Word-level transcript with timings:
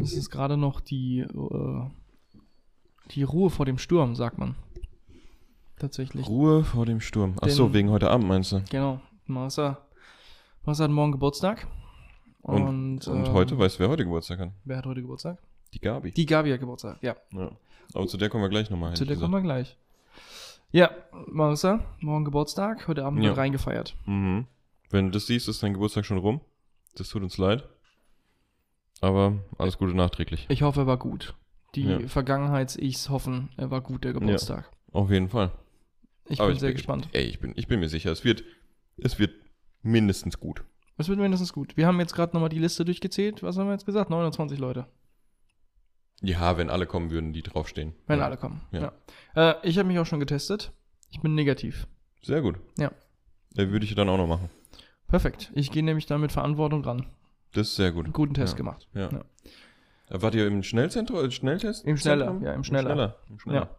Es 0.00 0.12
ist 0.12 0.30
gerade 0.30 0.56
noch 0.56 0.80
die, 0.80 1.20
äh, 1.20 1.82
die 3.12 3.22
Ruhe 3.22 3.50
vor 3.50 3.66
dem 3.66 3.78
Sturm, 3.78 4.14
sagt 4.16 4.38
man. 4.38 4.54
Tatsächlich. 5.78 6.28
Ruhe 6.28 6.62
vor 6.64 6.84
dem 6.86 7.00
Sturm. 7.00 7.34
Ach 7.40 7.48
so, 7.48 7.72
wegen 7.72 7.90
heute 7.90 8.10
Abend 8.10 8.28
meinst 8.28 8.52
du? 8.52 8.62
Genau. 8.70 9.00
Marissa, 9.26 9.78
Marissa 10.64 10.84
hat 10.84 10.90
morgen 10.90 11.12
Geburtstag. 11.12 11.66
Und, 12.42 12.62
Und, 12.62 13.08
und 13.08 13.26
ähm, 13.26 13.32
heute, 13.32 13.58
weißt 13.58 13.76
du, 13.76 13.80
wer 13.80 13.88
heute 13.88 14.04
Geburtstag 14.04 14.38
hat? 14.40 14.50
Wer 14.64 14.78
hat 14.78 14.86
heute 14.86 15.00
Geburtstag? 15.02 15.38
Die 15.74 15.80
Gabi. 15.80 16.10
Die 16.12 16.26
Gabi 16.26 16.50
hat 16.50 16.60
Geburtstag, 16.60 16.98
ja. 17.02 17.14
Ja. 17.32 17.50
Aber 17.94 18.06
zu 18.06 18.16
der 18.16 18.28
kommen 18.28 18.42
wir 18.44 18.48
gleich 18.48 18.70
nochmal. 18.70 18.90
Zu 18.94 19.00
hätte 19.02 19.06
der 19.06 19.16
ich 19.16 19.20
kommen 19.22 19.34
wir 19.34 19.40
gleich. 19.42 19.76
Ja, 20.72 20.90
Marissa, 21.26 21.80
morgen 22.00 22.24
Geburtstag, 22.24 22.86
heute 22.88 23.04
Abend 23.04 23.22
Ja. 23.22 23.30
wird 23.30 23.38
reingefeiert. 23.38 23.96
Mhm. 24.06 24.46
Wenn 24.90 25.06
du 25.06 25.10
das 25.12 25.26
siehst, 25.26 25.48
ist 25.48 25.62
dein 25.62 25.72
Geburtstag 25.74 26.04
schon 26.04 26.18
rum. 26.18 26.40
Das 26.96 27.08
tut 27.08 27.22
uns 27.22 27.38
leid. 27.38 27.68
Aber 29.00 29.38
alles 29.58 29.78
Gute 29.78 29.94
nachträglich. 29.94 30.46
Ich 30.48 30.62
hoffe, 30.62 30.80
er 30.80 30.86
war 30.86 30.98
gut. 30.98 31.34
Die 31.74 31.84
Ja. 31.84 32.00
Vergangenheits-Ichs 32.08 33.08
hoffen, 33.10 33.48
er 33.56 33.70
war 33.70 33.80
gut, 33.80 34.04
der 34.04 34.12
Geburtstag. 34.12 34.70
Auf 34.92 35.10
jeden 35.10 35.28
Fall. 35.28 35.52
Ich 36.26 36.40
Aber 36.40 36.48
bin 36.48 36.54
ich 36.56 36.60
sehr 36.60 36.68
bin, 36.70 36.76
gespannt. 36.76 37.08
Ey, 37.12 37.24
ich 37.24 37.40
bin, 37.40 37.52
ich 37.56 37.66
bin 37.68 37.80
mir 37.80 37.88
sicher, 37.88 38.10
es 38.12 38.24
wird, 38.24 38.44
es 38.98 39.18
wird 39.18 39.32
mindestens 39.82 40.38
gut. 40.38 40.64
Es 40.98 41.08
wird 41.08 41.18
mindestens 41.18 41.52
gut. 41.52 41.76
Wir 41.76 41.86
haben 41.86 41.98
jetzt 42.00 42.14
gerade 42.14 42.34
nochmal 42.34 42.50
die 42.50 42.58
Liste 42.58 42.84
durchgezählt. 42.84 43.42
Was 43.42 43.56
haben 43.56 43.66
wir 43.66 43.72
jetzt 43.72 43.86
gesagt? 43.86 44.10
29 44.10 44.58
Leute, 44.58 44.86
Ja, 46.20 46.56
wenn 46.58 46.68
alle 46.68 46.86
kommen 46.86 47.10
würden, 47.10 47.32
die 47.32 47.42
draufstehen. 47.42 47.94
wenn 48.06 48.18
ja. 48.18 48.26
alle 48.26 48.36
kommen. 48.36 48.60
Ja. 48.72 48.92
Ja. 49.34 49.50
Äh, 49.52 49.68
ich 49.68 49.78
habe 49.78 49.88
mich 49.88 49.98
auch 49.98 50.06
schon 50.06 50.20
getestet. 50.20 50.72
Ich 51.10 51.20
bin 51.20 51.34
negativ. 51.34 51.86
Sehr 52.22 52.42
gut. 52.42 52.56
Ja. 52.78 52.92
Der 53.56 53.70
würde 53.70 53.84
ich 53.86 53.94
dann 53.94 54.08
auch 54.08 54.18
noch 54.18 54.26
machen. 54.26 54.50
Perfekt. 55.08 55.50
Ich 55.54 55.70
gehe 55.72 55.82
nämlich 55.82 56.06
dann 56.06 56.20
mit 56.20 56.30
Verantwortung 56.32 56.84
ran. 56.84 57.06
Das 57.54 57.68
ist 57.68 57.76
sehr 57.76 57.92
gut. 57.92 58.04
Einen 58.06 58.12
guten 58.12 58.34
Test 58.34 58.54
Ja. 58.54 58.56
gemacht. 58.58 58.88
Ja. 58.94 59.08
Ja. 59.10 59.20
Wart 60.22 60.34
ihr 60.34 60.46
im 60.46 60.62
Schnellzentrum, 60.62 61.24
äh, 61.24 61.30
Schnelltest? 61.30 61.84
Im 61.86 61.96
Schneller, 61.96 62.26
Zentrum? 62.26 62.44
ja, 62.44 62.52
im 62.54 62.64
Schneller. 62.64 62.90
Schneller. 62.90 63.16
Im 63.28 63.38
Schneller. 63.38 63.70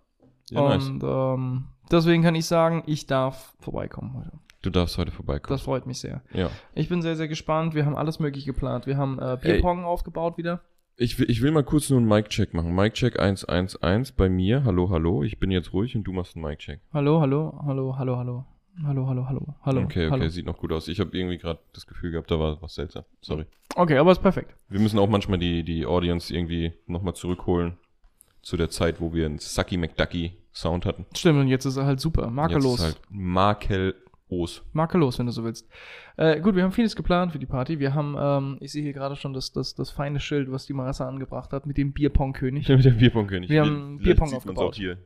Ja, 0.49 0.61
nice. 0.69 0.87
Und 0.87 1.03
ähm, 1.03 1.65
deswegen 1.91 2.23
kann 2.23 2.35
ich 2.35 2.45
sagen, 2.45 2.83
ich 2.85 3.05
darf 3.07 3.53
vorbeikommen 3.59 4.13
heute. 4.17 4.31
Du 4.61 4.69
darfst 4.69 4.97
heute 4.97 5.11
vorbeikommen. 5.11 5.53
Das 5.55 5.63
freut 5.63 5.85
mich 5.87 5.99
sehr. 5.99 6.21
ja. 6.33 6.49
Ich 6.75 6.87
bin 6.87 7.01
sehr, 7.01 7.15
sehr 7.15 7.27
gespannt. 7.27 7.73
Wir 7.73 7.85
haben 7.85 7.95
alles 7.95 8.19
mögliche 8.19 8.51
geplant. 8.53 8.85
Wir 8.85 8.95
haben 8.97 9.19
äh, 9.19 9.37
Bierpong 9.41 9.83
aufgebaut 9.85 10.37
wieder. 10.37 10.61
Ich 10.97 11.17
will, 11.17 11.29
ich 11.31 11.41
will 11.41 11.51
mal 11.51 11.63
kurz 11.63 11.89
nur 11.89 11.99
einen 11.99 12.07
Mic-Check 12.07 12.53
machen. 12.53 12.75
Mic-Check 12.75 13.19
111 13.19 14.13
bei 14.15 14.29
mir. 14.29 14.63
Hallo, 14.65 14.89
hallo. 14.91 15.23
Ich 15.23 15.39
bin 15.39 15.49
jetzt 15.49 15.73
ruhig 15.73 15.95
und 15.95 16.03
du 16.03 16.11
machst 16.13 16.35
einen 16.35 16.45
Mic-Check. 16.45 16.79
Hallo, 16.93 17.19
hallo, 17.21 17.59
hallo, 17.65 17.97
hallo, 17.97 18.17
hallo. 18.17 18.45
Hallo, 18.83 19.07
hallo, 19.07 19.27
hallo, 19.27 19.55
hallo. 19.63 19.81
Okay, 19.81 20.07
okay, 20.07 20.11
hallo. 20.11 20.29
sieht 20.29 20.45
noch 20.45 20.57
gut 20.57 20.71
aus. 20.71 20.87
Ich 20.87 20.99
habe 20.99 21.15
irgendwie 21.17 21.37
gerade 21.37 21.59
das 21.73 21.85
Gefühl 21.85 22.11
gehabt, 22.11 22.31
da 22.31 22.39
war 22.39 22.61
was 22.61 22.75
seltsam. 22.75 23.03
Sorry. 23.21 23.45
Okay, 23.75 23.97
aber 23.97 24.11
ist 24.11 24.21
perfekt. 24.21 24.55
Wir 24.69 24.79
müssen 24.79 24.97
auch 24.97 25.09
manchmal 25.09 25.39
die, 25.39 25.63
die 25.63 25.85
Audience 25.85 26.33
irgendwie 26.33 26.73
nochmal 26.87 27.13
zurückholen 27.13 27.77
zu 28.41 28.57
der 28.57 28.69
Zeit, 28.69 29.01
wo 29.01 29.13
wir 29.13 29.25
einen 29.25 29.39
Sucky 29.39 29.77
McDucky 29.77 30.37
Sound 30.53 30.85
hatten. 30.85 31.05
Stimmt, 31.15 31.39
und 31.39 31.47
jetzt 31.47 31.65
ist 31.65 31.77
er 31.77 31.85
halt 31.85 31.99
super. 31.99 32.29
Makellos. 32.29 32.79
Jetzt 32.79 32.79
ist 32.79 32.85
halt 32.85 33.01
makellos. 33.09 34.63
Makellos, 34.73 35.19
wenn 35.19 35.25
du 35.27 35.31
so 35.31 35.43
willst. 35.43 35.69
Äh, 36.17 36.41
gut, 36.41 36.55
wir 36.55 36.63
haben 36.63 36.71
vieles 36.71 36.95
geplant 36.95 37.31
für 37.31 37.39
die 37.39 37.45
Party. 37.45 37.79
Wir 37.79 37.93
haben, 37.93 38.15
ähm, 38.19 38.57
ich 38.59 38.71
sehe 38.71 38.83
hier 38.83 38.93
gerade 38.93 39.15
schon 39.15 39.33
das, 39.33 39.51
das, 39.53 39.75
das 39.75 39.91
feine 39.91 40.19
Schild, 40.19 40.51
was 40.51 40.65
die 40.65 40.73
Marissa 40.73 41.07
angebracht 41.07 41.53
hat, 41.53 41.65
mit 41.65 41.77
dem 41.77 41.93
Bierpong-König. 41.93 42.67
mit 42.69 42.83
dem 42.83 42.97
Bierpong-König. 42.97 43.49
Wir 43.49 43.61
haben 43.61 43.97
Bierpong 43.99 44.33
aufgebaut. 44.33 44.73
auch 44.73 44.75
hier. 44.75 44.97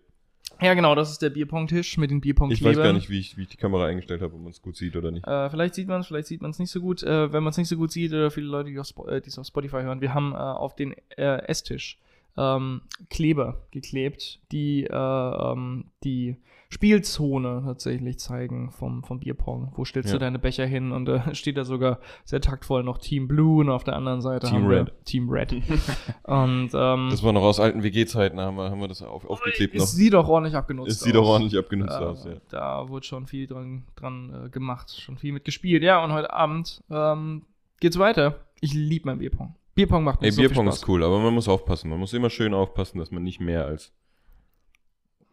Ja, 0.61 0.73
genau, 0.73 0.95
das 0.95 1.11
ist 1.11 1.21
der 1.21 1.31
Bierpong-Tisch 1.31 1.97
mit 1.97 2.11
den 2.11 2.21
bierpong 2.21 2.49
Ich 2.51 2.63
weiß 2.63 2.77
gar 2.77 2.93
nicht, 2.93 3.09
wie 3.09 3.19
ich, 3.19 3.35
wie 3.37 3.41
ich 3.43 3.49
die 3.49 3.57
Kamera 3.57 3.85
eingestellt 3.85 4.21
habe, 4.21 4.35
ob 4.35 4.41
man 4.41 4.51
es 4.51 4.61
gut 4.61 4.77
sieht 4.77 4.95
oder 4.95 5.11
nicht. 5.11 5.27
Äh, 5.27 5.49
vielleicht 5.49 5.75
sieht 5.75 5.87
man 5.87 6.01
es, 6.01 6.07
vielleicht 6.07 6.27
sieht 6.27 6.41
man 6.41 6.51
es 6.51 6.59
nicht 6.59 6.71
so 6.71 6.79
gut. 6.79 7.03
Äh, 7.03 7.33
wenn 7.33 7.43
man 7.43 7.51
es 7.51 7.57
nicht 7.57 7.67
so 7.67 7.75
gut 7.75 7.91
sieht, 7.91 8.13
oder 8.13 8.31
viele 8.31 8.47
Leute, 8.47 8.69
die 8.69 8.75
äh, 8.75 9.21
die 9.21 9.29
es 9.29 9.37
auf 9.37 9.47
Spotify 9.47 9.81
hören, 9.81 10.01
wir 10.01 10.13
haben 10.13 10.33
äh, 10.33 10.37
auf 10.37 10.75
den 10.75 10.95
äh, 11.17 11.39
Esstisch 11.47 11.99
ähm, 12.37 12.81
Kleber 13.09 13.63
geklebt, 13.71 14.39
die 14.51 14.85
äh, 14.85 14.93
ähm, 14.93 15.85
die 16.03 16.37
Spielzone 16.69 17.61
tatsächlich 17.65 18.19
zeigen 18.19 18.71
vom, 18.71 19.03
vom 19.03 19.19
Bierpong. 19.19 19.71
Wo 19.75 19.85
stellst 19.85 20.09
Ja. 20.09 20.15
du 20.15 20.19
deine 20.19 20.39
Becher 20.39 20.65
hin? 20.65 20.91
Und 20.91 21.05
da 21.05 21.33
steht 21.35 21.57
da 21.57 21.63
sogar 21.65 21.99
sehr 22.25 22.41
taktvoll 22.41 22.83
noch 22.83 22.97
Team 22.97 23.27
Blue 23.27 23.61
und 23.61 23.69
auf 23.69 23.83
der 23.83 23.95
anderen 23.95 24.21
Seite 24.21 24.47
Team 24.47 24.55
haben 24.63 24.69
wir 24.69 24.79
Red. 24.81 24.93
Team 25.05 25.29
Red. 25.29 25.51
und 26.23 26.69
ähm, 26.73 27.07
Das 27.09 27.23
war 27.23 27.33
noch 27.33 27.43
aus 27.43 27.59
alten 27.59 27.83
WG-Zeiten, 27.83 28.39
haben 28.39 28.57
wir, 28.57 28.69
haben 28.69 28.79
wir 28.81 28.87
das 28.87 29.01
auf, 29.01 29.25
aufgeklebt 29.25 29.75
noch. 29.75 29.83
es 29.83 29.91
sieht 29.93 30.13
auch 30.15 30.27
ordentlich 30.27 30.55
abgenutzt 30.55 30.91
Es 30.91 30.99
sieht 31.01 31.15
auch 31.15 31.21
aus. 31.23 31.27
ordentlich 31.29 31.57
abgenutzt 31.57 31.93
Äh, 31.99 32.03
aus, 32.03 32.25
ja. 32.25 32.33
Da 32.49 32.89
wurde 32.89 33.05
schon 33.05 33.25
viel 33.27 33.47
dran, 33.47 33.83
dran 33.95 34.45
äh, 34.45 34.49
gemacht, 34.49 34.95
schon 34.99 35.17
viel 35.17 35.31
mit 35.33 35.45
gespielt. 35.45 35.83
Ja, 35.83 36.03
und 36.03 36.13
heute 36.13 36.31
Abend 36.33 36.83
ähm, 36.89 37.43
geht's 37.79 37.97
weiter. 37.99 38.39
Ich 38.61 38.73
liebe 38.73 39.07
mein 39.07 39.19
Bierpong. 39.19 39.55
Bierpong 39.75 40.03
macht 40.03 40.21
mir 40.21 40.27
Ey, 40.27 40.31
so 40.31 40.41
Bierpong 40.41 40.65
viel 40.65 40.69
ist 40.69 40.77
Spaß. 40.79 40.89
cool, 40.89 41.03
aber 41.03 41.19
man 41.19 41.33
muss 41.33 41.47
aufpassen. 41.49 41.89
Man 41.89 41.99
muss 41.99 42.13
immer 42.13 42.29
schön 42.29 42.53
aufpassen, 42.53 42.97
dass 42.99 43.11
man 43.11 43.23
nicht 43.23 43.41
mehr 43.41 43.65
als 43.65 43.91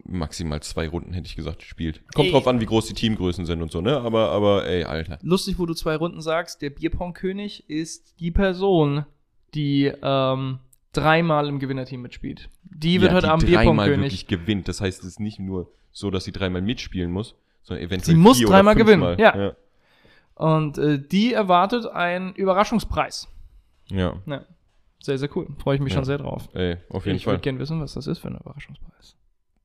maximal 0.04 0.60
zwei 0.62 0.88
Runden, 0.88 1.12
hätte 1.12 1.26
ich 1.26 1.36
gesagt, 1.36 1.62
spielt. 1.62 2.02
Kommt 2.14 2.26
Ey. 2.26 2.32
drauf 2.32 2.46
an, 2.48 2.60
wie 2.60 2.66
groß 2.66 2.86
die 2.86 2.94
Teamgrößen 2.94 3.46
sind 3.46 3.62
und 3.62 3.70
so, 3.70 3.80
ne? 3.80 3.98
Aber, 4.00 4.30
aber, 4.30 4.66
ey, 4.66 4.84
Alter. 4.84 5.18
Lustig, 5.22 5.58
wo 5.58 5.66
du 5.66 5.74
zwei 5.74 5.96
Runden 5.96 6.20
sagst, 6.20 6.60
der 6.62 6.70
Bierpong-König 6.70 7.68
ist 7.70 8.18
die 8.20 8.30
Person, 8.30 9.04
die 9.54 9.92
ähm, 10.02 10.58
dreimal 10.92 11.48
im 11.48 11.58
Gewinnerteam 11.58 12.02
mitspielt. 12.02 12.48
Die 12.64 13.00
wird 13.00 13.12
Ja, 13.12 13.16
heute 13.16 13.30
Abend 13.30 13.44
dreimal 13.44 13.64
Bierpong-König. 13.64 14.00
wirklich 14.12 14.26
gewinnt. 14.26 14.68
Das 14.68 14.80
heißt, 14.80 15.00
es 15.00 15.06
ist 15.06 15.20
nicht 15.20 15.38
nur 15.38 15.70
so, 15.92 16.10
dass 16.10 16.24
sie 16.24 16.32
dreimal 16.32 16.62
mitspielen 16.62 17.10
muss, 17.10 17.34
sondern 17.62 17.84
eventuell 17.86 18.14
Sie 18.16 18.20
muss 18.20 18.40
dreimal 18.40 18.74
gewinnen, 18.74 19.16
ja. 19.18 19.54
Und 20.34 20.78
äh, 20.78 20.98
die 20.98 21.32
erwartet 21.34 21.86
einen 21.86 22.34
Überraschungspreis. 22.34 23.28
Ja, 23.90 24.14
Ja. 24.26 24.44
Sehr, 25.00 25.18
sehr 25.18 25.28
cool. 25.36 25.48
Freue 25.58 25.74
ich 25.76 25.82
mich 25.82 25.92
Ja. 25.92 25.96
schon 25.98 26.04
sehr 26.04 26.18
drauf. 26.18 26.48
ey, 26.54 26.76
auf 26.88 27.06
jeden 27.06 27.16
ich 27.16 27.26
würde 27.26 27.38
Fall. 27.38 27.42
gerne 27.42 27.58
wissen, 27.58 27.80
was 27.80 27.94
das 27.94 28.06
ist 28.06 28.20
für 28.20 28.28
ein 28.28 28.36
Überraschungspreis. 28.36 29.16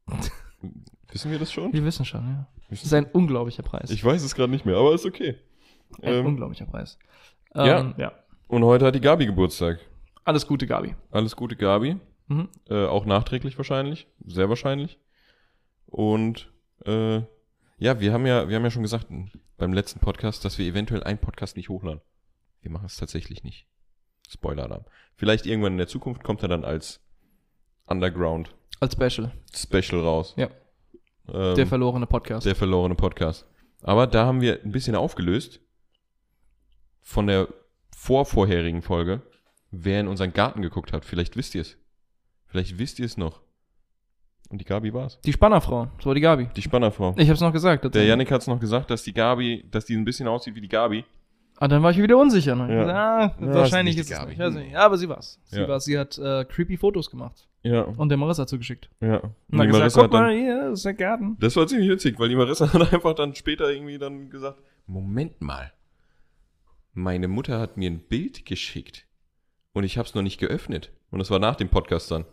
Wissen 1.12 1.32
wir 1.32 1.40
das 1.40 1.52
schon? 1.52 1.72
Wir 1.74 1.84
wissen 1.86 2.06
schon, 2.06 2.22
ja. 2.28 2.48
Das 2.70 2.72
Wissen- 2.72 2.86
ist 2.86 2.94
ein 2.94 3.06
unglaublicher 3.12 3.64
Preis. 3.64 3.90
Ich 3.90 4.04
weiß 4.04 4.22
es 4.24 4.36
gerade 4.36 4.52
nicht 4.52 4.66
mehr, 4.66 4.76
aber 4.78 4.94
ist 4.94 5.06
okay. 5.06 5.38
Ein 6.02 6.14
Ähm, 6.16 6.26
unglaublicher 6.26 6.66
Preis. 6.66 6.98
ja. 7.56 7.80
Ähm, 7.80 7.94
ja. 7.98 8.12
und 8.48 8.64
heute 8.66 8.86
hat 8.86 8.96
die 8.96 9.02
Gabi 9.02 9.26
Geburtstag. 9.26 9.80
Alles 10.26 10.46
Gute, 10.46 10.68
Gabi. 10.68 10.96
Alles 11.12 11.36
Gute, 11.36 11.56
Gabi. 11.56 11.98
Mhm. 12.28 12.50
Äh, 12.70 12.86
auch 12.86 13.06
nachträglich 13.06 13.58
wahrscheinlich. 13.58 14.08
Sehr 14.26 14.50
wahrscheinlich. 14.50 15.00
Und 15.86 16.52
äh, 16.86 17.22
ja, 17.78 18.00
wir 18.02 18.12
haben 18.12 18.26
ja, 18.26 18.50
wir 18.50 18.56
haben 18.58 18.64
ja 18.64 18.72
schon 18.72 18.82
gesagt 18.84 19.08
beim 19.58 19.72
letzten 19.74 20.00
Podcast, 20.02 20.44
dass 20.44 20.58
wir 20.58 20.66
eventuell 20.66 21.04
einen 21.04 21.20
Podcast 21.20 21.56
nicht 21.56 21.70
hochladen. 21.70 22.02
Wir 22.62 22.72
machen 22.72 22.86
es 22.88 22.98
tatsächlich 22.98 23.44
nicht. 23.44 23.68
Spoiler-Alarm. 24.30 24.84
Vielleicht 25.16 25.46
irgendwann 25.46 25.74
in 25.74 25.78
der 25.78 25.88
Zukunft 25.88 26.24
kommt 26.24 26.42
er 26.42 26.50
dann 26.50 26.66
als 26.66 27.00
Underground 27.88 28.54
Als 28.80 28.94
Special. 28.94 29.32
Special 29.54 30.02
raus. 30.02 30.34
Ja. 30.38 30.50
Ähm, 31.34 31.56
Der 31.56 31.68
verlorene 31.68 32.06
Podcast. 32.08 32.46
der 32.46 32.56
verlorene 32.56 32.96
Podcast. 32.96 33.46
Aber 33.82 34.08
da 34.08 34.26
haben 34.26 34.42
wir 34.42 34.62
ein 34.64 34.72
bisschen 34.72 34.96
aufgelöst 34.96 35.60
von 37.02 37.28
der 37.28 37.48
vorvorherigen 37.96 38.82
Folge, 38.82 39.22
wer 39.72 40.00
in 40.02 40.08
unseren 40.08 40.34
Garten 40.34 40.62
geguckt 40.62 40.94
hat. 40.94 41.06
Vielleicht 41.06 41.36
wisst 41.38 41.56
ihr 41.56 41.62
es. 41.62 41.78
Vielleicht 42.46 42.78
wisst 42.78 43.00
ihr 43.00 43.06
es 43.06 43.18
noch. 43.18 43.42
Und 44.50 44.60
die 44.62 44.66
Gabi 44.66 44.94
war's. 44.94 45.20
die 45.26 45.34
Spannerfrau. 45.34 45.90
Das 45.98 46.06
war 46.06 46.16
die 46.16 46.22
Gabi. 46.22 46.48
Die 46.56 46.62
Spannerfrau. 46.62 47.14
Ich 47.18 47.30
hab's 47.30 47.42
noch 47.42 47.52
gesagt. 47.52 47.94
Der. 47.94 48.06
Yannick 48.06 48.32
hat's 48.32 48.48
noch 48.48 48.60
gesagt, 48.60 48.90
dass 48.90 49.04
die 49.04 49.14
Gabi, 49.14 49.66
dass 49.70 49.86
die 49.86 49.96
ein 49.96 50.06
bisschen 50.06 50.28
aussieht 50.28 50.56
wie 50.56 50.62
die 50.62 50.70
Gabi. 50.70 51.04
Ah, 51.58 51.68
dann 51.68 51.84
war 51.84 51.92
ich 51.92 51.98
wieder 51.98 52.18
unsicher. 52.18 52.56
Ne? 52.56 52.74
Ja. 52.74 52.80
Gesagt, 53.28 53.42
ah, 53.42 53.46
Ja, 53.46 53.54
wahrscheinlich 53.56 53.98
ist 53.98 54.04
ist 54.04 54.10
nicht 54.12 54.20
es 54.22 54.26
nicht. 54.28 54.38
Gabi. 54.38 54.56
Weiß 54.56 54.64
nicht. 54.64 54.72
Ja, 54.74 54.80
aber 54.86 54.98
sie 54.98 55.10
war's. 55.10 55.40
Sie 55.46 55.60
Ja. 55.60 55.68
war's. 55.68 55.84
Sie 55.86 55.98
hat 56.00 56.18
äh, 56.18 56.46
creepy 56.46 56.78
Fotos 56.78 57.10
gemacht. 57.10 57.48
Ja. 57.64 57.82
Und 57.82 58.10
der 58.10 58.18
Marissa 58.18 58.48
zugeschickt. 58.48 58.90
Ja. 59.02 59.18
Und 59.20 59.34
die 59.52 59.58
hat 59.60 59.68
gesagt, 59.68 59.94
guck 59.94 60.04
hat 60.04 60.12
mal, 60.12 60.30
dann, 60.30 60.38
hier, 60.38 60.62
das 60.70 60.80
ist 60.80 60.86
der 60.86 60.94
Garten. 60.94 61.38
das 61.40 61.56
war 61.56 61.68
ziemlich 61.68 61.90
witzig, 61.90 62.20
weil 62.20 62.30
die 62.30 62.36
Marissa 62.36 62.72
hat 62.74 62.94
einfach 62.94 63.14
dann 63.14 63.36
später 63.36 63.70
irgendwie 63.72 63.98
dann 63.98 64.30
gesagt, 64.30 64.62
Moment 64.86 65.42
mal. 65.42 65.74
Meine 66.94 67.28
Mutter 67.28 67.60
hat 67.60 67.78
mir 67.78 67.90
ein 67.92 68.00
Bild 68.00 68.46
geschickt 68.46 69.06
und 69.74 69.84
ich 69.84 69.98
habe 69.98 70.08
es 70.08 70.16
noch 70.16 70.24
nicht 70.24 70.40
geöffnet. 70.40 70.92
Und 71.12 71.20
das 71.20 71.30
war 71.30 71.40
nach 71.40 71.56
dem 71.56 71.70
Podcast 71.70 72.10
dann. 72.12 72.26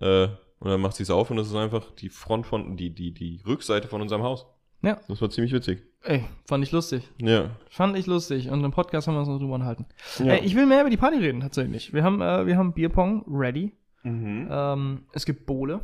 Äh, 0.00 0.28
und 0.58 0.70
dann 0.70 0.80
macht 0.80 0.96
sie 0.96 1.02
es 1.02 1.10
auf 1.10 1.30
und 1.30 1.36
das 1.36 1.48
ist 1.48 1.56
einfach 1.56 1.90
die 1.92 2.08
Front 2.08 2.46
von, 2.46 2.76
die, 2.76 2.94
die, 2.94 3.12
die 3.12 3.42
Rückseite 3.46 3.88
von 3.88 4.00
unserem 4.00 4.22
Haus. 4.22 4.46
Ja. 4.82 5.00
Das 5.08 5.20
war 5.20 5.30
ziemlich 5.30 5.52
witzig. 5.52 5.82
Ey, 6.02 6.24
fand 6.46 6.64
ich 6.64 6.72
lustig. 6.72 7.08
Ja. 7.20 7.50
Fand 7.68 7.96
ich 7.96 8.06
lustig. 8.06 8.50
Und 8.50 8.64
im 8.64 8.72
Podcast 8.72 9.06
haben 9.06 9.14
wir 9.14 9.20
uns 9.20 9.28
noch 9.28 9.38
drüber 9.38 9.54
unterhalten. 9.54 9.86
ja. 10.18 10.34
Ey, 10.34 10.44
ich 10.44 10.56
will 10.56 10.66
mehr 10.66 10.80
über 10.80 10.90
die 10.90 10.96
Party 10.96 11.18
reden, 11.18 11.40
tatsächlich. 11.40 11.92
Wir 11.92 12.02
haben, 12.02 12.20
äh, 12.20 12.46
wir 12.46 12.56
haben 12.56 12.72
Bierpong 12.74 13.24
ready. 13.28 13.72
Mhm. 14.02 14.48
Ähm, 14.50 15.02
es 15.12 15.24
gibt 15.24 15.46
Bowle. 15.46 15.80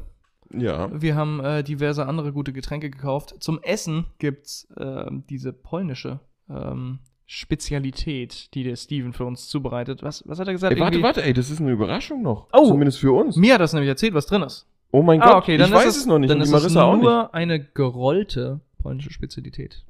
ja. 0.51 0.91
Wir 1.01 1.15
haben 1.15 1.41
äh, 1.41 1.63
diverse 1.63 2.07
andere 2.07 2.33
gute 2.33 2.53
Getränke 2.53 2.91
gekauft. 2.91 3.35
Zum 3.41 3.61
Essen 3.63 4.07
gibt's 4.19 4.69
ähm, 4.79 5.25
diese 5.29 5.53
polnische 5.53 6.21
ähm, 6.49 7.01
Spezialität, 7.27 8.55
die 8.55 8.65
der 8.65 8.77
Steven 8.77 9.13
für 9.13 9.27
uns 9.27 9.49
zubereitet. 9.49 10.03
Was, 10.03 10.27
was 10.27 10.39
hat 10.39 10.47
er 10.47 10.55
gesagt? 10.55 10.75
Ey, 10.75 10.81
warte, 10.81 10.95
Irgendwie- 10.97 11.05
warte, 11.05 11.23
ey, 11.25 11.35
das 11.35 11.51
ist 11.51 11.61
eine 11.61 11.73
Überraschung 11.73 12.23
noch. 12.23 12.49
Oh. 12.53 12.67
Zumindest 12.69 12.99
für 12.99 13.13
uns. 13.13 13.37
Mir 13.37 13.55
hat 13.55 13.61
das 13.61 13.75
nämlich 13.75 13.89
erzählt, 13.89 14.15
was 14.15 14.27
drin 14.27 14.43
ist. 14.43 14.67
Oh 14.91 15.03
mein 15.03 15.21
ah, 15.21 15.27
Gott, 15.33 15.43
okay, 15.43 15.59
dann 15.59 15.69
ich 15.69 15.77
ist 15.77 15.85
weiß 15.85 15.97
es 15.99 16.07
noch 16.07 16.19
nicht 16.19 16.31
Dann 16.31 16.39
und 16.39 16.45
ist 16.45 16.49
die 16.49 16.53
Marissa 16.55 16.81
es 16.81 16.85
auch 16.87 16.95
nicht. 16.95 17.03
nur 17.03 17.35
eine 17.35 17.63
gerollte 17.63 18.61
polnische 18.79 19.13
Spezialität. 19.13 19.85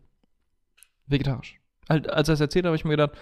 Vegetarisch. 1.07 1.61
Halt, 1.89 2.11
Als 2.11 2.29
er 2.29 2.35
es 2.35 2.41
erzählt 2.41 2.65
hat, 2.65 2.71
habe 2.71 2.77
ich 2.77 2.85
mir 2.85 2.97
gedacht, 2.97 3.13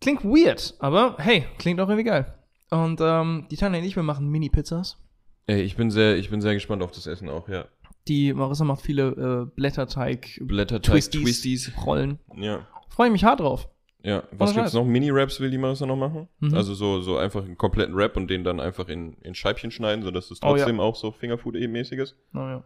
klingt 0.00 0.24
weird, 0.24 0.74
aber 0.80 1.14
hey, 1.18 1.44
klingt 1.58 1.80
auch 1.80 1.88
irgendwie 1.88 2.04
geil. 2.10 2.34
Und 2.74 3.00
ähm, 3.00 3.46
die 3.50 3.56
Tanja 3.56 3.78
und 3.78 3.84
ich, 3.84 3.94
wir 3.94 4.02
machen 4.02 4.28
Mini-Pizzas. 4.28 4.98
Ey, 5.46 5.62
ich 5.62 5.76
bin 5.76 5.90
sehr, 5.90 6.16
ich 6.16 6.30
bin 6.30 6.40
sehr 6.40 6.54
gespannt 6.54 6.82
auf 6.82 6.90
das 6.90 7.06
Essen 7.06 7.28
auch, 7.28 7.48
ja. 7.48 7.66
Die 8.08 8.32
Marissa 8.34 8.64
macht 8.64 8.82
viele 8.82 9.46
äh, 9.48 9.54
Blätterteig, 9.54 10.40
Blätterteig, 10.42 10.92
Twisties, 10.92 11.22
Twisties. 11.22 11.72
Rollen. 11.86 12.18
Ja. 12.36 12.66
Freue 12.88 13.06
ich 13.06 13.12
mich 13.12 13.24
hart 13.24 13.40
drauf. 13.40 13.68
Ja, 14.02 14.24
was 14.32 14.50
Ohne 14.50 14.60
gibt's 14.60 14.74
noch? 14.74 14.84
Mini-Raps 14.84 15.40
will 15.40 15.50
die 15.50 15.56
Marissa 15.58 15.86
noch 15.86 15.96
machen. 15.96 16.28
Mhm. 16.40 16.54
Also 16.54 16.74
so, 16.74 17.00
so 17.00 17.16
einfach 17.16 17.44
einen 17.44 17.56
kompletten 17.56 17.94
Rap 17.94 18.16
und 18.16 18.28
den 18.28 18.44
dann 18.44 18.60
einfach 18.60 18.88
in, 18.88 19.14
in 19.22 19.34
Scheibchen 19.34 19.70
schneiden, 19.70 20.04
sodass 20.04 20.30
es 20.30 20.42
Oh, 20.42 20.48
ja. 20.48 20.56
trotzdem 20.56 20.80
auch 20.80 20.96
so 20.96 21.12
Fingerfood-mäßig 21.12 21.98
ist. 21.98 22.16
Naja. 22.32 22.64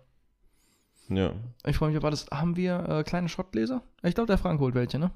Ja. 1.09 1.33
Ich 1.67 1.77
freue 1.77 1.91
mich 1.91 1.99
auf 1.99 2.05
alles. 2.05 2.27
Haben 2.33 2.57
wir 2.57 2.89
äh, 2.89 3.03
kleine 3.05 3.29
Schottgläser? 3.29 3.83
Ich 4.03 4.15
glaube, 4.15 4.27
der 4.27 4.39
Frank 4.39 4.61
holt 4.61 4.75
welche, 4.75 4.99
ne? 4.99 5.11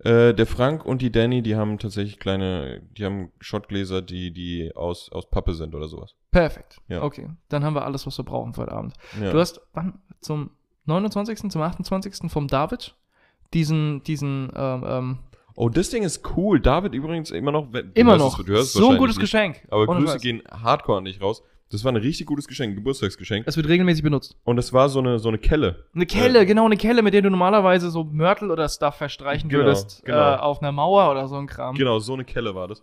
Äh, 0.00 0.34
der 0.34 0.46
Frank 0.46 0.84
und 0.84 1.00
die 1.00 1.10
Danny, 1.10 1.42
die 1.42 1.56
haben 1.56 1.78
tatsächlich 1.78 2.18
kleine, 2.18 2.82
die 2.96 3.04
haben 3.04 3.32
Shotgläser, 3.40 4.02
die, 4.02 4.30
die 4.30 4.72
aus, 4.76 5.10
aus 5.10 5.30
Pappe 5.30 5.54
sind 5.54 5.74
oder 5.74 5.88
sowas. 5.88 6.14
Perfekt. 6.30 6.76
Ja. 6.88 7.02
Okay, 7.02 7.28
dann 7.48 7.64
haben 7.64 7.74
wir 7.74 7.84
alles, 7.84 8.06
was 8.06 8.18
wir 8.18 8.24
brauchen 8.24 8.52
für 8.52 8.62
heute 8.62 8.72
Abend. 8.72 8.94
Ja. 9.20 9.30
Du 9.32 9.38
hast 9.38 9.60
wann? 9.72 10.00
Zum 10.20 10.50
29., 10.84 11.50
zum 11.50 11.62
28. 11.62 12.30
vom 12.30 12.46
David 12.46 12.94
diesen, 13.54 14.02
diesen, 14.02 14.52
ähm, 14.54 14.84
ähm, 14.86 15.18
oh, 15.54 15.68
das 15.68 15.88
Ding 15.90 16.02
ist 16.02 16.22
cool. 16.36 16.60
David 16.60 16.94
übrigens 16.94 17.30
immer 17.30 17.52
noch. 17.52 17.68
immer 17.94 18.18
noch. 18.18 18.38
es- 18.48 18.72
so 18.74 18.90
ein 18.90 18.98
gutes 18.98 19.16
nicht, 19.16 19.22
Geschenk. 19.22 19.62
Aber 19.70 19.88
Ohne 19.88 20.00
Grüße 20.00 20.12
Scheiß. 20.14 20.22
gehen 20.22 20.42
hardcore 20.50 21.00
nicht 21.02 21.22
raus. 21.22 21.42
Das 21.70 21.82
war 21.82 21.90
ein 21.92 21.96
richtig 21.96 22.26
gutes 22.26 22.46
Geschenk, 22.46 22.76
Geburtstagsgeschenk. 22.76 23.44
Es 23.48 23.56
wird 23.56 23.66
regelmäßig 23.68 24.04
benutzt. 24.04 24.36
Und 24.44 24.56
es 24.58 24.72
war 24.72 24.88
so 24.88 25.00
eine, 25.00 25.18
so 25.18 25.28
eine 25.28 25.38
Kelle. 25.38 25.86
Eine 25.94 26.06
Kelle, 26.06 26.46
genau, 26.46 26.64
eine 26.66 26.76
Kelle, 26.76 27.02
mit 27.02 27.12
der 27.12 27.22
du 27.22 27.30
normalerweise 27.30 27.90
so 27.90 28.04
Mörtel 28.04 28.52
oder 28.52 28.68
Stuff 28.68 28.94
verstreichen 28.96 29.48
Genau, 29.48 29.64
würdest. 29.64 30.04
genau. 30.04 30.34
Äh, 30.34 30.36
auf 30.36 30.62
einer 30.62 30.70
Mauer 30.70 31.10
oder 31.10 31.26
so 31.26 31.34
ein 31.36 31.48
Kram. 31.48 31.74
Genau, 31.74 31.98
so 31.98 32.14
eine 32.14 32.24
Kelle 32.24 32.54
war 32.54 32.68
das. 32.68 32.82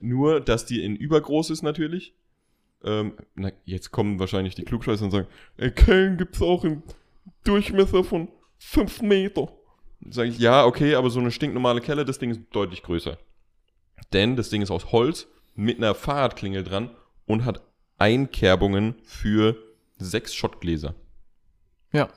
Nur, 0.00 0.40
dass 0.40 0.66
die 0.66 0.82
in 0.84 0.96
übergroß 0.96 1.50
ist 1.50 1.62
natürlich. 1.62 2.14
Ähm, 2.84 3.14
na, 3.36 3.50
jetzt 3.64 3.92
kommen 3.92 4.18
wahrscheinlich 4.18 4.54
die 4.56 4.64
Klugscheißer 4.64 5.04
und 5.04 5.10
sagen, 5.12 5.28
ey, 5.56 5.70
Kellen 5.70 6.16
gibt's 6.18 6.42
auch 6.42 6.64
im 6.64 6.82
Durchmesser 7.44 8.02
von 8.04 8.28
5 8.58 9.02
Meter. 9.02 9.48
Sag 10.10 10.26
ich, 10.26 10.38
ja, 10.38 10.64
okay, 10.66 10.94
aber 10.96 11.10
so 11.10 11.20
eine 11.20 11.30
stinknormale 11.30 11.80
Kelle, 11.80 12.04
das 12.04 12.18
Ding 12.18 12.30
ist 12.30 12.40
deutlich 12.50 12.82
größer. 12.82 13.18
Denn 14.12 14.36
das 14.36 14.50
Ding 14.50 14.62
ist 14.62 14.70
aus 14.70 14.92
Holz 14.92 15.26
mit 15.54 15.78
einer 15.78 15.94
Fahrradklingel 15.94 16.64
dran 16.64 16.90
und 17.26 17.44
hat 17.44 17.62
Einkerbungen 17.98 18.94
für 19.02 19.56
sechs 19.98 20.34
Schottgläser. 20.34 20.94
Ja. 21.92 22.08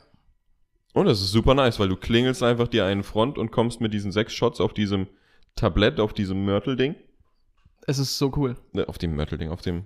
Und 0.93 1.05
das 1.05 1.21
ist 1.21 1.31
super 1.31 1.53
nice, 1.53 1.79
weil 1.79 1.89
du 1.89 1.95
klingelst 1.95 2.43
einfach 2.43 2.67
dir 2.67 2.85
einen 2.85 3.03
Front 3.03 3.37
und 3.37 3.51
kommst 3.51 3.79
mit 3.79 3.93
diesen 3.93 4.11
sechs 4.11 4.33
Shots 4.33 4.59
auf 4.59 4.73
diesem 4.73 5.07
Tablett, 5.55 5.99
auf 5.99 6.13
diesem 6.13 6.45
Mörtelding. 6.45 6.95
Es 7.87 7.99
ist 7.99 8.17
so 8.17 8.31
cool. 8.35 8.57
Ne, 8.73 8.87
auf 8.87 8.97
dem 8.97 9.15
Mörtelding, 9.15 9.49
auf 9.49 9.61
dem, 9.61 9.85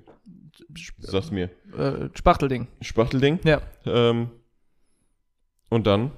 sag's 1.00 1.32
mir, 1.32 1.50
Äh, 1.78 2.10
Spachtelding. 2.16 2.68
Spachtelding. 2.82 3.40
Ja. 3.44 3.62
Ähm, 3.86 4.32
und 5.70 5.88
dann 5.88 6.12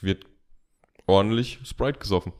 wird 0.00 0.26
ordentlich 1.06 1.58
Sprite 1.64 1.98
gesoffen. 1.98 2.32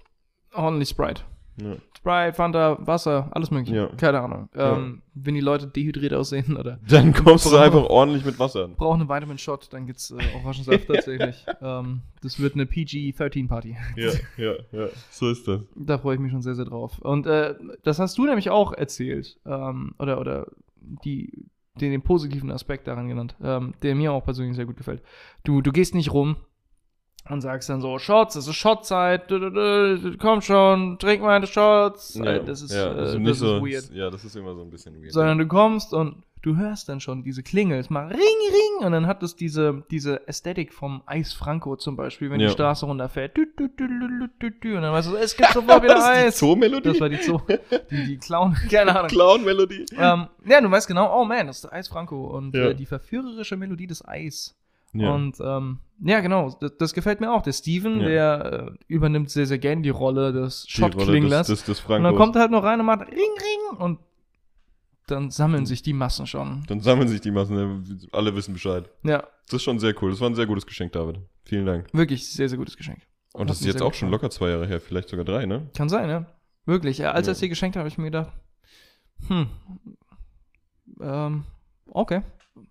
Ordentlich 0.52 0.88
Sprite. 0.88 1.22
Ja. 1.62 1.76
Sprite, 1.96 2.32
Fanta, 2.32 2.78
Wasser, 2.86 3.28
alles 3.32 3.50
mögliche. 3.50 3.76
Ja. 3.76 3.86
Keine 3.88 4.20
Ahnung. 4.20 4.48
Ähm, 4.54 5.02
Wenn 5.12 5.34
die 5.34 5.42
Leute 5.42 5.66
dehydriert 5.66 6.14
aussehen 6.14 6.56
oder 6.56 6.78
Dann 6.88 7.12
kommst 7.12 7.44
du 7.44 7.56
einfach 7.56 7.84
ordentlich 7.84 8.24
mit 8.24 8.38
Wasser 8.38 8.64
an. 8.64 8.74
brauchen 8.74 9.02
einen 9.02 9.10
Vitamin-Shot, 9.10 9.70
dann 9.72 9.86
gibt's 9.86 10.10
äh, 10.10 10.16
Orangensaft 10.36 10.86
tatsächlich. 10.88 11.44
Ähm, 11.60 12.00
das 12.22 12.40
wird 12.40 12.54
eine 12.54 12.64
PG-13-Party. 12.64 13.76
Ja, 13.96 14.12
ja, 14.38 14.54
ja. 14.72 14.88
So 15.10 15.28
ist 15.28 15.46
das. 15.46 15.60
Da 15.76 15.98
freue 15.98 16.14
ich 16.14 16.20
mich 16.20 16.32
schon 16.32 16.40
sehr, 16.42 16.54
sehr 16.54 16.64
drauf. 16.64 16.98
Und 17.00 17.26
äh, 17.26 17.54
das 17.82 17.98
hast 17.98 18.16
du 18.16 18.24
nämlich 18.24 18.48
auch 18.48 18.72
erzählt. 18.72 19.38
Ähm, 19.44 19.94
oder 19.98 20.18
oder 20.20 20.46
die, 20.80 21.50
den, 21.78 21.90
den 21.90 22.02
positiven 22.02 22.50
Aspekt 22.50 22.86
daran 22.86 23.08
genannt, 23.08 23.36
ähm, 23.42 23.74
der 23.82 23.94
mir 23.94 24.12
auch 24.12 24.24
persönlich 24.24 24.56
sehr 24.56 24.64
gut 24.66 24.78
gefällt. 24.78 25.02
Du, 25.44 25.60
du 25.60 25.70
gehst 25.70 25.94
nicht 25.94 26.12
rum 26.14 26.36
und 27.28 27.40
sagst 27.42 27.68
dann 27.68 27.80
so, 27.80 27.98
Shots, 27.98 28.34
es 28.36 28.48
ist 28.48 28.56
Shotzeit, 28.56 29.28
komm 30.18 30.40
schon, 30.40 30.98
trink 30.98 31.22
meine 31.22 31.46
Shots. 31.46 32.16
Äh, 32.16 32.42
das 32.44 32.62
ist, 32.62 32.72
ja, 32.72 32.92
äh, 32.92 32.96
das 32.96 33.14
nicht 33.16 33.28
ist 33.30 33.38
so, 33.38 33.60
weird. 33.64 33.90
Ja, 33.92 34.10
das 34.10 34.24
ist 34.24 34.36
immer 34.36 34.54
so 34.54 34.62
ein 34.62 34.70
bisschen 34.70 35.00
weird. 35.00 35.12
Sondern 35.12 35.38
du 35.38 35.46
kommst 35.46 35.92
und 35.92 36.22
du 36.42 36.56
hörst 36.56 36.88
dann 36.88 37.00
schon 37.00 37.22
diese 37.22 37.42
Klingel. 37.42 37.78
Es 37.78 37.90
macht 37.90 38.10
Ring, 38.12 38.18
Ring. 38.18 38.86
Und 38.86 38.92
dann 38.92 39.06
hat 39.06 39.22
es 39.22 39.36
diese, 39.36 39.84
diese 39.90 40.26
Ästhetik 40.26 40.72
vom 40.72 41.02
Eis 41.06 41.32
Franco 41.34 41.76
zum 41.76 41.96
Beispiel, 41.96 42.30
wenn 42.30 42.40
Ja. 42.40 42.46
die 42.48 42.52
Straße 42.54 42.86
runterfährt. 42.86 43.36
Dü, 43.36 43.46
dü, 43.46 43.68
dü. 43.68 44.76
Und 44.76 44.82
dann 44.82 44.92
weißt 44.92 45.10
du, 45.10 45.16
es 45.16 45.36
gibt 45.36 45.50
sofort 45.52 45.82
wieder 45.82 45.94
das 45.96 46.04
die 46.04 46.10
Eis. 46.10 46.38
Zoo-Melodie? 46.38 46.88
Das 46.88 47.00
war 47.00 47.08
die 47.10 47.16
Zoo. 47.22 47.40
Die, 47.90 48.06
die 48.06 48.16
Clown. 48.18 48.56
Keine 48.70 48.96
Ahnung. 48.96 49.08
Clown-Melodie. 49.08 49.84
ähm, 49.98 50.26
ja, 50.46 50.60
du 50.60 50.70
weißt 50.70 50.88
genau, 50.88 51.14
oh 51.20 51.24
man, 51.26 51.46
das 51.48 51.58
ist 51.58 51.70
Eis 51.72 51.88
Franco. 51.88 52.24
Und 52.36 52.54
Ja. 52.56 52.70
äh, 52.70 52.74
die 52.74 52.86
verführerische 52.86 53.56
Melodie 53.58 53.86
des 53.86 54.02
Eis. 54.08 54.56
Ja. 54.92 55.14
Und 55.14 55.36
ähm, 55.40 55.78
ja, 56.02 56.20
genau, 56.20 56.56
das, 56.60 56.76
das 56.78 56.94
gefällt 56.94 57.20
mir 57.20 57.32
auch. 57.32 57.42
Der 57.42 57.52
Steven, 57.52 58.00
Ja. 58.00 58.06
der 58.08 58.52
äh, 58.52 58.70
übernimmt 58.88 59.30
sehr, 59.30 59.46
sehr 59.46 59.58
gern 59.58 59.82
die 59.82 59.90
Rolle 59.90 60.32
des 60.32 60.66
Schottklinglers. 60.68 61.46
des, 61.46 61.64
des, 61.64 61.78
des 61.78 61.84
Und 61.86 62.02
dann 62.02 62.16
kommt 62.16 62.34
er 62.36 62.42
halt 62.42 62.50
noch 62.50 62.62
rein 62.64 62.80
und 62.80 62.86
macht 62.86 63.02
Ring, 63.02 63.16
Ring. 63.16 63.78
Und 63.78 63.98
dann 65.06 65.30
sammeln 65.30 65.66
sich 65.66 65.82
die 65.82 65.92
Massen 65.92 66.26
schon. 66.26 66.64
Dann 66.68 66.80
sammeln 66.80 67.08
sich 67.08 67.20
die 67.20 67.30
Massen, 67.30 68.08
alle 68.12 68.34
wissen 68.34 68.52
Bescheid. 68.54 68.88
Ja, 69.02 69.24
Das 69.46 69.54
ist 69.54 69.62
schon 69.64 69.78
sehr 69.78 69.94
cool. 70.02 70.10
Das 70.10 70.20
war 70.20 70.30
ein 70.30 70.34
sehr 70.34 70.46
gutes 70.46 70.66
Geschenk, 70.66 70.92
David. 70.92 71.18
Vielen 71.44 71.66
Dank. 71.66 71.92
wirklich 71.92 72.28
sehr, 72.32 72.48
sehr 72.48 72.58
gutes 72.58 72.76
Geschenk. 72.76 73.00
Und 73.32 73.48
das 73.50 73.58
Hat 73.58 73.66
ist 73.66 73.72
jetzt 73.74 73.82
auch 73.82 73.94
schon 73.94 74.10
locker 74.10 74.30
zwei 74.30 74.50
Jahre 74.50 74.66
her, 74.66 74.80
vielleicht 74.80 75.08
sogar 75.08 75.24
drei, 75.24 75.46
ne? 75.46 75.68
Kann 75.76 75.88
sein, 75.88 76.08
ja. 76.10 76.26
Wirklich. 76.66 76.98
Ja, 76.98 77.12
als 77.12 77.26
Ja. 77.26 77.30
er 77.30 77.32
es 77.34 77.38
dir 77.40 77.48
geschenkt 77.48 77.76
hat, 77.76 77.80
habe 77.80 77.88
ich 77.88 77.98
mir 77.98 78.04
gedacht, 78.06 78.32
hm, 79.28 79.46
ähm, 81.00 81.44
okay. 81.86 82.22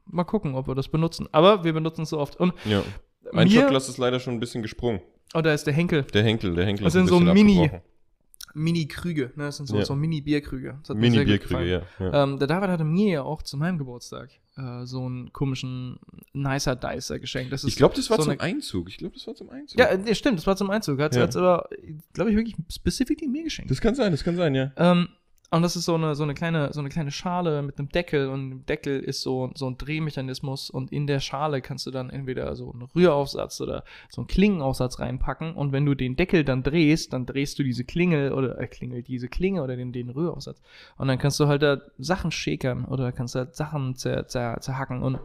Mal 0.06 0.24
gucken, 0.24 0.56
ob 0.56 0.68
wir 0.68 0.76
das 0.76 0.88
benutzen. 0.88 1.28
Aber 1.32 1.64
wir 1.64 1.74
benutzen 1.74 2.02
es 2.04 2.10
so 2.10 2.20
oft. 2.20 2.36
Und 2.38 2.54
Ja. 2.66 2.84
Mein 3.32 3.48
Mir- 3.48 3.70
ist 3.76 3.98
leider 3.98 4.20
schon 4.20 4.34
ein 4.36 4.40
bisschen 4.40 4.62
gesprungen. 4.64 5.02
oh, 5.36 5.42
da 5.42 5.54
ist 5.54 5.66
der 5.66 5.74
Henkel. 5.74 6.04
Der 6.04 6.24
Henkel, 6.24 6.56
der 6.56 6.66
Henkel 6.66 6.84
Das 6.86 6.96
ist 6.96 7.02
ein 7.02 7.08
sind 7.08 7.26
so 7.28 7.34
Mini-. 7.34 7.70
Mini-Krüge. 8.56 9.32
Ne? 9.36 9.44
Das 9.46 9.58
sind 9.58 9.68
so, 9.68 9.78
Ja. 9.78 9.86
so 9.86 9.96
Mini-Bierkrüge. 9.96 10.80
Mini-Bierkrüge, 10.94 11.66
ja. 11.70 11.82
ja. 12.00 12.24
Ähm, 12.24 12.40
der 12.40 12.48
David 12.48 12.70
hatte 12.70 12.84
mir 12.84 13.12
ja 13.12 13.22
auch 13.22 13.44
zu 13.44 13.58
meinem 13.58 13.78
Geburtstag 13.78 14.32
äh, 14.58 14.86
so 14.86 15.06
einen 15.06 15.32
komischen 15.32 16.00
Nicer 16.34 16.76
Dicer 16.76 17.20
geschenkt. 17.20 17.54
Das 17.54 17.64
ist 17.64 17.70
ich 17.70 17.76
glaube, 17.76 17.96
das 17.96 18.10
war 18.10 18.18
so 18.18 18.24
zum 18.24 18.32
eine- 18.32 18.42
Einzug. 18.42 18.90
Ich 18.90 18.98
glaube, 18.98 19.14
das 19.14 19.28
war 19.28 19.36
zum 19.36 19.50
Einzug. 19.52 19.80
Ja, 19.80 19.86
äh, 19.88 20.16
stimmt, 20.16 20.40
das 20.40 20.48
war 20.48 20.56
zum 20.58 20.70
Einzug. 20.72 21.00
Hat 21.00 21.16
Ja. 21.16 21.26
es 21.26 21.36
aber, 21.36 21.70
glaube 22.14 22.32
ich, 22.32 22.38
wirklich 22.38 22.56
specifically 22.74 23.30
mir 23.30 23.44
geschenkt. 23.44 23.70
Das 23.70 23.80
kann 23.80 23.94
sein, 23.96 24.12
das 24.12 24.24
kann 24.24 24.36
sein, 24.36 24.56
ja. 24.56 24.72
Ähm, 24.78 25.10
und 25.52 25.64
das 25.64 25.76
ist 25.76 25.86
so 25.86 25.96
eine, 25.96 26.14
so 26.14 26.24
eine 26.24 26.36
kleine, 26.36 26.72
so 26.74 26.80
eine 26.80 26.90
kleine 26.90 27.10
Schale 27.10 27.64
mit 27.64 27.80
einem 27.80 27.90
Deckel 27.90 28.30
und 28.30 28.52
im 28.52 28.66
Deckel 28.68 29.00
ist 29.00 29.22
so, 29.22 29.50
so 29.56 29.68
ein 29.68 29.78
Drehmechanismus 29.78 30.70
und 30.70 30.92
in 30.92 31.08
der 31.08 31.20
Schale 31.20 31.62
kannst 31.62 31.88
du 31.88 31.92
dann 31.92 32.12
entweder 32.12 32.56
so 32.56 32.72
einen 32.72 32.84
Rühraufsatz 32.84 33.60
oder 33.60 33.84
so 34.10 34.22
einen 34.22 34.28
Klingenaufsatz 34.28 35.00
reinpacken 35.00 35.56
und 35.56 35.72
wenn 35.72 35.86
du 35.86 35.96
den 35.96 36.16
Deckel 36.16 36.44
dann 36.44 36.62
drehst, 36.62 37.14
dann 37.14 37.26
drehst 37.26 37.58
du 37.58 37.64
diese 37.64 37.84
Klingel 37.84 38.32
oder 38.32 38.60
äh, 38.60 38.68
Klingel, 38.68 39.02
diese 39.02 39.28
Klinge 39.28 39.64
oder 39.64 39.76
den, 39.76 39.92
den 39.92 40.10
Rühraufsatz 40.10 40.62
und 40.98 41.08
dann 41.08 41.18
kannst 41.18 41.40
du 41.40 41.48
halt 41.48 41.64
da 41.64 41.82
Sachen 41.98 42.30
schäkern 42.30 42.86
oder 42.86 43.12
kannst 43.12 43.34
halt 43.34 43.56
Sachen 43.56 43.96
zer, 43.96 44.28
zer, 44.28 44.58
zerhacken 44.62 45.02
und 45.02 45.20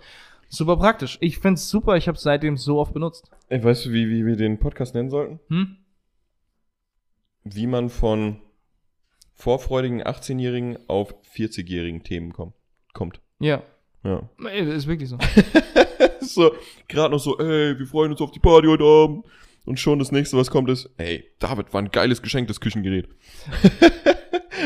super 0.48 0.78
praktisch. 0.78 1.18
Ich 1.20 1.38
find's 1.38 1.68
super, 1.68 1.96
ich 1.96 2.08
habe 2.08 2.16
seitdem 2.16 2.56
so 2.56 2.78
oft 2.78 2.94
benutzt. 2.94 3.30
Ey, 3.48 3.62
weißt 3.62 3.86
du, 3.86 3.92
wie, 3.92 4.08
wie 4.08 4.24
wir 4.24 4.36
den 4.36 4.58
Podcast 4.58 4.94
nennen 4.94 5.10
sollten? 5.10 5.40
Hm? 5.48 5.76
Wie 7.44 7.66
man 7.66 7.90
von 7.90 8.38
vorfreudigen 9.34 10.02
18-Jährigen 10.02 10.78
auf 10.88 11.14
40-jährigen 11.36 12.02
Themen 12.02 12.32
kommt. 12.32 12.54
kommt. 12.92 13.20
Ja, 13.40 13.62
Ja. 14.04 14.28
Ey, 14.46 14.74
ist 14.74 14.86
wirklich 14.86 15.08
so. 15.08 15.18
so, 16.20 16.52
gerade 16.88 17.10
noch 17.12 17.18
so, 17.20 17.38
ey, 17.38 17.78
wir 17.78 17.86
freuen 17.86 18.12
uns 18.12 18.20
auf 18.20 18.30
die 18.30 18.40
Party 18.40 18.66
heute 18.68 18.84
Abend. 18.84 19.26
Und 19.66 19.80
schon 19.80 19.98
das 19.98 20.12
nächste, 20.12 20.36
was 20.36 20.50
kommt, 20.50 20.68
ist, 20.68 20.90
ey, 20.98 21.24
David, 21.38 21.72
war 21.72 21.80
ein 21.80 21.90
geiles 21.90 22.20
Geschenk, 22.20 22.48
das 22.48 22.60
Küchengerät. 22.60 23.08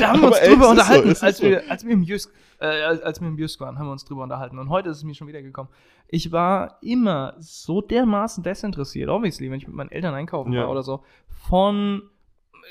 Da 0.00 0.08
haben 0.08 0.20
wir 0.20 0.28
uns 0.28 0.38
ey, 0.38 0.48
drüber 0.50 0.64
ist 0.64 0.70
unterhalten, 0.70 1.14
so, 1.14 1.26
als, 1.26 1.38
so. 1.38 1.44
wir, 1.44 1.70
als, 1.70 1.84
wir 1.84 1.92
im 1.92 2.02
Jüsk, 2.02 2.32
äh, 2.60 2.66
als, 2.66 3.00
als 3.02 3.20
wir 3.20 3.28
im 3.28 3.38
Jüsk 3.38 3.60
waren, 3.60 3.78
haben 3.78 3.86
wir 3.86 3.92
uns 3.92 4.04
drüber 4.04 4.22
unterhalten. 4.24 4.58
Und 4.58 4.68
heute 4.70 4.90
ist 4.90 4.98
es 4.98 5.04
mir 5.04 5.14
schon 5.14 5.28
wieder 5.28 5.40
gekommen. 5.42 5.68
Ich 6.08 6.32
war 6.32 6.78
immer 6.82 7.34
so 7.38 7.80
dermaßen 7.80 8.42
desinteressiert, 8.42 9.08
obviously, 9.08 9.50
wenn 9.50 9.58
ich 9.58 9.66
mit 9.66 9.76
meinen 9.76 9.90
Eltern 9.90 10.14
einkaufen 10.14 10.52
Ja. 10.52 10.62
war 10.62 10.70
oder 10.70 10.82
so, 10.82 11.04
von 11.28 12.02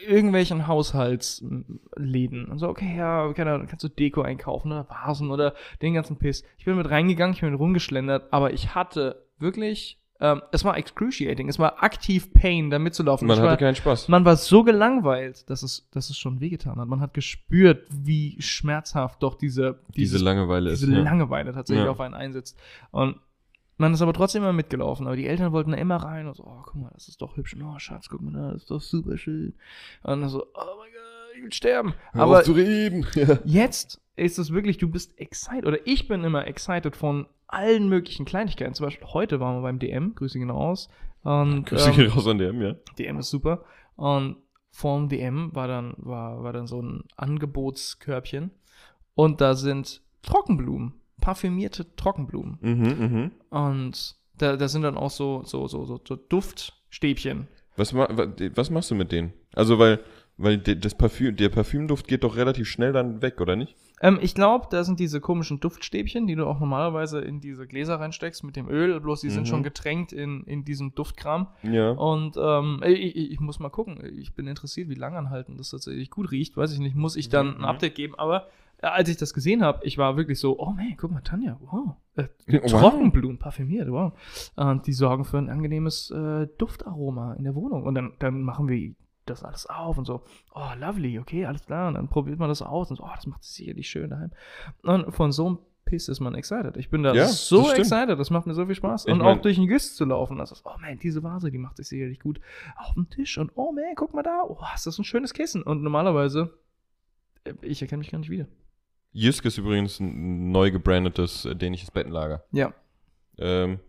irgendwelchen 0.05 0.67
Haushaltsläden. 0.67 2.45
Und 2.45 2.59
so, 2.59 2.67
okay, 2.67 2.95
ja, 2.97 3.31
keine 3.33 3.65
kannst 3.67 3.83
du 3.83 3.89
Deko 3.89 4.21
einkaufen 4.21 4.71
oder 4.71 4.87
Vasen 4.89 5.31
oder 5.31 5.53
den 5.81 5.93
ganzen 5.93 6.17
Piss. 6.17 6.43
Ich 6.57 6.65
bin 6.65 6.75
mit 6.77 6.89
reingegangen, 6.89 7.33
ich 7.33 7.41
bin 7.41 7.53
rumgeschlendert, 7.53 8.31
aber 8.31 8.53
ich 8.53 8.75
hatte 8.75 9.23
wirklich, 9.39 9.99
ähm, 10.19 10.41
es 10.51 10.65
war 10.65 10.77
excruciating, 10.77 11.47
es 11.47 11.59
war 11.59 11.83
aktiv 11.83 12.33
Pain, 12.33 12.69
da 12.69 12.79
mitzulaufen. 12.79 13.27
Man 13.27 13.35
ich 13.35 13.41
hatte 13.41 13.49
war, 13.51 13.57
keinen 13.57 13.75
Spaß. 13.75 14.07
man 14.07 14.25
war 14.25 14.35
so 14.35 14.63
gelangweilt, 14.63 15.49
dass 15.49 15.61
es, 15.63 15.87
dass 15.91 16.09
es 16.09 16.17
schon 16.17 16.39
wehgetan 16.39 16.77
hat. 16.79 16.87
Man 16.87 17.01
hat 17.01 17.13
gespürt, 17.13 17.85
wie 17.89 18.35
schmerzhaft 18.41 19.21
doch 19.23 19.35
diese, 19.35 19.79
Diese 19.89 20.13
dieses- 20.15 20.21
Langeweile 20.21 20.71
ist. 20.71 20.81
diese 20.81 20.93
ja. 20.93 21.01
Langeweile 21.03 21.53
tatsächlich 21.53 21.85
Ja. 21.85 21.91
auf 21.91 21.99
einen 21.99 22.15
einsetzt. 22.15 22.57
Und 22.91 23.17
man 23.77 23.93
ist 23.93 24.01
aber 24.01 24.13
trotzdem 24.13 24.43
immer 24.43 24.53
mitgelaufen. 24.53 25.07
Aber 25.07 25.15
die 25.15 25.27
Eltern 25.27 25.51
wollten 25.51 25.71
da 25.71 25.77
immer 25.77 25.97
rein 25.97 26.27
und 26.27 26.35
so, 26.35 26.43
oh, 26.43 26.61
guck 26.63 26.75
mal, 26.75 26.91
das 26.93 27.07
ist 27.07 27.21
doch 27.21 27.37
hübsch. 27.37 27.55
Oh, 27.63 27.79
Schatz, 27.79 28.09
guck 28.09 28.21
mal, 28.21 28.33
da, 28.33 28.51
das 28.51 28.63
ist 28.63 28.71
doch 28.71 28.81
super 28.81 29.17
schön. 29.17 29.53
Und 30.03 30.21
dann 30.21 30.29
so, 30.29 30.43
oh 30.43 30.77
mein 30.79 30.91
Gott, 30.91 31.35
ich 31.35 31.43
will 31.43 31.53
sterben. 31.53 31.93
Hör 32.13 32.23
Aber 32.23 32.43
zu 32.43 32.53
reden. 32.53 33.05
Jetzt 33.45 34.01
ist 34.15 34.39
es 34.39 34.51
wirklich, 34.51 34.77
du 34.77 34.89
bist 34.89 35.17
excited, 35.19 35.65
oder 35.65 35.85
ich 35.85 36.07
bin 36.07 36.23
immer 36.23 36.47
excited 36.47 36.95
von 36.95 37.27
allen 37.47 37.87
möglichen 37.87 38.25
Kleinigkeiten. 38.25 38.73
Zum 38.73 38.85
Beispiel 38.85 39.07
heute 39.07 39.39
waren 39.39 39.57
wir 39.57 39.61
beim 39.61 39.79
DM, 39.79 40.15
Grüße 40.15 40.39
genau 40.39 40.57
aus. 40.57 40.89
Und, 41.23 41.65
Grüße 41.65 41.89
ähm, 41.89 41.95
gehen 41.95 42.11
raus 42.11 42.27
an 42.27 42.37
dem, 42.39 42.61
ja. 42.61 42.75
DM 42.97 43.19
ist 43.19 43.29
super. 43.29 43.63
Und 43.95 44.37
vorm 44.71 45.09
DM 45.09 45.53
war 45.53 45.67
dann, 45.67 45.93
war, 45.97 46.43
war 46.43 46.53
dann 46.53 46.67
so 46.67 46.81
ein 46.81 47.03
Angebotskörbchen. 47.15 48.51
Und 49.15 49.41
da 49.41 49.55
sind 49.55 50.01
Trockenblumen, 50.23 50.93
parfümierte 51.21 51.95
Trockenblumen. 51.95 52.57
Mhm, 52.61 52.81
mhm. 52.99 53.31
Und 53.49 54.15
da, 54.37 54.55
da 54.55 54.67
sind 54.67 54.83
dann 54.83 54.97
auch 54.97 55.11
so, 55.11 55.43
so, 55.45 55.67
so, 55.67 55.85
so, 55.85 55.99
so 56.07 56.15
Duftstäbchen. 56.15 57.47
Was, 57.75 57.93
ma 57.93 58.07
was 58.55 58.69
machst 58.69 58.91
du 58.91 58.95
mit 58.95 59.11
denen? 59.11 59.33
Also, 59.53 59.77
weil, 59.79 59.99
weil 60.37 60.57
das 60.57 60.95
Parfüm, 60.95 61.35
der 61.35 61.49
Parfümduft 61.49 62.07
geht 62.07 62.23
doch 62.23 62.35
relativ 62.35 62.67
schnell 62.67 62.91
dann 62.91 63.21
weg, 63.21 63.39
oder 63.41 63.55
nicht? 63.55 63.75
Ähm, 64.01 64.19
ich 64.21 64.35
glaube, 64.35 64.67
da 64.69 64.83
sind 64.83 64.99
diese 64.99 65.19
komischen 65.21 65.59
Duftstäbchen, 65.59 66.27
die 66.27 66.35
du 66.35 66.45
auch 66.45 66.59
normalerweise 66.59 67.19
in 67.19 67.39
diese 67.39 67.65
Gläser 67.67 67.99
reinsteckst 67.99 68.43
mit 68.43 68.55
dem 68.55 68.69
Öl, 68.69 68.99
bloß 68.99 69.21
die 69.21 69.29
sind 69.31 69.43
Mhm. 69.43 69.47
schon 69.47 69.63
getränkt 69.63 70.11
in, 70.13 70.43
in 70.43 70.63
diesem 70.65 70.93
Duftkram. 70.93 71.47
Ja. 71.63 71.91
Und 71.91 72.35
ähm, 72.39 72.81
ich, 72.85 73.15
ich, 73.15 73.39
muss 73.39 73.59
mal 73.59 73.69
gucken. 73.69 73.99
Ich 74.17 74.33
bin 74.35 74.45
interessiert, 74.47 74.89
wie 74.89 74.95
langanhaltend 74.95 75.59
das 75.59 75.71
tatsächlich 75.71 76.09
gut 76.11 76.31
riecht. 76.31 76.57
Weiß 76.57 76.71
ich 76.73 76.79
nicht. 76.79 76.95
Muss 76.95 77.15
ich 77.15 77.29
dann 77.29 77.55
ein 77.55 77.57
Mhm. 77.59 77.65
Update 77.65 77.95
geben. 77.95 78.13
Aber 78.17 78.47
als 78.81 79.09
ich 79.09 79.17
das 79.17 79.33
gesehen 79.33 79.63
habe, 79.63 79.85
ich 79.85 79.97
war 79.97 80.17
wirklich 80.17 80.39
so, 80.39 80.59
oh 80.59 80.71
man, 80.71 80.95
guck 80.97 81.11
mal, 81.11 81.21
Tanja, 81.21 81.57
wow. 81.61 81.95
Äh. 82.15 82.27
Trockenblumen, 82.67 83.39
parfümiert, 83.39 83.89
wow. 83.91 84.13
Und 84.55 84.87
die 84.87 84.93
sorgen 84.93 85.25
für 85.25 85.37
ein 85.37 85.49
angenehmes 85.49 86.11
äh, 86.11 86.47
Duftaroma 86.57 87.33
in 87.33 87.43
der 87.43 87.55
Wohnung. 87.55 87.83
Und 87.83 87.95
dann, 87.95 88.13
dann 88.19 88.41
machen 88.41 88.67
wir 88.67 88.93
das 89.25 89.43
alles 89.43 89.65
auf 89.65 89.97
und 89.97 90.05
so, 90.05 90.21
oh, 90.53 90.69
lovely, 90.79 91.19
okay, 91.19 91.45
alles 91.45 91.65
klar. 91.65 91.89
Und 91.89 91.95
dann 91.95 92.07
probiert 92.07 92.39
man 92.39 92.49
das 92.49 92.61
aus 92.61 92.89
und 92.89 92.97
so, 92.97 93.03
oh, 93.03 93.11
das 93.13 93.27
macht 93.27 93.43
sicherlich 93.43 93.89
schön 93.89 94.09
daheim. 94.09 94.31
Und 94.83 95.11
von 95.13 95.31
so 95.31 95.47
einem 95.47 95.59
Piss 95.85 96.07
ist 96.09 96.19
man 96.19 96.35
excited. 96.35 96.77
Ich 96.77 96.89
bin 96.89 97.03
da 97.03 97.13
Ja, 97.13 97.27
so 97.27 97.63
das 97.63 97.79
excited, 97.79 98.19
das 98.19 98.29
macht 98.29 98.45
mir 98.45 98.53
so 98.53 98.65
viel 98.65 98.75
Spaß. 98.75 99.05
Ich 99.05 99.11
und 99.11 99.19
mein- 99.19 99.37
auch 99.37 99.41
durch 99.41 99.55
den 99.55 99.67
Güst 99.67 99.95
zu 99.95 100.05
laufen, 100.05 100.37
das 100.37 100.51
ist, 100.51 100.65
oh 100.65 100.77
man, 100.79 100.99
diese 100.99 101.23
Vase, 101.23 101.49
die 101.49 101.57
macht 101.57 101.77
sich 101.77 101.87
sicherlich 101.87 102.19
gut 102.19 102.39
auf 102.75 102.93
dem 102.93 103.09
Tisch. 103.09 103.37
Und 103.37 103.51
oh 103.55 103.71
man, 103.71 103.83
guck 103.95 104.13
mal 104.13 104.23
da, 104.23 104.43
oh, 104.47 104.59
ist 104.75 104.85
das 104.85 104.97
ein 104.97 105.03
schönes 105.03 105.33
Kissen. 105.33 105.63
Und 105.63 105.81
normalerweise, 105.83 106.53
äh, 107.43 107.53
ich 107.61 107.81
erkenne 107.81 107.99
mich 107.99 108.11
gar 108.11 108.19
nicht 108.19 108.29
wieder. 108.29 108.47
Jysk 109.17 109.45
ist 109.45 109.57
übrigens 109.57 109.99
ein 109.99 110.51
neu 110.51 110.69
gebrandetes 110.71 111.45
äh, 111.45 111.55
dänisches 111.55 111.89
Bettenlager. 111.91 112.43
Ja. 112.51 112.73
Ähm, 113.39 113.79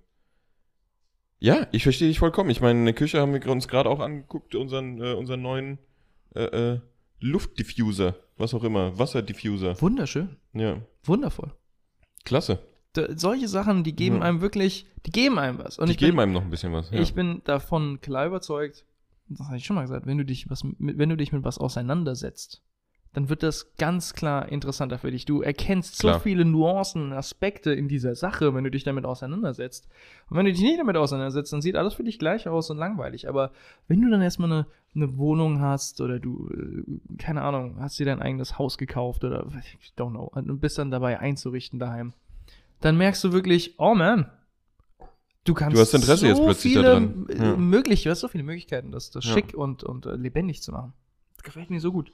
ja, 1.39 1.67
ich 1.71 1.83
verstehe 1.83 2.09
dich 2.09 2.19
vollkommen. 2.19 2.51
Ich 2.51 2.61
meine, 2.61 2.79
in 2.79 2.85
der 2.87 2.95
Küche 2.95 3.21
haben 3.21 3.33
wir 3.33 3.47
uns 3.49 3.69
gerade 3.69 3.89
auch 3.91 4.01
angeguckt, 4.01 4.55
unseren, 4.55 5.01
äh, 5.03 5.13
unseren 5.13 5.43
neuen 5.43 5.79
äh, 6.35 6.45
äh, 6.45 6.81
Luftdiffuser, 7.21 8.15
was 8.37 8.55
auch 8.55 8.65
immer, 8.65 8.99
Wasserdiffuser. 8.99 9.81
Wunderschön, 9.81 10.37
Ja, 10.55 10.79
wundervoll. 11.05 11.53
klasse. 12.25 12.61
Da, 12.95 13.07
solche 13.17 13.49
Sachen, 13.49 13.85
die 13.85 13.95
geben 13.95 14.17
Ja. 14.17 14.23
einem 14.23 14.41
wirklich, 14.41 14.87
die 15.07 15.11
geben 15.11 15.39
einem 15.39 15.59
was. 15.59 15.79
Und 15.79 15.89
Die 15.89 15.93
ich 15.93 15.99
geben 15.99 16.13
bin, 16.17 16.21
einem 16.23 16.33
noch 16.33 16.43
ein 16.43 16.51
bisschen 16.51 16.73
was. 16.73 16.91
Ja. 16.91 17.01
ich 17.01 17.13
bin 17.15 17.43
davon 17.45 18.01
klar 18.01 18.27
überzeugt, 18.27 18.87
das 19.29 19.47
habe 19.47 19.59
ich 19.59 19.65
schon 19.67 19.77
mal 19.77 19.83
gesagt, 19.83 20.07
wenn 20.07 20.17
du 20.17 20.25
dich 20.25 20.49
was 20.49 20.63
wenn 20.79 21.09
du 21.11 21.17
dich 21.17 21.33
mit 21.33 21.45
was 21.45 21.59
auseinandersetzt, 21.59 22.63
dann 23.15 23.29
wird 23.29 23.43
das 23.43 23.75
ganz 23.79 24.13
klar 24.15 24.49
interessanter 24.51 24.99
für 24.99 25.11
dich. 25.11 25.25
Du 25.25 25.41
erkennst 25.41 25.99
Klar. 26.01 26.15
so 26.15 26.21
viele 26.21 26.45
Nuancen, 26.45 27.13
Aspekte 27.13 27.73
in 27.73 27.89
dieser 27.89 28.15
Sache, 28.15 28.55
wenn 28.55 28.65
du 28.65 28.71
dich 28.71 28.85
damit 28.85 29.05
auseinandersetzt. 29.07 29.89
Und 30.29 30.37
wenn 30.37 30.45
du 30.47 30.53
dich 30.53 30.61
nicht 30.61 30.79
damit 30.79 30.97
auseinandersetzt, 30.97 31.53
dann 31.53 31.63
sieht 31.63 31.77
alles 31.77 31.95
für 31.95 32.05
dich 32.05 32.19
gleich 32.19 32.47
aus 32.49 32.71
und 32.71 32.77
langweilig. 32.77 33.29
Aber 33.29 33.51
wenn 33.89 34.01
du 34.03 34.11
dann 34.11 34.21
erstmal 34.23 34.53
eine, 34.53 34.67
eine 34.95 35.17
Wohnung 35.17 35.61
hast 35.61 36.01
oder 36.01 36.19
du, 36.19 36.49
äh, 36.51 37.17
keine 37.17 37.43
Ahnung, 37.43 37.77
hast 37.81 37.99
dir 37.99 38.07
dein 38.07 38.21
eigenes 38.21 38.59
Haus 38.59 38.77
gekauft 38.79 39.25
oder 39.25 39.47
ich 39.83 39.93
don't 39.97 40.11
know, 40.11 40.31
und 40.35 40.61
bist 40.61 40.79
dann 40.79 40.91
dabei 40.91 41.19
einzurichten 41.19 41.79
daheim, 41.79 42.13
dann 42.81 42.97
merkst 42.97 43.25
du 43.25 43.33
wirklich, 43.33 43.75
oh 43.79 43.95
man, 43.95 44.31
du 45.45 45.55
kannst 45.55 45.77
Du 45.77 45.81
hast 45.81 45.95
Interesse 45.95 46.21
so 46.21 46.27
jetzt 46.27 46.43
plötzlich 46.45 46.75
viele, 46.75 46.85
daran. 46.85 47.27
äh, 47.31 47.39
Ja. 47.39 47.57
möglich, 47.57 48.03
du 48.05 48.11
hast 48.11 48.21
so 48.21 48.29
viele 48.29 48.45
Möglichkeiten, 48.45 48.93
das, 48.93 49.11
das 49.11 49.25
Ja. 49.25 49.33
schick 49.33 49.55
und, 49.55 49.83
und 49.83 50.07
äh, 50.07 50.15
lebendig 50.15 50.63
zu 50.63 50.73
machen. 50.73 50.93
Das 51.37 51.43
gefällt 51.45 51.71
mir 51.71 51.81
so 51.81 51.91
gut. 51.91 52.13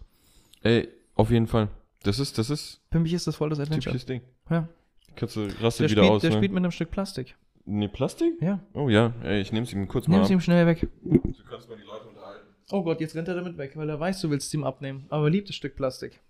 Ey, 0.65 0.89
auf 1.15 1.31
jeden 1.31 1.47
Fall. 1.47 1.69
Das 2.03 2.19
ist, 2.19 2.37
das 2.39 2.51
ist 2.51 2.81
Für 2.91 2.99
mich 2.99 3.13
ist 3.15 3.27
das 3.27 3.37
voll 3.37 3.51
das 3.51 3.59
ein 3.61 3.63
Adventure. 3.63 3.93
typisches 3.93 4.07
Ding. 4.07 4.23
Ja. 4.51 4.69
Kannst 5.17 5.37
du 5.37 5.47
Der, 5.47 5.63
rastet 5.63 5.91
wieder 5.91 6.03
spielt, 6.03 6.13
aus, 6.17 6.21
der 6.23 6.31
ne? 6.31 6.37
spielt 6.39 6.53
mit 6.53 6.59
einem 6.63 6.71
Stück 6.73 6.91
Plastik. 6.91 7.37
Nee, 7.67 7.89
Plastik? 7.89 8.35
Ja. 8.43 8.61
Oh 8.75 8.89
ja, 8.89 9.13
ey, 9.23 9.41
ich 9.41 9.53
nehm's 9.53 9.73
ihm 9.73 9.87
kurz 9.89 10.09
mal 10.09 10.21
es 10.21 10.27
ab. 10.27 10.33
ihm 10.33 10.41
schnell 10.41 10.67
weg. 10.67 10.89
Du 11.03 11.45
kannst 11.49 11.69
mal 11.69 11.77
die 11.79 11.85
Leute 11.85 12.09
unterhalten. 12.09 12.49
Oh 12.71 12.83
Gott, 12.83 13.01
jetzt 13.01 13.15
rennt 13.15 13.29
er 13.29 13.35
damit 13.37 13.57
weg, 13.57 13.73
weil 13.77 13.89
er 13.89 14.01
weiß, 14.01 14.21
du 14.21 14.31
willst 14.31 14.49
es 14.49 14.55
ihm 14.55 14.65
abnehmen. 14.65 15.07
Aber 15.09 15.25
er 15.25 15.31
liebt 15.31 15.49
das 15.49 15.57
Stück 15.57 15.77
Plastik. 15.77 16.21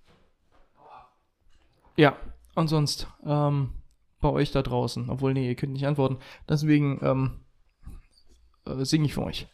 Ja, 1.97 2.17
und 2.57 2.69
sonst, 2.69 3.07
ähm, 3.25 3.71
bei 4.21 4.29
euch 4.29 4.51
da 4.53 4.63
draußen, 4.63 5.11
obwohl, 5.11 5.33
nee, 5.35 5.49
ihr 5.49 5.55
könnt 5.55 5.73
nicht 5.73 5.87
antworten. 5.87 6.19
Deswegen, 6.49 6.99
ähm, 7.03 7.41
äh, 8.67 8.85
singe 8.85 9.07
ich 9.07 9.15
für 9.15 9.23
euch. 9.25 9.47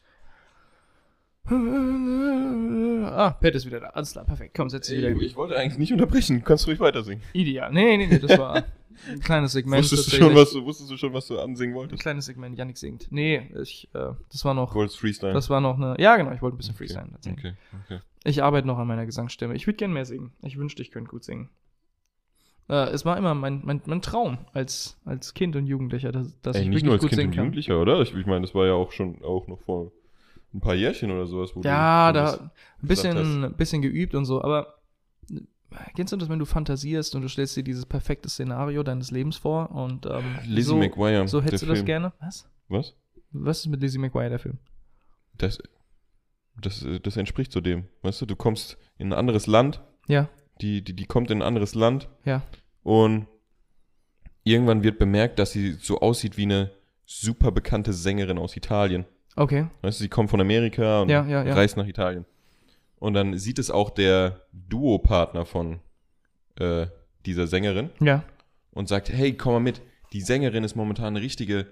Ah, 1.53 3.31
Pat 3.41 3.55
ist 3.55 3.67
wieder 3.67 3.81
da. 3.81 3.87
Alles 3.89 4.13
klar, 4.13 4.25
perfekt. 4.25 4.55
Komm, 4.57 4.71
setz 4.71 4.87
dich 4.87 4.99
wieder 4.99 5.09
hin. 5.09 5.21
ich 5.21 5.37
wollte 5.37 5.57
eigentlich 5.57 5.79
nicht 5.79 5.93
unterbrechen. 5.93 6.39
Du 6.39 6.45
kannst 6.45 6.67
ruhig 6.67 6.79
weiter 6.81 7.03
singen. 7.03 7.23
Ideal. 7.33 7.73
Nee, 7.73 7.97
nee, 7.97 8.07
nee, 8.07 8.19
das 8.19 8.39
war 8.39 8.55
ein 8.57 9.21
kleines 9.25 9.53
Segment. 9.53 9.83
Wusstest 9.83 10.13
du, 10.13 10.17
schon, 10.17 10.35
was 10.35 10.53
du, 10.53 10.65
wusstest 10.65 10.91
du 10.91 10.97
schon, 10.97 11.13
was 11.13 11.27
du 11.27 11.39
ansingen 11.41 11.75
Ein 11.75 11.79
wolltest? 11.79 12.03
kleines 12.03 12.27
Segment, 12.27 12.57
Yannick 12.57 12.79
singt. 12.79 13.09
Nee, 13.11 13.51
ich, 13.61 13.89
äh, 13.95 14.13
das 14.31 14.45
war 14.45 14.55
noch, 14.55 14.71
Du 14.71 14.77
wolltest 14.77 14.99
Freestyle. 15.01 15.33
das 15.33 15.51
war 15.51 15.61
noch 15.61 15.77
eine, 15.77 15.97
ja 15.99 16.17
genau, 16.17 16.33
ich 16.33 16.41
wollte 16.43 16.57
ein 16.57 16.59
bisschen 16.59 16.75
okay. 16.75 16.87
Freestyle 16.87 17.09
erzählen. 17.13 17.37
Okay, 17.39 17.55
okay. 17.85 18.01
Ich 18.25 18.43
arbeite 18.43 18.67
noch 18.67 18.79
an 18.79 18.87
meiner 18.87 19.07
Gesangsstimme. 19.07 19.55
Ich 19.55 19.67
würde 19.67 19.77
gern 19.79 19.93
mehr 19.93 20.05
singen. 20.05 20.33
Ich 20.43 20.57
wünschte, 20.59 20.83
ich 20.83 20.91
könnte 20.91 21.11
gut 21.11 21.25
singen. 21.25 21.49
Äh, 22.69 22.91
es 22.91 23.05
war 23.05 23.17
immer 23.17 23.35
mein, 23.35 23.63
mein, 23.65 23.81
mein 23.87 24.03
Traum 24.03 24.39
als, 24.53 24.99
als 25.05 25.35
Kind 25.35 25.57
und 25.57 25.67
Jugendlicher, 25.67 26.13
dass, 26.13 26.39
dass 26.43 26.57
Ey, 26.57 26.63
ich 26.63 26.69
nicht 26.69 26.85
nur 26.85 26.95
als 26.95 27.07
Kind 27.07 27.21
und 27.21 27.31
kann. 27.31 27.45
Jugendlicher, 27.45 27.81
oder? 27.81 28.01
Ich, 28.03 28.15
ich 28.15 28.27
meine, 28.27 28.43
das 28.43 28.55
war 28.55 28.67
ja 28.67 28.75
auch 28.75 28.93
schon 28.93 29.23
auch 29.25 29.49
noch 29.49 29.59
vor 29.61 29.91
ein 30.53 30.61
paar 30.61 30.75
Jährchen 30.75 31.11
oder 31.11 31.27
sowas. 31.27 31.51
Wo 31.55 31.61
Ja, 31.63 32.13
du, 32.13 32.21
wo 32.21 32.25
da 32.25 32.33
ein 32.39 32.51
bisschen, 32.83 33.45
ein 33.45 33.55
bisschen 33.55 33.83
geübt 33.83 34.15
und 34.15 34.25
so, 34.25 34.43
aber 34.43 34.75
äh, 35.31 35.41
kennst 35.95 36.13
du 36.13 36.17
das, 36.17 36.29
wenn 36.29 36.39
du 36.39 36.45
fantasierst 36.45 37.15
und 37.15 37.23
du 37.23 37.29
stellst 37.29 37.57
dir 37.57 37.63
dieses 37.63 37.87
perfekte 37.87 38.29
Szenario 38.29 38.83
deines 38.83 39.11
Lebens 39.11 39.37
vor 39.37 39.71
und 39.71 40.07
ähm, 40.07 40.39
Lizzie 40.45 40.63
so, 40.63 40.77
McGuire. 40.77 41.29
so 41.29 41.41
hättest 41.43 41.63
du 41.63 41.67
das 41.69 41.79
Film. 41.79 41.87
gerne? 41.87 42.13
Was? 42.21 42.49
Was? 42.69 42.97
Was 43.33 43.61
ist 43.61 43.67
mit 43.69 43.81
Lizzie 43.81 43.99
McGuire, 43.99 44.29
der 44.31 44.39
Film? 44.41 44.59
Das, 45.39 45.59
das, 46.61 46.85
das 47.03 47.17
entspricht 47.17 47.53
so 47.53 47.61
dem. 47.61 47.87
Weißt 48.03 48.21
du, 48.21 48.27
du 48.27 48.35
kommst 48.37 48.77
in 48.99 49.09
ein 49.13 49.19
anderes 49.19 49.47
Land, 49.47 49.81
Ja, 50.09 50.29
die, 50.61 50.83
die, 50.83 50.95
die 50.95 51.07
kommt 51.07 51.31
in 51.31 51.39
ein 51.39 51.47
anderes 51.47 51.75
Land 51.75 52.09
ja. 52.25 52.43
und 52.83 53.27
irgendwann 54.43 54.83
wird 54.83 54.99
bemerkt, 54.99 55.39
dass 55.39 55.53
sie 55.53 55.73
so 55.73 56.01
aussieht 56.01 56.37
wie 56.37 56.43
eine 56.43 56.71
super 57.07 57.51
bekannte 57.53 57.93
Sängerin 57.93 58.39
aus 58.39 58.57
Italien. 58.57 59.05
Okay. 59.37 59.67
Weißt 59.83 59.99
du, 60.01 60.03
sie 60.03 60.09
kommt 60.09 60.31
von 60.31 60.41
Amerika 60.41 61.03
und 61.03 61.09
Ja, 61.09 61.27
ja, 61.27 61.45
ja. 61.45 61.55
reist 61.55 61.77
nach 61.77 61.87
Italien. 61.87 62.25
Und 62.99 63.15
dann 63.15 63.39
sieht 63.39 63.59
es 63.59 63.71
auch 63.71 63.91
der 63.91 64.43
Duopartner 64.53 65.47
von 65.47 65.81
äh, 66.59 66.87
dieser 67.27 67.47
Sängerin 67.47 67.91
Ja. 68.01 68.25
und 68.73 68.89
sagt, 68.89 69.09
hey, 69.11 69.33
komm 69.37 69.53
mal 69.55 69.61
mit, 69.61 69.81
die 70.13 70.21
Sängerin 70.21 70.65
ist 70.65 70.75
momentan 70.77 71.09
eine 71.17 71.21
richtige 71.21 71.67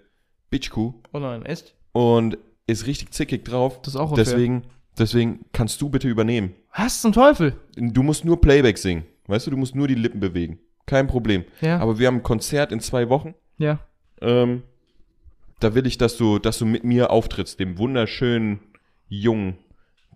Bitchkuh 0.50 0.94
Oh 1.12 1.18
nein, 1.18 1.44
echt? 1.44 1.74
und 1.92 2.38
ist 2.66 2.86
richtig 2.86 3.12
zickig 3.12 3.44
drauf. 3.44 3.80
Das 3.82 3.94
ist 3.94 4.00
auch 4.00 4.10
unfair. 4.10 4.24
Deswegen, 4.24 4.62
deswegen 4.98 5.44
kannst 5.52 5.80
du 5.80 5.88
bitte 5.88 6.08
übernehmen. 6.08 6.54
Was 6.76 7.00
zum 7.02 7.12
Teufel? 7.12 7.56
Du 7.76 8.02
musst 8.02 8.24
nur 8.24 8.40
Playback 8.40 8.78
singen. 8.78 9.04
Weißt 9.26 9.46
du, 9.46 9.50
du 9.50 9.56
musst 9.56 9.74
nur 9.74 9.88
die 9.88 9.94
Lippen 9.94 10.20
bewegen. 10.20 10.58
Kein 10.86 11.06
Problem. 11.06 11.44
Ja. 11.60 11.78
Aber 11.80 11.98
wir 11.98 12.06
haben 12.06 12.16
ein 12.16 12.22
Konzert 12.22 12.72
in 12.72 12.80
zwei 12.80 13.08
Wochen. 13.08 13.34
ja. 13.58 13.80
Ähm, 14.20 14.62
da 15.60 15.74
will 15.74 15.86
ich, 15.86 15.98
dass 15.98 16.16
du, 16.16 16.38
dass 16.38 16.58
du 16.58 16.66
mit 16.66 16.84
mir 16.84 17.10
auftrittst, 17.10 17.58
dem 17.60 17.78
wunderschönen 17.78 18.60
Jungen, 19.08 19.58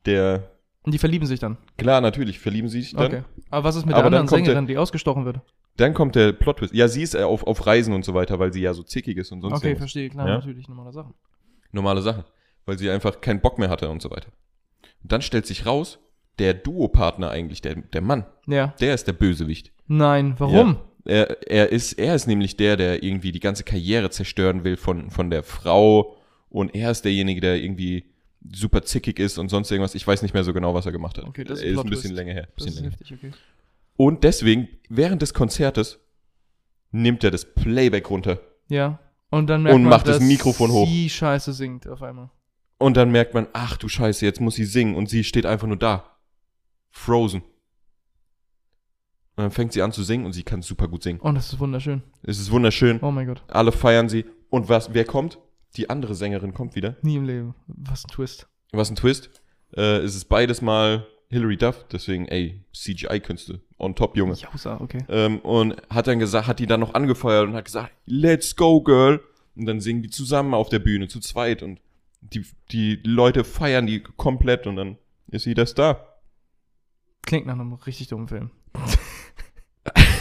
der, 0.07 0.51
Und 0.83 0.93
die 0.95 0.99
verlieben 0.99 1.27
sich 1.27 1.41
dann. 1.41 1.57
klar, 1.79 2.01
natürlich 2.01 2.39
verlieben 2.39 2.69
sie 2.69 2.83
sich 2.83 2.93
dann. 2.95 3.07
Okay. 3.07 3.23
Aber 3.51 3.65
was 3.65 3.77
ist 3.77 3.87
mit 3.87 3.95
Aber 3.95 4.03
der 4.03 4.07
anderen 4.07 4.27
kommt 4.27 4.41
der- 4.41 4.47
Sängerin, 4.47 4.67
die 4.67 4.79
ausgestochen 4.79 5.25
wird? 5.25 5.41
Dann 5.79 5.95
kommt 5.95 6.15
der 6.17 6.33
Plot-Twist. 6.33 6.75
Ja, 6.75 6.87
sie 6.87 7.03
ist 7.03 7.15
äh, 7.15 7.23
auf, 7.23 7.47
auf 7.47 7.67
Reisen 7.67 7.95
und 7.95 8.05
so 8.05 8.13
weiter, 8.13 8.39
weil 8.39 8.53
sie 8.53 8.61
ja 8.61 8.75
so 8.75 8.83
zickig 8.83 9.17
ist 9.17 9.33
und 9.33 9.41
sonst 9.41 9.55
Okay, 9.55 9.75
verstehe, 9.75 10.11
klar, 10.11 10.29
Ja? 10.29 10.35
natürlich, 10.35 10.69
normale 10.69 10.93
Sachen. 10.93 11.15
Normale 11.71 12.03
Sachen. 12.03 12.25
Weil 12.67 12.79
sie 12.79 12.91
einfach 12.91 13.21
keinen 13.23 13.41
Bock 13.41 13.59
mehr 13.59 13.71
hatte 13.71 13.89
und 13.89 14.03
so 14.03 14.11
weiter. 14.11 14.29
Und 15.03 15.11
dann 15.13 15.23
stellt 15.23 15.47
sich 15.47 15.65
raus, 15.65 15.99
der 16.39 16.53
Duopartner 16.55 17.31
eigentlich, 17.31 17.63
der, 17.63 17.77
der 17.77 18.03
Mann, 18.03 18.27
Ja. 18.47 18.69
der 18.81 18.95
ist 18.95 19.07
der 19.07 19.15
Bösewicht. 19.15 19.73
Nein, 19.87 20.35
warum? 20.39 20.77
Er, 21.04 21.50
er, 21.50 21.71
ist, 21.73 21.94
er 21.94 22.14
ist 22.14 22.26
nämlich 22.26 22.56
der, 22.56 22.76
der 22.76 23.02
irgendwie 23.02 23.32
die 23.32 23.40
ganze 23.40 23.64
Karriere 23.64 24.11
zerstören 24.11 24.64
will 24.64 24.76
von, 24.76 25.11
von 25.11 25.30
der 25.30 25.42
Frau. 25.42 26.16
Und 26.49 26.75
er 26.75 26.90
ist 26.90 27.04
derjenige, 27.04 27.40
der 27.40 27.56
irgendwie 27.56 28.04
super 28.52 28.82
zickig 28.82 29.18
ist 29.18 29.38
und 29.38 29.49
sonst 29.49 29.71
irgendwas. 29.71 29.94
Ich 29.94 30.06
weiß 30.06 30.23
nicht 30.23 30.35
mehr 30.35 30.44
so 30.44 30.52
genau, 30.52 30.75
was 30.75 30.87
er 30.87 30.92
gemacht 30.92 31.18
hat. 31.18 31.25
Okay, 31.25 31.44
das 31.44 31.61
ist 31.61 31.66
ein 31.66 31.73
ist 31.75 31.85
ein 31.85 31.90
bisschen 31.90 32.14
länger 32.14 32.32
her. 32.32 32.49
Das 32.56 32.66
Bisschen 32.66 32.68
ist 32.68 32.76
länger. 32.76 32.90
heftig, 32.90 33.12
okay. 33.14 33.30
Und 33.97 34.25
deswegen, 34.25 34.68
während 34.88 35.23
des 35.23 35.35
Konzertes, 35.35 36.00
nimmt 36.92 37.25
er 37.25 37.30
das 37.30 37.54
Playback 37.54 38.09
runter. 38.11 38.40
Ja. 38.68 38.99
Und 39.30 39.47
dann 39.49 39.62
merkt 39.62 39.75
Und 39.76 39.82
man, 39.82 39.90
macht 39.90 40.06
das 40.09 40.18
dass 40.18 40.26
Mikrofon 40.26 40.71
hoch. 40.71 40.87
sie 40.87 41.09
scheiße 41.09 41.52
singt 41.52 41.88
auf 41.88 42.02
einmal. 42.02 42.30
Und 42.78 42.97
dann 42.97 43.11
merkt 43.11 43.32
man, 43.32 43.47
ach 43.52 43.76
du 43.76 43.88
Scheiße, 43.88 44.25
jetzt 44.26 44.40
muss 44.40 44.56
sie 44.56 44.64
singen. 44.64 44.94
Und 44.94 45.09
sie 45.09 45.25
steht 45.25 45.47
einfach 45.47 45.66
nur 45.66 45.78
da. 45.78 46.04
Frozen. 46.90 47.42
Und 49.37 49.45
dann 49.45 49.51
fängt 49.51 49.73
sie 49.73 49.83
an 49.83 49.93
zu 49.93 50.03
singen 50.03 50.27
und 50.27 50.33
sie 50.33 50.43
kann 50.43 50.61
super 50.61 50.89
gut 50.89 51.03
singen. 51.03 51.21
Oh, 51.23 51.33
das 51.33 51.53
ist 51.53 51.59
wunderschön. 51.59 52.03
Es 52.23 52.39
ist 52.39 52.51
wunderschön. 52.51 53.01
Oh 53.03 53.11
mein 53.11 53.27
Gott. 53.27 53.43
Alle 53.49 53.73
feiern 53.73 54.09
sie. 54.09 54.27
Und 54.51 54.69
was, 54.69 54.93
wer 54.93 55.07
kommt? 55.07 55.39
Die 55.77 55.89
andere 55.89 56.15
Sängerin 56.15 56.53
kommt 56.53 56.75
wieder. 56.75 56.97
Nie 57.01 57.17
im 57.17 57.25
Leben. 57.25 57.55
Was 57.67 58.05
ein 58.05 58.09
Twist. 58.09 58.47
Was 58.73 58.91
ein 58.91 58.97
Twist. 58.97 59.31
Äh, 59.75 59.99
es 59.99 60.15
ist 60.15 60.27
beides 60.27 60.61
mal 60.61 61.07
Hilary 61.33 61.57
Duff, 61.57 61.87
deswegen, 61.91 62.27
ey, 62.29 62.62
CGI-Künste. 62.75 63.62
On 63.79 63.95
top, 63.95 64.19
Junge. 64.19 64.35
Jausa, 64.35 64.79
okay. 64.83 64.99
Ähm, 65.09 65.39
und 65.39 65.81
hat 65.89 66.07
dann 66.07 66.19
gesagt, 66.19 66.47
hat 66.47 66.59
die 66.59 66.67
dann 66.67 66.81
noch 66.81 66.93
angefeuert 66.93 67.49
und 67.49 67.55
hat 67.55 67.65
gesagt, 67.65 67.91
let's 68.05 68.55
go, 68.55 68.83
girl. 68.83 69.19
Und 69.57 69.65
dann 69.65 69.81
singen 69.81 70.03
die 70.03 70.11
zusammen 70.11 70.53
auf 70.53 70.69
der 70.69 70.79
Bühne, 70.79 71.09
zu 71.09 71.21
zweit. 71.21 71.62
Und 71.62 71.81
die, 72.21 72.45
die 72.71 73.01
Leute 73.03 73.45
feiern 73.45 73.87
die 73.87 74.03
komplett 74.03 74.67
und 74.67 74.77
dann 74.77 74.99
ist 75.29 75.45
sie 75.45 75.55
der 75.55 75.65
Star. 75.65 76.19
Klingt 77.23 77.47
nach 77.47 77.55
einem 77.55 77.73
richtig 77.73 78.09
dummen 78.09 78.29
Film. 78.29 78.51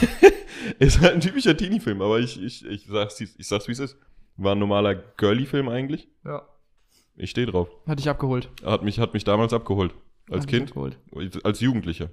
ist 0.80 1.00
halt 1.02 1.14
ein 1.14 1.22
typischer 1.22 1.56
Teenie-Film, 1.56 2.02
aber 2.02 2.20
ich, 2.20 2.42
ich, 2.42 2.66
ich 2.66 2.86
sag's, 2.86 3.20
ich 3.22 3.48
sag's 3.48 3.68
wie 3.68 3.72
es 3.74 3.80
ist. 3.80 3.98
War 4.38 4.56
ein 4.56 4.60
normaler 4.60 4.96
Girly-Film 4.96 5.70
eigentlich. 5.70 6.08
Ja. 6.26 6.48
Ich 7.16 7.30
stehe 7.32 7.46
drauf. 7.48 7.70
Hat 7.88 8.00
dich 8.00 8.10
abgeholt. 8.10 8.50
Hat 8.64 8.84
mich, 8.84 9.00
hat 9.00 9.14
mich 9.14 9.24
damals 9.24 9.54
abgeholt. 9.54 9.94
Als 10.30 10.44
Hat 10.44 10.50
Kind, 10.50 10.68
Abgeholt. 10.70 10.98
als 11.44 11.60
Jugendlicher. 11.60 12.10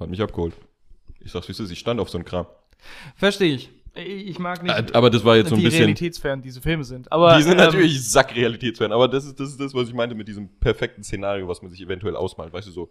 Hat 0.00 0.10
mich 0.10 0.20
abgeholt. 0.20 0.54
Ich 1.20 1.30
sag's 1.32 1.48
wie 1.48 1.52
es 1.52 1.60
ist, 1.60 1.70
ich 1.70 1.78
stand 1.78 2.00
auf 2.00 2.10
so 2.10 2.18
einen 2.18 2.24
Kram. 2.24 2.46
Verstehe 3.14 3.54
ich. 3.54 3.70
Ich 3.94 4.38
mag 4.38 4.62
nicht, 4.62 4.74
Äh, 4.74 4.92
Aber 4.92 5.08
das 5.08 5.24
war 5.24 5.36
jetzt 5.36 5.48
so 5.48 5.54
ein 5.54 5.60
wie 5.60 5.64
bisschen. 5.64 5.80
realitätsfern 5.84 6.42
diese 6.42 6.60
Filme 6.60 6.84
sind. 6.84 7.10
Aber, 7.10 7.36
Die 7.36 7.42
sind 7.42 7.52
ähm, 7.52 7.58
natürlich 7.58 8.06
Sackrealitätsfan, 8.10 8.92
aber 8.92 9.08
das 9.08 9.24
ist, 9.24 9.40
das 9.40 9.48
ist 9.50 9.60
das, 9.60 9.72
was 9.72 9.88
ich 9.88 9.94
meinte 9.94 10.14
mit 10.14 10.28
diesem 10.28 10.48
perfekten 10.58 11.02
Szenario, 11.02 11.48
was 11.48 11.62
man 11.62 11.70
sich 11.70 11.80
eventuell 11.80 12.14
ausmalt. 12.14 12.52
Weißt 12.52 12.68
du, 12.68 12.72
so, 12.72 12.90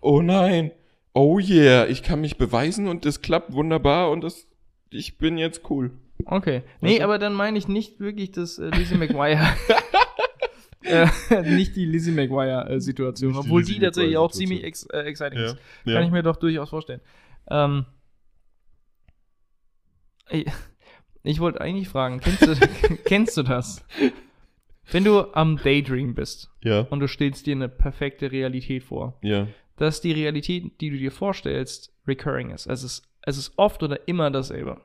oh 0.00 0.20
nein, 0.20 0.70
oh 1.14 1.38
yeah, 1.38 1.86
ich 1.86 2.02
kann 2.02 2.20
mich 2.20 2.36
beweisen 2.36 2.86
und 2.86 3.04
das 3.06 3.22
klappt 3.22 3.52
wunderbar 3.52 4.10
und 4.10 4.22
das, 4.22 4.46
ich 4.90 5.16
bin 5.16 5.38
jetzt 5.38 5.70
cool. 5.70 5.92
Okay. 6.26 6.62
Nee, 6.80 6.98
du? 6.98 7.04
aber 7.04 7.18
dann 7.18 7.32
meine 7.32 7.58
ich 7.58 7.68
nicht 7.68 8.00
wirklich 8.00 8.32
das 8.32 8.58
äh, 8.58 8.68
Lizzie 8.68 8.96
McGuire. 8.96 9.46
äh, 10.82 11.06
nicht 11.42 11.76
die 11.76 11.86
Lizzie 11.86 12.12
McGuire-Situation, 12.12 13.32
die 13.32 13.38
obwohl 13.38 13.60
Lizzie 13.60 13.74
die 13.74 13.80
tatsächlich 13.80 14.16
auch 14.16 14.30
ziemlich 14.30 14.64
ex 14.64 14.84
äh, 14.92 15.00
exciting 15.00 15.38
Ja, 15.38 15.44
ist. 15.46 15.56
ja. 15.84 15.94
Kann 15.94 16.04
ich 16.04 16.10
mir 16.10 16.22
doch 16.22 16.36
durchaus 16.36 16.70
vorstellen. 16.70 17.00
Ähm, 17.48 17.86
ich 20.30 20.46
ich 21.24 21.40
wollte 21.40 21.60
eigentlich 21.60 21.88
fragen, 21.88 22.20
kennst 22.20 22.42
du, 22.42 22.54
kennst 23.04 23.36
du 23.36 23.42
das? 23.42 23.82
Wenn 24.90 25.04
du 25.04 25.32
am 25.32 25.56
Daydream 25.56 26.14
bist 26.14 26.50
ja, 26.62 26.80
und 26.82 27.00
du 27.00 27.08
stellst 27.08 27.46
dir 27.46 27.54
eine 27.54 27.70
perfekte 27.70 28.30
Realität 28.30 28.84
vor, 28.84 29.18
ja, 29.22 29.48
dass 29.76 30.00
die 30.00 30.12
Realität, 30.12 30.80
die 30.80 30.90
du 30.90 30.96
dir 30.96 31.10
vorstellst, 31.10 31.92
recurring 32.06 32.50
ist. 32.50 32.66
Es 32.66 32.82
ist, 32.82 33.08
es 33.22 33.38
ist 33.38 33.52
oft 33.56 33.82
oder 33.82 34.06
immer 34.08 34.30
dasselbe. 34.30 34.80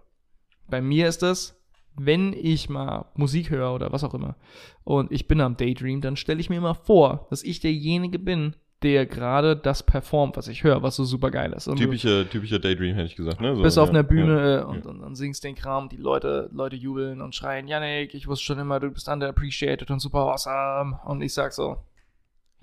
Bei 0.68 0.82
mir 0.82 1.08
ist 1.08 1.22
das, 1.22 1.60
wenn 1.96 2.34
ich 2.34 2.70
mal 2.70 3.06
Musik 3.16 3.50
höre 3.50 3.74
oder 3.74 3.92
was 3.92 4.04
auch 4.04 4.14
immer 4.14 4.36
und 4.84 5.12
ich 5.12 5.28
bin 5.28 5.42
am 5.42 5.58
Daydream, 5.58 6.02
dann 6.02 6.16
stelle 6.16 6.40
ich 6.40 6.50
mir 6.50 6.58
immer 6.58 6.76
vor, 6.76 7.28
dass 7.30 7.44
ich 7.44 7.60
derjenige 7.60 8.20
bin, 8.20 8.56
der 8.82 9.06
gerade 9.06 9.58
das 9.58 9.84
performt, 9.84 10.38
was 10.38 10.48
ich 10.48 10.64
höre, 10.64 10.82
was 10.82 10.96
so 10.96 11.04
super 11.04 11.32
geil 11.32 11.52
ist. 11.52 11.68
Und 11.68 11.80
du 11.80 11.84
typischer, 11.84 12.30
typischer 12.30 12.60
Daydream, 12.60 12.96
hätte 12.96 13.08
ich 13.08 13.16
gesagt, 13.16 13.42
ne? 13.42 13.56
So, 13.56 13.62
bist 13.62 13.78
auf 13.78 13.90
ja, 13.90 13.94
einer 13.94 14.04
Bühne 14.04 14.40
ja, 14.40 14.60
äh, 14.62 14.64
und, 14.64 14.86
und 14.86 15.02
dann 15.02 15.16
singst 15.16 15.44
den 15.44 15.56
Kram, 15.56 15.90
die 15.90 15.98
Leute, 15.98 16.50
Leute 16.54 16.78
jubeln 16.78 17.22
und 17.22 17.36
schreien, 17.36 17.68
Yannick, 17.68 18.14
ich 18.14 18.28
wusste 18.28 18.46
schon 18.46 18.60
immer, 18.60 18.80
du 18.80 18.90
bist 18.90 19.10
underappreciated 19.10 19.92
und 19.92 20.00
super 20.00 20.20
awesome. 20.20 20.98
Und 21.04 21.22
ich 21.22 21.34
sag 21.34 21.52
so, 21.52 21.78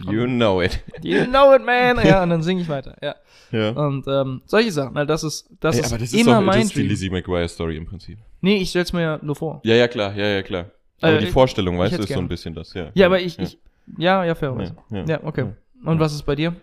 You 0.05 0.27
know 0.27 0.61
it. 0.61 0.83
you 1.03 1.25
know 1.25 1.55
it, 1.55 1.65
man. 1.65 1.99
Ja, 2.07 2.23
und 2.23 2.31
dann 2.31 2.43
singe 2.43 2.61
ich 2.63 2.69
weiter. 2.69 2.97
Ja. 3.03 3.15
Ja. 3.51 3.71
Und 3.71 4.07
ähm, 4.09 4.43
solche 4.45 4.71
Sachen, 4.73 4.95
weil 4.95 5.07
das 5.07 5.25
ist, 5.25 5.49
das 5.61 5.77
Ey, 5.77 5.81
ist 5.83 5.87
aber 5.93 5.99
das 5.99 6.13
ist, 6.13 6.21
immer 6.21 6.35
doch, 6.35 6.43
mein 6.43 6.57
das 6.61 6.65
ist 6.67 6.77
die. 6.77 6.83
Lizzie 6.83 7.11
McGuire-Story 7.11 7.77
im 7.77 7.87
Prinzip. 7.87 8.19
Nee, 8.43 8.57
ich 8.57 8.71
stell's 8.71 8.93
mir 8.93 9.01
ja 9.03 9.19
nur 9.23 9.37
vor. 9.37 9.61
Ja, 9.65 9.75
ja, 9.75 9.89
klar, 9.89 10.15
ja, 10.15 10.27
ja, 10.27 10.43
klar. 10.43 10.67
Aber 11.01 11.15
Äh, 11.15 11.21
die 11.21 11.27
Vorstellung, 11.27 11.79
weißt 11.79 11.95
du, 11.95 11.99
ist 12.03 12.09
so 12.09 12.15
gern. 12.15 12.25
ein 12.25 12.29
bisschen 12.29 12.55
das, 12.55 12.75
ja. 12.75 12.91
Ja, 12.95 13.07
aber 13.07 13.21
ich, 13.21 13.39
ich, 13.39 13.59
ja, 13.97 14.25
ja, 14.25 14.35
fairerweise. 14.35 14.77
Ja, 14.91 14.99
Ja, 14.99 15.05
ja. 15.07 15.25
okay. 15.25 15.45
Ja. 15.85 15.91
Und 15.91 15.99
was 16.01 16.13
ist 16.13 16.25
bei 16.25 16.35
dir? 16.35 16.55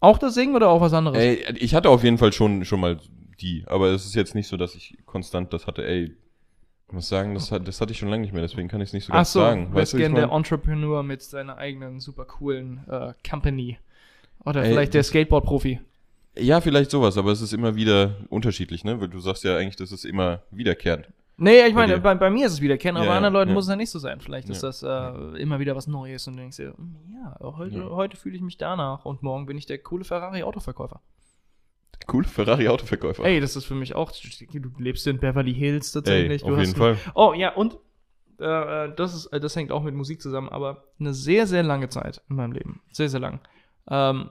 Auch 0.00 0.18
das 0.18 0.34
Singen 0.34 0.54
oder 0.54 0.68
auch 0.68 0.80
was 0.80 0.92
anderes? 0.92 1.18
Ey, 1.18 1.44
ich 1.56 1.74
hatte 1.74 1.88
auf 1.88 2.04
jeden 2.04 2.18
Fall 2.18 2.32
schon, 2.32 2.64
schon 2.64 2.80
mal 2.80 3.00
die, 3.40 3.64
aber 3.66 3.88
es 3.88 4.04
ist 4.06 4.14
jetzt 4.14 4.34
nicht 4.34 4.46
so, 4.48 4.56
dass 4.56 4.74
ich 4.74 4.96
konstant 5.06 5.52
das 5.52 5.66
hatte. 5.66 5.84
Ey, 5.86 6.16
ich 6.88 6.92
muss 6.94 7.08
sagen, 7.08 7.34
das, 7.34 7.52
hat, 7.52 7.68
das 7.68 7.80
hatte 7.80 7.92
ich 7.92 7.98
schon 7.98 8.08
lange 8.08 8.22
nicht 8.22 8.32
mehr, 8.32 8.40
deswegen 8.42 8.66
kann 8.68 8.80
ich 8.80 8.88
es 8.88 8.92
nicht 8.94 9.04
so 9.04 9.12
Ach 9.12 9.16
ganz 9.18 9.32
so, 9.32 9.40
sagen. 9.40 9.74
Weißt 9.74 9.92
du, 9.92 9.98
gern 9.98 10.14
der? 10.14 10.30
Entrepreneur 10.30 11.02
mit 11.02 11.22
seiner 11.22 11.58
eigenen 11.58 12.00
super 12.00 12.24
coolen 12.24 12.80
äh, 12.88 13.12
Company. 13.28 13.78
Oder 14.44 14.62
Ey, 14.64 14.70
vielleicht 14.70 14.94
der 14.94 15.02
Skateboard-Profi. 15.02 15.80
Ja, 16.36 16.60
vielleicht 16.60 16.90
sowas, 16.90 17.18
aber 17.18 17.32
es 17.32 17.42
ist 17.42 17.52
immer 17.52 17.74
wieder 17.74 18.16
unterschiedlich, 18.30 18.84
ne? 18.84 19.00
Weil 19.00 19.08
du 19.08 19.18
sagst 19.20 19.44
ja 19.44 19.56
eigentlich, 19.56 19.76
das 19.76 19.92
ist 19.92 20.04
immer 20.04 20.40
wiederkehrend. 20.50 21.06
Nee, 21.36 21.66
ich 21.66 21.74
meine, 21.74 21.98
bei, 21.98 22.14
bei 22.14 22.30
mir 22.30 22.46
ist 22.46 22.54
es 22.54 22.60
wieder 22.60 22.78
kennen, 22.78 22.96
aber 22.96 23.06
Ja, 23.06 23.12
bei 23.12 23.16
anderen 23.16 23.34
Leuten 23.34 23.48
ja. 23.50 23.54
muss 23.54 23.64
es 23.66 23.70
ja 23.70 23.76
nicht 23.76 23.90
so 23.90 23.98
sein. 23.98 24.20
Vielleicht 24.20 24.48
ist 24.48 24.62
Ja. 24.62 24.68
das 24.68 24.82
äh, 24.82 25.40
immer 25.42 25.58
wieder 25.60 25.76
was 25.76 25.86
Neues 25.86 26.26
und 26.26 26.34
du 26.36 26.40
denkst 26.40 26.56
dir, 26.56 26.74
ja, 27.12 27.36
heute, 27.40 27.76
Ja. 27.78 27.90
heute 27.90 28.16
fühle 28.16 28.34
ich 28.36 28.42
mich 28.42 28.56
danach 28.56 29.04
und 29.04 29.22
morgen 29.22 29.46
bin 29.46 29.56
ich 29.58 29.66
der 29.66 29.78
coole 29.78 30.04
Ferrari-Autoverkäufer. 30.04 31.00
Cool, 32.10 32.24
Ferrari-Autoverkäufer. 32.24 33.24
Ey, 33.24 33.40
das 33.40 33.56
ist 33.56 33.64
für 33.66 33.74
mich 33.74 33.94
auch, 33.94 34.12
du 34.12 34.70
lebst 34.78 35.06
in 35.06 35.18
Beverly 35.18 35.54
Hills 35.54 35.88
Ey, 35.88 36.02
tatsächlich. 36.02 36.42
du 36.42 36.54
auf 36.54 36.58
jeden 36.60 36.74
Fall. 36.74 36.96
Oh 37.14 37.34
ja, 37.36 37.54
und 37.54 37.74
äh, 38.38 38.88
das, 38.96 39.14
ist, 39.14 39.28
das 39.32 39.56
hängt 39.56 39.72
auch 39.72 39.82
mit 39.82 39.94
Musik 39.94 40.22
zusammen, 40.22 40.48
aber 40.48 40.84
eine 41.00 41.12
sehr, 41.12 41.46
sehr 41.46 41.62
lange 41.62 41.88
Zeit 41.88 42.22
in 42.30 42.36
meinem 42.36 42.52
Leben, 42.52 42.80
sehr, 42.92 43.08
sehr 43.08 43.20
lang, 43.20 43.40
ähm, 43.90 44.30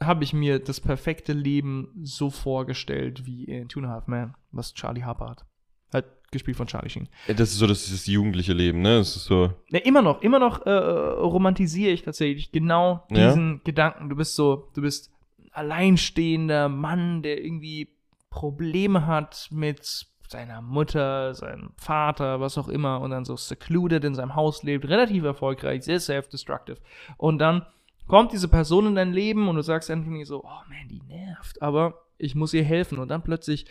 habe 0.00 0.24
ich 0.24 0.32
mir 0.32 0.58
das 0.58 0.80
perfekte 0.80 1.32
Leben 1.32 1.90
so 2.02 2.30
vorgestellt 2.30 3.24
wie 3.26 3.44
in 3.44 3.68
Two 3.68 3.80
and 3.80 3.88
a 3.88 3.92
Half 3.92 4.08
Men, 4.08 4.34
was 4.50 4.74
Charlie 4.74 5.02
Harper 5.04 5.30
hat. 5.30 5.44
Halt 5.92 6.06
gespielt 6.32 6.56
von 6.56 6.66
Charlie 6.66 6.88
Sheen. 6.88 7.08
Ja, 7.28 7.34
Das 7.34 7.50
ist 7.50 7.58
so 7.58 7.66
das, 7.66 7.84
ist 7.84 7.92
das 7.92 8.06
jugendliche 8.06 8.54
Leben, 8.54 8.80
ne? 8.80 8.96
Das 8.98 9.14
ist 9.14 9.26
so. 9.26 9.52
Ja, 9.68 9.80
immer 9.80 10.00
noch, 10.02 10.22
immer 10.22 10.38
noch 10.38 10.64
äh, 10.64 10.70
romantisiere 10.70 11.92
ich 11.92 12.02
tatsächlich 12.02 12.50
genau 12.50 13.06
Ja? 13.10 13.28
diesen 13.28 13.60
Gedanken. 13.64 14.08
Du 14.08 14.16
bist 14.16 14.34
so, 14.34 14.70
du 14.74 14.80
bist 14.80 15.12
alleinstehender 15.52 16.68
Mann, 16.68 17.22
der 17.22 17.42
irgendwie 17.44 17.88
Probleme 18.30 19.06
hat 19.06 19.48
mit 19.50 20.06
seiner 20.28 20.62
Mutter, 20.62 21.34
seinem 21.34 21.70
Vater, 21.76 22.40
was 22.40 22.56
auch 22.56 22.68
immer, 22.68 23.00
und 23.00 23.10
dann 23.10 23.24
so 23.26 23.36
secluded 23.36 24.02
in 24.04 24.14
seinem 24.14 24.34
Haus 24.34 24.62
lebt, 24.62 24.88
relativ 24.88 25.24
erfolgreich, 25.24 25.82
sehr 25.84 26.00
self-destructive. 26.00 26.78
Und 27.18 27.38
dann 27.38 27.66
kommt 28.06 28.32
diese 28.32 28.48
Person 28.48 28.86
in 28.86 28.94
dein 28.94 29.12
Leben 29.12 29.48
und 29.48 29.56
du 29.56 29.62
sagst 29.62 29.90
Anthony 29.90 30.24
so, 30.24 30.42
oh 30.42 30.62
man, 30.68 30.88
die 30.88 31.02
nervt, 31.06 31.60
aber 31.60 32.02
ich 32.16 32.34
muss 32.34 32.54
ihr 32.54 32.64
helfen. 32.64 32.98
Und 32.98 33.08
dann 33.08 33.22
plötzlich 33.22 33.66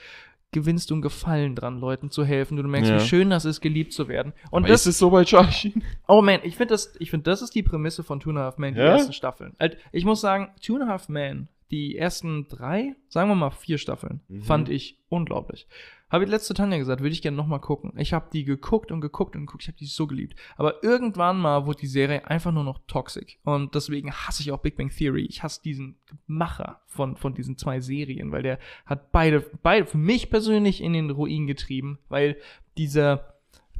gewinnst 0.51 0.89
du 0.89 0.95
einen 0.95 1.01
Gefallen 1.01 1.55
dran, 1.55 1.79
Leuten 1.79 2.11
zu 2.11 2.25
helfen. 2.25 2.57
Du 2.57 2.63
merkst, 2.63 2.91
Ja. 2.91 2.97
wie 3.01 3.07
schön 3.07 3.29
das 3.31 3.45
ist, 3.45 3.61
geliebt 3.61 3.93
zu 3.93 4.07
werden. 4.07 4.33
Und 4.51 4.63
Aber 4.63 4.71
das 4.71 4.85
ist 4.85 4.99
so 4.99 5.09
bei 5.09 5.23
Charlie? 5.23 5.73
Oh 6.07 6.21
man, 6.21 6.41
ich 6.43 6.57
finde 6.57 6.73
das, 6.73 6.93
ich 6.99 7.09
finde, 7.09 7.23
das 7.23 7.41
ist 7.41 7.55
die 7.55 7.63
Prämisse 7.63 8.03
von 8.03 8.19
Two 8.19 8.29
and 8.31 8.39
a 8.39 8.43
Half 8.43 8.57
Men, 8.57 8.75
die 8.75 8.81
Ja? 8.81 8.87
ersten 8.87 9.13
Staffeln. 9.13 9.55
Halt, 9.59 9.77
ich 9.91 10.05
muss 10.05 10.21
sagen, 10.21 10.49
Two 10.61 10.75
and 10.75 10.83
a 10.83 10.87
Half 10.87 11.07
Men, 11.09 11.47
die 11.71 11.97
ersten 11.97 12.47
drei, 12.47 12.95
sagen 13.07 13.29
wir 13.29 13.35
mal 13.35 13.49
vier 13.51 13.77
Staffeln, 13.77 14.21
Mhm. 14.27 14.41
fand 14.43 14.69
ich 14.69 14.99
unglaublich. 15.09 15.67
Habe 16.09 16.25
ich 16.25 16.29
letzte 16.29 16.53
Tanja 16.53 16.77
gesagt, 16.77 16.99
würde 17.01 17.13
ich 17.13 17.21
gerne 17.21 17.37
nochmal 17.37 17.61
gucken. 17.61 17.93
Ich 17.95 18.11
habe 18.11 18.27
die 18.33 18.43
geguckt 18.43 18.91
und 18.91 18.99
geguckt 18.99 19.33
und 19.37 19.45
geguckt, 19.45 19.63
ich 19.63 19.69
habe 19.69 19.77
die 19.77 19.85
so 19.85 20.07
geliebt. 20.07 20.35
Aber 20.57 20.83
irgendwann 20.83 21.39
mal 21.39 21.65
wurde 21.65 21.79
die 21.79 21.87
Serie 21.87 22.27
einfach 22.27 22.51
nur 22.51 22.65
noch 22.65 22.79
toxic. 22.85 23.39
Und 23.45 23.75
deswegen 23.75 24.11
hasse 24.11 24.41
ich 24.41 24.51
auch 24.51 24.59
Big 24.59 24.75
Bang 24.75 24.89
Theory. 24.89 25.25
Ich 25.25 25.41
hasse 25.41 25.61
diesen 25.63 25.95
Macher 26.27 26.81
von, 26.85 27.15
von 27.15 27.33
diesen 27.33 27.57
zwei 27.57 27.79
Serien, 27.79 28.33
weil 28.33 28.43
der 28.43 28.59
hat 28.85 29.13
beide, 29.13 29.39
beide 29.63 29.85
für 29.85 29.97
mich 29.97 30.29
persönlich 30.29 30.81
in 30.83 30.91
den 30.91 31.09
Ruin 31.11 31.47
getrieben, 31.47 31.99
weil 32.09 32.35
dieser 32.77 33.27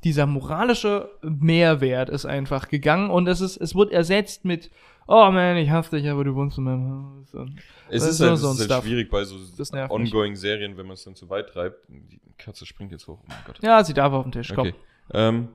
dieser 0.04 0.25
moralische 0.25 1.12
Mehrwert 1.21 2.10
ist 2.10 2.25
einfach 2.25 2.69
gegangen 2.69 3.12
und 3.12 3.27
es 3.27 3.39
ist, 3.39 3.58
es 3.58 3.75
wurde 3.75 3.91
ersetzt 3.91 4.45
mit, 4.45 4.71
oh 5.07 5.29
man, 5.31 5.57
ich 5.57 5.69
hasse 5.69 5.97
dich, 5.97 6.09
aber 6.09 6.23
du 6.23 6.35
wohnst 6.35 6.57
in 6.57 6.63
meinem 6.65 6.91
Haus. 7.19 7.33
Und 7.33 7.59
Es 7.89 8.03
ist 8.03 8.19
ist 8.19 8.21
halt, 8.21 8.37
so- 8.39 8.51
es 8.51 8.59
ist 8.59 8.69
halt 8.71 8.83
schwierig 8.83 9.09
bei 9.09 9.23
so 9.23 9.35
nervt 9.35 9.73
mich. 9.73 9.89
ongoing 9.91 10.35
Serien, 10.35 10.77
wenn 10.77 10.85
man 10.85 10.93
es 10.93 11.03
dann 11.03 11.15
zu 11.15 11.29
weit 11.29 11.49
treibt. 11.49 11.77
Die 11.89 12.19
Katze 12.37 12.65
springt 12.65 12.91
jetzt 12.91 13.07
hoch. 13.07 13.19
Oh 13.21 13.25
mein 13.27 13.37
Gott. 13.45 13.59
ja, 13.61 13.83
sie 13.83 13.93
darf 13.93 14.13
auf 14.13 14.23
den 14.23 14.31
Tisch, 14.31 14.51
komm. 14.55 14.67
Okay. 14.69 14.75
Ähm, 15.13 15.49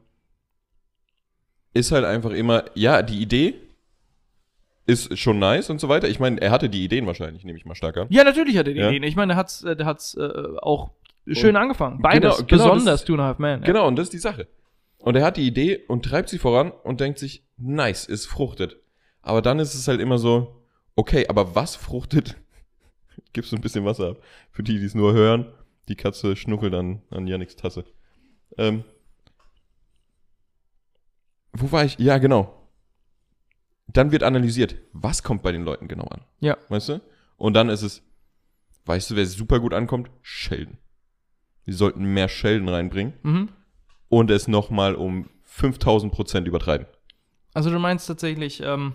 ist 1.74 1.92
halt 1.92 2.04
einfach 2.04 2.30
immer, 2.30 2.64
ja, 2.74 3.02
die 3.02 3.20
Idee 3.20 3.54
ist 4.86 5.18
schon 5.18 5.38
nice 5.38 5.68
und 5.68 5.80
so 5.80 5.88
weiter. 5.88 6.08
Ich 6.08 6.20
meine, 6.20 6.40
er 6.40 6.50
hatte 6.50 6.68
die 6.68 6.84
Ideen 6.84 7.06
wahrscheinlich, 7.06 7.44
nehme 7.44 7.58
ich 7.58 7.64
mal 7.66 7.74
stark 7.74 7.96
an. 7.96 8.06
Ja, 8.10 8.24
natürlich 8.24 8.56
hat 8.56 8.68
er 8.68 8.74
die 8.74 8.80
Ja. 8.80 8.88
Ideen. 8.88 9.02
Ich 9.02 9.16
meine, 9.16 9.30
der 9.32 9.36
hat's, 9.36 9.62
äh, 9.64 9.74
der 9.76 9.84
hat's 9.86 10.14
äh, 10.14 10.28
auch 10.62 10.90
schön 11.32 11.56
angefangen. 11.56 12.00
Beides, 12.00 12.36
Genau, 12.36 12.46
genau, 12.46 12.46
besonders 12.64 13.00
das- 13.00 13.04
Two 13.04 13.14
and 13.14 13.22
a 13.22 13.24
Half 13.26 13.38
Men. 13.38 13.60
Ja. 13.60 13.66
Genau, 13.66 13.88
und 13.88 13.96
das 13.96 14.04
ist 14.04 14.12
die 14.12 14.18
Sache. 14.18 14.46
Und 14.98 15.16
er 15.16 15.24
hat 15.24 15.36
die 15.36 15.46
Idee 15.46 15.84
und 15.88 16.04
treibt 16.04 16.28
sie 16.28 16.38
voran 16.38 16.70
und 16.84 17.00
denkt 17.00 17.18
sich, 17.18 17.42
nice, 17.56 18.08
es 18.08 18.26
fruchtet. 18.26 18.76
Aber 19.26 19.42
dann 19.42 19.58
ist 19.58 19.74
es 19.74 19.88
halt 19.88 20.00
immer 20.00 20.18
so, 20.18 20.64
okay, 20.94 21.26
aber 21.26 21.56
was 21.56 21.74
fruchtet? 21.74 22.36
Gibst 23.32 23.50
du 23.50 23.56
ein 23.56 23.60
bisschen 23.60 23.84
Wasser 23.84 24.10
ab. 24.10 24.22
Für 24.52 24.62
die, 24.62 24.78
die 24.78 24.84
es 24.84 24.94
nur 24.94 25.12
hören, 25.14 25.52
die 25.88 25.96
Katze 25.96 26.36
schnuffelt 26.36 26.72
an, 26.74 27.02
an 27.10 27.26
Yannicks 27.26 27.56
Tasse. 27.56 27.84
Ähm, 28.56 28.84
wo 31.52 31.72
war 31.72 31.84
ich? 31.84 31.98
Ja, 31.98 32.18
genau. 32.18 32.52
Dann 33.88 34.12
wird 34.12 34.22
analysiert, 34.22 34.76
was 34.92 35.22
kommt 35.24 35.42
bei 35.42 35.50
den 35.52 35.64
Leuten 35.64 35.88
genau 35.88 36.04
an. 36.04 36.22
Ja. 36.40 36.56
Weißt 36.68 36.88
du? 36.90 37.00
Und 37.36 37.54
dann 37.54 37.68
ist 37.68 37.82
es, 37.82 38.02
weißt 38.84 39.10
du, 39.10 39.16
wer 39.16 39.26
super 39.26 39.58
gut 39.58 39.74
ankommt? 39.74 40.08
Sheldon. 40.22 40.78
Die 41.66 41.72
sollten 41.72 42.04
mehr 42.04 42.28
Sheldon 42.28 42.68
reinbringen 42.68 43.14
Mhm. 43.24 43.48
und 44.08 44.30
es 44.30 44.46
nochmal 44.46 44.94
um 44.94 45.28
5000 45.42 46.12
Prozent 46.12 46.46
übertreiben. 46.46 46.86
Also 47.54 47.70
du 47.70 47.78
meinst 47.80 48.06
tatsächlich, 48.06 48.62
ähm, 48.62 48.94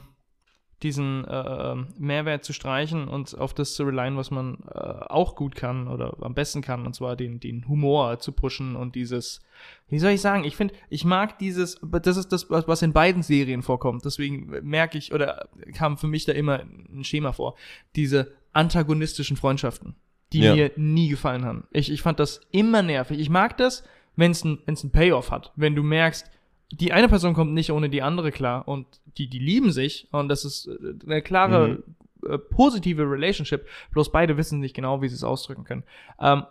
diesen 0.83 1.25
äh, 1.25 1.71
ähm, 1.71 1.87
Mehrwert 1.97 2.43
zu 2.43 2.53
streichen 2.53 3.07
und 3.07 3.37
auf 3.37 3.53
das 3.53 3.75
zu 3.75 3.83
relyen, 3.83 4.17
was 4.17 4.31
man 4.31 4.57
äh, 4.73 4.77
auch 4.79 5.35
gut 5.35 5.55
kann 5.55 5.87
oder 5.87 6.17
am 6.21 6.33
besten 6.33 6.61
kann, 6.61 6.85
und 6.85 6.95
zwar 6.95 7.15
den, 7.15 7.39
den 7.39 7.67
Humor 7.67 8.19
zu 8.19 8.31
pushen 8.31 8.75
und 8.75 8.95
dieses, 8.95 9.41
wie 9.89 9.99
soll 9.99 10.11
ich 10.11 10.21
sagen, 10.21 10.43
ich 10.43 10.55
finde, 10.55 10.73
ich 10.89 11.05
mag 11.05 11.37
dieses, 11.39 11.79
das 12.01 12.17
ist 12.17 12.29
das, 12.31 12.49
was 12.49 12.67
was 12.67 12.81
in 12.81 12.93
beiden 12.93 13.23
Serien 13.23 13.61
vorkommt, 13.61 14.05
deswegen 14.05 14.47
merke 14.63 14.97
ich, 14.97 15.13
oder 15.13 15.49
kam 15.73 15.97
für 15.97 16.07
mich 16.07 16.25
da 16.25 16.31
immer 16.33 16.59
ein 16.59 17.03
Schema 17.03 17.31
vor, 17.31 17.55
diese 17.95 18.31
antagonistischen 18.53 19.37
Freundschaften, 19.37 19.95
die 20.33 20.39
Ja. 20.41 20.55
mir 20.55 20.71
nie 20.75 21.09
gefallen 21.09 21.45
haben. 21.45 21.67
Ich, 21.71 21.91
ich 21.91 22.01
fand 22.01 22.19
das 22.19 22.41
immer 22.51 22.81
nervig. 22.81 23.19
Ich 23.19 23.29
mag 23.29 23.57
das, 23.57 23.83
wenn 24.15 24.31
es 24.31 24.43
ein, 24.43 24.59
wenn's 24.65 24.83
ein 24.83 24.91
Payoff 24.91 25.31
hat, 25.31 25.51
wenn 25.55 25.75
du 25.75 25.83
merkst, 25.83 26.29
die 26.71 26.93
eine 26.93 27.10
Person 27.10 27.34
kommt 27.34 27.53
nicht 27.53 27.71
ohne 27.71 27.89
die 27.89 28.01
andere 28.01 28.31
klar 28.31 28.67
und 28.67 28.88
die, 29.17 29.27
die 29.27 29.39
lieben 29.39 29.71
sich 29.71 30.07
und 30.12 30.29
das 30.29 30.45
ist 30.45 30.67
äh, 30.67 30.93
eine 31.05 31.21
klare 31.21 31.84
äh, 32.27 32.38
positive 32.38 33.03
Relationship, 33.03 33.65
bloß 33.91 34.12
beide 34.12 34.38
wissen 34.38 34.60
nicht 34.60 34.75
genau, 34.75 35.01
wie 35.01 35.10
sie 35.10 35.15
es 35.15 35.23
ausdrücken 35.23 35.63
können. 35.63 35.84
Ähm, 36.19 36.43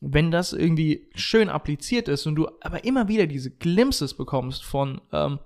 wenn 0.00 0.30
das 0.30 0.52
irgendwie 0.52 1.08
schön 1.14 1.48
appliziert 1.48 2.08
ist 2.08 2.26
und 2.26 2.36
du 2.36 2.48
aber 2.60 2.84
immer 2.84 3.08
wieder 3.08 3.26
diese 3.26 3.50
Glimpses 3.50 4.14
bekommst 4.14 4.64
von, 4.64 5.00
ähm, 5.12 5.38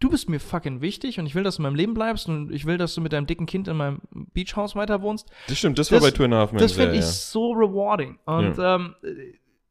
du 0.00 0.10
bist 0.10 0.28
mir 0.28 0.38
fucking 0.40 0.80
wichtig 0.80 1.18
und 1.18 1.26
ich 1.26 1.34
will, 1.34 1.42
dass 1.42 1.56
du 1.56 1.60
in 1.60 1.64
meinem 1.64 1.76
Leben 1.76 1.94
bleibst 1.94 2.28
und 2.28 2.52
ich 2.52 2.66
will, 2.66 2.76
dass 2.78 2.94
du 2.94 3.00
mit 3.00 3.12
deinem 3.12 3.26
dicken 3.26 3.46
Kind 3.46 3.68
in 3.68 3.76
meinem 3.76 4.00
Beachhaus 4.34 4.76
weiter 4.76 5.00
wohnst, 5.02 5.30
Das 5.48 5.58
stimmt, 5.58 5.78
das, 5.78 5.90
war 5.90 6.00
Das- 6.00 6.10
bei 6.10 6.16
Two 6.16 6.24
and 6.24 6.34
a 6.34 6.38
Half 6.38 6.52
Men 6.52 6.60
das 6.60 6.72
finde 6.72 6.94
ich 6.94 7.00
ja. 7.00 7.06
so 7.06 7.52
rewarding. 7.52 8.18
Und 8.26 8.56
ähm, 8.58 8.94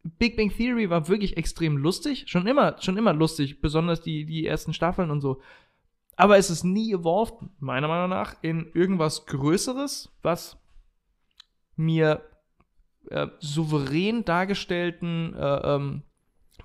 Big 0.04 0.38
Bang 0.38 0.50
Theory 0.50 0.90
war 0.90 1.08
wirklich 1.08 1.38
extrem 1.38 1.78
lustig. 1.78 2.26
Schon 2.28 2.48
immer, 2.48 2.76
schon 2.82 2.98
immer 2.98 3.14
lustig, 3.14 3.62
besonders 3.62 4.02
die, 4.02 4.26
die 4.26 4.46
ersten 4.46 4.74
Staffeln 4.74 5.12
und 5.12 5.22
so. 5.22 5.42
Aber 6.16 6.38
es 6.38 6.50
ist 6.50 6.64
nie 6.64 6.94
evolved, 6.94 7.36
meiner 7.60 7.88
Meinung 7.88 8.10
nach, 8.10 8.36
in 8.42 8.70
irgendwas 8.74 9.26
Größeres, 9.26 10.12
was 10.22 10.58
mir 11.76 12.22
äh, 13.10 13.28
souverän 13.40 14.26
dargestellten 14.26 15.34
äh, 15.36 15.76
ähm, 15.76 16.04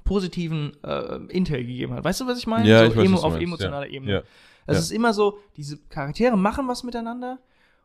positiven 0.04 0.76
äh, 0.82 1.16
Intel 1.28 1.64
gegeben 1.64 1.94
hat. 1.94 2.04
Weißt 2.04 2.20
du, 2.20 2.26
was 2.26 2.38
ich 2.38 2.46
meine? 2.46 2.68
Ja, 2.68 2.80
so 2.80 2.86
ich 2.86 2.96
weiß, 2.96 3.04
emo 3.04 3.16
was 3.16 3.24
auf 3.24 3.40
emotionaler 3.40 3.86
ja. 3.86 3.92
Ebene. 3.92 4.12
Ja. 4.12 4.22
Es 4.66 4.76
Ja. 4.76 4.80
ist 4.80 4.90
immer 4.90 5.12
so, 5.12 5.38
diese 5.56 5.78
Charaktere 5.88 6.36
machen 6.36 6.66
was 6.68 6.82
miteinander 6.82 7.38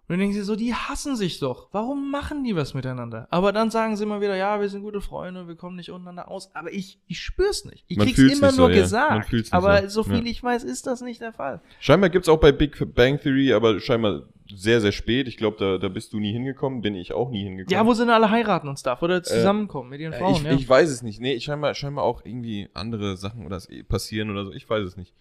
und 0.09 0.13
dann 0.13 0.21
denken 0.21 0.33
sie 0.33 0.41
so, 0.41 0.55
die 0.55 0.73
hassen 0.73 1.15
sich 1.15 1.37
doch. 1.37 1.67
Warum 1.71 2.09
machen 2.09 2.43
die 2.43 2.55
was 2.55 2.73
miteinander? 2.73 3.27
Aber 3.29 3.51
dann 3.53 3.69
sagen 3.69 3.95
sie 3.95 4.05
immer 4.05 4.21
wieder, 4.21 4.35
ja, 4.35 4.59
wir 4.59 4.67
sind 4.67 4.81
gute 4.81 5.01
Freunde, 5.01 5.47
wir 5.47 5.53
kommen 5.55 5.75
nicht 5.75 5.91
untereinander 5.91 6.31
aus. 6.31 6.49
Aber 6.55 6.73
ich, 6.73 6.97
ich 7.05 7.19
spür's 7.21 7.63
nicht. 7.63 7.85
Ich 7.87 7.97
Man 7.97 8.07
krieg's 8.07 8.17
immer 8.39 8.49
so, 8.49 8.63
nur 8.63 8.71
ja. 8.71 8.75
Man 8.77 8.81
gesagt. 8.81 9.33
nicht 9.33 9.53
aber 9.53 9.83
so. 9.83 10.01
so 10.01 10.09
viel 10.09 10.25
Ja. 10.25 10.31
ich 10.31 10.41
weiß, 10.41 10.63
ist 10.63 10.87
das 10.87 11.01
nicht 11.01 11.21
der 11.21 11.31
Fall. 11.31 11.61
Scheinbar 11.79 12.09
gibt's 12.09 12.27
auch 12.27 12.39
bei 12.39 12.51
Big 12.51 12.75
Bang 12.95 13.19
Theory, 13.19 13.53
aber 13.53 13.79
scheinbar 13.79 14.23
sehr, 14.51 14.81
sehr 14.81 14.91
spät. 14.91 15.27
Ich 15.27 15.37
glaube, 15.37 15.57
da, 15.59 15.77
da 15.77 15.89
bist 15.89 16.11
du 16.11 16.19
nie 16.19 16.31
hingekommen, 16.33 16.81
bin 16.81 16.95
ich 16.95 17.13
auch 17.13 17.29
nie 17.29 17.43
hingekommen. 17.43 17.71
Ja, 17.71 17.85
wo 17.85 17.93
sind 17.93 18.09
alle 18.09 18.31
heiraten 18.31 18.67
und 18.67 18.79
stuff 18.79 19.03
oder 19.03 19.21
zusammenkommen 19.21 19.91
mit 19.91 20.01
ihren 20.01 20.13
Äh, 20.13 20.17
Frauen, 20.17 20.37
ich, 20.37 20.41
ja. 20.41 20.53
ich 20.53 20.67
weiß 20.67 20.89
es 20.89 21.03
nicht. 21.03 21.21
Nee, 21.21 21.39
scheinbar, 21.39 21.75
scheinbar 21.75 22.03
auch 22.03 22.25
irgendwie 22.25 22.67
andere 22.73 23.15
Sachen 23.15 23.45
oder 23.45 23.61
passieren 23.87 24.31
oder 24.31 24.45
so. 24.45 24.53
Ich 24.53 24.67
weiß 24.67 24.83
es 24.83 24.97
nicht. 24.97 25.13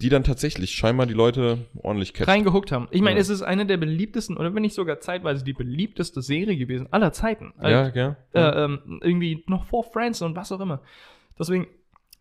Die 0.00 0.08
dann 0.10 0.22
tatsächlich 0.22 0.70
scheinbar 0.70 1.06
die 1.06 1.14
Leute 1.14 1.66
ordentlich 1.82 2.14
catchen. 2.14 2.30
reingehuckt 2.30 2.70
haben. 2.70 2.86
Ich 2.92 3.00
meine, 3.00 3.16
Ja. 3.16 3.20
es 3.20 3.30
ist 3.30 3.42
eine 3.42 3.66
der 3.66 3.78
beliebtesten, 3.78 4.36
oder 4.36 4.54
wenn 4.54 4.62
nicht 4.62 4.74
sogar 4.74 5.00
zeitweise 5.00 5.44
die 5.44 5.52
beliebteste 5.54 6.22
Serie 6.22 6.56
gewesen 6.56 6.86
aller 6.92 7.12
Zeiten. 7.12 7.52
Ja, 7.60 7.88
ja. 7.88 8.16
äh, 8.32 8.64
ähm, 8.64 9.00
irgendwie 9.02 9.42
noch 9.48 9.64
vor 9.64 9.82
Friends 9.84 10.22
und 10.22 10.36
was 10.36 10.52
auch 10.52 10.60
immer. 10.60 10.80
Deswegen 11.38 11.66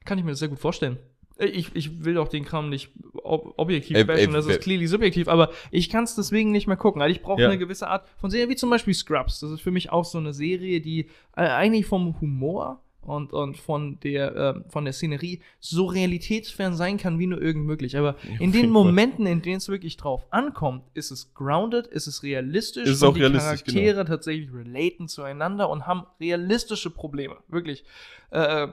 kann 0.06 0.18
ich 0.18 0.24
mir 0.24 0.32
das 0.32 0.40
sehr 0.40 0.48
gut 0.48 0.60
vorstellen. 0.60 0.98
Äh, 1.38 1.46
Ich, 1.50 1.76
ich 1.76 2.04
will 2.04 2.18
auch 2.18 2.30
den 2.30 2.46
Kram 2.46 2.70
nicht 2.70 2.90
ob 3.24 3.54
objektiv 3.58 3.96
Ey, 3.96 4.06
bashen, 4.06 4.30
ey, 4.30 4.34
das 4.34 4.48
ist 4.48 4.62
clearly 4.62 4.88
subjektiv, 4.88 5.28
aber 5.28 5.52
ich 5.70 5.90
kann 5.90 6.04
es 6.06 6.16
deswegen 6.16 6.52
nicht 6.52 6.66
mehr 6.66 6.78
gucken. 6.78 7.02
Also 7.04 7.12
ich 7.16 7.22
brauche 7.22 7.42
Ja. 7.42 7.48
eine 7.50 7.60
gewisse 7.60 7.88
Art 7.88 8.08
von 8.18 8.32
Serie, 8.32 8.50
wie 8.50 8.56
zum 8.56 8.72
Beispiel 8.72 8.96
Scrubs. 8.96 9.40
Das 9.42 9.52
ist 9.52 9.62
für 9.62 9.70
mich 9.72 9.92
auch 9.92 10.06
so 10.06 10.18
eine 10.18 10.34
Serie, 10.34 10.82
die 10.82 11.02
äh, 11.36 11.42
eigentlich 11.42 11.86
vom 11.86 12.20
Humor 12.22 12.82
und, 13.08 13.32
und 13.32 13.58
von, 13.58 14.00
der, 14.02 14.36
äh, 14.36 14.70
von 14.70 14.84
der 14.84 14.94
Szenerie 14.94 15.42
so 15.60 15.86
realitätsfern 15.86 16.76
sein 16.76 16.98
kann, 16.98 17.20
wie 17.20 17.28
nur 17.28 17.42
irgend 17.42 17.66
möglich. 17.66 17.98
Aber 17.98 18.16
in 18.40 18.52
den. 18.52 18.68
Momenten, 18.70 19.26
in 19.26 19.42
denen 19.42 19.58
es 19.58 19.70
wirklich 19.70 19.96
drauf 19.96 20.28
ankommt, 20.30 20.84
ist 20.94 21.10
es 21.10 21.34
grounded, 21.34 21.88
ist 21.88 22.08
es 22.08 22.22
realistisch, 22.22 22.90
Ist 22.90 23.02
und 23.02 23.16
die 23.16 23.22
genau. 23.22 23.40
Charaktere 23.40 24.04
tatsächlich 24.04 24.54
relaten 24.54 25.08
zueinander 25.08 25.70
und 25.70 25.88
haben 25.88 26.06
realistische 26.20 26.90
Probleme. 26.90 27.38
Wirklich. 27.48 27.86
Äh, 28.30 28.68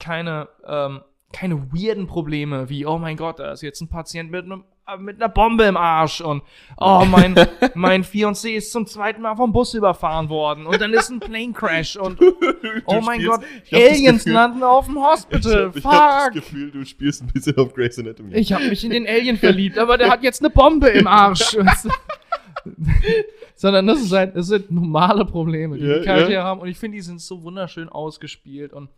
keine, 0.00 0.48
ähm, 0.66 1.02
keine 1.32 1.72
weirden 1.72 2.08
Probleme 2.08 2.68
wie, 2.68 2.86
oh 2.86 2.98
mein 2.98 3.16
Gott, 3.16 3.38
da 3.38 3.52
ist 3.52 3.62
jetzt 3.62 3.80
ein 3.80 3.88
Patient 3.88 4.30
mit, 4.30 4.44
einem, 4.44 4.64
mit 4.98 5.16
einer 5.16 5.28
Bombe 5.28 5.64
im 5.64 5.76
Arsch 5.76 6.20
und 6.20 6.42
oh, 6.78 7.04
mein, 7.10 7.34
mein 7.74 8.04
Fiancé 8.04 8.50
ist 8.50 8.70
zum 8.70 8.86
zweiten 8.86 9.20
Mal 9.22 9.34
vom 9.34 9.52
Bus 9.52 9.74
überfahren 9.74 10.28
worden 10.28 10.66
und 10.66 10.80
dann 10.80 10.92
ist 10.94 11.10
ein 11.10 11.18
Plane 11.18 11.52
Crash 11.52 11.96
und 11.96 12.20
oh 12.86 13.00
mein 13.00 13.20
spielst- 13.20 13.40
Gott, 13.40 13.44
Aliens 13.72 14.24
Gefühl- 14.24 14.32
landen 14.32 14.62
auf 14.62 14.86
dem 14.86 15.02
Hospital. 15.02 15.72
Ich 15.74 15.74
hab, 15.74 15.76
ich 15.76 15.84
hab 15.84 15.92
das 15.92 16.24
Fuck. 16.24 16.32
Gefühl, 16.34 16.70
du 16.70 16.84
spielst 16.84 17.22
ein 17.22 17.26
bisschen 17.28 17.56
auf 17.58 17.74
Grey's 17.74 17.98
Anatomy. 17.98 18.34
Ich 18.34 18.52
habe 18.52 18.68
mich 18.68 18.84
in 18.84 18.90
den 18.90 19.06
Alien 19.06 19.36
verliebt, 19.36 19.76
aber 19.78 19.98
der 19.98 20.08
hat 20.08 20.22
jetzt 20.22 20.40
eine 20.40 20.50
Bombe 20.50 20.88
im 20.88 21.06
Arsch. 21.06 21.56
Sondern 23.54 23.86
das 23.86 24.00
ist 24.02 24.12
halt, 24.12 24.36
das 24.36 24.48
sind 24.48 24.70
normale 24.70 25.24
Probleme, 25.24 25.78
die 25.78 25.84
Ja, 25.84 25.98
die 25.98 26.04
Charaktere 26.04 26.32
ja. 26.32 26.44
haben. 26.44 26.60
Und 26.60 26.68
ich 26.68 26.78
finde, 26.78 26.96
die 26.96 27.02
sind 27.02 27.20
so 27.20 27.42
wunderschön 27.42 27.88
ausgespielt. 27.88 28.72
Und 28.72 28.90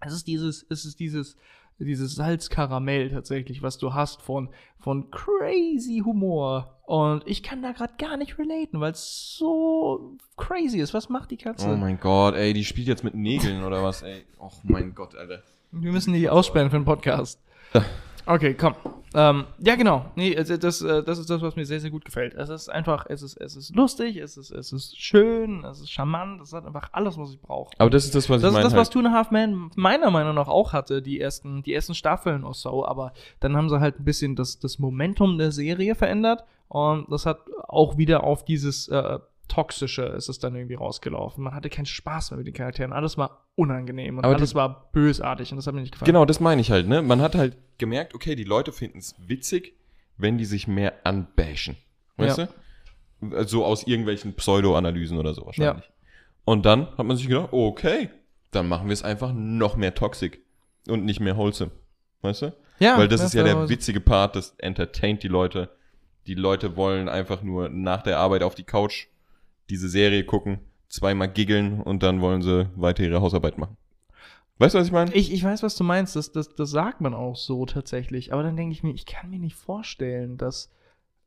es 0.00 0.12
ist 0.12 0.26
dieses, 0.26 0.66
es 0.68 0.84
ist 0.84 1.00
dieses, 1.00 1.36
dieses 1.78 2.14
Salzkaramell 2.14 3.10
tatsächlich, 3.10 3.62
was 3.62 3.78
du 3.78 3.94
hast 3.94 4.22
von, 4.22 4.48
von 4.78 5.10
crazy 5.10 6.02
Humor. 6.04 6.80
Und 6.86 7.22
ich 7.26 7.42
kann 7.42 7.62
da 7.62 7.72
gerade 7.72 7.94
gar 7.98 8.16
nicht 8.16 8.38
relaten, 8.38 8.80
weil 8.80 8.92
es 8.92 9.36
so 9.36 10.16
crazy 10.36 10.78
ist. 10.78 10.94
Was 10.94 11.08
macht 11.08 11.30
die 11.30 11.36
Katze? 11.36 11.68
Oh 11.68 11.76
mein 11.76 11.98
Gott, 11.98 12.34
ey, 12.34 12.52
die 12.52 12.64
spielt 12.64 12.88
jetzt 12.88 13.04
mit 13.04 13.14
Nägeln 13.14 13.64
oder 13.64 13.82
was, 13.82 14.02
ey. 14.02 14.24
Och 14.38 14.62
mein 14.64 14.94
Gott, 14.94 15.16
Alter. 15.16 15.42
Wir 15.72 15.92
müssen 15.92 16.14
die 16.14 16.28
aussperren 16.28 16.70
für 16.70 16.76
den 16.76 16.84
Podcast. 16.84 17.40
Okay, 18.26 18.54
komm. 18.54 18.74
Ähm, 19.16 19.44
ja, 19.58 19.76
genau. 19.76 20.06
Nee, 20.16 20.36
also 20.36 20.56
das, 20.56 20.82
äh, 20.82 21.02
das 21.04 21.18
ist 21.18 21.30
das, 21.30 21.40
was 21.40 21.54
mir 21.54 21.64
sehr, 21.64 21.78
sehr 21.78 21.90
gut 21.90 22.04
gefällt. 22.04 22.34
Es 22.34 22.48
ist 22.48 22.68
einfach, 22.68 23.06
es 23.08 23.22
ist, 23.22 23.36
es 23.36 23.54
ist 23.54 23.74
lustig, 23.76 24.16
es 24.16 24.36
ist, 24.36 24.50
es 24.50 24.72
ist 24.72 25.00
schön, 25.00 25.62
es 25.64 25.80
ist 25.80 25.90
charmant, 25.92 26.40
es 26.42 26.52
hat 26.52 26.66
einfach 26.66 26.88
alles, 26.92 27.16
was 27.16 27.30
ich 27.30 27.40
brauche. 27.40 27.70
Aber 27.78 27.90
das 27.90 28.04
ist 28.06 28.14
das, 28.14 28.28
was 28.28 28.42
Das 28.42 28.42
ich 28.42 28.48
ist 28.48 28.52
meine. 28.54 28.64
das, 28.64 28.72
was 28.72 28.86
Halt. 28.88 28.92
Two 28.92 28.98
and 29.00 29.08
a 29.08 29.12
Half 29.12 29.30
Men 29.30 29.70
meiner 29.76 30.10
Meinung 30.10 30.34
nach 30.34 30.48
auch 30.48 30.72
hatte, 30.72 31.00
die 31.00 31.20
ersten, 31.20 31.62
die 31.62 31.74
ersten 31.74 31.94
Staffeln 31.94 32.42
oder 32.42 32.54
so, 32.54 32.84
aber 32.84 33.12
dann 33.38 33.56
haben 33.56 33.68
sie 33.68 33.78
halt 33.78 34.00
ein 34.00 34.04
bisschen 34.04 34.34
das, 34.34 34.58
das 34.58 34.80
Momentum 34.80 35.38
der 35.38 35.52
Serie 35.52 35.94
verändert 35.94 36.42
und 36.68 37.06
das 37.12 37.24
hat 37.26 37.38
auch 37.68 37.96
wieder 37.98 38.24
auf 38.24 38.44
dieses 38.44 38.88
äh, 38.88 39.18
Toxische 39.48 40.02
ist 40.04 40.28
es 40.28 40.38
dann 40.38 40.54
irgendwie 40.54 40.74
rausgelaufen. 40.74 41.44
Man 41.44 41.54
hatte 41.54 41.68
keinen 41.68 41.86
Spaß 41.86 42.30
mehr 42.30 42.38
mit 42.38 42.46
den 42.46 42.54
Charakteren. 42.54 42.92
Alles 42.92 43.18
war 43.18 43.46
unangenehm 43.56 44.18
und 44.18 44.24
Aber 44.24 44.34
alles 44.34 44.54
war 44.54 44.88
bösartig 44.92 45.52
und 45.52 45.56
das 45.56 45.66
hat 45.66 45.74
mir 45.74 45.80
nicht 45.82 45.92
gefallen. 45.92 46.06
Genau, 46.06 46.24
das 46.24 46.40
meine 46.40 46.60
ich 46.60 46.70
halt, 46.70 46.88
ne? 46.88 47.02
Man 47.02 47.20
hat 47.20 47.34
halt 47.34 47.56
gemerkt, 47.78 48.14
okay, 48.14 48.34
die 48.34 48.44
Leute 48.44 48.72
finden 48.72 48.98
es 48.98 49.14
witzig, 49.18 49.74
wenn 50.16 50.38
die 50.38 50.44
sich 50.44 50.66
mehr 50.66 50.94
anbashen. 51.04 51.76
Weißt 52.16 52.38
Ja. 52.38 52.48
du? 53.20 53.46
So 53.46 53.64
aus 53.64 53.86
irgendwelchen 53.86 54.34
Pseudo-Analysen 54.34 55.18
oder 55.18 55.34
so 55.34 55.46
wahrscheinlich. 55.46 55.90
Und 56.44 56.66
dann 56.66 56.88
hat 56.98 57.06
man 57.06 57.16
sich 57.16 57.28
gedacht, 57.28 57.48
okay, 57.52 58.10
dann 58.50 58.68
machen 58.68 58.88
wir 58.88 58.92
es 58.92 59.02
einfach 59.02 59.32
noch 59.34 59.76
mehr 59.76 59.94
toxic 59.94 60.42
und 60.88 61.04
nicht 61.04 61.20
mehr 61.20 61.36
wholesome. 61.36 61.70
Weißt 62.22 62.42
du? 62.42 62.56
Ja, 62.80 62.98
Weil 62.98 63.08
das 63.08 63.22
ist 63.22 63.34
ja 63.34 63.42
der 63.42 63.68
witzige 63.68 64.00
Part, 64.00 64.36
das 64.36 64.54
entertaint 64.58 65.22
die 65.22 65.28
Leute. 65.28 65.70
Die 66.26 66.34
Leute 66.34 66.76
wollen 66.76 67.08
einfach 67.08 67.42
nur 67.42 67.68
nach 67.68 68.02
der 68.02 68.18
Arbeit 68.18 68.42
auf 68.42 68.54
die 68.54 68.64
Couch 68.64 69.06
diese 69.70 69.88
Serie 69.88 70.24
gucken, 70.24 70.60
zweimal 70.88 71.28
giggeln 71.28 71.80
und 71.80 72.02
dann 72.02 72.20
wollen 72.20 72.42
sie 72.42 72.68
weiter 72.76 73.02
ihre 73.02 73.20
Hausarbeit 73.20 73.58
machen. 73.58 73.76
Weißt 74.58 74.74
du, 74.74 74.78
was 74.78 74.86
ich 74.86 74.92
meine? 74.92 75.12
Ich, 75.14 75.32
ich 75.32 75.42
weiß, 75.42 75.62
was 75.62 75.74
du 75.74 75.82
meinst. 75.82 76.14
Das, 76.14 76.30
das, 76.30 76.54
das 76.54 76.70
sagt 76.70 77.00
man 77.00 77.12
auch 77.12 77.36
so 77.36 77.66
tatsächlich. 77.66 78.32
Aber 78.32 78.44
dann 78.44 78.56
denke 78.56 78.72
ich 78.72 78.82
mir, 78.84 78.92
ich 78.92 79.04
kann 79.06 79.30
mir 79.30 79.40
nicht 79.40 79.56
vorstellen, 79.56 80.36
dass. 80.36 80.70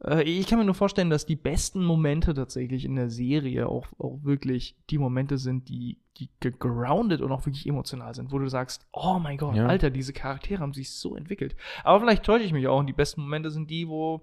Äh, 0.02 0.24
ich 0.24 0.48
kann 0.48 0.60
mir 0.60 0.66
nur 0.66 0.76
vorstellen, 0.76 1.10
dass 1.10 1.26
die 1.26 1.36
besten 1.36 1.84
Momente 1.84 2.34
tatsächlich 2.34 2.86
in 2.86 2.96
der 2.96 3.10
Serie 3.10 3.68
auch, 3.68 3.88
auch 3.98 4.20
wirklich 4.24 4.78
die 4.90 4.98
Momente 4.98 5.38
sind, 5.38 5.68
die, 5.68 5.98
die 6.18 6.30
gegroundet 6.40 7.20
und 7.20 7.32
auch 7.34 7.46
wirklich 7.46 7.68
emotional 7.68 8.16
sind, 8.16 8.32
wo 8.32 8.40
du 8.40 8.48
sagst, 8.48 8.88
oh 8.94 9.20
mein 9.20 9.38
Gott, 9.38 9.56
Ja. 9.56 9.68
Alter, 9.68 9.90
diese 9.90 10.14
Charaktere 10.14 10.62
haben 10.62 10.74
sich 10.74 10.92
so 10.92 11.18
entwickelt. 11.18 11.58
Aber 11.84 12.00
vielleicht 12.00 12.24
täusche 12.24 12.46
ich 12.46 12.54
mich 12.54 12.68
auch 12.68 12.80
und 12.80 12.88
die 12.88 12.94
besten 12.94 13.22
Momente 13.22 13.52
sind 13.52 13.70
die, 13.70 13.90
wo 13.90 14.22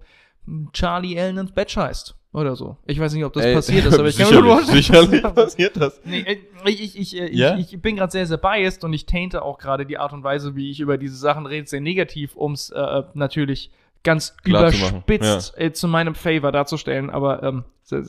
Charlie 0.73 1.19
Allen 1.19 1.37
ins 1.37 1.51
Bett 1.51 1.71
scheißt. 1.71 2.15
Oder 2.33 2.57
so. 2.57 2.75
Ich 2.85 2.99
weiß 2.99 3.13
nicht, 3.13 3.23
ob 3.23 3.31
das 3.31 3.45
Ey, 3.45 3.53
passiert 3.55 3.85
ist, 3.85 3.97
aber 3.97 4.09
ich 4.09 4.17
kann 4.19 4.33
mir 4.33 4.41
nur 4.41 4.57
vorstellen. 4.57 4.77
sicherlich 5.09 5.21
passiert 5.23 5.77
das. 5.77 6.01
Nee, 6.03 6.19
äh, 6.19 6.37
ich, 6.65 6.81
ich, 6.81 6.99
ich, 6.99 7.17
äh, 7.17 7.33
Ja? 7.33 7.57
ich, 7.57 7.81
bin 7.81 7.95
gerade 7.95 8.11
sehr, 8.11 8.27
sehr 8.27 8.37
biased 8.37 8.83
und 8.83 8.91
ich 8.91 9.05
tainte 9.05 9.41
auch 9.41 9.57
gerade 9.57 9.85
die 9.85 9.97
Art 9.97 10.11
und 10.11 10.23
Weise, 10.23 10.53
wie 10.53 10.69
ich 10.69 10.81
über 10.81 10.97
diese 10.97 11.15
Sachen 11.15 11.45
rede, 11.45 11.65
sehr 11.65 11.79
negativ, 11.79 12.35
um 12.35 12.51
es 12.51 12.71
äh, 12.71 13.03
natürlich 13.13 13.71
ganz 14.03 14.35
Klar 14.43 14.71
zu 14.71 14.77
machen, 14.79 15.03
überspitzt 15.07 15.57
äh, 15.57 15.71
zu 15.71 15.87
meinem 15.87 16.13
Favor 16.13 16.51
darzustellen, 16.51 17.09
aber 17.09 17.41
ähm, 17.41 17.63
so, 17.83 18.01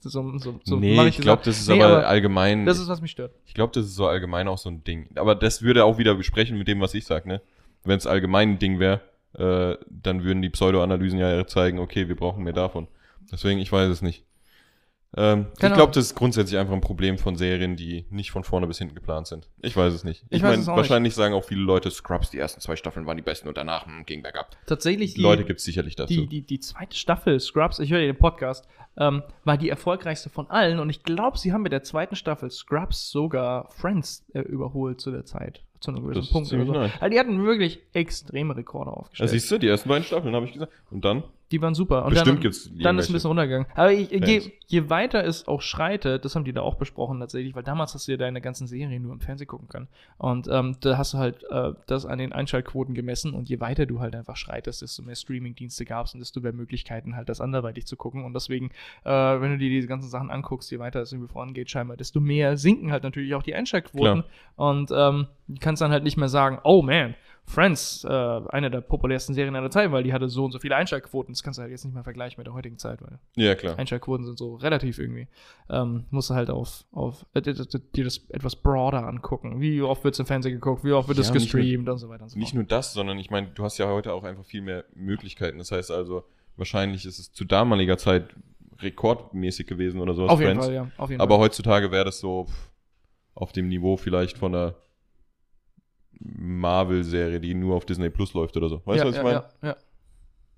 so, 0.00 0.60
so, 0.64 0.76
nee, 0.76 1.06
ich 1.08 1.18
glaube, 1.18 1.42
das 1.44 1.58
ist 1.58 1.68
Nee, 1.68 1.82
aber, 1.82 1.98
aber 1.98 2.08
allgemein. 2.08 2.64
Das 2.64 2.78
ist, 2.78 2.88
was 2.88 3.00
mich 3.02 3.10
stört. 3.10 3.32
ich 3.44 3.54
glaube, 3.54 3.72
das 3.74 3.84
ist 3.84 3.96
so 3.96 4.06
allgemein 4.06 4.48
auch 4.48 4.58
so 4.58 4.70
ein 4.70 4.84
Ding. 4.84 5.08
Aber 5.16 5.34
das 5.34 5.62
würde 5.62 5.84
auch 5.84 5.98
wieder 5.98 6.14
besprechen 6.14 6.56
mit 6.56 6.68
dem, 6.68 6.80
was 6.80 6.94
ich 6.94 7.04
sage, 7.04 7.28
ne? 7.28 7.42
Wenn 7.84 7.98
es 7.98 8.06
allgemein 8.06 8.52
ein 8.52 8.58
Ding 8.58 8.78
wäre, 8.78 9.00
äh, 9.38 9.76
dann 9.88 10.24
würden 10.24 10.42
die 10.42 10.50
Pseudo-Analysen 10.50 11.18
ja 11.18 11.46
zeigen, 11.46 11.78
okay, 11.78 12.08
wir 12.08 12.16
brauchen 12.16 12.44
mehr 12.44 12.52
davon. 12.52 12.88
Deswegen, 13.30 13.58
ich 13.60 13.70
weiß 13.70 13.90
es 13.90 14.02
nicht. 14.02 14.24
Ähm, 15.16 15.46
ich 15.54 15.60
Keine 15.60 15.74
glaube, 15.74 15.92
das 15.92 16.06
ist 16.06 16.14
grundsätzlich 16.14 16.58
einfach 16.58 16.74
ein 16.74 16.80
Problem 16.80 17.16
von 17.16 17.36
Serien, 17.36 17.76
die 17.76 18.06
nicht 18.10 18.30
von 18.30 18.44
vorne 18.44 18.66
bis 18.66 18.78
hinten 18.78 18.94
geplant 18.94 19.26
sind. 19.26 19.48
Ich 19.62 19.76
weiß 19.76 19.92
es 19.92 20.04
nicht. 20.04 20.24
Ich 20.28 20.38
Ich, 20.38 20.42
meine, 20.42 20.66
wahrscheinlich 20.66 21.14
sagen 21.14 21.34
auch 21.34 21.44
viele 21.44 21.62
Leute, 21.62 21.90
Scrubs, 21.90 22.30
die 22.30 22.38
ersten 22.38 22.60
zwei 22.60 22.76
Staffeln 22.76 23.06
waren 23.06 23.16
die 23.16 23.22
besten 23.22 23.48
und 23.48 23.56
danach 23.56 23.86
hm, 23.86 24.04
ging 24.04 24.22
bergab. 24.22 24.56
Tatsächlich, 24.66 25.14
die, 25.14 25.22
Leute 25.22 25.44
gibt 25.44 25.60
es 25.60 25.64
sicherlich 25.64 25.96
dazu. 25.96 26.12
die, 26.12 26.26
die, 26.26 26.42
die 26.42 26.60
zweite 26.60 26.96
Staffel 26.96 27.40
Scrubs, 27.40 27.78
ich 27.78 27.90
höre 27.90 28.00
den 28.00 28.18
Podcast, 28.18 28.68
ähm, 28.98 29.22
war 29.44 29.56
die 29.56 29.70
erfolgreichste 29.70 30.28
von 30.28 30.50
allen 30.50 30.80
und 30.80 30.90
ich 30.90 31.02
glaube, 31.02 31.38
sie 31.38 31.52
haben 31.52 31.62
mit 31.62 31.72
der 31.72 31.82
zweiten 31.82 32.16
Staffel 32.16 32.50
Scrubs 32.50 33.10
sogar 33.10 33.70
Friends 33.70 34.26
äh, 34.34 34.40
überholt 34.40 35.00
zu 35.00 35.10
der 35.10 35.24
Zeit. 35.24 35.62
Zu 35.86 35.92
einem 35.92 36.02
gewissen 36.02 36.22
ist 36.22 36.32
Punkt. 36.32 36.52
Oder 36.52 36.66
so. 36.66 36.72
nice. 36.72 36.92
Also 37.00 37.10
die 37.12 37.20
hatten 37.20 37.44
wirklich 37.44 37.80
extreme 37.92 38.56
Rekorde 38.56 38.90
aufgestellt. 38.90 39.30
siehst 39.30 39.50
du, 39.50 39.58
die 39.58 39.68
ersten 39.68 39.88
beiden 39.88 40.04
Staffeln, 40.04 40.34
habe 40.34 40.46
ich 40.46 40.52
gesagt. 40.52 40.72
Und 40.90 41.04
dann? 41.04 41.22
Die 41.52 41.62
waren 41.62 41.74
super. 41.74 42.04
Und 42.04 42.10
Bestimmt 42.10 42.38
dann, 42.38 42.40
gibt's 42.42 42.70
Dann 42.74 42.98
ist 42.98 43.08
ein 43.08 43.12
bisschen 43.12 43.28
runtergegangen. 43.28 43.68
Aber 43.74 43.92
ich, 43.92 44.10
je, 44.10 44.50
je 44.66 44.90
weiter 44.90 45.24
es 45.24 45.46
auch 45.46 45.62
schreitet, 45.62 46.24
das 46.24 46.34
haben 46.34 46.44
die 46.44 46.52
da 46.52 46.62
auch 46.62 46.74
besprochen 46.74 47.20
tatsächlich, 47.20 47.54
weil 47.54 47.62
damals 47.62 47.94
hast 47.94 48.08
du 48.08 48.12
ja 48.12 48.18
deine 48.18 48.40
ganzen 48.40 48.66
Serien 48.66 49.02
nur 49.02 49.12
im 49.12 49.20
Fernsehen 49.20 49.46
gucken 49.46 49.68
können. 49.68 49.86
Und 50.18 50.48
ähm, 50.50 50.76
da 50.80 50.98
hast 50.98 51.14
du 51.14 51.18
halt 51.18 51.44
äh, 51.48 51.72
das 51.86 52.04
an 52.04 52.18
den 52.18 52.32
Einschaltquoten 52.32 52.94
gemessen 52.94 53.32
und 53.32 53.48
je 53.48 53.60
weiter 53.60 53.86
du 53.86 54.00
halt 54.00 54.16
einfach 54.16 54.36
schreitest, 54.36 54.82
desto 54.82 55.02
mehr 55.02 55.14
Streamingdienste 55.14 55.84
gab 55.84 56.06
es 56.06 56.14
und 56.14 56.20
desto 56.20 56.40
mehr 56.40 56.52
Möglichkeiten 56.52 57.14
halt 57.14 57.28
das 57.28 57.40
anderweitig 57.40 57.86
zu 57.86 57.96
gucken. 57.96 58.24
Und 58.24 58.34
deswegen, 58.34 58.70
äh, 59.04 59.10
wenn 59.10 59.52
du 59.52 59.58
dir 59.58 59.70
diese 59.70 59.86
ganzen 59.86 60.10
Sachen 60.10 60.30
anguckst, 60.30 60.70
je 60.72 60.80
weiter 60.80 61.00
es 61.00 61.12
irgendwie 61.12 61.32
vorangeht, 61.32 61.70
scheinbar, 61.70 61.96
desto 61.96 62.18
mehr 62.18 62.56
sinken 62.56 62.90
halt 62.90 63.04
natürlich 63.04 63.34
auch 63.36 63.44
die 63.44 63.54
Einschaltquoten. 63.54 64.24
Und 64.56 64.90
ähm, 64.92 65.28
du 65.46 65.60
kannst 65.60 65.80
dann 65.80 65.92
halt 65.92 66.02
nicht 66.02 66.16
mehr 66.16 66.28
sagen, 66.28 66.58
oh 66.64 66.82
man, 66.82 67.14
Friends, 67.48 68.02
äh, 68.04 68.08
eine 68.10 68.70
der 68.72 68.80
populärsten 68.80 69.32
Serien 69.32 69.54
aller 69.54 69.70
Zeit, 69.70 69.92
weil 69.92 70.02
die 70.02 70.12
hatte 70.12 70.28
so 70.28 70.44
und 70.44 70.50
so 70.52 70.58
viele 70.58 70.74
Einschaltquoten. 70.74 71.32
Das 71.32 71.44
kannst 71.44 71.58
du 71.58 71.62
halt 71.62 71.70
jetzt 71.70 71.84
nicht 71.84 71.94
mehr 71.94 72.02
vergleichen 72.02 72.38
mit 72.40 72.46
der 72.48 72.54
heutigen 72.54 72.76
Zeit, 72.76 73.00
weil 73.00 73.20
Ja, 73.36 73.54
klar. 73.54 73.78
Einschaltquoten 73.78 74.26
sind 74.26 74.36
so 74.36 74.56
relativ 74.56 74.98
irgendwie. 74.98 75.28
Ähm, 75.70 76.04
musst 76.10 76.28
du 76.30 76.34
halt 76.34 76.50
auf, 76.50 76.84
auf 76.90 77.24
äh, 77.34 77.40
dir 77.40 77.54
das- 77.54 78.20
etwas 78.30 78.56
broader 78.56 79.06
angucken. 79.06 79.60
Wie 79.60 79.80
oft 79.80 80.02
wird 80.02 80.14
es 80.14 80.18
im 80.18 80.26
Fernsehen 80.26 80.54
geguckt, 80.54 80.82
wie 80.84 80.90
oft 80.92 81.08
wird 81.08 81.18
es 81.18 81.28
Ja, 81.28 81.34
nicht 81.34 81.52
nur- 81.54 81.62
gestreamt 81.62 81.88
und 81.88 81.98
so 81.98 82.08
weiter 82.08 82.24
und 82.24 82.30
so 82.30 82.38
Nicht 82.38 82.52
nur 82.54 82.64
das, 82.64 82.92
sondern 82.92 83.16
ich 83.18 83.30
meine, 83.30 83.46
du 83.48 83.62
hast 83.62 83.78
ja 83.78 83.86
heute 83.86 84.12
auch 84.12 84.24
einfach 84.24 84.44
viel 84.44 84.62
mehr 84.62 84.84
Möglichkeiten. 84.94 85.58
Das 85.58 85.70
heißt 85.70 85.92
also, 85.92 86.24
wahrscheinlich 86.56 87.06
ist 87.06 87.18
es 87.20 87.32
zu 87.32 87.44
damaliger 87.44 87.96
Zeit 87.96 88.34
rekordmäßig 88.80 89.66
gewesen 89.66 90.00
oder 90.00 90.14
sowas. 90.14 90.30
Auf 90.32 90.40
jeden 90.40 90.52
Friends. 90.52 90.66
Fall, 90.66 90.74
ja. 90.74 90.90
Auf 90.96 91.10
jeden 91.10 91.20
Aber 91.22 91.36
Fall. 91.36 91.44
heutzutage 91.44 91.90
wäre 91.90 92.04
das 92.04 92.18
so 92.18 92.46
auf 93.34 93.52
dem 93.52 93.68
Niveau 93.68 93.96
vielleicht 93.96 94.36
von 94.38 94.54
einer 94.54 94.74
Marvel-Serie, 96.20 97.40
die 97.40 97.54
nur 97.54 97.76
auf 97.76 97.84
Disney 97.84 98.10
Plus 98.10 98.34
läuft 98.34 98.56
oder 98.56 98.68
so. 98.68 98.82
Weißt 98.84 98.98
ja, 98.98 99.04
du, 99.04 99.10
was 99.10 99.16
ich 99.16 99.18
ja, 99.18 99.22
meine? 99.22 99.44
ja, 99.62 99.68
ja. 99.68 99.76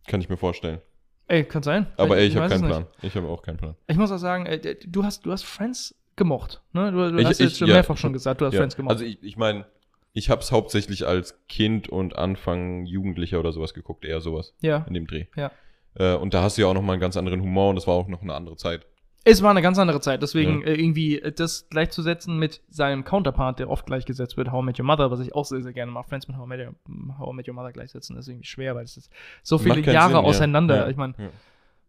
Kann 0.07 0.21
ich 0.21 0.29
mir 0.29 0.37
vorstellen. 0.37 0.81
Ey, 1.27 1.45
kann 1.45 1.63
sein. 1.63 1.87
Aber 1.97 2.17
ey, 2.17 2.27
ich, 2.27 2.37
habe 2.37 2.47
weiß 2.47 2.53
es 2.53 2.61
keinen 2.63 2.69
nicht. 2.71 2.79
Plan. 2.79 2.87
Ich 3.03 3.15
habe 3.17 3.29
auch 3.29 3.43
keinen 3.43 3.59
Plan. 3.59 3.75
Ich 3.87 3.97
muss 3.97 4.11
auch 4.11 4.17
sagen, 4.19 4.47
äh, 4.47 4.77
du 4.87 5.05
hast, 5.05 5.27
du 5.27 5.33
hast 5.33 5.45
Friends 5.45 5.95
gemocht. 6.17 6.63
Ne? 6.73 6.91
Du, 6.91 7.13
du 7.13 7.19
Ich- 7.19 7.27
hast 7.27 7.41
ich- 7.41 7.47
jetzt 7.49 7.59
schon 7.59 7.69
ja, 7.69 7.75
mehrfach 7.75 7.95
ich 7.95 8.01
schon 8.01 8.13
gesagt, 8.15 8.41
du 8.41 8.47
hast 8.47 8.55
Ja. 8.55 8.61
Friends 8.61 8.77
gemocht. 8.77 8.93
Also 8.93 9.05
ich, 9.05 9.23
ich 9.23 9.37
meine, 9.37 9.67
ich 10.15 10.31
habe 10.31 10.41
es 10.41 10.51
hauptsächlich 10.53 11.07
als 11.07 11.39
Kind 11.49 11.89
und 11.89 12.17
Anfang 12.17 12.87
Jugendlicher 12.87 13.39
oder 13.39 13.53
sowas 13.53 13.75
geguckt, 13.75 14.05
eher 14.05 14.21
sowas 14.21 14.55
ja. 14.61 14.85
in 14.89 14.95
dem 14.95 15.07
Dreh. 15.07 15.27
Ja. 15.37 15.51
Äh, 15.95 16.15
und 16.15 16.33
da 16.33 16.43
hast 16.43 16.57
du 16.57 16.63
ja 16.63 16.69
auch 16.69 16.75
nochmal 16.75 16.95
einen 16.95 17.01
ganz 17.01 17.17
anderen 17.17 17.43
Humor 17.43 17.71
und 17.71 17.77
das 17.77 17.87
war 17.87 17.95
auch 17.95 18.09
noch 18.09 18.23
eine 18.23 18.35
andere 18.35 18.57
Zeit. 18.57 18.87
Es 19.31 19.43
war 19.43 19.51
eine 19.51 19.63
ganz 19.63 19.79
andere 19.79 20.01
Zeit, 20.01 20.23
deswegen 20.23 20.61
Ja. 20.63 20.69
äh, 20.69 20.75
irgendwie 20.81 21.21
äh, 21.21 21.33
das 21.33 21.69
gleichzusetzen 21.71 22.39
mit 22.39 22.63
seinem 22.71 23.05
Counterpart, 23.05 23.59
der 23.59 23.69
oft 23.71 23.87
gleichgesetzt 23.87 24.37
wird, 24.37 24.51
How 24.53 24.63
I 24.63 24.67
Met 24.67 24.79
Your 24.79 24.87
Mother, 24.87 25.11
was 25.11 25.21
ich 25.21 25.35
auch 25.35 25.45
sehr, 25.45 25.63
sehr 25.63 25.73
gerne 25.73 25.93
mache. 25.93 26.09
Friends 26.09 26.29
mit 26.29 26.37
How 26.37 26.47
I 26.47 26.49
Met 26.49 26.61
Your, 26.67 26.75
How 27.19 27.33
I 27.33 27.37
Met 27.37 27.49
Your 27.49 27.55
Mother 27.55 27.73
gleichsetzen, 27.73 28.17
ist 28.17 28.29
irgendwie 28.29 28.47
schwer, 28.47 28.75
weil 28.75 28.85
es 28.85 28.97
ist 28.97 29.11
so 29.43 29.59
viele 29.59 29.81
Jahre 29.81 30.13
Sinn, 30.15 30.23
ja. 30.23 30.29
auseinander. 30.29 30.77
Ja. 30.77 30.89
Ich 30.89 30.97
meine, 30.97 31.15
Ja. 31.19 31.29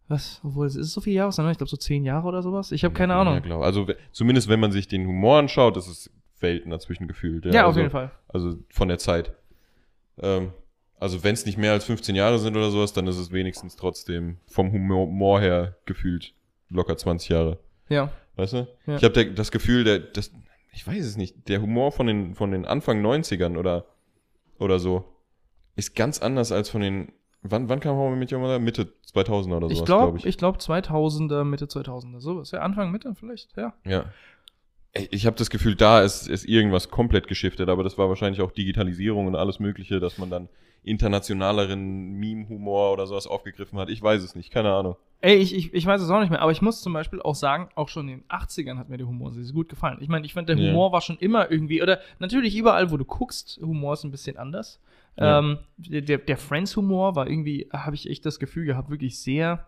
was, 0.08 0.40
obwohl 0.44 0.66
es 0.66 0.76
ist 0.76 0.92
so 0.92 1.00
viele 1.00 1.16
Jahre 1.16 1.28
auseinander, 1.28 1.52
ich 1.52 1.58
glaube 1.58 1.70
so 1.70 1.76
zehn 1.76 2.04
Jahre 2.04 2.26
oder 2.26 2.42
sowas. 2.42 2.72
Ich 2.72 2.84
habe 2.84 2.94
keine 2.94 3.12
Ja, 3.14 3.20
Ahnung. 3.20 3.40
klar. 3.42 3.62
Also 3.62 3.88
we- 3.88 3.96
zumindest 4.12 4.48
wenn 4.48 4.60
man 4.60 4.72
sich 4.72 4.88
den 4.88 5.06
Humor 5.06 5.38
anschaut, 5.38 5.76
das 5.76 5.88
ist 5.88 6.10
Welten 6.40 6.70
dazwischen 6.70 7.06
gefühlt. 7.06 7.44
Ja, 7.46 7.62
auf 7.62 7.68
also, 7.68 7.80
jeden 7.80 7.90
Fall. 7.90 8.10
Also 8.28 8.56
von 8.70 8.88
der 8.88 8.98
Zeit. 8.98 9.32
Ähm, 10.22 10.52
also 10.98 11.22
wenn 11.24 11.32
es 11.34 11.46
nicht 11.46 11.56
mehr 11.58 11.72
als 11.72 11.84
15 11.84 12.14
Jahre 12.14 12.38
sind 12.38 12.56
oder 12.56 12.70
sowas, 12.70 12.92
dann 12.92 13.06
ist 13.06 13.16
es 13.18 13.32
wenigstens 13.32 13.76
trotzdem 13.76 14.36
vom 14.46 14.70
Humor 14.72 15.40
her 15.40 15.76
gefühlt 15.86 16.34
locker 16.70 16.96
20 16.96 17.28
Jahre. 17.28 17.58
Ja. 17.88 18.10
Weißt 18.36 18.54
du? 18.54 18.68
Ja. 18.86 18.96
Ich 18.96 19.04
habe 19.04 19.32
das 19.32 19.50
Gefühl, 19.50 19.84
der, 19.84 19.98
das, 19.98 20.32
ich 20.72 20.86
weiß 20.86 21.04
es 21.04 21.16
nicht, 21.16 21.48
der 21.48 21.60
Humor 21.60 21.92
von 21.92 22.06
den, 22.06 22.34
von 22.34 22.52
den 22.52 22.64
Anfang 22.64 23.04
90ern 23.04 23.58
oder, 23.58 23.86
oder 24.58 24.78
so 24.78 25.04
ist 25.76 25.94
ganz 25.96 26.20
anders 26.20 26.52
als 26.52 26.68
von 26.70 26.80
den, 26.80 27.12
wann, 27.42 27.68
wann 27.68 27.80
kam 27.80 27.96
How 27.96 28.14
I 28.14 28.16
Met 28.16 28.32
Your 28.32 28.40
Mother? 28.40 28.58
Mitte 28.58 28.92
2000er 29.12 29.56
oder 29.56 29.68
sowas, 29.68 29.72
Ich 29.72 29.84
glaube 29.84 30.02
glaube, 30.04 30.18
ich. 30.18 30.26
ich 30.26 30.38
glaube 30.38 30.58
2000er, 30.58 31.44
Mitte 31.44 31.66
2000er, 31.66 32.20
sowas. 32.20 32.50
Ja, 32.50 32.60
Anfang, 32.60 32.90
Mitte 32.90 33.14
vielleicht, 33.14 33.56
ja. 33.56 33.74
Ja. 33.84 34.04
Ich 34.92 35.26
habe 35.26 35.36
das 35.36 35.50
Gefühl, 35.50 35.76
da 35.76 36.00
ist, 36.02 36.26
ist 36.28 36.44
irgendwas 36.44 36.90
komplett 36.90 37.28
geschiftet, 37.28 37.68
aber 37.68 37.84
das 37.84 37.96
war 37.96 38.08
wahrscheinlich 38.08 38.40
auch 38.40 38.50
Digitalisierung 38.50 39.26
und 39.28 39.36
alles 39.36 39.60
Mögliche, 39.60 40.00
dass 40.00 40.18
man 40.18 40.30
dann 40.30 40.48
internationaleren 40.82 42.12
Meme-Humor 42.12 42.92
oder 42.92 43.06
sowas 43.06 43.26
aufgegriffen 43.26 43.78
hat. 43.78 43.90
Ich 43.90 44.02
weiß 44.02 44.22
es 44.22 44.34
nicht, 44.34 44.50
keine 44.50 44.72
Ahnung. 44.72 44.96
Ey, 45.20 45.36
ich, 45.36 45.54
ich, 45.54 45.74
ich 45.74 45.84
weiß 45.84 46.00
es 46.00 46.08
auch 46.08 46.20
nicht 46.20 46.30
mehr, 46.30 46.40
aber 46.40 46.52
ich 46.52 46.62
muss 46.62 46.80
zum 46.80 46.94
Beispiel 46.94 47.20
auch 47.20 47.34
sagen, 47.34 47.68
auch 47.74 47.88
schon 47.88 48.08
in 48.08 48.20
den 48.20 48.28
80ern 48.28 48.78
hat 48.78 48.88
mir 48.88 48.96
der 48.96 49.06
Humor 49.06 49.32
sehr, 49.32 49.44
sehr 49.44 49.52
gut 49.52 49.68
gefallen. 49.68 49.98
Ich 50.00 50.08
meine, 50.08 50.24
ich 50.24 50.32
fand, 50.32 50.48
der 50.48 50.56
Ja. 50.56 50.70
Humor 50.70 50.92
war 50.92 51.02
schon 51.02 51.18
immer 51.18 51.50
irgendwie, 51.50 51.82
oder 51.82 52.00
natürlich 52.18 52.56
überall, 52.56 52.90
wo 52.90 52.96
du 52.96 53.04
guckst, 53.04 53.60
Humor 53.62 53.92
ist 53.92 54.04
ein 54.04 54.10
bisschen 54.10 54.38
anders. 54.38 54.80
Ja. 55.18 55.40
Ähm, 55.40 55.58
der, 55.76 56.18
der, 56.18 56.36
Friends-Humor 56.38 57.16
war 57.16 57.28
irgendwie, 57.28 57.68
habe 57.72 57.94
ich 57.94 58.08
echt 58.08 58.24
das 58.24 58.38
Gefühl 58.38 58.64
gehabt, 58.64 58.88
wirklich 58.88 59.18
sehr 59.20 59.66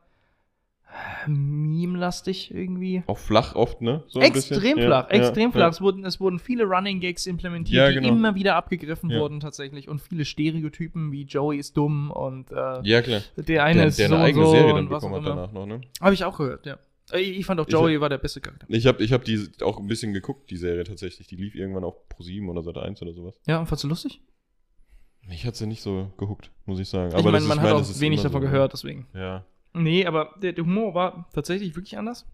meme-lastig 1.26 2.52
irgendwie. 2.55 3.02
Auch 3.07 3.18
flach 3.18 3.55
oft, 3.55 3.81
ne? 3.81 4.02
So 4.09 4.20
extrem 4.20 4.78
flach, 4.78 5.09
Ja, 5.11 5.16
extrem 5.16 5.44
ja, 5.44 5.50
flach. 5.52 5.61
Ja. 5.62 5.68
Es, 5.68 5.81
wurden, 5.81 6.05
es 6.05 6.20
wurden 6.20 6.38
viele 6.38 6.64
Running 6.64 7.00
Gags 7.00 7.26
implementiert, 7.26 7.76
Ja, 7.76 7.88
die 7.88 7.94
genau. 8.07 8.09
immer 8.09 8.35
wieder 8.35 8.57
abgegriffen 8.57 9.11
wurden 9.11 9.40
tatsächlich 9.40 9.88
und 9.88 10.00
viele 10.00 10.24
Stereotypen 10.24 11.12
wie 11.12 11.22
Joey 11.24 11.59
ist 11.59 11.76
dumm 11.76 12.11
und 12.11 12.50
äh, 12.52 12.81
Ja, 12.83 13.02
klar. 13.02 13.22
der 13.37 13.64
eine 13.64 13.81
Der, 13.81 13.88
ist 13.88 13.98
der 13.98 14.09
so 14.09 14.14
eine 14.14 14.24
eigene 14.24 14.44
so 14.44 14.50
Serie 14.52 14.74
dann 14.74 14.88
bekommen 14.88 15.14
auch 15.14 15.20
hat 15.20 15.26
danach 15.26 15.52
noch, 15.52 15.66
ne? 15.66 15.81
Habe 16.00 16.14
ich 16.14 16.24
auch 16.24 16.37
gehört, 16.37 16.66
ja. 16.66 16.78
Ich 17.14 17.38
ich 17.38 17.46
fand 17.46 17.61
auch 17.61 17.68
Joey 17.68 18.00
war 18.00 18.09
der 18.09 18.18
beste 18.18 18.40
Charakter. 18.40 18.66
Ich 18.68 18.87
habe 18.87 19.02
ich 19.02 19.12
hab 19.12 19.24
die 19.24 19.48
auch 19.62 19.78
ein 19.78 19.87
bisschen 19.87 20.12
geguckt, 20.12 20.50
die 20.50 20.57
Serie 20.57 20.85
tatsächlich. 20.85 21.26
Die 21.26 21.37
lief 21.37 21.55
irgendwann 21.55 21.85
auf 21.85 21.96
Pro7 22.09 22.48
oder 22.48 22.62
Sat 22.62 22.78
1 22.78 23.02
oder 23.02 23.12
sowas. 23.12 23.38
Ja, 23.46 23.59
und 23.59 23.66
fandst 23.66 23.85
du 23.85 23.88
lustig? 23.88 24.22
Ich 25.31 25.46
hatte 25.46 25.57
sie 25.59 25.66
nicht 25.66 25.83
so 25.83 26.11
geguckt, 26.16 26.50
muss 26.64 26.81
ich 26.81 26.88
sagen. 26.88 27.14
ich 27.16 27.24
meine, 27.24 27.40
man 27.40 27.61
hat 27.61 27.64
meine, 27.64 27.74
auch 27.76 28.00
wenig 28.00 28.22
davon 28.22 28.40
so, 28.40 28.46
ne? 28.46 28.50
gehört, 28.50 28.72
deswegen. 28.72 29.07
Ja. 29.14 29.44
Nee, 29.74 30.06
aber 30.06 30.35
der, 30.42 30.52
der 30.52 30.64
Humor 30.64 30.94
war 30.94 31.28
tatsächlich 31.32 31.74
wirklich 31.76 31.96
anders. 31.98 32.26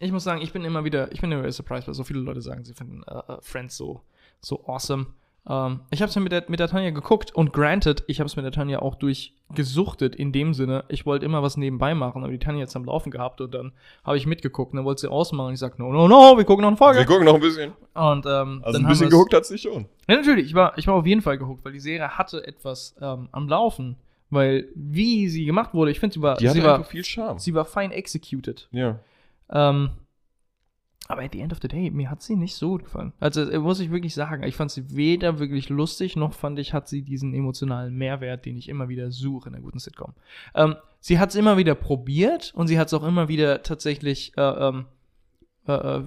Ich 0.00 0.12
muss 0.12 0.24
sagen, 0.24 0.42
ich 0.42 0.52
bin 0.52 0.64
immer 0.64 0.84
wieder, 0.84 1.10
ich 1.12 1.20
bin 1.20 1.32
immer 1.32 1.42
wieder 1.42 1.52
surprised, 1.52 1.86
weil 1.88 1.94
so 1.94 2.04
viele 2.04 2.20
Leute 2.20 2.42
sagen, 2.42 2.64
sie 2.64 2.74
finden 2.74 3.02
äh, 3.04 3.36
Friends 3.40 3.76
so, 3.76 4.02
so 4.40 4.64
awesome. 4.66 5.06
Ähm, 5.48 5.80
ich 5.90 6.02
habe 6.02 6.10
es 6.10 6.16
mit 6.16 6.32
der, 6.32 6.44
mit 6.48 6.60
der 6.60 6.68
Tanja 6.68 6.90
geguckt 6.90 7.34
und 7.34 7.52
granted, 7.52 8.04
ich 8.06 8.20
habe 8.20 8.26
es 8.26 8.36
mit 8.36 8.44
der 8.44 8.52
Tanja 8.52 8.80
auch 8.80 8.96
durchgesuchtet 8.96 10.14
in 10.14 10.32
dem 10.32 10.54
Sinne, 10.54 10.84
ich 10.88 11.06
wollte 11.06 11.24
immer 11.24 11.42
was 11.42 11.56
nebenbei 11.56 11.94
machen, 11.94 12.22
aber 12.22 12.32
die 12.32 12.38
Tanja 12.38 12.60
jetzt 12.60 12.76
am 12.76 12.84
Laufen 12.84 13.10
gehabt 13.10 13.40
und 13.40 13.54
dann 13.54 13.72
habe 14.04 14.16
ich 14.16 14.26
mitgeguckt 14.26 14.72
und 14.72 14.76
dann 14.76 14.84
wollte 14.84 15.02
sie 15.02 15.10
ausmachen 15.10 15.48
und 15.48 15.54
ich 15.54 15.60
sag, 15.60 15.78
no, 15.78 15.92
no, 15.92 16.08
no, 16.08 16.36
wir 16.36 16.44
gucken 16.44 16.62
noch 16.62 16.68
eine 16.68 16.76
Folge. 16.76 16.98
Wir 16.98 17.06
gucken 17.06 17.24
noch 17.24 17.34
ein 17.34 17.40
bisschen. 17.40 17.72
Und 17.94 18.26
ähm, 18.26 18.60
Also 18.64 18.78
ein 18.78 18.86
bisschen 18.86 19.08
geguckt 19.08 19.32
hat 19.34 19.46
sie 19.46 19.58
schon. 19.58 19.86
Ja, 20.08 20.16
natürlich. 20.16 20.46
Ich 20.46 20.54
war, 20.54 20.76
ich 20.76 20.86
war 20.86 20.94
auf 20.94 21.06
jeden 21.06 21.22
Fall 21.22 21.38
gehuckt, 21.38 21.64
weil 21.64 21.72
die 21.72 21.80
Serie 21.80 22.18
hatte 22.18 22.46
etwas 22.46 22.94
ähm, 23.00 23.28
am 23.32 23.48
Laufen. 23.48 23.96
Weil, 24.30 24.68
wie 24.74 25.28
sie 25.28 25.44
gemacht 25.44 25.72
wurde, 25.72 25.90
ich 25.92 26.00
finde, 26.00 26.14
sie 26.14 26.22
war, 26.22 26.36
Die 26.36 26.48
sie, 26.48 26.62
war, 26.62 26.82
viel 26.84 27.04
Charme. 27.04 27.38
sie 27.38 27.54
war 27.54 27.64
fine 27.64 27.94
executed. 27.94 28.68
Ja. 28.72 28.98
Ähm, 29.50 29.90
aber 31.08 31.22
at 31.22 31.32
the 31.32 31.40
end 31.40 31.52
of 31.52 31.60
the 31.62 31.68
day, 31.68 31.88
mir 31.90 32.10
hat 32.10 32.20
sie 32.22 32.34
nicht 32.34 32.56
so 32.56 32.70
gut 32.70 32.82
gefallen. 32.84 33.12
Also, 33.20 33.48
äh, 33.48 33.60
muss 33.60 33.78
ich 33.78 33.92
wirklich 33.92 34.12
sagen, 34.14 34.42
ich 34.42 34.56
fand 34.56 34.72
sie 34.72 34.96
weder 34.96 35.38
wirklich 35.38 35.68
lustig, 35.68 36.16
noch 36.16 36.32
fand 36.32 36.58
ich, 36.58 36.72
hat 36.72 36.88
sie 36.88 37.02
diesen 37.02 37.32
emotionalen 37.32 37.94
Mehrwert, 37.94 38.44
den 38.44 38.56
ich 38.56 38.68
immer 38.68 38.88
wieder 38.88 39.12
suche 39.12 39.48
in 39.48 39.54
einer 39.54 39.62
guten 39.62 39.78
Sitcom. 39.78 40.14
Ähm, 40.56 40.74
sie 40.98 41.20
hat 41.20 41.28
es 41.30 41.36
immer 41.36 41.56
wieder 41.56 41.76
probiert 41.76 42.52
und 42.56 42.66
sie 42.66 42.80
hat 42.80 42.88
es 42.88 42.94
auch 42.94 43.04
immer 43.04 43.28
wieder 43.28 43.62
tatsächlich, 43.62 44.36
äh, 44.36 44.40
ähm, 44.42 44.86
äh, 45.68 45.72
äh, 45.98 46.02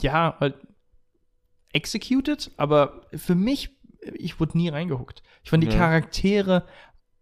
ja, 0.00 0.36
halt 0.38 0.54
executed, 1.72 2.50
aber 2.56 3.02
für 3.14 3.34
mich, 3.34 3.70
ich 4.14 4.38
wurde 4.38 4.56
nie 4.58 4.68
reingehuckt. 4.68 5.22
Ich 5.42 5.50
fand 5.50 5.62
die 5.64 5.68
Ja. 5.68 5.76
Charaktere 5.76 6.64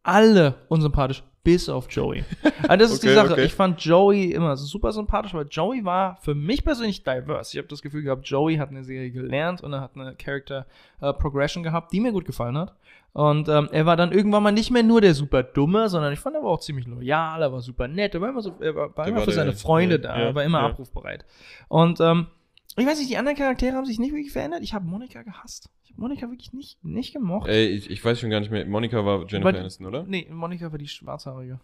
alle 0.03 0.55
unsympathisch, 0.69 1.23
bis 1.43 1.69
auf 1.69 1.87
Joey. 1.91 2.25
Also 2.69 2.77
das 2.77 2.91
ist 2.93 3.03
die 3.03 3.13
Sache. 3.13 3.33
okay. 3.33 3.45
Ich 3.45 3.55
fand 3.55 3.81
Joey 3.83 4.33
immer 4.33 4.57
super 4.57 4.93
sympathisch, 4.93 5.35
weil 5.35 5.47
Joey 5.49 5.85
war 5.85 6.17
für 6.17 6.35
mich 6.35 6.65
persönlich 6.65 7.03
diverse. 7.03 7.53
Ich 7.53 7.59
habe 7.59 7.69
das 7.69 7.83
Gefühl 7.83 8.03
gehabt, 8.03 8.27
Joey 8.27 8.57
hat 8.57 8.71
eine 8.71 8.85
Serie 8.85 9.11
gelernt 9.11 9.63
und 9.63 9.73
er 9.73 9.81
hat 9.81 9.93
eine 9.95 10.15
Character 10.17 10.67
äh, 11.01 11.13
Progression 11.13 11.63
gehabt, 11.63 11.93
die 11.93 12.01
mir 12.01 12.13
gut 12.13 12.25
gefallen 12.25 12.59
hat. 12.59 12.75
Und 13.13 13.49
ähm, 13.49 13.69
er 13.73 13.87
war 13.87 13.97
dann 13.97 14.13
irgendwann 14.13 14.43
mal 14.43 14.53
nicht 14.53 14.71
mehr 14.71 14.85
nur 14.85 15.01
der 15.01 15.15
super 15.15 15.43
Dumme, 15.43 15.89
sondern 15.89 16.13
ich 16.13 16.21
fand, 16.21 16.37
er 16.37 16.43
war 16.43 16.51
auch 16.51 16.61
ziemlich 16.61 16.87
loyal, 16.87 17.43
er 17.43 17.53
war 17.53 17.61
super 17.61 17.89
nett, 17.89 18.15
er 18.15 18.21
war 18.21 18.29
immer, 18.29 18.41
so, 18.41 18.55
er 18.61 18.75
war, 18.77 18.97
war 18.97 19.09
immer 19.09 19.17
war 19.19 19.25
für 19.25 19.33
seine 19.33 19.53
Freunde 19.53 19.97
ja, 19.97 20.03
da, 20.03 20.15
er 20.15 20.35
war 20.35 20.45
immer 20.45 20.61
ja. 20.61 20.67
abrufbereit. 20.67 21.25
Und 21.69 22.01
ähm, 22.01 22.29
ich 22.77 22.87
weiß 22.87 22.99
nicht, 22.99 23.11
die 23.11 23.17
anderen 23.17 23.37
Charaktere 23.37 23.77
haben 23.77 23.85
sich 23.87 23.99
nicht 23.99 24.13
wirklich 24.13 24.33
verändert. 24.33 24.61
Ich 24.63 24.75
habe 24.75 24.85
Monika 24.87 25.23
gehasst. 25.23 25.69
Ich 25.85 25.91
habe 25.93 26.01
Monika 26.03 26.29
wirklich 26.31 26.53
nicht, 26.53 26.83
nicht 26.85 27.13
gemocht. 27.13 27.49
Ey, 27.49 27.67
ich, 27.69 27.91
ich 27.91 28.05
weiß 28.05 28.21
schon 28.21 28.31
gar 28.31 28.41
nicht 28.41 28.51
mehr. 28.51 28.65
Monika 28.67 29.05
war 29.05 29.27
Jennifer 29.27 29.49
Aber- 29.51 29.59
Aniston, 29.59 29.87
oder? 29.87 30.05
Nee, 30.05 30.29
Monika 30.31 30.71
war 30.71 30.79
die 30.79 30.89
Schwarzhaarige. 30.89 31.61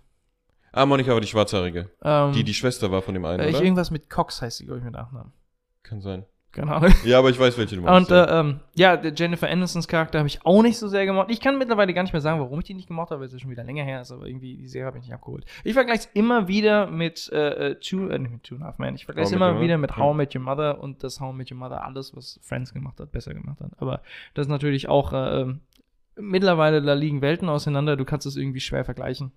Ah, 0.73 0.85
Monika 0.85 1.13
war 1.13 1.21
die 1.21 1.27
Schwarzhaarige. 1.27 1.91
Ähm, 2.03 2.33
Die 2.33 2.45
die 2.45 2.53
Schwester 2.55 2.91
war 2.91 3.01
von 3.03 3.15
dem 3.15 3.25
einen, 3.25 3.41
äh, 3.41 3.49
ich, 3.49 3.55
oder? 3.57 3.65
irgendwas 3.65 3.91
mit 3.91 4.11
Cox 4.11 4.43
heißt 4.43 4.59
sie, 4.59 4.65
glaube 4.67 4.79
ich, 4.81 4.85
mit 4.85 4.93
Nachnamen. 4.95 5.33
Kann 5.83 6.01
sein. 6.01 6.27
Keine 6.53 6.75
Ahnung. 6.75 6.91
Ja, 7.05 7.19
aber 7.19 7.29
ich 7.29 7.39
weiß, 7.39 7.59
welche 7.59 7.77
du 7.77 7.83
Und 7.83 7.87
meinst. 7.87 8.11
ja. 8.11 8.25
äh, 8.25 8.41
ähm, 8.41 8.61
ja, 8.75 8.97
der 8.97 9.13
Jennifer 9.13 9.47
Aniston's 9.47 9.89
Charakter 9.89 10.19
habe 10.19 10.27
ich 10.29 10.45
auch 10.47 10.63
nicht 10.63 10.79
so 10.79 10.89
sehr 10.89 11.05
gemocht. 11.05 11.27
Ich 11.31 11.41
kann 11.41 11.59
mittlerweile 11.59 11.93
gar 11.93 12.03
nicht 12.03 12.15
mehr 12.15 12.23
sagen, 12.23 12.41
warum 12.41 12.59
ich 12.61 12.65
die 12.65 12.73
nicht 12.73 12.89
gemocht 12.89 13.11
habe, 13.11 13.21
weil 13.21 13.27
es 13.27 13.35
ja 13.35 13.39
schon 13.39 13.51
wieder 13.51 13.63
länger 13.65 13.85
her 13.85 14.01
ist, 14.01 14.11
aber 14.11 14.27
irgendwie 14.27 14.57
die 14.57 14.69
Serie 14.69 14.87
habe 14.87 14.97
ich 14.97 15.05
nicht 15.05 15.13
abgeholt. 15.13 15.45
Ich 15.65 15.75
vergleiche 15.75 16.01
es 16.01 16.11
immer 16.15 16.49
wieder 16.49 16.87
mit 16.87 17.31
äh, 17.31 17.73
äh, 17.73 17.75
Two, 17.81 18.09
äh, 18.09 18.19
nicht 18.19 18.33
mit 18.33 18.43
Two 18.45 18.55
and 18.55 18.65
a 18.65 18.67
Half 18.69 18.79
Men. 18.79 18.95
Ich 18.95 19.05
vergleiche 19.05 19.27
es 19.27 19.31
Met 19.33 19.37
immer 19.37 19.61
wieder 19.61 19.77
mit 19.77 19.99
How 19.99 20.15
I 20.15 20.17
Met 20.17 20.35
Your 20.35 20.41
Mother 20.43 20.81
und 20.81 21.05
das 21.05 21.21
How 21.21 21.35
I 21.35 21.37
Met 21.37 21.51
Your 21.51 21.59
Mother 21.59 21.85
alles, 21.85 22.17
was 22.17 22.41
Friends 22.43 22.73
gemacht 22.73 22.99
hat, 23.01 23.13
besser 23.13 23.35
gemacht 23.35 23.61
hat. 23.61 23.73
Aber 23.77 24.01
das 24.33 24.47
ist 24.47 24.51
natürlich 24.51 24.89
auch 24.89 25.13
äh, 25.13 25.43
ähm, 25.43 25.61
mittlerweile, 26.17 26.81
da 26.81 26.95
liegen 26.95 27.21
Welten 27.21 27.51
auseinander, 27.51 27.97
du 27.97 28.07
kannst 28.07 28.27
es 28.27 28.37
irgendwie 28.37 28.61
schwer 28.61 28.87
vergleichen. 28.87 29.33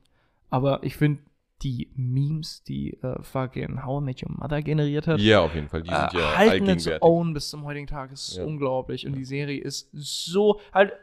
Aber 0.49 0.79
ich 0.83 0.95
finde, 0.95 1.21
die 1.61 1.91
Memes, 1.95 2.63
die 2.63 2.93
äh, 3.01 3.21
fucking 3.21 3.85
How 3.85 4.01
I 4.01 4.05
Met 4.05 4.23
Your 4.23 4.31
Mother 4.31 4.61
generiert 4.61 5.07
hat, 5.07 5.19
ja, 5.19 5.41
auf 5.41 5.53
jeden 5.55 5.67
Fall. 5.69 5.81
Die 5.83 5.89
sind 5.89 6.13
äh, 6.13 6.17
ja 6.19 6.37
halten 6.37 6.69
its 6.69 6.89
own 7.01 7.33
bis 7.33 7.49
zum 7.49 7.63
heutigen 7.65 7.87
Tag. 7.87 8.11
Es 8.11 8.29
ist 8.29 8.37
Ja. 8.37 8.45
unglaublich. 8.45 9.05
Und 9.05 9.13
die 9.15 9.25
Serie 9.25 9.61
ist 9.61 9.89
so. 9.93 10.59
Halt, 10.73 10.93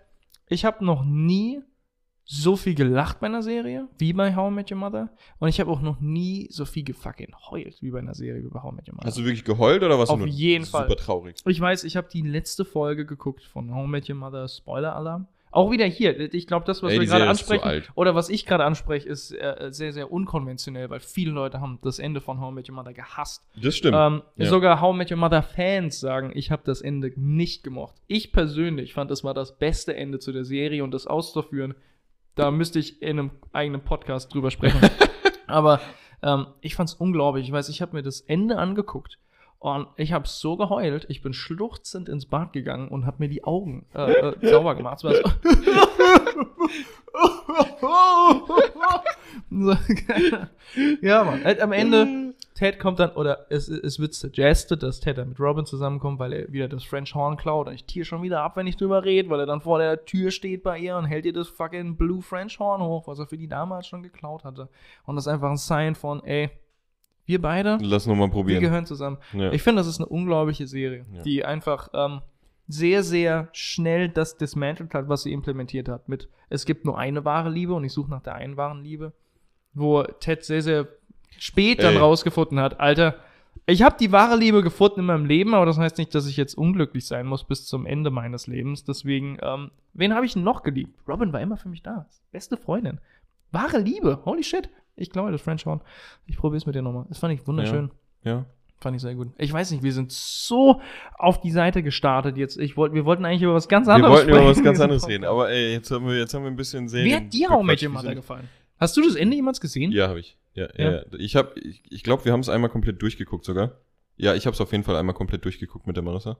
ich 0.48 0.64
habe 0.64 0.84
noch 0.84 1.04
nie 1.04 1.60
so 2.28 2.56
viel 2.56 2.74
gelacht 2.74 3.20
bei 3.20 3.26
einer 3.28 3.42
Serie 3.42 3.86
wie 3.98 4.12
bei 4.12 4.34
How 4.34 4.50
I 4.50 4.54
Met 4.54 4.70
Your 4.72 4.78
Mother. 4.78 5.10
Und 5.38 5.48
ich 5.48 5.60
habe 5.60 5.70
auch 5.70 5.80
noch 5.80 6.00
nie 6.00 6.48
so 6.50 6.64
viel 6.64 6.82
gefucking 6.82 7.32
heult 7.50 7.80
wie 7.82 7.90
bei 7.92 8.00
einer 8.00 8.14
Serie 8.14 8.42
wie 8.42 8.48
bei 8.48 8.60
How 8.62 8.72
I 8.72 8.76
Met 8.76 8.88
Your 8.88 8.94
Mother. 8.96 9.06
Hast 9.06 9.18
du 9.18 9.24
wirklich 9.24 9.44
geheult 9.44 9.82
oder 9.84 9.96
was? 9.98 10.08
Auf 10.08 10.26
jeden 10.26 10.64
Fall. 10.64 10.88
Super 10.88 10.96
traurig. 10.96 11.36
ich 11.46 11.60
weiß, 11.60 11.84
ich 11.84 11.96
habe 11.96 12.08
die 12.12 12.22
letzte 12.22 12.64
Folge 12.64 13.06
geguckt 13.06 13.44
von 13.44 13.72
How 13.72 13.84
I 13.86 13.88
Met 13.88 14.08
Your 14.10 14.16
Mother 14.16 14.48
Spoiler-Alarm. 14.48 15.28
Auch 15.56 15.70
wieder 15.70 15.86
hier. 15.86 16.34
Ich 16.34 16.46
glaube, 16.46 16.66
das, 16.66 16.82
was 16.82 16.92
Ey, 16.92 17.00
wir 17.00 17.06
gerade 17.06 17.26
ansprechen, 17.26 17.84
oder 17.94 18.14
was 18.14 18.28
ich 18.28 18.44
gerade 18.44 18.64
anspreche, 18.64 19.08
ist 19.08 19.32
äh, 19.32 19.68
sehr, 19.70 19.94
sehr 19.94 20.12
unkonventionell, 20.12 20.90
weil 20.90 21.00
viele 21.00 21.30
Leute 21.30 21.62
haben 21.62 21.78
das 21.82 21.98
Ende 21.98 22.20
von 22.20 22.38
How 22.42 22.52
I 22.52 22.54
Met 22.56 22.68
Your 22.68 22.74
Mother 22.74 22.92
gehasst. 22.92 23.48
Das 23.56 23.74
stimmt. 23.74 23.96
Ähm, 23.98 24.20
Ja. 24.36 24.50
Sogar 24.50 24.82
How 24.82 24.94
I 24.94 24.98
Met 24.98 25.10
Your 25.10 25.16
Mother 25.16 25.42
Fans 25.42 25.98
sagen, 25.98 26.30
ich 26.34 26.50
habe 26.50 26.60
das 26.66 26.82
Ende 26.82 27.10
nicht 27.16 27.64
gemocht. 27.64 27.94
Ich 28.06 28.32
persönlich 28.32 28.92
fand, 28.92 29.10
es 29.10 29.24
war 29.24 29.32
das 29.32 29.56
beste 29.58 29.96
Ende 29.96 30.18
zu 30.18 30.30
der 30.30 30.44
Serie 30.44 30.84
und 30.84 30.90
das 30.90 31.06
auszuführen, 31.06 31.74
da 32.34 32.50
müsste 32.50 32.78
ich 32.78 33.00
in 33.00 33.18
einem 33.18 33.30
eigenen 33.54 33.80
Podcast 33.80 34.34
drüber 34.34 34.50
sprechen. 34.50 34.78
Aber 35.46 35.80
ähm, 36.22 36.48
ich 36.60 36.74
fand 36.74 36.90
es 36.90 36.94
unglaublich. 36.96 37.46
Ich 37.46 37.52
weiß, 37.52 37.70
ich 37.70 37.80
habe 37.80 37.96
mir 37.96 38.02
das 38.02 38.20
Ende 38.20 38.58
angeguckt 38.58 39.18
und 39.74 39.88
ich 39.96 40.12
habe 40.12 40.28
so 40.28 40.56
geheult. 40.56 41.06
Ich 41.08 41.22
bin 41.22 41.32
schluchzend 41.32 42.08
ins 42.08 42.26
Bad 42.26 42.52
gegangen 42.52 42.86
und 42.88 43.04
habe 43.04 43.16
mir 43.18 43.28
die 43.28 43.42
Augen 43.42 43.84
äh, 43.94 44.12
äh, 44.12 44.34
sauber 44.48 44.76
gemacht. 44.76 45.00
So. 45.00 45.08
ja, 51.02 51.24
Mann. 51.24 51.42
Halt 51.42 51.60
am 51.60 51.72
Ende 51.72 52.34
Ted 52.54 52.78
kommt 52.78 53.00
dann, 53.00 53.10
oder 53.10 53.46
es, 53.50 53.68
es 53.68 53.98
wird 53.98 54.14
suggested, 54.14 54.82
dass 54.82 55.00
Ted 55.00 55.18
dann 55.18 55.30
mit 55.30 55.40
Robin 55.40 55.66
zusammenkommt, 55.66 56.20
weil 56.20 56.32
er 56.32 56.52
wieder 56.52 56.68
das 56.68 56.84
French 56.84 57.14
Horn 57.14 57.36
klaut. 57.36 57.66
Und 57.66 57.74
ich 57.74 57.84
tiere 57.84 58.04
schon 58.04 58.22
wieder 58.22 58.42
ab, 58.42 58.56
wenn 58.56 58.66
ich 58.68 58.76
drüber 58.76 59.04
rede, 59.04 59.28
weil 59.30 59.40
er 59.40 59.46
dann 59.46 59.60
vor 59.60 59.78
der 59.78 60.04
Tür 60.04 60.30
steht 60.30 60.62
bei 60.62 60.78
ihr 60.78 60.96
und 60.96 61.06
hält 61.06 61.26
ihr 61.26 61.32
das 61.32 61.48
fucking 61.48 61.96
Blue 61.96 62.22
French 62.22 62.58
Horn 62.60 62.82
hoch, 62.82 63.08
was 63.08 63.18
er 63.18 63.26
für 63.26 63.36
die 63.36 63.48
damals 63.48 63.88
schon 63.88 64.04
geklaut 64.04 64.44
hatte. 64.44 64.68
Und 65.04 65.16
das 65.16 65.26
ist 65.26 65.32
einfach 65.32 65.50
ein 65.50 65.56
Sign 65.56 65.96
von, 65.96 66.22
ey, 66.22 66.50
wir 67.26 67.42
beide, 67.42 67.78
Lass 67.82 68.06
nochmal 68.06 68.28
wir 68.28 68.32
probieren. 68.32 68.60
gehören 68.62 68.86
zusammen. 68.86 69.18
Ja. 69.32 69.52
Ich 69.52 69.62
finde, 69.62 69.80
das 69.80 69.86
ist 69.88 69.98
eine 69.98 70.06
unglaubliche 70.08 70.66
Serie, 70.66 71.04
Ja. 71.12 71.22
die 71.22 71.44
einfach 71.44 71.88
ähm, 71.94 72.20
sehr, 72.68 73.02
sehr 73.02 73.48
schnell 73.52 74.08
das 74.08 74.36
dismantelt 74.38 74.94
hat, 74.94 75.08
was 75.08 75.22
sie 75.24 75.32
implementiert 75.32 75.88
hat. 75.88 76.08
Mit, 76.08 76.28
es 76.48 76.64
gibt 76.64 76.84
nur 76.84 76.98
eine 76.98 77.24
wahre 77.24 77.50
Liebe 77.50 77.74
und 77.74 77.84
ich 77.84 77.92
suche 77.92 78.10
nach 78.10 78.22
der 78.22 78.34
einen 78.34 78.56
wahren 78.56 78.82
Liebe. 78.82 79.12
Wo 79.74 80.02
Ted 80.02 80.44
sehr, 80.44 80.62
sehr 80.62 80.88
spät 81.38 81.82
dann 81.82 81.94
Ey. 81.94 81.98
rausgefunden 82.00 82.58
hat, 82.60 82.80
Alter, 82.80 83.16
ich 83.66 83.82
habe 83.82 83.96
die 83.98 84.12
wahre 84.12 84.36
Liebe 84.36 84.62
gefunden 84.62 85.00
in 85.00 85.06
meinem 85.06 85.26
Leben, 85.26 85.52
aber 85.54 85.66
das 85.66 85.78
heißt 85.78 85.98
nicht, 85.98 86.14
dass 86.14 86.26
ich 86.26 86.36
jetzt 86.36 86.54
unglücklich 86.56 87.06
sein 87.06 87.26
muss 87.26 87.44
bis 87.44 87.66
zum 87.66 87.84
Ende 87.86 88.10
meines 88.10 88.46
Lebens. 88.46 88.84
Deswegen, 88.84 89.38
ähm, 89.42 89.70
wen 89.92 90.14
habe 90.14 90.24
ich 90.24 90.34
denn 90.34 90.44
noch 90.44 90.62
geliebt? 90.62 90.96
Robin 91.08 91.32
war 91.32 91.40
immer 91.40 91.56
für 91.56 91.68
mich 91.68 91.82
da. 91.82 92.06
Beste 92.32 92.56
Freundin. 92.56 93.00
Wahre 93.52 93.78
Liebe. 93.78 94.20
Holy 94.24 94.44
shit. 94.44 94.68
Ich 94.96 95.10
glaube, 95.10 95.30
das 95.32 95.40
French 95.42 95.64
Horn. 95.66 95.80
Ich 96.26 96.36
probiere 96.36 96.56
es 96.58 96.66
mit 96.66 96.74
dir 96.74 96.82
nochmal. 96.82 97.04
Das 97.08 97.18
fand 97.18 97.34
ich 97.34 97.46
wunderschön. 97.46 97.90
ja. 98.24 98.46
Fand 98.78 98.94
ich 98.94 99.00
sehr 99.00 99.14
gut. 99.14 99.28
Ich 99.38 99.50
weiß 99.50 99.70
nicht, 99.70 99.82
wir 99.82 99.92
sind 99.94 100.12
so 100.12 100.82
auf 101.16 101.40
die 101.40 101.50
Seite 101.50 101.82
gestartet 101.82 102.36
jetzt. 102.36 102.58
Ich 102.58 102.76
wollt, 102.76 102.92
wir 102.92 103.06
wollten 103.06 103.24
eigentlich 103.24 103.40
über 103.40 103.54
was 103.54 103.68
ganz 103.68 103.86
Wir 103.86 103.94
anderes 103.94 104.12
wollten 104.18 104.28
über 104.28 104.44
was 104.44 104.62
ganz 104.62 104.78
anderes 104.80 105.08
reden, 105.08 105.24
aber 105.24 105.48
ey, 105.48 105.72
jetzt 105.72 105.90
haben 105.90 106.06
wir, 106.06 106.18
jetzt 106.18 106.34
haben 106.34 106.42
wir 106.42 106.50
ein 106.50 106.56
bisschen 106.56 106.86
Serien. 106.86 107.06
Wie 107.10 107.14
hat 107.16 107.32
dir 107.32 107.48
How 107.48 107.62
I 107.62 107.64
Met 107.64 107.80
bequatscht, 107.80 107.82
Your 107.84 107.88
die 107.88 107.94
Mother 107.94 108.08
sind- 108.08 108.16
gefallen? 108.16 108.48
Hast 108.78 108.94
du 108.98 109.00
das 109.02 109.14
Ende 109.14 109.34
jemals 109.34 109.62
gesehen? 109.62 109.92
Ja, 109.92 110.08
habe 110.08 110.20
ich. 110.20 110.36
Ja, 110.52 110.68
ja. 110.76 110.84
Ja? 110.84 110.92
ja. 110.98 111.02
Ich 111.18 111.36
habe, 111.36 111.58
ich, 111.58 111.82
ich 111.88 112.02
glaube, 112.02 112.26
wir 112.26 112.32
haben 112.32 112.40
es 112.40 112.50
einmal 112.50 112.68
komplett 112.68 113.00
durchgeguckt 113.00 113.46
sogar. 113.46 113.72
Ja, 114.18 114.34
ich 114.34 114.44
habe 114.44 114.52
es 114.52 114.60
auf 114.60 114.70
jeden 114.72 114.84
Fall 114.84 114.96
einmal 114.96 115.14
komplett 115.14 115.46
durchgeguckt 115.46 115.86
mit 115.86 115.96
der 115.96 116.02
Marissa. 116.04 116.36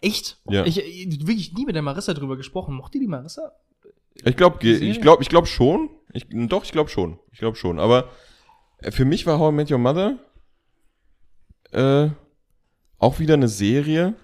Echt? 0.00 0.38
Ja. 0.50 0.64
Ich, 0.66 0.78
ich 0.78 1.20
wirklich 1.24 1.52
nie 1.54 1.66
mit 1.66 1.76
der 1.76 1.82
Marissa 1.82 2.14
drüber 2.14 2.36
gesprochen. 2.36 2.74
Mochte 2.74 2.98
die 2.98 3.06
Marissa? 3.06 3.52
Ich 4.14 4.36
glaube, 4.36 4.64
ich 4.66 5.00
glaube, 5.00 5.22
ich 5.22 5.28
glaube 5.28 5.46
schon. 5.46 5.90
Ich, 6.12 6.26
doch, 6.30 6.64
ich 6.64 6.72
glaube 6.72 6.90
schon. 6.90 7.18
Ich 7.32 7.38
glaube 7.40 7.56
schon. 7.56 7.78
Aber 7.78 8.10
äh, 8.78 8.90
für 8.90 9.04
mich 9.04 9.26
war 9.26 9.38
How 9.38 9.52
I 9.52 9.54
Met 9.56 9.70
Your 9.70 9.78
Mother 9.78 10.18
äh, 11.72 12.08
auch 12.98 13.18
wieder 13.18 13.34
eine 13.34 13.48
Serie, 13.48 14.14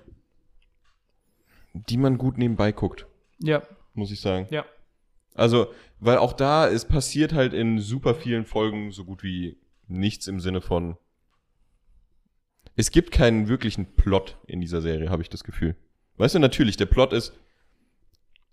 die 1.74 1.96
man 1.96 2.18
gut 2.18 2.38
nebenbei 2.38 2.72
guckt, 2.72 3.07
Ja, 3.38 3.62
muss 3.94 4.11
ich 4.11 4.20
sagen. 4.20 4.46
ja. 4.50 4.64
Also, 5.35 5.72
weil 6.00 6.18
auch 6.18 6.33
da, 6.33 6.68
es 6.68 6.85
passiert 6.85 7.33
halt 7.33 7.53
in 7.55 7.79
super 7.79 8.14
vielen 8.14 8.44
Folgen 8.44 8.90
so 8.90 9.05
gut 9.05 9.22
wie 9.22 9.59
nichts 9.87 10.26
im 10.26 10.40
Sinne 10.40 10.61
von. 10.61 10.96
Es 12.76 12.90
gibt 12.90 13.11
keinen 13.12 13.48
wirklichen 13.48 13.94
Plot 13.94 14.37
in 14.46 14.61
dieser 14.61 14.81
Serie, 14.83 15.09
habe 15.09 15.22
ich 15.22 15.29
das 15.31 15.44
Gefühl. 15.44 15.76
Weißt 16.16 16.35
du, 16.35 16.40
natürlich, 16.40 16.76
der 16.76 16.87
Plot 16.87 17.12
ist, 17.12 17.33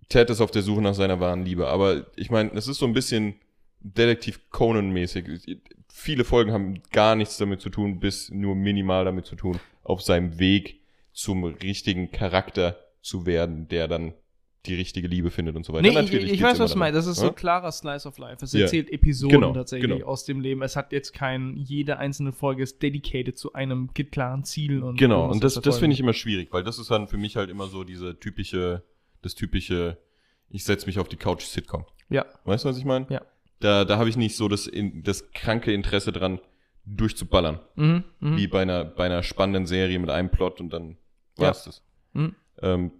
Ted 0.08 0.30
ist 0.30 0.40
auf 0.40 0.50
der 0.50 0.62
Suche 0.62 0.80
nach 0.82 0.94
seiner 0.94 1.20
wahren 1.20 1.44
Liebe, 1.44 1.68
aber 1.68 2.06
ich 2.16 2.30
meine, 2.30 2.50
es 2.54 2.66
ist 2.68 2.78
so 2.78 2.86
ein 2.86 2.92
bisschen 2.94 3.34
Detektiv 3.80 4.40
Conan-mäßig. 4.50 5.60
Viele 5.92 6.24
Folgen 6.24 6.52
haben 6.52 6.82
gar 6.90 7.14
nichts 7.14 7.36
damit 7.36 7.60
zu 7.60 7.70
tun, 7.70 8.00
bis 8.00 8.30
nur 8.30 8.54
minimal 8.56 9.04
damit 9.04 9.26
zu 9.26 9.36
tun, 9.36 9.60
auf 9.84 10.02
seinem 10.02 10.38
Weg 10.38 10.80
zum 11.12 11.44
richtigen 11.44 12.10
Charakter 12.10 12.78
zu 13.02 13.26
werden, 13.26 13.68
der 13.68 13.86
dann 13.88 14.14
die 14.66 14.74
richtige 14.74 15.06
Liebe 15.08 15.30
findet 15.30 15.54
und 15.56 15.64
so 15.64 15.72
weiter. 15.72 15.82
Nee, 15.82 15.88
ich, 15.90 15.94
Natürlich 15.94 16.24
ich 16.24 16.30
geht's 16.32 16.42
weiß, 16.42 16.58
was 16.58 16.72
du 16.72 16.78
meinst. 16.78 16.96
Das 16.98 17.06
ist 17.06 17.18
so 17.18 17.24
Ja? 17.26 17.28
ein 17.30 17.34
klarer 17.36 17.70
Slice 17.72 18.06
of 18.08 18.18
Life. 18.18 18.44
Es 18.44 18.52
Ja. 18.52 18.62
erzählt 18.62 18.90
Episoden 18.90 19.40
Genau, 19.40 19.52
tatsächlich 19.54 19.90
genau. 19.90 20.04
aus 20.06 20.24
dem 20.24 20.40
Leben. 20.40 20.62
Es 20.62 20.74
hat 20.76 20.92
jetzt 20.92 21.12
kein, 21.14 21.56
jede 21.56 21.98
einzelne 21.98 22.32
Folge 22.32 22.64
ist 22.64 22.82
dedicated 22.82 23.38
zu 23.38 23.52
einem 23.52 23.90
klaren 23.94 24.44
Ziel. 24.44 24.82
Und 24.82 24.98
Genau, 24.98 25.30
und 25.30 25.42
das, 25.44 25.54
das 25.54 25.78
finde 25.78 25.94
ich 25.94 26.00
immer 26.00 26.12
schwierig, 26.12 26.48
weil 26.52 26.64
das 26.64 26.78
ist 26.78 26.90
dann 26.90 27.06
für 27.08 27.16
mich 27.16 27.36
halt 27.36 27.48
immer 27.50 27.68
so 27.68 27.84
diese 27.84 28.18
typische, 28.18 28.82
das 29.22 29.34
typische, 29.34 29.98
ich 30.48 30.64
setze 30.64 30.86
mich 30.86 30.98
auf 30.98 31.08
die 31.08 31.16
Couch 31.16 31.42
Sitcom. 31.44 31.84
Ja, 32.08 32.24
Weißt 32.44 32.64
du, 32.64 32.68
was 32.70 32.78
ich 32.78 32.84
meine? 32.84 33.06
Ja. 33.10 33.22
Da, 33.60 33.84
da 33.84 33.98
habe 33.98 34.08
ich 34.08 34.16
nicht 34.16 34.36
so 34.36 34.48
das, 34.48 34.66
in, 34.66 35.02
das 35.02 35.30
kranke 35.32 35.72
Interesse 35.72 36.12
dran, 36.12 36.40
durchzuballern. 36.84 37.60
mhm, 37.74 38.04
mhm. 38.20 38.36
Wie 38.36 38.46
bei 38.46 38.62
einer, 38.62 38.84
bei 38.84 39.04
einer 39.06 39.22
spannenden 39.22 39.66
Serie 39.66 39.98
mit 39.98 40.08
einem 40.10 40.30
Plot 40.30 40.60
und 40.60 40.70
dann 40.70 40.96
Ja. 41.36 41.46
war's 41.48 41.64
das. 41.64 41.82
Mhm. 42.12 42.34
Ähm, 42.62 42.92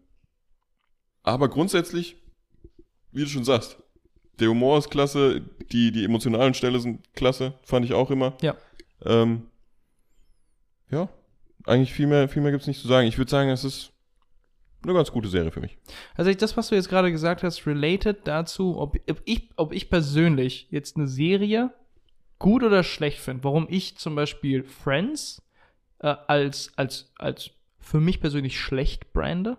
aber 1.23 1.49
grundsätzlich, 1.49 2.17
wie 3.13 3.23
du 3.23 3.29
schon 3.29 3.45
sagst, 3.45 3.79
der 4.41 4.49
Humor 4.49 4.79
ist 4.79 4.91
klasse, 4.91 5.41
die, 5.73 5.91
die 5.91 6.05
emotionalen 6.05 6.55
Stelle 6.55 6.79
sind 6.81 7.13
klasse, 7.15 7.55
fand 7.63 7.85
ich 7.85 7.93
auch 7.95 8.11
immer. 8.11 8.37
Ja. 8.43 8.57
Ähm, 9.05 9.47
ja, 10.91 11.09
eigentlich 11.65 11.93
viel 11.93 12.07
mehr, 12.07 12.29
viel 12.29 12.43
mehr 12.43 12.53
gibt's 12.53 12.67
nicht 12.67 12.81
zu 12.81 12.89
sagen. 12.89 13.07
Ich 13.09 13.19
würde 13.19 13.31
sagen, 13.31 13.51
es 13.51 13.65
ist 13.65 13.93
eine 14.83 14.95
ganz 14.95 15.11
gute 15.11 15.29
Serie 15.29 15.51
für 15.51 15.61
mich. 15.61 15.77
Also 16.15 16.33
das, 16.33 16.57
was 16.57 16.69
du 16.69 16.75
jetzt 16.75 16.89
gerade 16.89 17.11
gesagt 17.11 17.43
hast, 17.43 17.67
related 17.67 18.27
dazu, 18.27 18.79
ob, 18.79 18.97
ich, 19.25 19.51
ob 19.57 19.73
ich 19.73 19.91
persönlich 19.91 20.69
jetzt 20.71 20.97
eine 20.97 21.09
Serie 21.09 21.73
gut 22.39 22.63
oder 22.63 22.85
schlecht 22.85 23.19
finde. 23.19 23.45
Warum 23.45 23.67
ich 23.69 23.97
zum 23.97 24.15
Beispiel 24.15 24.63
Friends 24.63 25.43
äh, 26.01 26.15
als, 26.27 26.73
als, 26.77 27.13
als 27.19 27.51
für 27.81 28.01
mich 28.01 28.21
persönlich 28.21 28.61
schlecht 28.61 29.13
brande 29.13 29.57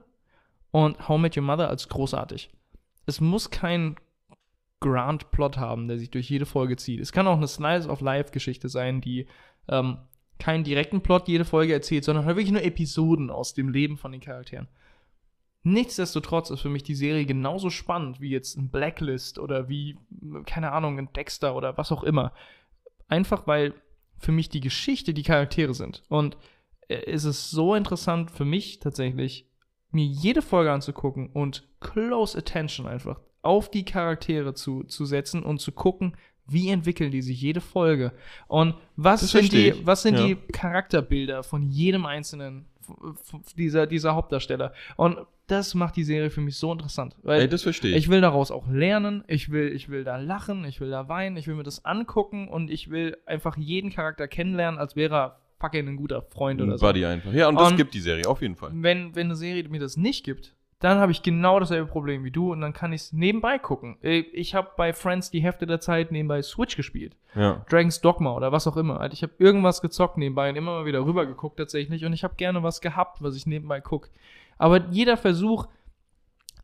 und 0.72 1.07
How 1.07 1.20
Met 1.20 1.36
Your 1.36 1.43
Mother 1.43 1.70
als 1.70 1.89
großartig. 1.89 2.49
Es 3.05 3.20
muss 3.20 3.49
kein 3.49 3.95
Grand-Plot 4.82 5.57
haben, 5.57 5.88
der 5.88 5.97
sich 5.97 6.11
durch 6.11 6.30
jede 6.30 6.45
Folge 6.45 6.78
zieht. 6.78 7.01
Es 7.01 7.11
kann 7.11 7.28
auch 7.28 7.38
eine 7.38 7.47
Slice-of-Life-Geschichte 7.47 8.70
sein, 8.70 9.01
die 9.01 9.28
ähm, 9.67 9.97
keinen 10.38 10.63
direkten 10.63 11.01
Plot 11.01 11.28
jede 11.28 11.43
Folge 11.43 11.74
erzählt, 11.74 12.05
sondern 12.05 12.26
halt 12.26 12.38
wirklich 12.38 12.51
nur 12.51 12.63
Episoden 12.63 13.30
aus 13.30 13.53
dem 13.53 13.70
Leben 13.70 13.97
von 13.97 14.11
den 14.11 14.22
Charakteren. 14.22 14.67
Nichtsdestotrotz 15.64 16.49
ist 16.49 16.62
für 16.62 16.70
mich 16.70 16.84
die 16.84 16.95
Serie 16.95 17.26
genauso 17.26 17.70
spannend 17.70 18.22
wie 18.22 18.30
jetzt 18.30 18.57
ein 18.57 18.70
Blacklist 18.70 19.39
oder 19.39 19.68
wie, 19.68 19.97
keine 20.45 20.72
Ahnung, 20.72 20.97
ein 20.97 21.12
Dexter 21.14 21.55
oder 21.55 21.78
was 21.78 21.91
auch 21.91 22.03
immer. 22.03 22.34
Einfach 23.07 23.45
weil 23.45 23.74
für 24.18 24.32
mich 24.32 24.49
die 24.49 24.62
Geschichte 24.62 25.14
die 25.14 25.24
Charaktere 25.24 25.74
sind. 25.74 26.03
Und 26.07 26.38
äh, 26.88 27.01
es 27.05 27.26
ist 27.26 27.49
so 27.49 27.76
interessant 27.76 28.32
für 28.32 28.45
mich 28.45 28.80
tatsächlich, 28.80 29.47
mir 29.91 30.05
jede 30.05 30.41
Folge 30.41 30.72
anzugucken 30.72 31.30
und 31.32 31.68
close 31.80 32.38
attention 32.38 32.88
einfach 32.88 33.20
auf 33.41 33.72
die 33.72 33.86
Charaktere 33.86 34.53
zu, 34.53 34.84
zu 34.84 35.05
setzen 35.05 35.43
und 35.43 35.60
zu 35.60 35.72
gucken, 35.72 36.16
wie 36.45 36.70
entwickeln 36.70 37.12
die 37.12 37.22
sich 37.22 37.41
jede 37.41 37.62
Folge 37.62 38.12
und 38.47 38.76
was 38.95 39.22
Das 39.22 39.32
sind 39.32 39.53
die 39.53 39.74
was 39.86 40.01
sind 40.01 40.18
ja. 40.18 40.28
die 40.28 40.36
Charakterbilder 40.36 41.43
von 41.43 41.64
jedem 41.64 42.05
einzelnen 42.05 42.66
dieser 43.57 43.87
dieser 43.87 44.15
Hauptdarsteller 44.15 44.73
und 44.97 45.17
das 45.47 45.73
macht 45.73 45.95
die 45.95 46.03
Serie 46.03 46.29
für 46.29 46.41
mich 46.41 46.57
so 46.57 46.71
interessant, 46.71 47.15
weil 47.23 47.41
Ey, 47.41 47.47
das 47.49 47.63
verstehe 47.63 47.91
ich. 47.91 47.97
ich 47.97 48.09
will 48.09 48.21
daraus 48.21 48.51
auch 48.51 48.67
lernen, 48.67 49.23
ich 49.27 49.49
will, 49.51 49.71
ich 49.73 49.89
will 49.89 50.03
da 50.03 50.17
lachen, 50.17 50.63
ich 50.65 50.79
will 50.79 50.91
da 50.91 51.09
weinen, 51.09 51.37
ich 51.37 51.47
will 51.47 51.55
mir 51.55 51.63
das 51.63 51.85
angucken 51.85 52.47
und 52.47 52.69
ich 52.69 52.91
will 52.91 53.17
einfach 53.25 53.57
jeden 53.57 53.89
Charakter 53.89 54.27
kennenlernen, 54.27 54.79
als 54.79 54.95
wäre 54.95 55.15
er 55.15 55.39
fucking 55.59 55.87
ein 55.87 55.97
guter 55.97 56.21
Freund 56.21 56.61
oder 56.61 56.73
Ein 56.73 56.77
so. 56.77 56.85
Buddy 56.85 57.03
einfach. 57.05 57.33
Ja, 57.33 57.47
und 57.49 57.55
das 57.59 57.71
Und- 57.71 57.77
gibt 57.77 57.93
die 57.95 57.99
Serie 57.99 58.27
auf 58.27 58.41
jeden 58.43 58.55
Fall. 58.55 58.69
Wenn, 58.75 59.15
wenn 59.15 59.25
eine 59.27 59.35
Serie 59.35 59.67
mir 59.69 59.79
das 59.79 59.97
nicht 59.97 60.23
gibt, 60.23 60.55
dann 60.80 60.97
habe 60.99 61.11
ich 61.11 61.23
genau 61.23 61.59
dasselbe 61.59 61.88
Problem 61.91 62.23
wie 62.23 62.32
du 62.32 62.51
und 62.53 62.61
dann 62.61 62.71
kann 62.71 62.93
ich 62.93 63.01
es 63.01 63.13
nebenbei 63.13 63.59
gucken. 63.59 63.97
Äh, 64.01 64.19
Ich 64.19 64.55
habe 64.55 64.69
bei 64.77 64.93
Friends 64.93 65.30
die 65.30 65.41
Hälfte 65.41 65.67
der 65.67 65.82
Zeit 65.82 66.11
nebenbei 66.11 66.41
Switch 66.41 66.77
gespielt. 66.77 67.17
Ja. 67.36 67.65
Dragon's 67.69 67.99
Dogma 68.01 68.34
oder 68.34 68.51
was 68.53 68.65
auch 68.65 68.77
immer. 68.77 68.99
Also 69.01 69.13
ich 69.13 69.21
habe 69.23 69.34
irgendwas 69.39 69.82
gezockt 69.82 70.17
nebenbei 70.17 70.49
und 70.49 70.55
immer 70.55 70.71
mal 70.80 70.86
wieder 70.86 71.03
rüber 71.05 71.25
geguckt 71.25 71.57
tatsächlich 71.57 72.05
und 72.05 72.13
ich 72.13 72.23
habe 72.23 72.36
gerne 72.36 72.63
was 72.63 72.80
gehabt, 72.82 73.21
was 73.21 73.36
ich 73.36 73.45
nebenbei 73.45 73.82
gucke. 73.82 74.09
Aber 74.57 74.88
jeder 74.89 75.17
Versuch, 75.17 75.67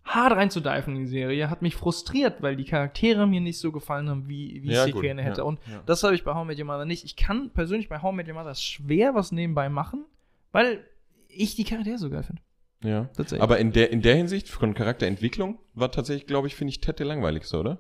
hart 0.06 0.34
reinzudiven 0.38 0.96
in 0.96 1.02
die 1.02 1.08
Serie, 1.08 1.50
hat 1.50 1.62
mich 1.62 1.76
frustriert, 1.76 2.42
weil 2.42 2.56
die 2.56 2.64
Charaktere 2.64 3.26
mir 3.28 3.42
nicht 3.42 3.58
so 3.60 3.72
gefallen 3.72 4.08
haben, 4.10 4.30
wie, 4.30 4.62
wie 4.64 4.72
Ja, 4.72 4.86
ich 4.86 4.94
sie 4.94 5.02
gerne 5.02 5.24
hätte. 5.24 5.42
ja, 5.42 5.44
und 5.46 5.60
das 5.88 6.04
habe 6.04 6.14
ich 6.16 6.24
bei 6.24 6.34
How 6.34 6.44
I 6.46 6.48
Met 6.48 6.60
Your 6.60 6.66
Mother 6.66 6.86
nicht. 6.86 7.04
Ich 7.04 7.16
kann 7.16 7.50
persönlich 7.50 7.90
bei 7.90 8.02
How 8.02 8.14
I 8.14 8.16
Met 8.16 8.28
Your 8.28 8.36
Mother 8.36 8.54
schwer 8.56 9.14
was 9.16 9.32
nebenbei 9.32 9.68
machen, 9.68 10.06
weil 10.52 10.86
ich 11.28 11.56
die 11.56 11.64
Charaktere 11.66 11.98
so 11.98 12.10
geil 12.10 12.24
finde. 12.24 12.42
Ja. 12.86 13.06
Tatsächlich. 13.16 13.42
Aber 13.42 13.58
in 13.60 13.72
der, 13.72 13.92
in 13.92 14.02
der 14.02 14.16
Hinsicht 14.16 14.50
von 14.50 14.74
Charakterentwicklung 14.74 15.60
war 15.74 15.92
tatsächlich, 15.92 16.28
glaube 16.28 16.48
ich, 16.48 16.56
finde 16.56 16.70
ich 16.72 16.82
Ted 16.82 17.00
der 17.00 17.06
langweiligste, 17.06 17.58
oder? 17.58 17.80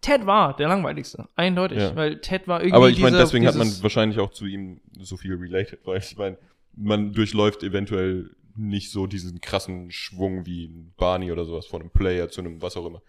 Ted 0.00 0.24
war 0.24 0.56
der 0.56 0.68
langweiligste, 0.68 1.28
eindeutig, 1.36 1.78
Ja. 1.78 1.94
weil 1.94 2.20
Ted 2.20 2.48
war 2.48 2.60
irgendwie 2.60 2.74
Aber 2.76 2.88
ich 2.88 3.00
meine, 3.00 3.18
deswegen 3.18 3.46
hat 3.46 3.56
man 3.56 3.68
wahrscheinlich 3.82 4.18
auch 4.18 4.30
zu 4.30 4.46
ihm 4.46 4.80
so 4.98 5.16
viel 5.16 5.34
related, 5.34 5.80
weil 5.84 5.98
ich 5.98 6.16
meine, 6.16 6.38
man 6.74 7.12
durchläuft 7.12 7.62
eventuell 7.62 8.30
nicht 8.56 8.90
so 8.90 9.06
diesen 9.06 9.40
krassen 9.40 9.90
Schwung 9.90 10.46
wie 10.46 10.66
ein 10.66 10.94
Barney 10.96 11.30
oder 11.32 11.44
sowas 11.44 11.66
von 11.66 11.82
einem 11.82 11.90
Player 11.90 12.28
zu 12.28 12.40
einem 12.40 12.62
was 12.62 12.76
auch 12.76 12.86
immer. 12.86 13.02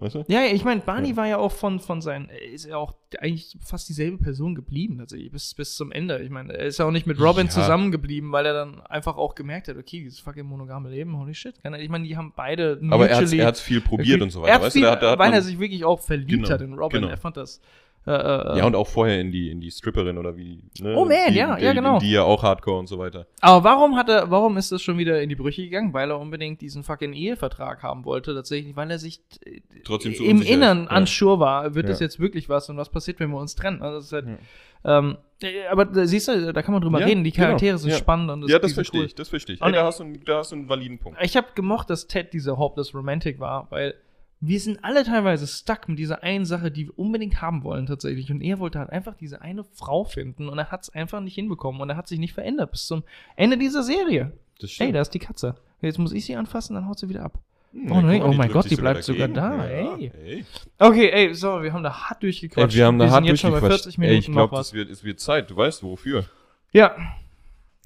Weißt 0.00 0.14
du? 0.14 0.24
Ja, 0.28 0.44
ich 0.44 0.64
meine, 0.64 0.80
Barney 0.80 1.10
Ja. 1.10 1.16
war 1.16 1.26
ja 1.26 1.38
auch 1.38 1.50
von, 1.50 1.80
von 1.80 2.00
seinen, 2.00 2.28
er 2.28 2.52
ist 2.52 2.66
ja 2.66 2.76
auch 2.76 2.94
eigentlich 3.18 3.56
fast 3.64 3.88
dieselbe 3.88 4.18
Person 4.18 4.54
geblieben, 4.54 4.96
tatsächlich, 4.98 5.32
bis, 5.32 5.54
bis 5.54 5.74
zum 5.74 5.90
Ende. 5.90 6.20
Ich 6.22 6.30
meine, 6.30 6.52
er 6.52 6.66
ist 6.66 6.78
ja 6.78 6.84
auch 6.84 6.92
nicht 6.92 7.06
mit 7.08 7.18
Robin 7.20 7.46
Ja. 7.46 7.52
zusammengeblieben, 7.52 8.30
weil 8.30 8.46
er 8.46 8.52
dann 8.52 8.80
einfach 8.82 9.16
auch 9.16 9.34
gemerkt 9.34 9.66
hat, 9.66 9.76
okay, 9.76 10.00
dieses 10.04 10.20
fucking 10.20 10.46
monogame 10.46 10.88
Leben, 10.88 11.18
holy 11.18 11.34
shit. 11.34 11.54
Ich 11.80 11.88
meine, 11.88 12.06
die 12.06 12.16
haben 12.16 12.32
beide 12.36 12.80
Aber 12.90 13.08
er 13.08 13.16
hat 13.16 13.24
hat's 13.32 13.60
viel 13.60 13.80
probiert 13.80 14.22
und 14.22 14.30
so 14.30 14.42
weiter. 14.42 14.52
Er 14.52 14.60
weißt 14.62 14.72
viel, 14.72 14.82
du, 14.82 14.86
da 14.86 14.92
hat, 14.92 15.02
da 15.02 15.10
hat 15.10 15.18
weil 15.18 15.28
man, 15.30 15.34
er 15.34 15.42
sich 15.42 15.58
wirklich 15.58 15.84
auch 15.84 15.98
verliebt 16.00 16.30
Genau, 16.30 16.48
hat 16.50 16.60
in 16.60 16.74
Robin. 16.74 17.00
genau. 17.00 17.10
Er 17.10 17.16
fand 17.16 17.36
das. 17.36 17.60
Äh, 18.06 18.12
äh, 18.12 18.58
ja, 18.58 18.64
und 18.66 18.74
auch 18.74 18.86
vorher 18.86 19.20
in 19.20 19.30
die, 19.32 19.50
in 19.50 19.60
die 19.60 19.70
Stripperin 19.70 20.16
oder 20.16 20.34
wie. 20.36 20.62
Ne? 20.80 20.94
Oh, 20.96 21.04
man, 21.04 21.14
die, 21.28 21.34
ja, 21.36 21.56
die, 21.56 21.64
ja, 21.64 21.72
genau. 21.74 21.98
Die 21.98 22.10
ja 22.12 22.22
auch 22.22 22.42
Hardcore 22.42 22.78
und 22.78 22.86
so 22.86 22.98
weiter. 22.98 23.26
Aber 23.42 23.64
warum 23.64 23.96
hat 23.96 24.08
er, 24.08 24.30
warum 24.30 24.56
ist 24.56 24.72
das 24.72 24.80
schon 24.80 24.96
wieder 24.96 25.20
in 25.20 25.28
die 25.28 25.34
Brüche 25.34 25.62
gegangen? 25.62 25.92
Weil 25.92 26.10
er 26.10 26.18
unbedingt 26.18 26.62
diesen 26.62 26.84
fucking 26.84 27.12
Ehevertrag 27.12 27.82
haben 27.82 28.06
wollte, 28.06 28.34
tatsächlich, 28.34 28.76
weil 28.76 28.90
er 28.90 28.98
sich 28.98 29.20
äh, 29.44 29.60
Trotzdem 29.84 30.14
so 30.14 30.24
im 30.24 30.40
Innern. 30.40 30.88
Ja. 30.90 30.96
unsure 30.96 31.38
war, 31.38 31.74
wird 31.74 31.84
Ja. 31.86 31.90
das 31.90 32.00
jetzt 32.00 32.18
wirklich 32.18 32.48
was 32.48 32.70
und 32.70 32.78
was 32.78 32.88
passiert, 32.88 33.20
wenn 33.20 33.30
wir 33.30 33.38
uns 33.38 33.54
trennen? 33.54 33.82
Also 33.82 33.96
das 33.98 34.06
ist 34.06 34.12
halt, 34.12 34.38
ähm, 34.84 35.18
äh, 35.42 35.66
aber 35.70 36.06
siehst 36.06 36.28
du, 36.28 36.52
da 36.52 36.62
kann 36.62 36.72
man 36.72 36.80
drüber 36.80 37.00
Ja, 37.00 37.06
reden, 37.06 37.24
die 37.24 37.32
genau, 37.32 37.46
Charaktere 37.48 37.76
sind 37.76 37.90
ja. 37.90 37.96
spannend 37.96 38.30
und 38.30 38.48
ja, 38.48 38.58
das 38.58 38.62
die 38.62 38.66
sind 38.68 38.74
verstehe 38.76 39.00
cool. 39.02 39.06
ich, 39.06 39.14
das 39.16 39.28
verstehe 39.28 39.56
ich. 39.56 39.60
Und 39.60 39.68
Ey, 39.68 39.74
da, 39.74 39.84
hast 39.84 40.00
du, 40.00 40.04
einen- 40.04 40.24
da 40.24 40.38
hast 40.38 40.52
du 40.52 40.56
einen 40.56 40.68
validen 40.68 40.98
Punkt. 40.98 41.18
Ich 41.22 41.36
habe 41.36 41.48
gemocht, 41.54 41.90
dass 41.90 42.06
Ted 42.06 42.32
dieser 42.32 42.56
Hopeless 42.56 42.94
Romantic 42.94 43.38
war, 43.38 43.66
weil 43.70 43.94
wir 44.40 44.60
sind 44.60 44.84
alle 44.84 45.02
teilweise 45.04 45.46
stuck 45.46 45.88
mit 45.88 45.98
dieser 45.98 46.22
einen 46.22 46.44
Sache, 46.44 46.70
die 46.70 46.86
wir 46.86 46.98
unbedingt 46.98 47.42
haben 47.42 47.64
wollen 47.64 47.86
tatsächlich. 47.86 48.30
Und 48.30 48.40
er 48.40 48.58
wollte 48.60 48.78
halt 48.78 48.90
einfach 48.90 49.14
diese 49.14 49.42
eine 49.42 49.64
Frau 49.64 50.04
finden 50.04 50.48
und 50.48 50.58
er 50.58 50.70
hat 50.70 50.82
es 50.82 50.90
einfach 50.90 51.20
nicht 51.20 51.34
hinbekommen 51.34 51.80
und 51.80 51.90
er 51.90 51.96
hat 51.96 52.06
sich 52.06 52.18
nicht 52.20 52.34
verändert 52.34 52.70
bis 52.70 52.86
zum 52.86 53.02
Ende 53.36 53.58
dieser 53.58 53.82
Serie. 53.82 54.32
Das 54.60 54.78
Ey, 54.78 54.92
da 54.92 55.00
ist 55.00 55.10
die 55.10 55.18
Katze. 55.18 55.56
Jetzt 55.80 55.98
muss 55.98 56.12
ich 56.12 56.24
sie 56.24 56.36
anfassen, 56.36 56.74
dann 56.74 56.86
haut 56.88 56.98
sie 56.98 57.08
wieder 57.08 57.22
ab. 57.24 57.38
Hm, 57.72 57.92
Oh 57.92 58.00
mal, 58.00 58.22
oh 58.22 58.32
mein 58.32 58.50
Gott, 58.50 58.70
die 58.70 58.76
bleibt 58.76 59.04
sogar 59.04 59.28
da, 59.28 59.56
Ja, 59.56 59.64
ey. 59.96 60.12
ey. 60.24 60.44
Okay, 60.78 61.10
ey, 61.10 61.34
so, 61.34 61.62
wir 61.62 61.72
haben 61.72 61.82
da 61.82 61.92
hart 62.08 62.22
durchgequatscht. 62.22 62.72
Ey, 62.74 62.78
wir 62.78 62.86
haben 62.86 62.98
da 62.98 63.06
hart 63.10 63.16
sind 63.16 63.24
jetzt 63.26 63.40
schon 63.40 63.50
bei 63.52 63.60
durchgequatscht. 63.60 63.84
40 63.84 63.98
Minuten 63.98 64.12
Ey, 64.14 64.18
ich 64.20 64.32
glaube, 64.32 64.56
es 64.58 64.72
wird, 64.72 64.90
es 64.90 65.04
wird 65.04 65.20
Zeit. 65.20 65.50
Du 65.50 65.56
weißt 65.56 65.82
wofür. 65.82 66.24
Ja, 66.72 66.96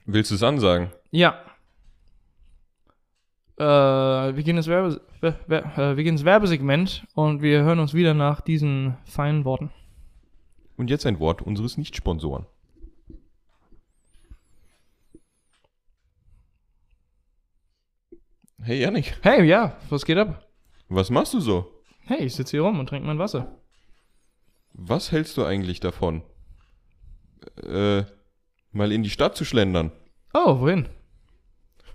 Willst 0.07 0.31
du 0.31 0.35
es 0.35 0.43
ansagen? 0.43 0.91
ja. 1.11 1.39
Äh, 3.59 3.65
wir 3.65 4.43
gehen 4.43 4.57
ins, 4.57 4.67
Werbe, 4.67 4.89
Wer- 4.91 5.01
Wer- 5.01 5.12
wir 5.23 5.95
gehen 5.97 6.14
ins 6.14 6.25
Werbesegment 6.25 7.07
und 7.14 7.43
wir 7.43 7.62
hören 7.62 7.79
uns 7.79 7.95
wieder 7.95 8.12
nach 8.14 8.41
diesen 8.41 8.97
feinen 9.05 9.45
Worten. 9.45 9.70
Und 10.77 10.91
jetzt 10.91 11.07
ein 11.07 11.20
Wort 11.20 11.43
unseres 11.43 11.79
Nicht-Sponsoren. 11.79 12.47
Hey 18.62 18.81
Yannick, 18.81 19.14
Hey, 19.23 19.45
ja, 19.45 19.77
was 19.91 20.05
geht 20.05 20.18
ab? 20.18 20.47
was 20.89 21.11
machst 21.11 21.35
du 21.35 21.41
so? 21.41 21.83
Hey, 22.05 22.25
ich 22.25 22.35
sitze 22.35 22.53
hier 22.53 22.62
rum 22.62 22.79
und 22.79 22.89
trinke 22.89 23.07
mein 23.07 23.18
Wasser. 23.18 23.59
Was 24.75 25.11
hältst 25.12 25.37
du 25.37 25.45
eigentlich 25.45 25.81
davon? 25.81 26.23
Äh, 27.62 28.05
mal 28.73 28.93
in 28.93 29.03
die 29.03 29.11
Stadt 29.11 29.37
zu 29.37 29.45
schlendern. 29.45 29.91
Oh, 30.35 30.61
wohin? 30.61 30.89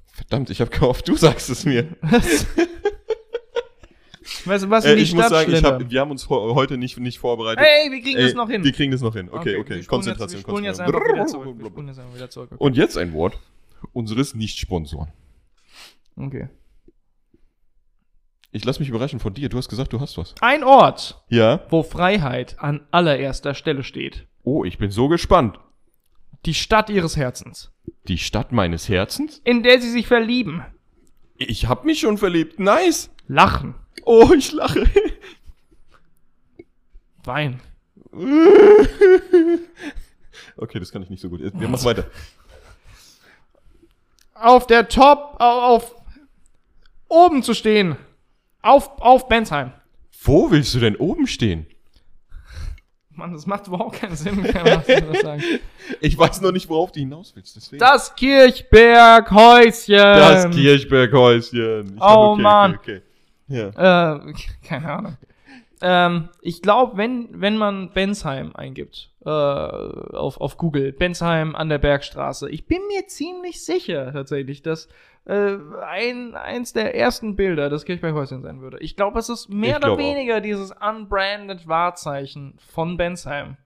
Verdammt, 0.05 0.49
ich 0.49 0.61
habe 0.61 0.71
gehofft, 0.71 1.07
du 1.07 1.15
sagst 1.15 1.49
es 1.49 1.65
mir. 1.65 1.95
Du, 4.47 4.69
was 4.69 4.85
Äh, 4.85 4.95
ich 4.95 5.09
Stadt 5.09 5.19
muss 5.19 5.29
sagen, 5.29 5.53
ich 5.53 5.63
hab, 5.63 5.89
wir 5.89 5.99
haben 6.01 6.11
uns 6.11 6.29
heute 6.29 6.77
nicht, 6.77 6.97
nicht 6.99 7.19
vorbereitet. 7.19 7.63
Hey, 7.65 7.91
wir 7.91 8.01
kriegen 8.01 8.17
Ey, 8.17 8.23
das 8.25 8.33
noch 8.33 8.49
hin. 8.49 8.63
Wir 8.63 8.71
kriegen 8.71 8.91
das 8.91 9.01
noch 9.01 9.13
hin. 9.13 9.29
Okay, 9.29 9.57
okay. 9.57 9.81
spulen 9.83 9.87
Konzentration, 9.87 10.39
Jetzt, 10.39 10.47
jetzt 10.47 10.55
Konzentration. 10.55 11.87
jetzt 11.87 12.15
wieder 12.15 12.29
zurück. 12.29 12.49
Okay. 12.51 12.63
Und 12.63 12.77
jetzt 12.77 12.97
ein 12.97 13.13
Wort 13.13 13.37
unseres 13.93 14.33
Nicht-Sponsoren. 14.35 15.09
okay. 16.15 16.49
Ich 18.51 18.63
lass 18.65 18.79
mich 18.79 18.89
überraschen 18.89 19.19
von 19.19 19.33
dir. 19.33 19.49
Du 19.49 19.57
hast 19.57 19.67
gesagt, 19.69 19.91
du 19.93 19.99
hast 19.99 20.17
was. 20.17 20.33
Ein 20.41 20.63
Ort, 20.63 21.21
Ja? 21.29 21.61
wo 21.69 21.83
Freiheit 21.83 22.55
an 22.59 22.87
allererster 22.91 23.53
Stelle 23.53 23.83
steht. 23.83 24.25
Oh, 24.43 24.63
ich 24.63 24.77
bin 24.77 24.89
so 24.89 25.09
gespannt. 25.09 25.59
Die 26.45 26.53
Stadt 26.53 26.89
ihres 26.89 27.17
Herzens, 27.17 27.71
Die 28.07 28.17
Stadt 28.17 28.53
meines 28.53 28.87
Herzens? 28.87 29.41
in 29.43 29.63
der 29.63 29.81
sie 29.81 29.89
sich 29.91 30.07
verlieben, 30.07 30.63
Ich 31.38 31.67
hab 31.67 31.85
mich 31.85 31.99
schon 31.99 32.17
verliebt. 32.17 32.59
Nice. 32.59 33.09
lachen, 33.27 33.75
Oh, 34.03 34.31
ich 34.35 34.51
lache. 34.51 34.85
weinen. 37.23 37.59
Okay, 40.59 40.79
das 40.79 40.91
kann 40.91 41.03
ich 41.03 41.09
nicht 41.11 41.21
so 41.21 41.29
gut. 41.29 41.39
Wir 41.39 41.67
machen 41.67 41.85
weiter. 41.85 42.05
Auf 44.33 44.65
der 44.65 44.88
Top, 44.88 45.35
au- 45.39 45.75
auf, 45.75 45.95
oben 47.07 47.43
zu 47.43 47.53
stehen. 47.53 47.95
Auf, 48.63 48.89
auf 48.99 49.27
Bensheim. 49.27 49.71
Wo 50.23 50.49
willst 50.49 50.73
du 50.73 50.79
denn 50.79 50.95
oben 50.95 51.27
stehen? 51.27 51.67
Mann, 53.18 53.34
das 53.34 53.45
macht 53.47 53.68
überhaupt 53.68 53.99
keinen 53.99 54.15
Sinn. 54.15 54.45
Ich 56.01 56.18
weiß 56.18 56.41
noch 56.41 56.51
nicht, 56.51 56.70
worauf 56.70 56.91
du 56.91 56.99
hinaus 56.99 57.34
willst. 57.36 57.55
Deswegen. 57.55 57.80
Das 57.80 58.13
Kirchberghäuschen. 58.15 59.95
Das 59.95 60.49
Kirchberghäuschen. 60.49 61.95
Ich 61.95 62.01
Oh, 62.01 62.36
Mann. 62.36 62.76
Okay, 62.76 63.01
okay. 63.49 63.72
Ja. 63.74 64.15
Äh, 64.15 64.34
keine 64.63 64.91
Ahnung. 64.91 65.18
Ähm, 65.82 66.30
ich 66.41 66.61
glaube, 66.61 66.97
wenn, 66.97 67.30
wenn 67.32 67.57
man 67.57 67.91
Bensheim 67.91 68.55
eingibt 68.55 69.11
äh, 69.26 69.30
auf, 69.30 70.41
auf 70.41 70.57
Google, 70.57 70.91
Bensheim 70.91 71.55
an 71.55 71.70
der 71.70 71.78
Bergstraße, 71.78 72.49
ich 72.49 72.65
bin 72.65 72.80
mir 72.88 73.07
ziemlich 73.07 73.63
sicher 73.63 74.11
tatsächlich, 74.11 74.61
dass 74.61 74.89
äh, 75.28 75.57
ein, 75.86 76.36
eins 76.36 76.73
der 76.73 76.95
ersten 76.95 77.36
Bilder 77.36 77.69
das 77.69 77.86
Kirchberghäuschen 77.86 78.41
sein 78.41 78.61
würde. 78.61 78.80
Ich 78.80 78.95
glaube, 78.95 79.19
es 79.19 79.30
ist 79.30 79.49
mehr 79.49 79.71
Ich 79.71 79.75
oder 79.78 79.80
glaub 79.88 79.99
auch. 79.99 80.03
weniger 80.03 80.41
dieses 80.41 80.71
unbranded 80.71 81.67
Wahrzeichen 81.67 82.55
von 82.59 82.97
Bensheim. 82.97 83.57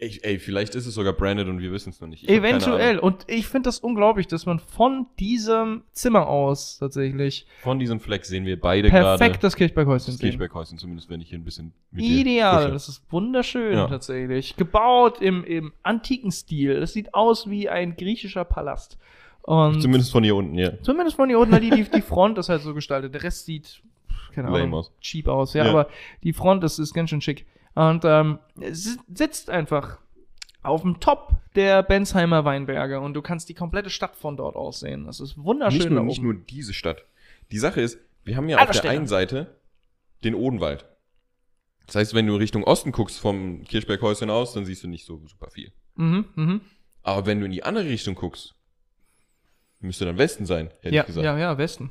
Ey, 0.00 0.16
ey, 0.22 0.38
vielleicht 0.38 0.76
ist 0.76 0.86
es 0.86 0.94
sogar 0.94 1.12
branded 1.12 1.48
und 1.48 1.58
wir 1.58 1.72
wissen 1.72 1.90
es 1.90 2.00
noch 2.00 2.06
nicht. 2.06 2.22
Ich 2.22 2.30
Eventuell. 2.30 3.00
Und 3.00 3.24
ich 3.26 3.48
finde 3.48 3.66
das 3.66 3.80
unglaublich, 3.80 4.28
dass 4.28 4.46
man 4.46 4.60
von 4.60 5.06
diesem 5.18 5.82
Zimmer 5.90 6.28
aus 6.28 6.78
tatsächlich 6.78 7.48
Von 7.62 7.80
diesem 7.80 7.98
Fleck 7.98 8.24
sehen 8.24 8.46
wir 8.46 8.60
beide 8.60 8.90
gerade 8.90 9.18
perfekt 9.18 9.42
das 9.42 9.56
Kirchberghäuschen 9.56 10.12
das. 10.14 10.20
Kirchberghäuschen, 10.20 10.78
zumindest 10.78 11.10
wenn 11.10 11.20
ich 11.20 11.30
hier 11.30 11.38
ein 11.38 11.44
bisschen 11.44 11.72
mit 11.90 12.04
Ideal, 12.04 12.70
das 12.70 12.88
ist 12.88 13.10
wunderschön 13.10 13.72
Ja. 13.72 13.88
tatsächlich. 13.88 14.54
Gebaut 14.54 15.20
im, 15.20 15.42
im 15.42 15.72
antiken 15.82 16.30
Stil. 16.30 16.78
Das 16.78 16.92
sieht 16.92 17.12
aus 17.14 17.50
wie 17.50 17.68
ein 17.68 17.96
griechischer 17.96 18.44
Palast. 18.44 18.98
Und 19.48 19.80
Zumindest 19.80 20.12
von 20.12 20.22
hier 20.22 20.36
unten, 20.36 20.58
ja. 20.58 20.78
zumindest 20.82 21.16
von 21.16 21.26
hier 21.30 21.38
unten, 21.38 21.54
halt 21.54 21.62
die, 21.62 21.70
die, 21.70 21.84
die 21.84 22.02
Front 22.02 22.36
ist 22.36 22.50
halt 22.50 22.60
so 22.60 22.74
gestaltet. 22.74 23.14
Der 23.14 23.22
Rest 23.22 23.46
sieht, 23.46 23.80
keine 24.34 24.48
Ahnung, 24.48 24.74
aus. 24.74 24.92
cheap 25.00 25.26
aus. 25.26 25.54
Ja, 25.54 25.64
Ja. 25.64 25.70
aber 25.70 25.88
die 26.22 26.34
Front 26.34 26.64
ist, 26.64 26.78
ist 26.78 26.92
ganz 26.92 27.08
schön 27.08 27.22
schick. 27.22 27.46
Und 27.74 28.04
ähm, 28.04 28.40
es 28.60 28.98
sitzt 29.14 29.48
einfach 29.48 29.96
auf 30.62 30.82
dem 30.82 31.00
Top 31.00 31.32
der 31.54 31.82
Bensheimer 31.82 32.44
Weinberge 32.44 33.00
und 33.00 33.14
du 33.14 33.22
kannst 33.22 33.48
die 33.48 33.54
komplette 33.54 33.88
Stadt 33.88 34.16
von 34.16 34.36
dort 34.36 34.54
aus 34.54 34.80
sehen. 34.80 35.06
Das 35.06 35.18
ist 35.18 35.38
wunderschön 35.42 35.78
Nicht 35.78 35.90
nur, 35.90 36.02
nicht 36.04 36.22
nur 36.22 36.34
diese 36.34 36.74
Stadt. 36.74 37.04
Die 37.50 37.58
Sache 37.58 37.80
ist, 37.80 37.98
wir 38.24 38.36
haben 38.36 38.50
ja 38.50 38.58
auf 38.58 38.70
der 38.70 38.90
einen 38.90 39.06
Seite 39.06 39.56
den 40.24 40.34
Odenwald. 40.34 40.84
Das 41.86 41.94
heißt, 41.94 42.12
wenn 42.12 42.26
du 42.26 42.36
Richtung 42.36 42.64
Osten 42.64 42.92
guckst 42.92 43.18
vom 43.18 43.64
Kirchberghäuschen 43.64 44.28
aus, 44.28 44.52
dann 44.52 44.66
siehst 44.66 44.84
du 44.84 44.88
nicht 44.88 45.06
so 45.06 45.22
super 45.26 45.48
viel. 45.50 45.72
Mhm, 45.94 46.26
mhm. 46.34 46.60
Aber 47.02 47.24
wenn 47.24 47.40
du 47.40 47.46
in 47.46 47.52
die 47.52 47.62
andere 47.62 47.86
Richtung 47.86 48.14
guckst, 48.14 48.54
müsste 49.80 50.04
dann 50.04 50.18
Westen 50.18 50.46
sein, 50.46 50.70
hätte 50.80 50.94
Ja, 50.94 51.02
ich 51.02 51.06
gesagt. 51.06 51.24
ja, 51.24 51.38
ja, 51.38 51.58
Westen. 51.58 51.90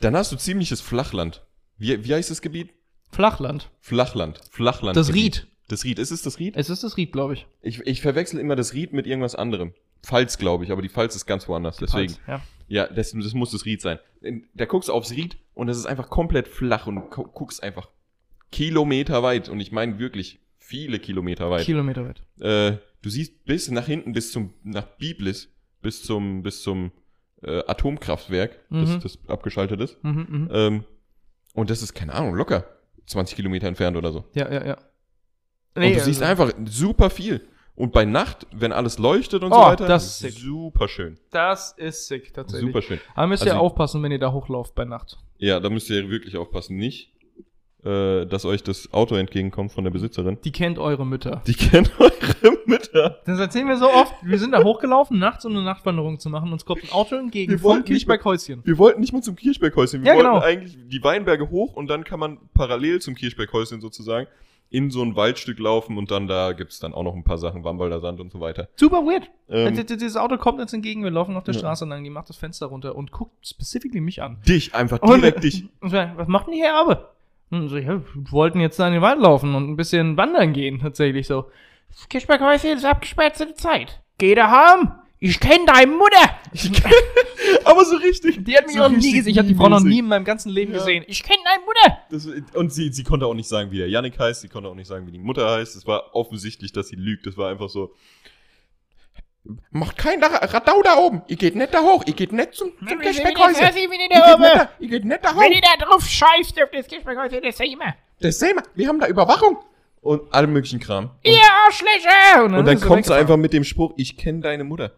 Dann 0.00 0.16
hast 0.16 0.32
du 0.32 0.36
ziemliches 0.36 0.80
Flachland. 0.80 1.44
Wie, 1.76 2.04
wie 2.04 2.14
heißt 2.14 2.30
das 2.30 2.42
Gebiet? 2.42 2.70
Flachland. 3.10 3.70
Flachland. 3.80 4.40
Flachland. 4.50 4.96
Das 4.96 5.12
Ried. 5.12 5.46
Das 5.68 5.84
Ried. 5.84 5.98
Ist 5.98 6.10
es 6.10 6.22
das 6.22 6.38
Ried? 6.38 6.56
Es 6.56 6.70
ist 6.70 6.82
das 6.84 6.96
Ried, 6.96 7.12
glaube 7.12 7.34
ich. 7.34 7.46
Ich, 7.62 7.80
ich 7.86 8.00
verwechsel 8.00 8.40
immer 8.40 8.56
das 8.56 8.72
Ried 8.74 8.92
mit 8.92 9.06
irgendwas 9.06 9.34
anderem. 9.34 9.74
Pfalz, 10.02 10.38
glaube 10.38 10.64
ich, 10.64 10.70
aber 10.70 10.80
die 10.82 10.88
Pfalz 10.88 11.16
ist 11.16 11.26
ganz 11.26 11.48
woanders. 11.48 11.76
Deswegen. 11.78 12.14
Pfalz, 12.14 12.20
Ja. 12.28 12.42
Ja, 12.70 12.86
das, 12.86 13.12
das 13.12 13.32
muss 13.34 13.50
das 13.50 13.64
Ried 13.64 13.80
sein. 13.80 13.98
Da 14.54 14.66
guckst 14.66 14.88
du 14.90 14.92
aufs 14.92 15.10
Ried 15.12 15.38
und 15.54 15.66
das 15.68 15.78
ist 15.78 15.86
einfach 15.86 16.10
komplett 16.10 16.48
flach 16.48 16.86
und 16.86 17.10
gu- 17.10 17.24
guckst 17.32 17.62
einfach 17.62 17.88
Kilometer 18.52 19.22
weit. 19.22 19.48
Und 19.48 19.60
ich 19.60 19.72
meine 19.72 19.98
wirklich 19.98 20.40
viele 20.58 20.98
Kilometer 20.98 21.50
weit. 21.50 21.64
Kilometer 21.64 22.04
weit. 22.06 22.22
äh, 22.40 22.78
du 23.02 23.08
siehst 23.10 23.44
bis 23.46 23.70
nach 23.70 23.86
hinten, 23.86 24.12
bis 24.12 24.32
zum, 24.32 24.52
nach 24.62 24.84
Biblis, 24.98 25.48
bis 25.82 26.02
zum, 26.02 26.42
bis 26.42 26.62
zum 26.62 26.90
äh, 27.42 27.62
Atomkraftwerk, 27.66 28.58
Mhm. 28.68 28.80
das, 28.84 28.98
das 29.00 29.18
abgeschaltet 29.28 29.80
ist. 29.80 30.02
Mhm, 30.02 30.26
mhm. 30.28 30.48
Ähm, 30.52 30.84
und 31.54 31.70
das 31.70 31.82
ist, 31.82 31.94
keine 31.94 32.14
Ahnung, 32.14 32.34
locker 32.34 32.64
20 33.06 33.36
Kilometer 33.36 33.66
entfernt 33.68 33.96
oder 33.96 34.12
so. 34.12 34.24
Ja, 34.34 34.50
ja, 34.52 34.66
ja. 34.66 34.76
und 35.74 35.82
du 35.82 36.00
siehst 36.00 36.22
also, 36.22 36.42
einfach 36.44 36.52
super 36.66 37.10
viel. 37.10 37.46
Und 37.76 37.92
bei 37.92 38.04
Nacht, 38.04 38.46
wenn 38.52 38.72
alles 38.72 38.98
leuchtet 38.98 39.44
und 39.44 39.52
so 39.52 39.58
Oh, 39.58 39.62
weiter, 39.66 39.86
das 39.86 40.04
ist 40.06 40.18
sick. 40.18 40.32
super 40.32 40.88
schön. 40.88 41.16
Das 41.30 41.72
ist 41.76 42.08
sick, 42.08 42.34
tatsächlich. 42.34 42.66
Super 42.68 42.82
schön. 42.82 43.00
Aber 43.14 43.28
müsst 43.28 43.44
ihr 43.44 43.52
Also- 43.52 43.62
aufpassen, 43.64 44.02
wenn 44.02 44.10
ihr 44.10 44.18
da 44.18 44.32
hochlauft 44.32 44.74
bei 44.74 44.84
Nacht. 44.84 45.16
Ja, 45.38 45.60
da 45.60 45.70
müsst 45.70 45.88
ihr 45.88 46.10
wirklich 46.10 46.36
aufpassen. 46.36 46.76
Nicht, 46.76 47.12
äh, 47.88 48.26
dass 48.26 48.44
euch 48.44 48.62
das 48.62 48.92
Auto 48.92 49.14
entgegenkommt 49.14 49.72
von 49.72 49.84
der 49.84 49.90
Besitzerin. 49.90 50.38
Die 50.44 50.52
kennt 50.52 50.78
eure 50.78 51.06
Mütter. 51.06 51.42
Die 51.46 51.54
kennen 51.54 51.88
eure 51.98 52.58
Mütter. 52.66 53.20
Das 53.24 53.38
erzählen 53.40 53.66
wir 53.66 53.76
so 53.78 53.88
oft. 53.90 54.14
Wir 54.22 54.38
sind 54.38 54.52
da 54.52 54.62
hochgelaufen, 54.62 55.18
nachts 55.18 55.44
um 55.44 55.52
eine 55.52 55.62
Nachtwanderung 55.62 56.18
zu 56.18 56.28
machen. 56.30 56.52
Uns 56.52 56.64
kommt 56.64 56.84
ein 56.84 56.90
Auto 56.92 57.16
entgegen 57.16 57.52
Wir 57.52 57.58
vom 57.58 57.70
wollten 57.70 57.92
nicht 57.92 58.06
Kirchberghäuschen. 58.06 58.60
Wir 58.64 58.78
wollten 58.78 59.00
nicht 59.00 59.12
mal 59.12 59.22
zum 59.22 59.36
Kirchberghäuschen. 59.36 60.02
Wir 60.02 60.08
Ja, 60.08 60.14
wollten 60.16 60.28
genau. 60.30 60.40
eigentlich 60.44 60.76
die 60.88 61.02
Weinberge 61.02 61.48
hoch 61.50 61.74
und 61.74 61.88
dann 61.88 62.04
kann 62.04 62.20
man 62.20 62.38
parallel 62.54 63.00
zum 63.00 63.14
Kirchberghäuschen 63.14 63.80
sozusagen 63.80 64.26
in 64.70 64.90
so 64.90 65.00
ein 65.02 65.16
Waldstück 65.16 65.58
laufen 65.58 65.96
und 65.96 66.10
dann 66.10 66.26
da 66.26 66.52
gibt's 66.52 66.78
dann 66.78 66.92
auch 66.92 67.02
noch 67.02 67.14
ein 67.14 67.24
paar 67.24 67.38
Sachen, 67.38 67.64
Wambalder 67.64 68.00
Sand 68.00 68.20
und 68.20 68.30
so 68.30 68.38
weiter. 68.40 68.68
Super 68.76 68.98
weird. 68.98 69.30
Ähm, 69.48 69.74
D- 69.74 69.82
d- 69.84 69.96
Dieses 69.96 70.18
Auto 70.18 70.36
kommt 70.36 70.60
uns 70.60 70.74
entgegen, 70.74 71.02
wir 71.02 71.10
laufen 71.10 71.34
auf 71.38 71.44
der 71.44 71.54
Ja. 71.54 71.60
Straße 71.60 71.86
lang, 71.86 72.04
die 72.04 72.10
macht 72.10 72.28
das 72.28 72.36
Fenster 72.36 72.66
runter 72.66 72.94
und 72.94 73.10
guckt 73.10 73.46
specifically 73.48 74.02
mich 74.02 74.20
an. 74.20 74.36
dich, 74.46 74.74
einfach 74.74 75.00
Und- 75.00 75.22
direkt 75.22 75.42
dich. 75.42 75.64
Und 75.80 75.88
so, 75.88 75.96
was 75.96 76.28
macht 76.28 76.48
denn 76.48 76.52
die 76.52 76.60
hier 76.60 76.74
aber? 76.74 77.14
Und 77.50 77.68
so, 77.68 77.76
ja, 77.78 78.02
wir 78.14 78.32
wollten 78.32 78.60
jetzt 78.60 78.78
da 78.78 78.86
in 78.86 78.92
den 78.94 79.02
Wald 79.02 79.20
laufen 79.20 79.54
und 79.54 79.70
ein 79.70 79.76
bisschen 79.76 80.16
wandern 80.16 80.52
gehen, 80.52 80.80
tatsächlich 80.80 81.26
so. 81.26 81.50
Das 81.90 82.08
Kirchberghäuschen 82.08 82.76
ist 82.76 82.84
abgesperrt 82.84 83.36
zur 83.36 83.54
Zeit. 83.54 84.00
Geh 84.18 84.34
da 84.34 84.50
heim. 84.50 84.92
Ich 85.20 85.40
kenn 85.40 85.66
deine 85.66 85.90
Mutter. 85.90 86.30
Aber 87.64 87.84
so 87.84 87.96
richtig. 87.96 88.44
Die 88.44 88.56
hat 88.56 88.66
mich 88.66 88.76
so 88.76 88.82
noch 88.82 88.90
nie 88.90 89.12
gesehen. 89.14 89.32
Ich 89.32 89.38
habe 89.38 89.48
die 89.48 89.54
Frau 89.54 89.68
noch 89.68 89.80
nie 89.80 89.98
in 89.98 90.06
meinem 90.06 90.24
ganzen 90.24 90.50
Leben 90.50 90.72
Ja. 90.72 90.78
gesehen. 90.78 91.04
Ich 91.08 91.24
kenn 91.24 91.38
deine 91.44 91.64
Mutter. 91.64 91.98
Das, 92.10 92.54
und 92.54 92.72
sie, 92.72 92.92
sie 92.92 93.02
konnte 93.02 93.26
auch 93.26 93.34
nicht 93.34 93.48
sagen, 93.48 93.70
wie 93.72 93.78
der 93.78 93.88
Yannick 93.88 94.18
heißt, 94.18 94.42
sie 94.42 94.48
konnte 94.48 94.68
auch 94.68 94.74
nicht 94.76 94.86
sagen, 94.86 95.06
wie 95.08 95.12
die 95.12 95.18
Mutter 95.18 95.50
heißt. 95.50 95.74
Es 95.74 95.86
war 95.86 96.14
offensichtlich, 96.14 96.72
dass 96.72 96.88
sie 96.88 96.96
lügt. 96.96 97.26
Das 97.26 97.36
war 97.36 97.50
einfach 97.50 97.68
so. 97.68 97.94
Macht 99.70 99.96
kein 99.96 100.22
Radau 100.22 100.82
da 100.82 100.96
oben. 100.98 101.22
Ihr 101.26 101.36
geht 101.36 101.54
nicht 101.56 101.72
da 101.72 101.80
hoch. 101.82 102.04
Ihr 102.06 102.12
geht 102.14 102.32
nicht 102.32 102.54
zum, 102.54 102.70
zum 102.78 102.88
Wenn 102.88 103.00
Kirchberghäuschen. 103.00 103.62
ihr 103.76 103.82
Ihr 103.82 103.88
geht, 103.88 103.98
nicht 103.98 104.12
da, 104.12 104.70
ihr 104.78 104.88
geht 104.88 105.04
nicht 105.04 105.24
da 105.24 105.34
hoch. 105.34 105.40
Wenn 105.40 105.52
ihr 105.52 105.60
da 105.62 105.84
drauf 105.84 106.04
scheißt 106.06 106.62
auf 106.62 106.70
das 106.70 106.86
Kirchberghäuschen, 106.86 107.40
das 107.42 107.58
ich 107.60 107.72
immer. 107.72 107.94
Das 108.20 108.38
sehen 108.38 108.56
wir. 108.56 108.62
Wir 108.74 108.88
haben 108.88 109.00
da 109.00 109.06
Überwachung. 109.06 109.58
Und 110.00 110.32
alle 110.32 110.46
möglichen 110.46 110.80
Kram. 110.80 111.10
Ihr 111.22 111.40
Arschlöcher. 111.66 112.44
Und 112.44 112.52
dann 112.52 112.66
ist 112.68 112.82
sie 112.82 112.86
kommt 112.86 113.06
sie 113.06 113.14
einfach 113.14 113.36
mit 113.36 113.52
dem 113.52 113.64
Spruch, 113.64 113.94
ich 113.96 114.16
kenne 114.16 114.40
deine 114.40 114.64
Mutter. 114.64 114.92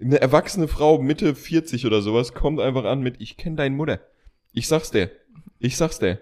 Eine 0.00 0.20
erwachsene 0.20 0.68
Frau, 0.68 0.98
Mitte 0.98 1.34
40 1.34 1.84
oder 1.84 2.00
sowas, 2.00 2.32
kommt 2.32 2.60
einfach 2.60 2.84
an 2.84 3.00
mit, 3.00 3.20
ich 3.20 3.36
kenne 3.36 3.56
deine 3.56 3.74
Mutter. 3.74 4.00
Ich 4.52 4.68
sag's 4.68 4.90
dir. 4.90 5.10
Ich 5.58 5.76
sag's 5.76 5.98
dir. 5.98 6.18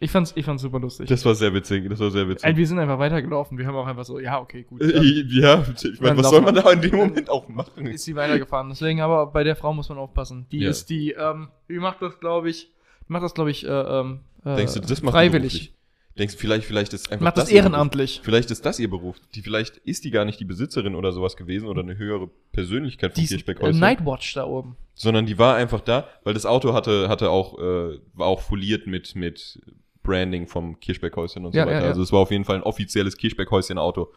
Ich 0.00 0.10
fand's, 0.10 0.32
ich 0.36 0.44
fand's 0.44 0.62
super 0.62 0.80
lustig. 0.80 1.08
Das 1.08 1.24
war 1.24 1.34
sehr 1.34 1.54
witzig. 1.54 1.88
Das 1.88 2.00
war 2.00 2.10
sehr 2.10 2.22
Ey, 2.22 2.28
witzig. 2.30 2.56
wir 2.56 2.66
sind 2.66 2.78
einfach 2.78 2.98
weitergelaufen. 2.98 3.56
Wir 3.56 3.66
haben 3.66 3.76
auch 3.76 3.86
einfach 3.86 4.04
so, 4.04 4.18
ja, 4.18 4.40
okay, 4.40 4.64
gut. 4.64 4.82
Äh, 4.82 4.92
Dann 4.92 5.02
ja, 5.30 5.64
ich 5.82 6.00
meine, 6.00 6.18
was 6.18 6.28
soll 6.30 6.40
man 6.42 6.54
da 6.54 6.68
in 6.72 6.80
dem 6.82 6.96
Moment 6.96 7.30
auch 7.30 7.48
machen? 7.48 7.86
ist 7.86 8.04
sie 8.04 8.14
weitergefahren. 8.16 8.68
Deswegen, 8.68 9.00
aber 9.00 9.26
bei 9.26 9.44
der 9.44 9.56
Frau 9.56 9.72
muss 9.72 9.88
man 9.88 9.98
aufpassen. 9.98 10.46
Die 10.50 10.58
Ja. 10.58 10.70
ist 10.70 10.90
die, 10.90 11.12
ähm, 11.12 11.48
die 11.68 11.78
macht 11.78 12.02
das, 12.02 12.18
glaube 12.20 12.50
ich, 12.50 12.70
macht 13.06 13.22
das, 13.22 13.34
glaube 13.34 13.50
ich, 13.52 13.64
äh, 13.64 13.68
ähm, 13.70 14.20
äh, 14.44 14.56
Denkst 14.56 14.74
du, 14.74 14.80
das 14.80 15.00
macht 15.02 15.12
freiwillig. 15.14 15.72
Denkst 16.18 16.34
du, 16.34 16.40
vielleicht, 16.40 16.64
vielleicht 16.66 16.92
ist 16.92 17.10
einfach 17.10 17.24
Macht 17.24 17.38
das 17.38 17.48
ihr 17.50 17.62
Beruf? 17.62 17.72
ehrenamtlich. 17.72 18.20
Vielleicht 18.22 18.50
ist 18.52 18.64
das 18.66 18.78
ihr 18.78 18.88
Beruf. 18.90 19.16
Die, 19.34 19.42
vielleicht 19.42 19.78
ist 19.78 20.04
die 20.04 20.10
gar 20.12 20.24
nicht 20.24 20.38
die 20.38 20.44
Besitzerin 20.44 20.94
oder 20.94 21.10
sowas 21.12 21.36
gewesen 21.36 21.66
oder 21.68 21.82
eine 21.82 21.96
höhere 21.98 22.28
Persönlichkeit 22.52 23.12
von 23.14 23.20
Die 23.20 23.24
ist, 23.24 23.32
äh, 23.32 23.36
Kirchberghäuschen. 23.36 23.80
Nightwatch 23.80 24.34
da 24.34 24.44
oben. 24.44 24.76
sondern 24.94 25.26
die 25.26 25.38
war 25.38 25.56
einfach 25.56 25.80
da, 25.80 26.06
weil 26.22 26.34
das 26.34 26.46
Auto 26.46 26.72
hatte, 26.72 27.08
hatte 27.08 27.30
auch, 27.30 27.58
äh, 27.58 27.98
war 28.12 28.26
auch 28.28 28.42
foliert 28.42 28.86
mit, 28.86 29.16
mit 29.16 29.60
Branding 30.04 30.46
vom 30.46 30.78
Kirchberghäuschen 30.78 31.44
und 31.44 31.54
Ja, 31.54 31.64
so 31.64 31.68
weiter. 31.68 31.78
ja, 31.78 31.82
ja. 31.84 31.88
Also 31.88 32.02
es 32.02 32.12
war 32.12 32.20
auf 32.20 32.30
jeden 32.30 32.44
Fall 32.44 32.56
ein 32.56 32.62
offizielles 32.62 33.16
Kirchberghäuschen-Auto. 33.16 34.12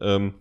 Ähm, 0.00 0.34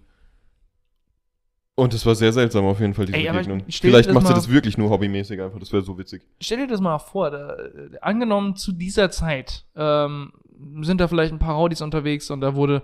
und 1.75 1.93
es 1.93 2.05
war 2.05 2.13
sehr 2.13 2.31
seltsam 2.31 2.65
auf 2.65 2.79
jeden 2.79 2.93
Fall, 2.93 3.07
diese 3.07 3.17
Ey, 3.17 3.31
Begegnung. 3.31 3.63
Vielleicht 3.69 4.11
macht 4.13 4.27
sie 4.27 4.33
das 4.33 4.47
wirklich 4.49 4.77
nur 4.77 4.89
hobbymäßig 4.91 5.41
einfach, 5.41 5.59
das 5.59 5.73
wäre 5.73 5.81
so 5.83 5.97
witzig. 5.97 6.21
Stell 6.39 6.59
dir 6.59 6.67
das 6.67 6.79
mal 6.79 6.99
vor, 6.99 7.31
da, 7.31 7.57
angenommen 8.01 8.55
zu 8.55 8.71
dieser 8.71 9.09
Zeit 9.09 9.65
ähm, 9.75 10.31
sind 10.81 11.01
da 11.01 11.07
vielleicht 11.07 11.33
ein 11.33 11.39
paar 11.39 11.55
Raudis 11.55 11.81
unterwegs 11.81 12.29
und 12.29 12.41
da 12.41 12.53
wurde 12.55 12.83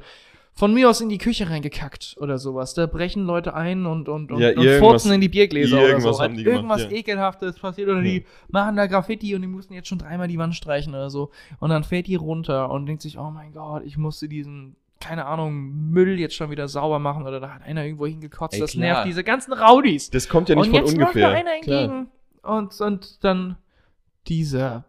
von 0.60 0.74
mir 0.74 0.90
aus 0.90 1.00
in 1.00 1.08
die 1.08 1.18
Küche 1.18 1.50
reingekackt 1.50 2.18
oder 2.20 2.38
sowas. 2.38 2.74
Da 2.74 2.86
brechen 2.86 3.24
Leute 3.26 3.54
ein 3.54 3.86
und, 3.86 4.10
und, 4.10 4.30
und, 4.30 4.42
Ja, 4.42 4.50
und 4.50 4.58
irgendwas- 4.58 4.80
furzen 4.80 5.14
in 5.14 5.22
die 5.22 5.30
Biergläser 5.30 5.78
oder 5.78 5.88
irgendwas 5.88 6.18
so. 6.18 6.22
haben 6.24 6.32
Halt 6.32 6.40
die 6.40 6.44
gemacht, 6.44 6.58
irgendwas 6.58 6.82
ja. 6.84 6.90
Ekelhaftes 6.92 7.58
passiert 7.60 7.88
oder 7.88 8.02
die 8.02 8.26
machen 8.50 8.76
da 8.76 8.86
Graffiti 8.88 9.34
und 9.36 9.42
die 9.42 9.48
mussten 9.48 9.74
jetzt 9.74 9.88
schon 9.88 10.00
dreimal 10.00 10.28
die 10.28 10.38
Wand 10.38 10.54
streichen 10.54 10.94
oder 10.94 11.10
so. 11.10 11.32
Und 11.62 11.70
dann 11.70 11.86
fährt 11.86 12.08
die 12.08 12.16
runter 12.16 12.70
und 12.72 12.88
denkt 12.88 13.02
sich, 13.02 13.18
oh 13.18 13.32
mein 13.32 13.54
Gott, 13.54 13.84
ich 13.86 13.98
musste 13.98 14.28
diesen, 14.28 14.76
keine 15.00 15.28
Ahnung, 15.28 15.92
Müll 15.92 16.20
jetzt 16.20 16.36
schon 16.36 16.52
wieder 16.52 16.68
sauber 16.68 17.00
machen 17.00 17.26
oder 17.26 17.40
da 17.40 17.54
hat 17.54 17.62
einer 17.62 17.86
irgendwo 17.86 18.06
hingekotzt. 18.06 18.56
Ey, 18.56 18.60
das 18.60 18.72
klar. 18.72 18.82
nervt 18.86 19.06
diese 19.08 19.24
ganzen 19.24 19.54
Raudis. 19.54 20.10
Das 20.10 20.28
kommt 20.28 20.50
ja 20.50 20.56
nicht 20.56 20.66
und 20.66 20.72
von 20.72 20.76
jetzt 20.86 20.94
ungefähr. 20.94 21.30
läuft 21.30 21.46
da 21.46 21.52
einer 21.52 21.62
Klar. 21.62 21.82
entgegen 21.84 22.08
und, 22.44 22.82
und 22.82 23.24
dann 23.24 23.56
dieser 24.28 24.84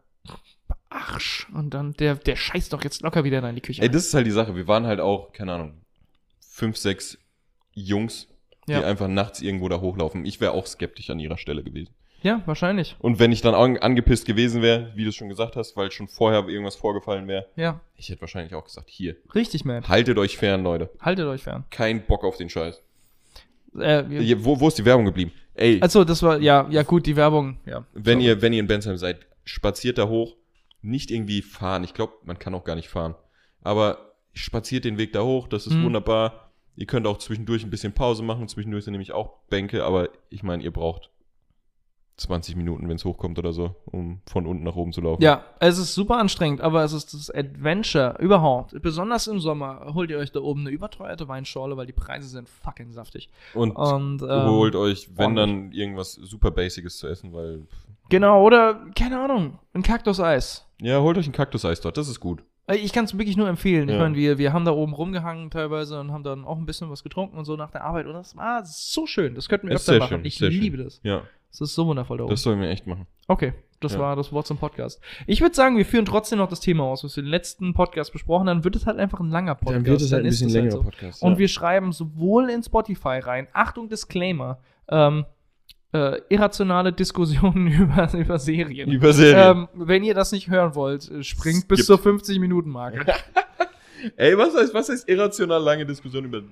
Arsch 0.91 1.49
und 1.55 1.73
dann 1.73 1.93
der, 1.95 2.17
der 2.17 2.37
scheißt 2.37 2.73
doch 2.73 2.83
jetzt 2.85 3.03
locker 3.03 3.25
wieder 3.25 3.41
da 3.41 3.49
in 3.49 3.55
die 3.55 3.61
Küche. 3.63 3.81
Ey, 3.81 3.87
rein. 3.89 3.93
das 3.95 4.07
ist 4.07 4.15
halt 4.15 4.27
die 4.27 4.31
Sache. 4.33 4.55
Wir 4.57 4.67
waren 4.69 4.87
halt 4.87 5.01
auch, 5.01 5.33
keine 5.33 5.53
Ahnung, 5.55 5.75
fünf, 6.41 6.77
sechs 6.77 7.17
Jungs, 7.73 8.27
die 8.69 8.73
Ja. 8.73 8.83
einfach 8.83 9.09
nachts 9.09 9.41
irgendwo 9.41 9.69
da 9.69 9.81
hochlaufen. 9.81 10.25
Ich 10.27 10.41
wäre 10.41 10.53
auch 10.53 10.67
skeptisch 10.67 11.09
an 11.11 11.19
ihrer 11.21 11.39
Stelle 11.39 11.63
gewesen. 11.63 11.95
ja, 12.23 12.43
wahrscheinlich. 12.45 12.97
Und 12.99 13.19
wenn 13.19 13.33
ich 13.33 13.41
dann 13.41 13.55
an, 13.55 13.79
angepisst 13.79 14.27
gewesen 14.27 14.61
wäre, 14.61 14.93
wie 14.95 15.05
du 15.05 15.09
es 15.09 15.15
schon 15.17 15.29
gesagt 15.31 15.57
hast, 15.57 15.75
weil 15.77 15.91
schon 15.91 16.07
vorher 16.09 16.47
irgendwas 16.49 16.77
vorgefallen 16.77 17.27
wäre, 17.29 17.47
Ja, 17.57 17.81
ich 17.97 18.11
hätte 18.11 18.21
wahrscheinlich 18.21 18.55
auch 18.55 18.65
gesagt, 18.65 18.91
hier, 18.91 19.17
richtig, 19.35 19.65
man. 19.65 19.89
haltet 19.89 20.19
euch 20.19 20.37
fern, 20.37 20.63
Leute. 20.63 20.91
Haltet 21.01 21.25
euch 21.27 21.43
fern. 21.45 21.65
Kein 21.71 22.05
Bock 22.05 22.25
auf 22.25 22.37
den 22.37 22.51
Scheiß. 22.51 22.83
Äh, 23.79 24.05
wir- 24.09 24.21
Hier, 24.21 24.45
wo, 24.45 24.59
wo 24.61 24.69
ist 24.69 24.77
die 24.79 24.85
Werbung 24.85 25.05
geblieben? 25.07 25.33
Ey, 25.55 25.81
also, 25.81 26.05
das 26.05 26.23
war, 26.23 26.39
ja, 26.41 26.67
ja, 26.71 26.83
gut, 26.83 27.07
die 27.07 27.17
Werbung, 27.17 27.59
ja. 27.65 27.87
wenn 27.95 28.21
ihr, 28.21 28.43
wenn 28.43 28.53
ihr 28.53 28.61
in 28.61 28.67
Bensheim 28.67 28.97
seid, 28.97 29.21
spaziert 29.45 29.97
da 29.99 30.09
hoch, 30.09 30.37
nicht 30.83 31.11
irgendwie 31.11 31.43
fahren. 31.43 31.85
Ich 31.85 31.95
glaube, 31.95 32.15
man 32.25 32.39
kann 32.39 32.55
auch 32.55 32.65
gar 32.65 32.77
nicht 32.77 32.89
fahren. 32.89 33.15
Aber 33.63 34.13
spaziert 34.33 34.85
den 34.85 34.97
Weg 34.99 35.13
da 35.13 35.23
hoch, 35.23 35.49
das 35.49 35.67
ist 35.67 35.75
Mhm. 35.75 35.85
wunderbar. 35.85 36.51
Ihr 36.77 36.87
könnt 36.87 37.07
auch 37.07 37.19
zwischendurch 37.19 37.65
ein 37.65 37.71
bisschen 37.71 37.93
Pause 37.93 38.23
machen. 38.23 38.49
Zwischendurch 38.49 38.85
sind 38.85 38.93
nämlich 38.93 39.13
auch 39.13 39.35
Bänke, 39.51 39.85
aber 39.85 40.09
ich 40.31 40.43
meine, 40.43 40.63
ihr 40.63 40.71
braucht 40.73 41.11
20 42.17 42.55
Minuten, 42.55 42.87
wenn 42.89 42.97
es 42.97 43.05
hochkommt 43.07 43.39
oder 43.39 43.53
so, 43.53 43.75
um 43.87 44.21
von 44.27 44.47
unten 44.47 44.63
nach 44.63 44.77
oben 44.77 44.93
zu 44.93 45.01
laufen. 45.01 45.23
Ja, 45.23 45.43
es 45.59 45.79
ist 45.79 45.95
super 45.95 46.19
anstrengend, 46.19 46.61
aber 46.61 46.85
es 46.85 46.93
ist 46.93 47.15
das 47.15 47.31
Adventure 47.31 48.17
überhaupt. 48.21 48.75
Besonders 48.83 49.27
im 49.27 49.41
Sommer 49.41 49.93
holt 49.95 50.11
ihr 50.11 50.19
euch 50.19 50.31
da 50.31 50.41
oben 50.41 50.61
eine 50.61 50.71
überteuerte 50.71 51.29
Weinschorle, 51.29 51.79
weil 51.79 51.87
die 51.87 51.95
Preise 51.95 52.29
sind 52.29 52.47
fucking 52.49 52.93
saftig. 52.93 53.31
Und, 53.55 53.71
Und 53.73 54.21
ähm, 54.23 54.45
holt 54.51 54.77
euch, 54.77 55.09
wenn 55.17 55.39
ordentlich. 55.39 55.71
dann, 55.71 55.73
irgendwas 55.73 56.13
super 56.13 56.51
Basiges 56.51 56.99
zu 56.99 57.09
essen, 57.09 57.33
weil. 57.33 57.67
Genau, 58.11 58.45
oder 58.45 58.81
keine 58.95 59.19
Ahnung, 59.21 59.59
ein 59.73 59.83
Kaktuseis. 59.83 60.67
Ja, 60.83 61.01
holt 61.01 61.17
euch 61.17 61.27
ein 61.27 61.33
Kaktuseis 61.33 61.81
dort, 61.81 61.97
das 61.97 62.09
ist 62.09 62.21
gut. 62.21 62.43
Ich 62.73 62.93
kann 62.93 63.05
es 63.05 63.17
wirklich 63.19 63.37
nur 63.37 63.49
empfehlen. 63.49 63.89
Ich 63.89 63.97
Ja. 63.97 64.01
meine, 64.03 64.15
wir, 64.15 64.39
wir 64.39 64.53
haben 64.53 64.65
da 64.65 64.71
oben 64.71 64.93
rumgehangen 64.93 65.51
teilweise 65.51 65.99
und 65.99 66.13
haben 66.13 66.23
dann 66.23 66.45
auch 66.45 66.57
ein 66.57 66.67
bisschen 66.67 66.89
was 66.89 67.03
getrunken 67.03 67.37
und 67.37 67.45
so 67.45 67.57
nach 67.57 67.71
der 67.73 67.83
Arbeit. 67.85 68.07
Und 68.07 68.13
das 68.13 68.37
war 68.37 68.65
so 68.65 69.07
schön. 69.09 69.35
Das 69.35 69.49
könnten 69.49 69.67
wir 69.67 69.75
Ist 69.75 69.83
öfter 69.83 69.93
sehr 69.93 69.99
machen. 70.01 70.09
schön, 70.19 70.25
ich 70.25 70.39
sehr 70.39 70.53
schön. 70.53 70.61
liebe 70.61 70.77
das. 70.77 71.01
Ja, 71.03 71.23
Es 71.51 71.61
ist 71.61 71.75
so 71.75 71.85
wundervoll 71.87 72.19
da 72.19 72.25
oben. 72.25 72.31
das 72.31 72.43
sollen 72.43 72.61
wir 72.61 72.69
echt 72.71 72.87
machen. 72.87 73.09
Okay, 73.27 73.55
das 73.81 73.95
Ja. 73.95 73.99
war 73.99 74.15
das 74.15 74.33
Wort 74.33 74.47
zum 74.47 74.57
Podcast. 74.59 75.01
Ich 75.27 75.41
würde 75.41 75.57
sagen, 75.57 75.77
wir 75.79 75.85
führen 75.85 76.05
trotzdem 76.05 76.39
noch 76.39 76.49
das 76.49 76.61
Thema 76.61 76.85
aus, 76.85 77.03
was 77.03 77.17
wir 77.17 77.25
im 77.25 77.29
letzten 77.31 77.75
Podcast 77.75 78.13
besprochen 78.13 78.49
haben. 78.49 78.59
Dann 78.59 78.65
wird 78.65 78.77
es 78.77 78.87
halt 78.87 78.99
einfach 79.01 79.19
ein 79.19 79.31
langer 79.31 79.57
Podcast. 79.57 79.89
ist 79.89 80.13
es 80.43 80.55
halt 80.55 80.71
so. 80.73 80.83
Podcast. 80.85 81.23
Und 81.25 81.39
wir 81.39 81.49
schreiben 81.49 81.91
sowohl 81.91 82.51
in 82.51 82.63
Spotify 82.63 83.19
rein, 83.19 83.49
Achtung, 83.53 83.89
Disclaimer, 83.89 84.59
ähm, 84.89 85.25
äh, 85.93 86.21
irrationale 86.29 86.93
Diskussionen 86.93 87.67
über, 87.73 88.13
über 88.15 88.39
Serien. 88.39 88.91
Über 88.91 89.13
Serien. 89.13 89.59
Ähm, 89.59 89.69
wenn 89.75 90.05
ihr 90.05 90.15
das 90.15 90.33
nicht 90.33 90.49
hören 90.49 90.75
wollt, 90.75 91.11
äh, 91.11 91.23
springt 91.23 91.67
bis 91.69 91.81
Skip. 91.81 91.87
zur 91.87 91.99
50-Minuten-Marke. 91.99 93.07
Ey, 94.17 94.37
was 94.39 94.55
heißt, 94.55 94.73
was 94.73 94.89
heißt 94.89 95.09
irrational 95.09 95.63
lange 95.63 95.85
Diskussion 95.85 96.25
über. 96.25 96.43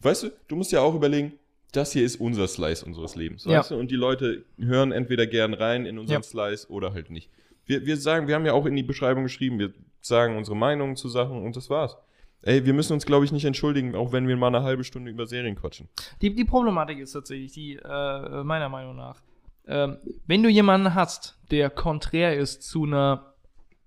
Weißt 0.00 0.24
du, 0.24 0.30
du 0.48 0.56
musst 0.56 0.72
ja 0.72 0.80
auch 0.80 0.94
überlegen, 0.94 1.32
das 1.72 1.92
hier 1.92 2.04
ist 2.04 2.16
unser 2.20 2.48
Slice 2.48 2.84
unseres 2.84 3.14
Lebens, 3.14 3.44
Ja. 3.44 3.58
weißt 3.60 3.70
du? 3.72 3.76
Und 3.76 3.90
die 3.90 3.96
Leute 3.96 4.44
hören 4.58 4.90
entweder 4.92 5.26
gern 5.26 5.54
rein 5.54 5.86
in 5.86 5.98
unseren 5.98 6.22
Ja. 6.22 6.22
Slice 6.22 6.68
oder 6.70 6.92
halt 6.92 7.10
nicht. 7.10 7.28
Wir, 7.66 7.86
wir 7.86 7.96
sagen, 7.96 8.26
wir 8.26 8.34
haben 8.34 8.46
ja 8.46 8.52
auch 8.54 8.66
in 8.66 8.74
die 8.74 8.82
Beschreibung 8.82 9.22
geschrieben, 9.22 9.58
wir 9.60 9.72
sagen 10.00 10.36
unsere 10.36 10.56
Meinungen 10.56 10.96
zu 10.96 11.08
Sachen 11.08 11.44
und 11.44 11.54
das 11.54 11.70
war's. 11.70 11.96
Ey, 12.42 12.64
wir 12.64 12.72
müssen 12.72 12.94
uns, 12.94 13.04
glaube 13.04 13.24
ich, 13.24 13.32
nicht 13.32 13.44
entschuldigen, 13.44 13.94
auch 13.94 14.12
wenn 14.12 14.26
wir 14.26 14.36
mal 14.36 14.46
eine 14.46 14.62
halbe 14.62 14.84
Stunde 14.84 15.10
über 15.10 15.26
Serien 15.26 15.56
quatschen. 15.56 15.88
Die, 16.22 16.34
die 16.34 16.44
Problematik 16.44 16.98
ist 16.98 17.12
tatsächlich 17.12 17.52
die, 17.52 17.76
äh, 17.76 18.44
meiner 18.44 18.68
Meinung 18.68 18.96
nach, 18.96 19.20
ähm, 19.66 19.98
wenn 20.26 20.42
du 20.42 20.48
jemanden 20.48 20.94
hast, 20.94 21.38
der 21.50 21.68
konträr 21.68 22.36
ist 22.36 22.62
zu 22.62 22.84
einer 22.84 23.34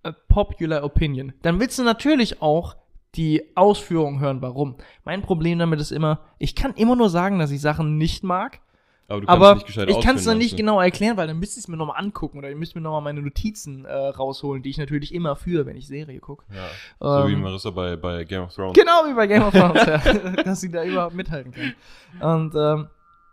äh, 0.04 0.14
popular 0.28 0.84
Opinion, 0.84 1.34
dann 1.42 1.60
willst 1.60 1.80
du 1.80 1.84
natürlich 1.84 2.42
auch 2.42 2.76
die 3.16 3.56
Ausführung 3.56 4.20
hören, 4.20 4.42
warum. 4.42 4.76
Mein 5.04 5.22
Problem 5.22 5.60
damit 5.60 5.80
ist 5.80 5.92
immer, 5.92 6.20
ich 6.40 6.56
kann 6.56 6.74
immer 6.76 6.96
nur 6.96 7.10
sagen, 7.10 7.40
dass 7.40 7.52
ich 7.52 7.62
Sachen 7.62 7.98
nicht 7.98 8.24
mag, 8.24 8.60
Aber 9.08 9.28
aber 9.28 9.64
ich 9.68 9.76
kann 10.02 10.16
es 10.16 10.26
meinst 10.26 10.38
nicht 10.38 10.58
genau 10.58 10.80
erklären, 10.80 11.18
weil 11.18 11.28
dann 11.28 11.38
müsste 11.38 11.60
ich 11.60 11.66
es 11.66 11.68
mir 11.68 11.78
nochmal 11.78 12.00
angucken 12.00 12.38
oder 12.38 12.50
ich 12.50 12.56
müsste 12.56 12.78
mir 12.78 12.84
nochmal 12.84 13.02
meine 13.02 13.22
Notizen 13.22 13.86
äh, 13.86 13.94
rausholen, 13.94 14.64
die 14.64 14.70
ich 14.70 14.78
natürlich 14.78 15.14
immer 15.14 15.36
führe, 15.36 15.66
wenn 15.66 15.76
ich 15.76 15.88
Serie 15.88 16.20
gucke. 16.20 16.46
Ja. 16.54 16.70
So 17.00 17.28
wie 17.28 17.34
Ähm, 17.34 17.42
Marissa 17.42 17.70
bei, 17.70 17.96
bei 17.96 18.24
Game 18.24 18.44
of 18.44 18.54
Thrones. 18.54 18.78
Genau 18.78 19.04
wie 19.08 19.14
bei 19.14 19.28
Game 19.28 19.44
of 19.44 19.54
Thrones, 19.54 19.86
ja. 19.86 19.98
dass 20.44 20.62
sie 20.62 20.72
da 20.72 20.84
überhaupt 20.84 21.16
mithalten 21.16 21.52
kann. 21.52 21.74
Und 22.22 22.56
ähm, 22.56 22.88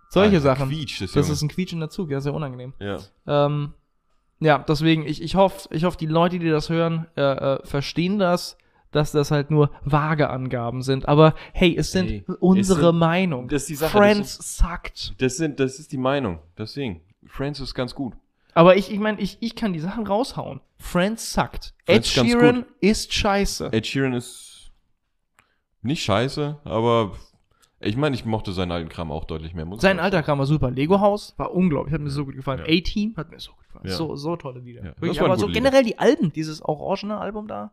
solche 0.09 0.37
Alter, 0.37 0.41
Sachen. 0.41 0.69
Quietsch, 0.69 1.01
das, 1.01 1.13
Das 1.13 1.29
ist 1.29 1.43
ein 1.43 1.49
quietschender 1.49 1.89
Zug, 1.89 2.11
ja, 2.11 2.21
sehr 2.21 2.35
unangenehm. 2.35 2.75
ja. 2.79 2.99
Ähm, 3.27 3.75
ja, 4.43 4.59
deswegen, 4.59 5.07
ich, 5.07 5.23
ich 5.23 5.35
hoffe, 5.35 5.69
ich 5.71 5.85
hoff, 5.85 5.99
die 5.99 6.07
Leute, 6.07 6.39
die 6.39 6.49
das 6.49 6.71
hören, 6.71 7.07
äh, 7.15 7.21
äh, 7.21 7.59
verstehen 7.67 8.19
das, 8.19 8.57
dass 8.93 9.13
das 9.13 9.31
halt 9.31 9.51
nur 9.51 9.71
vage 9.85 10.31
Angaben 10.31 10.83
sind. 10.83 11.09
Aber 11.09 11.35
hey, 11.53 11.77
es 11.77 11.93
sind 11.93 12.11
Ey, 12.11 12.25
unsere 12.41 12.81
es 12.81 12.87
sind- 12.87 12.99
Meinung. 12.99 13.49
das 13.49 13.63
ist 13.63 13.69
die 13.71 13.75
Sache, 13.77 13.97
Friends 13.99 14.57
suckt. 14.59 15.15
Das, 15.21 15.37
sind, 15.37 15.61
das 15.61 15.79
ist 15.79 15.93
die 15.93 15.99
Meinung. 15.99 16.41
Deswegen. 16.59 17.01
Friends 17.27 17.61
ist 17.61 17.75
ganz 17.75 17.95
gut. 17.95 18.15
Aber 18.55 18.77
ich, 18.77 18.91
ich 18.93 18.99
meine, 18.99 19.21
ich, 19.21 19.39
ich 19.41 19.55
kann 19.55 19.73
die 19.73 19.79
Sachen 19.81 20.07
raushauen. 20.07 20.61
Friends 20.79 21.33
suckt. 21.33 21.73
Ed 21.87 22.05
Sheeran 22.07 22.65
ist 22.81 23.13
scheiße. 23.13 23.71
Ed 23.73 23.87
Sheeran 23.87 24.13
ist 24.15 24.71
nicht 25.83 26.03
scheiße, 26.03 26.59
aber 26.65 27.13
ich 27.79 27.97
meine, 27.97 28.15
ich 28.15 28.25
mochte 28.25 28.53
seinen 28.53 28.73
alten 28.73 28.89
Kram 28.89 29.11
auch 29.13 29.25
deutlich 29.25 29.55
mehr. 29.55 29.65
Muss 29.65 29.81
Sein 29.81 29.97
sagen. 29.97 30.05
alter 30.05 30.23
Kram 30.23 30.39
war 30.39 30.47
super. 30.47 30.71
Lego 30.71 31.01
House 31.01 31.33
war 31.39 31.53
unglaublich, 31.55 31.95
hat 31.95 32.01
mir 32.01 32.11
so 32.11 32.25
gut 32.27 32.35
gefallen. 32.35 32.61
Ja. 32.61 32.67
A-Team 32.67 33.15
hat 33.17 33.31
mir 33.31 33.39
so 33.41 33.53
gut 33.53 33.65
gefallen. 33.67 33.87
Ja. 33.87 33.95
So, 33.95 34.17
so 34.17 34.37
tolle 34.37 34.61
Lieder. 34.61 34.83
Ja, 34.85 34.91
das 34.93 35.01
Wirklich, 35.01 35.21
aber 35.23 35.37
so 35.39 35.47
generell 35.47 35.85
die 35.85 35.99
Alben, 35.99 36.33
dieses 36.33 36.61
Orange-Album 36.63 37.47
da. 37.49 37.73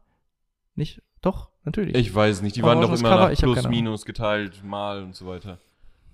Nicht? 0.78 1.02
Doch, 1.22 1.50
natürlich. 1.66 1.96
Ich 1.96 2.14
weiß 2.14 2.42
nicht, 2.44 2.56
die 2.56 2.64
waren 2.64 2.80
doch 2.80 2.90
immer 2.98 3.10
Cover, 3.10 3.30
nach 3.30 3.36
plus, 3.38 3.68
minus, 3.68 4.06
geteilt, 4.06 4.64
mal 4.64 5.04
und 5.04 5.16
so 5.16 5.26
weiter. 5.26 5.58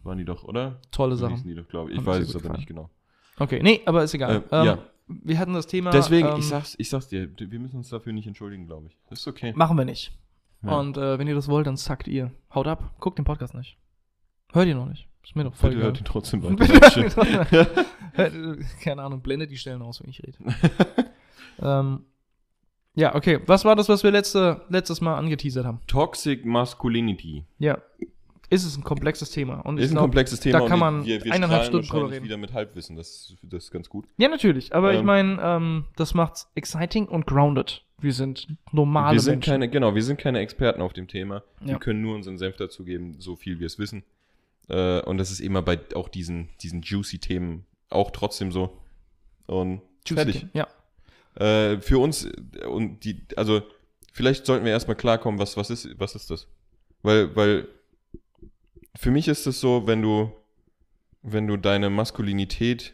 Waren 0.03 0.17
die 0.17 0.25
doch, 0.25 0.43
oder? 0.43 0.79
Tolle 0.91 1.15
So 1.15 1.27
Sachen. 1.27 1.43
die 1.43 1.53
doch, 1.53 1.67
glaube 1.67 1.91
ich. 1.91 1.99
Ich 1.99 2.05
weiß 2.05 2.27
es 2.27 2.35
aber 2.35 2.55
nicht 2.55 2.67
genau. 2.67 2.89
Okay, 3.37 3.61
nee, 3.61 3.81
aber 3.85 4.03
ist 4.03 4.13
egal. 4.13 4.43
Äh, 4.51 4.55
ähm, 4.55 4.65
ja. 4.65 4.77
Wir 5.07 5.37
hatten 5.37 5.53
das 5.53 5.67
Thema. 5.67 5.91
Deswegen, 5.91 6.29
ähm, 6.29 6.39
ich, 6.39 6.47
sag's, 6.47 6.75
ich 6.77 6.89
sag's 6.89 7.09
dir, 7.09 7.29
wir 7.37 7.59
müssen 7.59 7.77
uns 7.77 7.89
dafür 7.89 8.13
nicht 8.13 8.25
entschuldigen, 8.25 8.65
glaube 8.65 8.87
ich. 8.87 8.97
Das 9.09 9.19
ist 9.19 9.27
okay. 9.27 9.51
Machen 9.55 9.77
wir 9.77 9.85
nicht. 9.85 10.17
Ja. 10.63 10.79
Und 10.79 10.97
äh, 10.97 11.19
wenn 11.19 11.27
ihr 11.27 11.35
das 11.35 11.49
wollt, 11.49 11.67
dann 11.67 11.75
zackt 11.75 12.07
ihr. 12.07 12.31
Haut 12.55 12.67
ab. 12.67 12.95
Guckt 12.99 13.17
den 13.17 13.25
Podcast 13.25 13.53
nicht. 13.53 13.77
Hört 14.53 14.67
ihr 14.67 14.75
noch 14.75 14.87
nicht. 14.87 15.09
Ist 15.23 15.35
mir 15.35 15.43
doch 15.43 15.55
voll 15.55 15.71
Bitte 15.71 15.83
hört 15.83 15.99
ihn 15.99 16.05
trotzdem 16.05 16.43
weiter. 16.43 17.67
Keine 18.81 19.01
Ahnung, 19.01 19.21
blendet 19.21 19.51
die 19.51 19.57
Stellen 19.57 19.81
aus, 19.81 20.01
wenn 20.01 20.09
ich 20.09 20.21
rede. 20.23 20.37
ähm, 21.61 22.05
ja, 22.95 23.15
okay. 23.15 23.39
Was 23.45 23.65
war 23.65 23.75
das, 23.75 23.89
was 23.89 24.03
wir 24.03 24.11
letzte, 24.11 24.61
letztes 24.69 25.01
Mal 25.01 25.15
angeteasert 25.17 25.65
haben? 25.65 25.79
Toxic 25.87 26.45
Masculinity. 26.45 27.43
Ja. 27.59 27.79
Ist 28.49 28.65
es 28.65 28.77
ein 28.77 28.83
komplexes 28.83 29.31
Thema. 29.31 29.61
Und 29.61 29.77
ich 29.77 29.85
Ist 29.85 29.91
ein 29.91 29.93
glaub, 29.95 30.03
komplexes 30.03 30.39
Thema. 30.39 30.59
da 30.59 30.67
kann 30.67 30.77
man 30.77 31.05
wir, 31.05 31.23
wir 31.23 31.33
eineinhalb 31.33 31.65
Stunden 31.65 31.87
drüber 31.87 32.11
reden. 32.11 32.23
wieder 32.23 32.37
mit 32.37 32.53
Halbwissen. 32.53 32.95
Das, 32.95 33.35
das 33.41 33.63
ist 33.65 33.71
ganz 33.71 33.89
gut. 33.89 34.05
Ja, 34.17 34.27
natürlich. 34.29 34.75
Aber 34.75 34.93
ich 34.93 34.99
Ähm, 34.99 35.05
meine, 35.05 35.39
ähm, 35.41 35.85
das 35.95 36.13
macht's 36.13 36.51
exciting 36.53 37.07
und 37.07 37.25
grounded. 37.25 37.83
Wir 37.99 38.13
sind 38.13 38.47
normale 38.71 39.15
wir 39.15 39.21
sind 39.21 39.35
Menschen. 39.35 39.51
keine, 39.53 39.69
genau, 39.69 39.95
wir 39.95 40.03
sind 40.03 40.19
keine 40.19 40.39
Experten 40.39 40.81
auf 40.81 40.93
dem 40.93 41.07
Thema. 41.07 41.41
Ja. 41.61 41.67
Wir 41.69 41.79
können 41.79 42.01
nur 42.01 42.13
unseren 42.15 42.37
Senf 42.37 42.57
dazugeben, 42.57 43.15
so 43.19 43.35
viel 43.35 43.59
wir 43.59 43.65
es 43.65 43.79
wissen. 43.79 44.03
Äh, 44.69 45.01
und 45.01 45.17
das 45.17 45.31
ist 45.31 45.39
immer 45.39 45.61
bei 45.63 45.79
auch 45.95 46.09
diesen, 46.09 46.49
diesen 46.61 46.81
juicy 46.83 47.17
Themen 47.19 47.65
auch 47.89 48.11
trotzdem 48.11 48.51
so. 48.51 48.77
Und 49.47 49.81
fertig. 50.05 50.45
Ja. 50.53 50.67
Äh, 51.35 51.79
für 51.81 51.97
uns 51.99 52.27
und 52.69 53.03
die, 53.03 53.25
also 53.35 53.61
vielleicht 54.11 54.45
sollten 54.45 54.65
wir 54.65 54.71
erstmal 54.71 54.97
klarkommen, 54.97 55.39
was, 55.39 55.57
was 55.57 55.69
ist, 55.69 55.99
was 55.99 56.15
ist 56.15 56.29
das? 56.29 56.47
Weil, 57.01 57.35
weil 57.35 57.67
für 58.95 59.11
mich 59.11 59.27
ist 59.27 59.47
es 59.47 59.59
so, 59.59 59.87
wenn 59.87 60.01
du, 60.01 60.31
wenn 61.23 61.47
du 61.47 61.57
deine 61.57 61.89
Maskulinität 61.89 62.93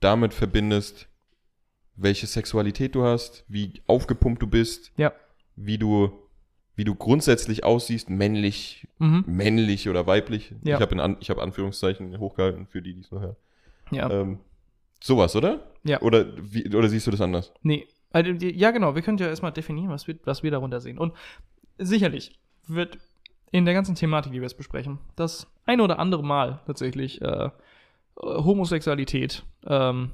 damit 0.00 0.34
verbindest, 0.34 1.08
welche 1.96 2.26
Sexualität 2.26 2.94
du 2.94 3.04
hast, 3.04 3.44
wie 3.48 3.82
aufgepumpt 3.86 4.42
du 4.42 4.46
bist, 4.46 4.92
Ja. 4.96 5.12
wie 5.56 5.78
du, 5.78 6.12
wie 6.76 6.84
du 6.84 6.94
grundsätzlich 6.94 7.64
aussiehst, 7.64 8.10
männlich, 8.10 8.86
Mhm. 8.98 9.24
männlich 9.26 9.88
oder 9.88 10.06
weiblich. 10.06 10.52
Ja. 10.62 10.76
Ich 10.76 10.82
habe 10.82 10.96
hab 11.02 11.38
Anführungszeichen 11.38 12.18
hochgehalten 12.18 12.66
für 12.66 12.82
die, 12.82 12.94
die 12.94 13.00
es 13.00 13.10
noch 13.10 13.20
hören. 13.20 13.36
Ja. 13.90 14.10
Ähm, 14.10 14.38
sowas, 15.04 15.36
oder? 15.36 15.60
Ja. 15.84 16.00
Oder, 16.00 16.26
wie, 16.40 16.74
oder 16.74 16.88
siehst 16.88 17.06
du 17.06 17.10
das 17.10 17.20
anders? 17.20 17.52
Nee. 17.62 17.86
Also, 18.10 18.30
ja, 18.30 18.70
genau. 18.70 18.94
Wir 18.94 19.02
können 19.02 19.18
ja 19.18 19.26
erstmal 19.26 19.52
definieren, 19.52 19.90
was 19.90 20.06
wir, 20.06 20.16
was 20.24 20.42
wir 20.42 20.50
darunter 20.50 20.80
sehen. 20.80 20.98
Und 20.98 21.12
sicherlich 21.78 22.38
wird 22.66 22.98
in 23.50 23.66
der 23.66 23.74
ganzen 23.74 23.94
Thematik, 23.94 24.32
die 24.32 24.38
wir 24.38 24.46
jetzt 24.46 24.56
besprechen, 24.56 24.98
das 25.16 25.46
ein 25.66 25.80
oder 25.80 25.98
andere 25.98 26.24
Mal 26.24 26.60
tatsächlich 26.66 27.20
äh, 27.20 27.50
Homosexualität 28.16 29.44
ähm, 29.66 30.12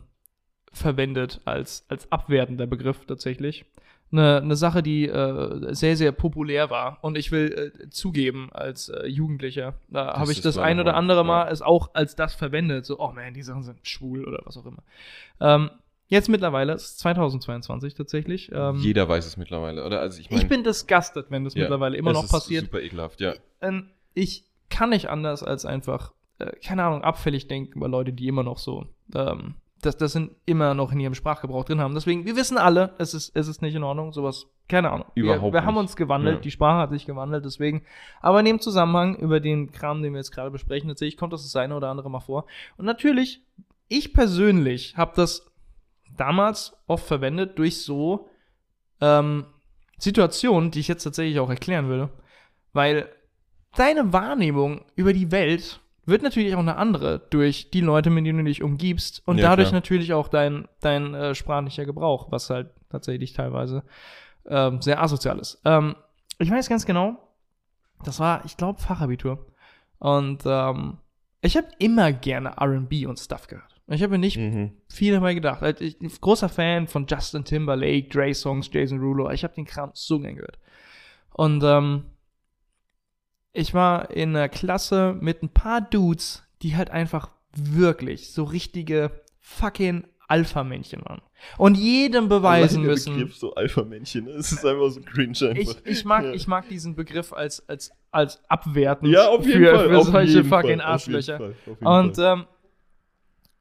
verwendet 0.72 1.40
als, 1.44 1.84
als 1.88 2.10
abwertender 2.10 2.66
Begriff 2.66 3.04
tatsächlich. 3.06 3.64
Eine, 4.12 4.38
eine 4.38 4.56
Sache, 4.56 4.82
die 4.82 5.06
äh, 5.06 5.72
sehr, 5.74 5.96
sehr 5.96 6.10
populär 6.12 6.68
war. 6.68 6.98
Und 7.02 7.16
ich 7.16 7.30
will 7.30 7.72
äh, 7.76 7.90
zugeben, 7.90 8.50
als 8.52 8.88
äh, 8.88 9.06
Jugendlicher, 9.06 9.74
da 9.88 10.06
Das 10.06 10.16
habe 10.16 10.32
ich 10.32 10.38
ist 10.38 10.44
das 10.44 10.58
ein 10.58 10.80
oder 10.80 10.94
andere 10.96 11.20
ja. 11.20 11.24
Mal 11.24 11.48
es 11.48 11.62
auch 11.62 11.94
als 11.94 12.16
das 12.16 12.34
verwendet. 12.34 12.86
So, 12.86 12.98
oh 12.98 13.12
man, 13.12 13.34
die 13.34 13.42
Sachen 13.42 13.62
sind 13.62 13.78
schwul 13.86 14.24
oder 14.26 14.40
was 14.44 14.56
auch 14.56 14.66
immer. 14.66 14.82
Ähm, 15.40 15.70
jetzt 16.08 16.28
mittlerweile, 16.28 16.72
es 16.72 16.86
ist 16.86 16.98
2022 17.00 17.94
tatsächlich. 17.94 18.50
Ähm, 18.52 18.76
Jeder 18.76 19.08
weiß 19.08 19.26
es 19.26 19.36
mittlerweile, 19.36 19.84
oder? 19.84 20.00
Also 20.00 20.20
ich, 20.20 20.30
mein, 20.30 20.40
ich 20.40 20.48
bin 20.48 20.64
disgusted, 20.64 21.26
wenn 21.30 21.44
das 21.44 21.54
ja, 21.54 21.62
mittlerweile 21.62 21.96
immer 21.96 22.12
noch 22.12 22.24
ist 22.24 22.32
passiert. 22.32 22.64
Super 22.64 22.80
ekelhaft, 22.80 23.20
ja. 23.20 23.34
Ähm, 23.60 23.90
ich 24.14 24.44
kann 24.70 24.90
nicht 24.90 25.08
anders 25.08 25.42
als 25.42 25.64
einfach, 25.64 26.12
äh, 26.38 26.50
keine 26.64 26.82
Ahnung, 26.84 27.02
abfällig 27.02 27.46
denken 27.46 27.74
über 27.78 27.88
Leute, 27.88 28.12
die 28.12 28.26
immer 28.26 28.42
noch 28.42 28.58
so, 28.58 28.86
ähm, 29.14 29.54
das, 29.82 29.96
das 29.96 30.12
sind 30.12 30.32
immer 30.46 30.74
noch 30.74 30.92
in 30.92 31.00
ihrem 31.00 31.14
Sprachgebrauch 31.14 31.64
drin 31.64 31.80
haben. 31.80 31.94
Deswegen, 31.94 32.24
wir 32.26 32.36
wissen 32.36 32.58
alle, 32.58 32.94
es 32.98 33.14
ist, 33.14 33.34
es 33.34 33.48
ist 33.48 33.62
nicht 33.62 33.74
in 33.74 33.82
Ordnung, 33.82 34.12
sowas, 34.12 34.46
keine 34.68 34.90
Ahnung. 34.90 35.06
Überhaupt 35.14 35.42
wir, 35.54 35.60
wir 35.60 35.64
haben 35.64 35.74
nicht. 35.74 35.80
uns 35.82 35.96
gewandelt, 35.96 36.36
Ja. 36.36 36.40
die 36.42 36.50
Sprache 36.50 36.78
hat 36.78 36.90
sich 36.90 37.06
gewandelt, 37.06 37.44
deswegen. 37.44 37.82
Aber 38.20 38.38
in 38.40 38.44
dem 38.46 38.60
Zusammenhang, 38.60 39.16
über 39.16 39.40
den 39.40 39.72
Kram, 39.72 40.02
den 40.02 40.12
wir 40.12 40.18
jetzt 40.18 40.32
gerade 40.32 40.50
besprechen, 40.50 40.88
tatsächlich 40.88 41.16
kommt 41.16 41.32
das 41.32 41.42
das 41.42 41.56
eine 41.56 41.74
oder 41.76 41.88
andere 41.88 42.10
mal 42.10 42.20
vor. 42.20 42.46
Und 42.76 42.84
natürlich, 42.84 43.42
ich 43.88 44.12
persönlich 44.12 44.96
habe 44.96 45.12
das 45.16 45.50
damals 46.16 46.76
oft 46.86 47.06
verwendet 47.06 47.58
durch 47.58 47.82
so 47.82 48.28
ähm, 49.00 49.46
Situationen, 49.98 50.70
die 50.70 50.80
ich 50.80 50.88
jetzt 50.88 51.04
tatsächlich 51.04 51.40
auch 51.40 51.50
erklären 51.50 51.88
würde. 51.88 52.10
Weil 52.72 53.08
deine 53.76 54.12
Wahrnehmung 54.12 54.84
über 54.94 55.12
die 55.12 55.30
Welt 55.32 55.79
wird 56.06 56.22
natürlich 56.22 56.54
auch 56.54 56.60
eine 56.60 56.76
andere 56.76 57.20
durch 57.30 57.70
die 57.70 57.80
Leute, 57.80 58.10
mit 58.10 58.26
denen 58.26 58.38
du 58.38 58.44
dich 58.44 58.62
umgibst 58.62 59.22
und 59.26 59.38
Ja, 59.38 59.48
dadurch 59.50 59.68
klar. 59.68 59.80
natürlich 59.80 60.12
auch 60.12 60.28
dein, 60.28 60.66
dein 60.80 61.14
äh, 61.14 61.34
sprachlicher 61.34 61.84
Gebrauch, 61.84 62.30
was 62.32 62.50
halt 62.50 62.70
tatsächlich 62.88 63.32
teilweise 63.32 63.84
ähm, 64.46 64.80
sehr 64.82 65.02
asozial 65.02 65.38
ist. 65.38 65.60
Ähm, 65.64 65.94
ich 66.38 66.50
weiß 66.50 66.68
ganz 66.68 66.86
genau, 66.86 67.16
das 68.04 68.18
war, 68.18 68.44
ich 68.44 68.56
glaube, 68.56 68.80
Fachabitur. 68.80 69.46
Und 69.98 70.42
ähm, 70.46 70.96
ich 71.42 71.56
habe 71.56 71.68
immer 71.78 72.12
gerne 72.12 72.54
RB 72.60 73.06
und 73.06 73.18
Stuff 73.18 73.46
gehört. 73.46 73.66
Ich 73.88 74.02
habe 74.02 74.12
mir 74.12 74.18
nicht 74.18 74.36
Mhm. 74.38 74.72
viel 74.88 75.12
dabei 75.14 75.34
gedacht. 75.34 75.62
Also 75.62 75.84
Ich 75.84 75.98
bin 75.98 76.08
großer 76.20 76.48
Fan 76.48 76.86
von 76.86 77.06
Justin 77.06 77.44
Timberlake, 77.44 78.08
Dre 78.08 78.32
Songs, 78.32 78.70
Jason 78.72 79.00
Rulo. 79.00 79.30
Ich 79.30 79.42
habe 79.44 79.54
den 79.54 79.64
Kram 79.66 79.90
so 79.94 80.18
gern 80.20 80.36
gehört. 80.36 80.58
Und 81.32 81.62
ähm, 81.64 82.04
ich 83.52 83.74
war 83.74 84.10
in 84.10 84.30
einer 84.36 84.48
Klasse 84.48 85.16
mit 85.20 85.42
ein 85.42 85.48
paar 85.48 85.80
Dudes, 85.80 86.42
die 86.62 86.76
halt 86.76 86.90
einfach 86.90 87.30
wirklich 87.54 88.32
so 88.32 88.44
richtige 88.44 89.10
fucking 89.40 90.04
Alpha-Männchen 90.28 91.02
waren. 91.04 91.22
Und 91.58 91.74
jedem 91.76 92.28
beweisen 92.28 92.76
Allein 92.76 92.82
der 92.84 92.90
müssen. 92.92 93.14
Begriff 93.14 93.36
so 93.36 93.54
Alpha-Männchen, 93.54 94.28
es 94.28 94.52
ist 94.52 94.64
einfach 94.64 94.90
so 94.90 95.00
cringe 95.00 95.36
einfach. 95.40 95.76
Ich, 95.84 95.86
ich, 95.86 96.04
mag, 96.04 96.24
Ja. 96.24 96.32
ich 96.32 96.46
mag 96.46 96.68
diesen 96.68 96.94
Begriff 96.94 97.32
als, 97.32 97.68
als, 97.68 97.90
als 98.12 98.40
abwertend 98.48 99.10
ja, 99.10 99.26
auf 99.28 99.44
jeden 99.44 99.64
für, 99.64 99.74
Fall. 99.74 99.88
für 99.88 99.98
auf 99.98 100.06
solche 100.06 100.32
jeden 100.34 100.48
fucking 100.48 100.78
Fall, 100.78 100.86
Arschlöcher. 100.86 101.38
Fall, 101.38 101.54
Und 101.80 102.18
ähm, 102.18 102.44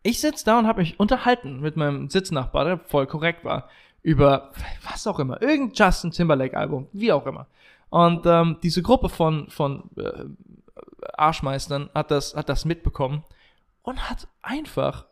ich 0.03 0.21
sitze 0.21 0.45
da 0.45 0.59
und 0.59 0.67
habe 0.67 0.81
mich 0.81 0.99
unterhalten 0.99 1.59
mit 1.61 1.75
meinem 1.75 2.09
Sitznachbar, 2.09 2.65
der 2.65 2.77
voll 2.79 3.07
korrekt 3.07 3.43
war, 3.43 3.67
über 4.03 4.51
was 4.91 5.07
auch 5.07 5.17
immer, 5.19 5.41
irgendein 5.41 5.73
Justin 5.73 6.11
Timberlake-Album, 6.11 6.87
wie 6.93 7.11
auch 7.11 7.25
immer. 7.25 7.47
Und 7.89 8.25
ähm, 8.25 8.57
diese 8.61 8.81
Gruppe 8.81 9.09
von, 9.09 9.49
von 9.49 9.89
äh, 9.97 10.25
Arschmeistern 11.13 11.89
hat 11.93 12.11
das, 12.11 12.35
hat 12.35 12.49
das 12.49 12.65
mitbekommen 12.65 13.23
und 13.81 14.09
hat 14.09 14.27
einfach 14.41 15.05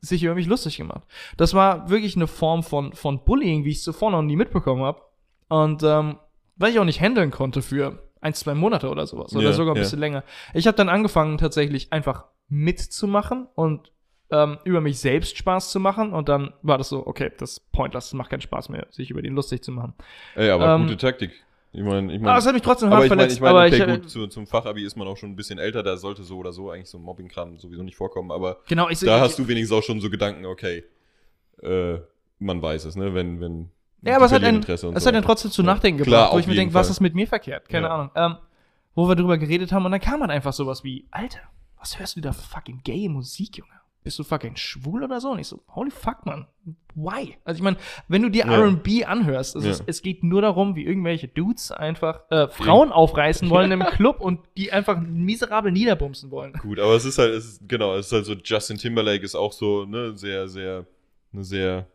sich 0.00 0.22
über 0.22 0.34
mich 0.34 0.46
lustig 0.46 0.76
gemacht. 0.76 1.02
Das 1.36 1.54
war 1.54 1.90
wirklich 1.90 2.16
eine 2.16 2.26
Form 2.26 2.62
von, 2.62 2.92
von 2.92 3.24
Bullying, 3.24 3.64
wie 3.64 3.70
ich 3.70 3.78
es 3.78 3.82
zuvor 3.82 4.10
noch 4.10 4.22
nie 4.22 4.36
mitbekommen 4.36 4.82
habe. 4.82 5.02
Und 5.48 5.82
ähm, 5.82 6.18
weil 6.56 6.72
ich 6.72 6.78
auch 6.78 6.84
nicht 6.84 7.00
handeln 7.00 7.30
konnte 7.30 7.62
für 7.62 8.02
ein, 8.20 8.34
zwei 8.34 8.54
Monate 8.54 8.88
oder 8.88 9.06
sowas. 9.06 9.34
Oder 9.34 9.46
Ja, 9.46 9.52
sogar 9.52 9.74
ein 9.74 9.76
ja. 9.76 9.82
bisschen 9.82 9.98
länger. 9.98 10.24
Ich 10.54 10.66
habe 10.66 10.76
dann 10.76 10.88
angefangen, 10.88 11.38
tatsächlich 11.38 11.92
einfach 11.92 12.24
mitzumachen 12.48 13.46
und 13.54 13.92
ähm, 14.30 14.58
über 14.64 14.80
mich 14.80 14.98
selbst 14.98 15.36
Spaß 15.36 15.70
zu 15.70 15.80
machen. 15.80 16.12
Und 16.12 16.28
dann 16.28 16.52
war 16.62 16.78
das 16.78 16.88
so, 16.88 17.06
okay, 17.06 17.30
das 17.38 17.52
ist 17.52 17.72
pointless, 17.72 18.06
das 18.06 18.14
macht 18.14 18.30
keinen 18.30 18.40
Spaß 18.40 18.68
mehr, 18.70 18.86
sich 18.90 19.10
über 19.10 19.22
den 19.22 19.34
lustig 19.34 19.62
zu 19.62 19.72
machen. 19.72 19.94
Ey, 20.34 20.50
aber 20.50 20.74
ähm, 20.74 20.82
gute 20.82 20.96
Taktik. 20.96 21.32
Ich 21.72 21.82
meine, 21.82 22.10
ich 22.12 22.18
Aber 22.18 22.24
meine. 22.24 22.38
es 22.38 22.46
hat 22.46 22.54
mich 22.54 22.62
trotzdem 22.62 22.88
hart 22.90 23.04
ich 23.04 23.10
meine, 23.10 23.20
verletzt. 23.20 23.36
ich 23.36 23.40
meine, 23.42 23.50
aber 23.58 23.66
okay, 23.66 23.76
ich, 23.76 23.82
äh, 23.82 23.98
gut, 23.98 24.08
zu, 24.10 24.26
zum 24.28 24.46
Fachabi 24.46 24.84
ist 24.84 24.96
man 24.96 25.06
auch 25.06 25.16
schon 25.16 25.30
ein 25.30 25.36
bisschen 25.36 25.58
älter, 25.58 25.82
da 25.82 25.96
sollte 25.96 26.22
so 26.22 26.38
oder 26.38 26.52
so 26.52 26.70
eigentlich 26.70 26.88
so 26.88 26.98
Mobbing-Kram 26.98 27.58
sowieso 27.58 27.82
nicht 27.82 27.96
vorkommen, 27.96 28.30
aber 28.30 28.60
genau, 28.66 28.88
ich 28.88 29.00
da 29.00 29.20
hast 29.20 29.38
du 29.38 29.46
wenigstens 29.46 29.76
auch 29.76 29.82
schon 29.82 30.00
so 30.00 30.08
Gedanken, 30.08 30.46
okay, 30.46 30.84
äh, 31.62 31.98
man 32.38 32.62
weiß 32.62 32.84
es, 32.86 32.96
ne, 32.96 33.14
wenn, 33.14 33.40
wenn. 33.40 33.70
Ja, 34.02 34.16
aber 34.16 34.26
es 34.26 34.32
hat, 34.32 34.42
einen, 34.44 34.62
es 34.62 34.80
so 34.80 34.88
hat 34.90 35.06
einen 35.06 35.22
trotzdem 35.22 35.50
zu 35.50 35.62
Ja. 35.62 35.66
nachdenken 35.66 36.02
Klar, 36.02 36.18
gebracht, 36.20 36.32
wo 36.32 36.34
auf 36.36 36.40
ich 36.40 36.46
mir 36.46 36.54
denke, 36.54 36.74
was 36.74 36.88
ist 36.90 37.00
mit 37.00 37.14
mir 37.14 37.26
verkehrt? 37.26 37.68
Keine 37.68 37.86
Ja. 37.88 37.94
Ahnung. 37.94 38.10
Ähm, 38.14 38.36
wo 38.94 39.08
wir 39.08 39.14
drüber 39.16 39.36
geredet 39.36 39.72
haben 39.72 39.84
und 39.84 39.90
dann 39.92 40.00
kam 40.00 40.20
halt 40.20 40.30
einfach 40.30 40.52
sowas 40.54 40.82
wie, 40.84 41.06
Alter, 41.10 41.40
was 41.78 41.98
hörst 41.98 42.16
du 42.16 42.20
da 42.22 42.32
für 42.32 42.42
fucking 42.42 42.80
gay 42.84 43.08
Musik, 43.08 43.58
Junge? 43.58 43.70
Bist 44.06 44.20
du 44.20 44.22
fucking 44.22 44.54
schwul 44.54 45.02
oder 45.02 45.20
so? 45.20 45.32
Und 45.32 45.40
ich 45.40 45.48
so, 45.48 45.64
holy 45.74 45.90
fuck, 45.90 46.24
man. 46.26 46.46
Why? 46.94 47.36
Also 47.44 47.58
ich 47.58 47.62
meine, 47.64 47.76
wenn 48.06 48.22
du 48.22 48.30
dir 48.30 48.46
Ja. 48.46 48.52
R&B 48.52 49.04
anhörst, 49.04 49.56
es, 49.56 49.64
Ja. 49.64 49.70
ist, 49.72 49.82
es 49.86 50.00
geht 50.00 50.22
nur 50.22 50.42
darum, 50.42 50.76
wie 50.76 50.84
irgendwelche 50.84 51.26
Dudes 51.26 51.72
einfach 51.72 52.20
äh, 52.30 52.46
Frauen 52.46 52.92
aufreißen 52.92 53.50
wollen 53.50 53.72
im 53.72 53.80
Club 53.96 54.20
und 54.20 54.38
die 54.56 54.70
einfach 54.70 54.96
miserabel 55.00 55.72
niederbumsen 55.72 56.30
wollen. 56.30 56.52
Gut, 56.52 56.78
aber 56.78 56.94
es 56.94 57.04
ist 57.04 57.18
halt, 57.18 57.32
es 57.34 57.46
ist, 57.46 57.68
genau, 57.68 57.96
es 57.96 58.06
ist 58.06 58.12
halt 58.12 58.26
so, 58.26 58.34
Justin 58.34 58.78
Timberlake 58.78 59.24
ist 59.24 59.34
auch 59.34 59.52
so, 59.52 59.84
ne, 59.86 60.16
sehr, 60.16 60.46
sehr, 60.46 60.86
eine 61.32 61.42
sehr 61.42 61.88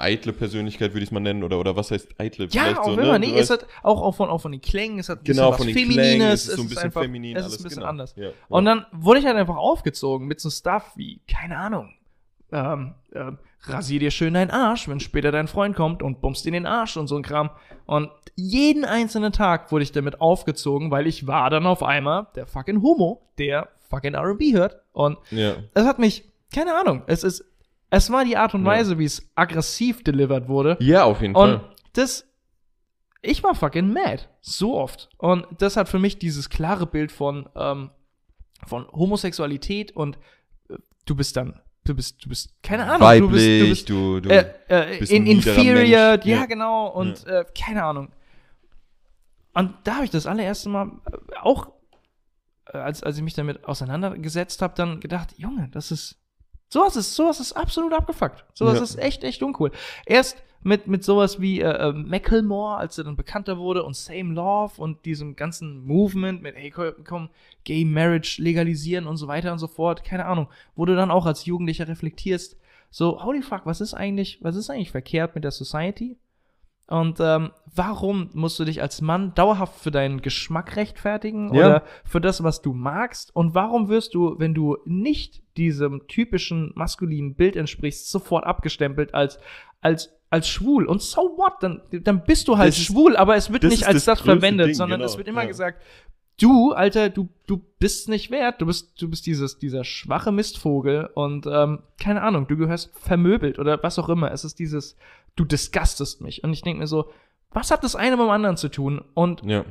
eitle 0.00 0.32
Persönlichkeit, 0.32 0.92
würde 0.92 1.02
ich 1.02 1.08
es 1.08 1.12
mal 1.12 1.20
nennen, 1.20 1.42
oder, 1.42 1.58
oder 1.58 1.76
was 1.76 1.90
heißt 1.90 2.20
eitle? 2.20 2.48
Ja, 2.50 2.78
auch 2.78 2.84
so, 2.84 2.92
immer. 2.92 3.18
ne? 3.18 3.26
Nee, 3.26 3.38
es 3.38 3.50
hat 3.50 3.66
auch, 3.82 4.00
auch, 4.02 4.14
von, 4.14 4.28
auch 4.28 4.40
von 4.40 4.52
den 4.52 4.60
Klängen, 4.60 4.98
es 4.98 5.08
hat 5.08 5.24
genau, 5.24 5.52
von 5.52 5.60
was 5.60 5.66
den 5.66 5.74
Feminines, 5.74 5.96
Klängen, 5.96 6.28
es 6.28 6.48
ist 6.48 6.56
so 6.56 6.62
ein 6.62 6.68
bisschen 6.68 6.84
einfach, 6.84 7.02
feminin, 7.02 7.36
es 7.36 7.42
alles, 7.42 7.54
ist 7.54 7.60
ein 7.60 7.64
bisschen 7.64 7.76
genau. 7.80 7.90
anders. 7.90 8.14
Ja, 8.16 8.24
ja. 8.24 8.30
Und 8.48 8.64
dann 8.64 8.86
wurde 8.92 9.20
ich 9.20 9.26
halt 9.26 9.36
einfach 9.36 9.56
aufgezogen 9.56 10.26
mit 10.26 10.40
so 10.40 10.50
Stuff 10.50 10.92
wie, 10.96 11.20
keine 11.28 11.58
Ahnung, 11.58 11.94
ähm, 12.52 12.94
ähm, 13.14 13.38
rasier 13.62 14.00
dir 14.00 14.10
schön 14.10 14.34
deinen 14.34 14.50
Arsch, 14.50 14.88
wenn 14.88 15.00
später 15.00 15.32
dein 15.32 15.48
Freund 15.48 15.76
kommt 15.76 16.02
und 16.02 16.20
bummst 16.20 16.46
in 16.46 16.52
den 16.52 16.66
Arsch 16.66 16.96
und 16.96 17.06
so 17.06 17.16
ein 17.16 17.22
Kram. 17.22 17.50
Und 17.86 18.10
jeden 18.36 18.84
einzelnen 18.84 19.32
Tag 19.32 19.70
wurde 19.70 19.82
ich 19.82 19.92
damit 19.92 20.20
aufgezogen, 20.20 20.90
weil 20.90 21.06
ich 21.06 21.26
war 21.26 21.50
dann 21.50 21.66
auf 21.66 21.82
einmal 21.82 22.28
der 22.34 22.46
fucking 22.46 22.82
Homo, 22.82 23.28
der 23.38 23.68
fucking 23.88 24.14
R&B 24.14 24.54
hört. 24.54 24.80
Und 24.92 25.18
ja. 25.30 25.54
es 25.74 25.84
hat 25.84 25.98
mich, 25.98 26.24
keine 26.54 26.74
Ahnung, 26.74 27.02
es 27.06 27.24
ist, 27.24 27.44
es 27.90 28.10
war 28.10 28.24
die 28.24 28.36
Art 28.36 28.54
und 28.54 28.62
Ja. 28.62 28.66
Weise, 28.70 28.98
wie 28.98 29.04
es 29.04 29.28
aggressiv 29.34 30.02
delivered 30.04 30.48
wurde. 30.48 30.76
ja, 30.80 31.04
auf 31.04 31.20
jeden 31.20 31.34
Und 31.34 31.60
Fall. 31.60 31.74
das, 31.92 32.26
ich 33.22 33.42
war 33.42 33.54
fucking 33.54 33.92
mad. 33.92 34.28
So 34.40 34.78
oft. 34.78 35.08
Und 35.18 35.46
das 35.58 35.76
hat 35.76 35.88
für 35.88 35.98
mich 35.98 36.18
dieses 36.18 36.48
klare 36.48 36.86
Bild 36.86 37.12
von, 37.12 37.48
ähm, 37.54 37.90
von 38.66 38.86
Homosexualität 38.92 39.92
und 39.96 40.18
äh, 40.68 40.76
du 41.06 41.14
bist 41.14 41.36
dann, 41.36 41.60
du 41.84 41.94
bist, 41.94 42.24
du 42.24 42.28
bist, 42.28 42.54
keine 42.62 42.84
Ahnung, 42.86 43.00
Weiblich, 43.00 43.28
du 43.28 43.68
bist, 43.68 43.88
du 43.88 43.90
bist, 43.90 43.90
du, 43.90 44.20
du, 44.20 44.28
äh, 44.30 44.94
äh, 44.94 44.98
bist 45.00 45.12
in, 45.12 45.26
inferior, 45.26 45.74
Mensch. 45.74 45.90
ja, 45.90 46.14
Ja. 46.24 46.46
genau, 46.46 46.86
und 46.88 47.26
Äh, 47.26 47.44
keine 47.58 47.84
Ahnung. 47.84 48.12
Und 49.52 49.74
da 49.84 49.96
habe 49.96 50.04
ich 50.04 50.10
das 50.10 50.26
allererste 50.26 50.68
Mal 50.68 50.92
äh, 51.10 51.36
auch, 51.42 51.72
äh, 52.66 52.78
als, 52.78 53.02
als 53.02 53.16
ich 53.16 53.22
mich 53.24 53.34
damit 53.34 53.64
auseinandergesetzt 53.64 54.62
habe, 54.62 54.74
dann 54.76 55.00
gedacht, 55.00 55.34
Junge, 55.38 55.68
das 55.72 55.90
ist, 55.90 56.19
sowas 56.70 56.96
ist, 56.96 57.14
sowas 57.14 57.40
ist 57.40 57.52
absolut 57.52 57.92
abgefuckt. 57.92 58.44
Sowas 58.54 58.78
Ja. 58.78 58.82
ist 58.84 58.98
echt, 58.98 59.24
echt 59.24 59.42
uncool. 59.42 59.70
Erst 60.06 60.42
mit, 60.62 60.86
mit 60.86 61.02
sowas 61.04 61.40
wie 61.40 61.60
äh, 61.60 61.64
äh, 61.88 61.92
Macklemore, 61.92 62.76
als 62.76 62.98
er 62.98 63.04
dann 63.04 63.16
bekannter 63.16 63.58
wurde, 63.58 63.82
und 63.82 63.96
Same 63.96 64.34
Love 64.34 64.80
und 64.80 65.04
diesem 65.06 65.34
ganzen 65.34 65.86
Movement 65.86 66.42
mit, 66.42 66.54
hey, 66.54 66.70
komm, 66.70 66.92
komm, 67.04 67.28
Gay 67.64 67.84
Marriage 67.84 68.40
legalisieren 68.42 69.06
und 69.06 69.16
so 69.16 69.26
weiter 69.26 69.52
und 69.52 69.58
so 69.58 69.66
fort, 69.68 70.04
keine 70.04 70.26
Ahnung, 70.26 70.48
wo 70.76 70.84
du 70.84 70.94
dann 70.94 71.10
auch 71.10 71.26
als 71.26 71.44
Jugendlicher 71.46 71.88
reflektierst, 71.88 72.56
so, 72.90 73.22
holy 73.24 73.40
fuck, 73.42 73.62
was 73.66 73.80
ist 73.80 73.94
eigentlich, 73.94 74.38
was 74.42 74.56
ist 74.56 74.68
eigentlich 74.68 74.90
verkehrt 74.90 75.34
mit 75.34 75.44
der 75.44 75.52
Society? 75.52 76.18
Und 76.90 77.20
ähm, 77.20 77.52
warum 77.72 78.30
musst 78.32 78.58
du 78.58 78.64
dich 78.64 78.82
als 78.82 79.00
Mann 79.00 79.32
dauerhaft 79.34 79.80
für 79.80 79.92
deinen 79.92 80.22
Geschmack 80.22 80.74
rechtfertigen 80.74 81.54
Ja. 81.54 81.66
oder 81.66 81.84
für 82.04 82.20
das, 82.20 82.42
was 82.42 82.62
du 82.62 82.72
magst? 82.72 83.34
Und 83.34 83.54
warum 83.54 83.88
wirst 83.88 84.14
du, 84.14 84.34
wenn 84.38 84.54
du 84.54 84.76
nicht 84.86 85.42
diesem 85.56 86.06
typischen 86.08 86.72
maskulinen 86.74 87.36
Bild 87.36 87.54
entsprichst, 87.54 88.10
sofort 88.10 88.44
abgestempelt 88.44 89.14
als, 89.14 89.38
als, 89.80 90.12
als 90.30 90.48
schwul? 90.48 90.86
Und 90.86 91.00
so 91.00 91.20
what? 91.36 91.54
Dann, 91.60 91.80
dann 92.02 92.24
bist 92.24 92.48
du 92.48 92.58
halt 92.58 92.70
Das 92.70 92.78
schwul, 92.78 93.16
aber 93.16 93.36
es 93.36 93.52
wird 93.52 93.62
nicht 93.62 93.86
als 93.86 94.04
das 94.04 94.18
das, 94.18 94.20
verwendet, 94.22 94.66
Ding, 94.66 94.74
sondern 94.74 94.98
genau, 94.98 95.10
es 95.10 95.16
wird 95.16 95.28
immer 95.28 95.42
ja. 95.42 95.48
gesagt, 95.48 95.80
du, 96.38 96.72
Alter, 96.72 97.10
du, 97.10 97.28
du 97.46 97.60
bist 97.78 98.08
nicht 98.08 98.30
wert, 98.30 98.60
du 98.60 98.66
bist, 98.66 99.00
du 99.00 99.08
bist 99.08 99.26
dieses, 99.26 99.58
dieser 99.58 99.84
schwache 99.84 100.32
Mistvogel 100.32 101.10
und 101.14 101.46
ähm, 101.46 101.80
keine 101.98 102.22
Ahnung, 102.22 102.46
du 102.46 102.56
gehörst 102.56 102.90
vermöbelt 102.98 103.58
oder 103.58 103.82
was 103.82 103.98
auch 103.98 104.08
immer. 104.08 104.30
Es 104.30 104.44
ist 104.44 104.58
dieses, 104.58 104.96
du 105.36 105.44
disgustest 105.44 106.20
mich. 106.20 106.44
Und 106.44 106.52
ich 106.52 106.62
denke 106.62 106.80
mir 106.80 106.86
so, 106.86 107.10
was 107.50 107.70
hat 107.70 107.84
das 107.84 107.96
eine 107.96 108.16
mit 108.16 108.26
dem 108.26 108.30
anderen 108.30 108.56
zu 108.56 108.68
tun? 108.68 109.02
Und 109.14 109.42
ja. 109.44 109.64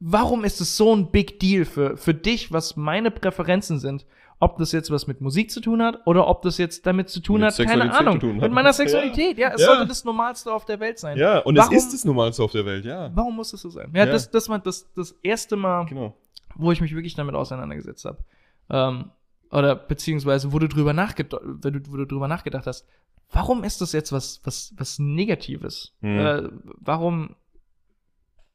warum 0.00 0.44
ist 0.44 0.60
es 0.60 0.76
so 0.76 0.94
ein 0.94 1.10
Big 1.10 1.40
Deal 1.40 1.64
für, 1.64 1.96
für 1.96 2.14
dich, 2.14 2.52
was 2.52 2.76
meine 2.76 3.10
Präferenzen 3.10 3.78
sind? 3.78 4.06
Ob 4.40 4.56
das 4.58 4.70
jetzt 4.70 4.90
was 4.92 5.08
mit 5.08 5.20
Musik 5.20 5.50
zu 5.50 5.60
tun 5.60 5.82
hat 5.82 6.06
oder 6.06 6.28
ob 6.28 6.42
das 6.42 6.58
jetzt 6.58 6.86
damit 6.86 7.08
zu 7.08 7.18
tun 7.20 7.40
Mit 7.40 7.58
hat, 7.58 7.66
keine 7.66 7.92
Ahnung, 7.92 8.14
zu 8.20 8.26
tun 8.28 8.36
hat. 8.36 8.42
mit 8.42 8.52
meiner 8.52 8.72
Sexualität. 8.72 9.36
Ja, 9.36 9.50
es 9.52 9.60
Ja. 9.62 9.66
sollte 9.68 9.86
das 9.88 10.04
Normalste 10.04 10.52
auf 10.52 10.64
der 10.64 10.78
Welt 10.78 10.98
sein. 11.00 11.18
Ja, 11.18 11.38
und 11.40 11.56
Warum- 11.56 11.74
es 11.74 11.84
ist 11.84 11.92
das 11.92 12.04
Normalste 12.04 12.44
auf 12.44 12.52
der 12.52 12.64
Welt, 12.64 12.84
ja. 12.84 13.10
Warum 13.14 13.34
muss 13.34 13.50
das 13.50 13.60
so 13.62 13.70
sein? 13.70 13.90
Ja, 13.94 14.04
Ja. 14.06 14.12
Das, 14.12 14.30
das 14.30 14.48
war 14.48 14.60
das, 14.60 14.92
das 14.94 15.12
erste 15.24 15.56
Mal, 15.56 15.86
Genau. 15.86 16.14
wo 16.54 16.70
ich 16.70 16.80
mich 16.80 16.94
wirklich 16.94 17.14
damit 17.14 17.34
auseinandergesetzt 17.34 18.04
habe. 18.04 18.18
Ähm, 18.70 19.10
oder 19.50 19.74
beziehungsweise, 19.74 20.52
wo 20.52 20.58
du 20.60 20.68
drüber 20.68 20.92
nachgedacht, 20.92 21.42
wo 21.44 21.70
du, 21.70 22.06
drüber 22.06 22.28
nachgedacht 22.28 22.66
hast, 22.68 22.86
warum 23.32 23.64
ist 23.64 23.80
das 23.80 23.92
jetzt 23.92 24.12
was, 24.12 24.40
was, 24.44 24.72
was 24.76 25.00
Negatives? 25.00 25.94
Mhm. 26.00 26.18
Äh, 26.20 26.42
warum, 26.78 27.34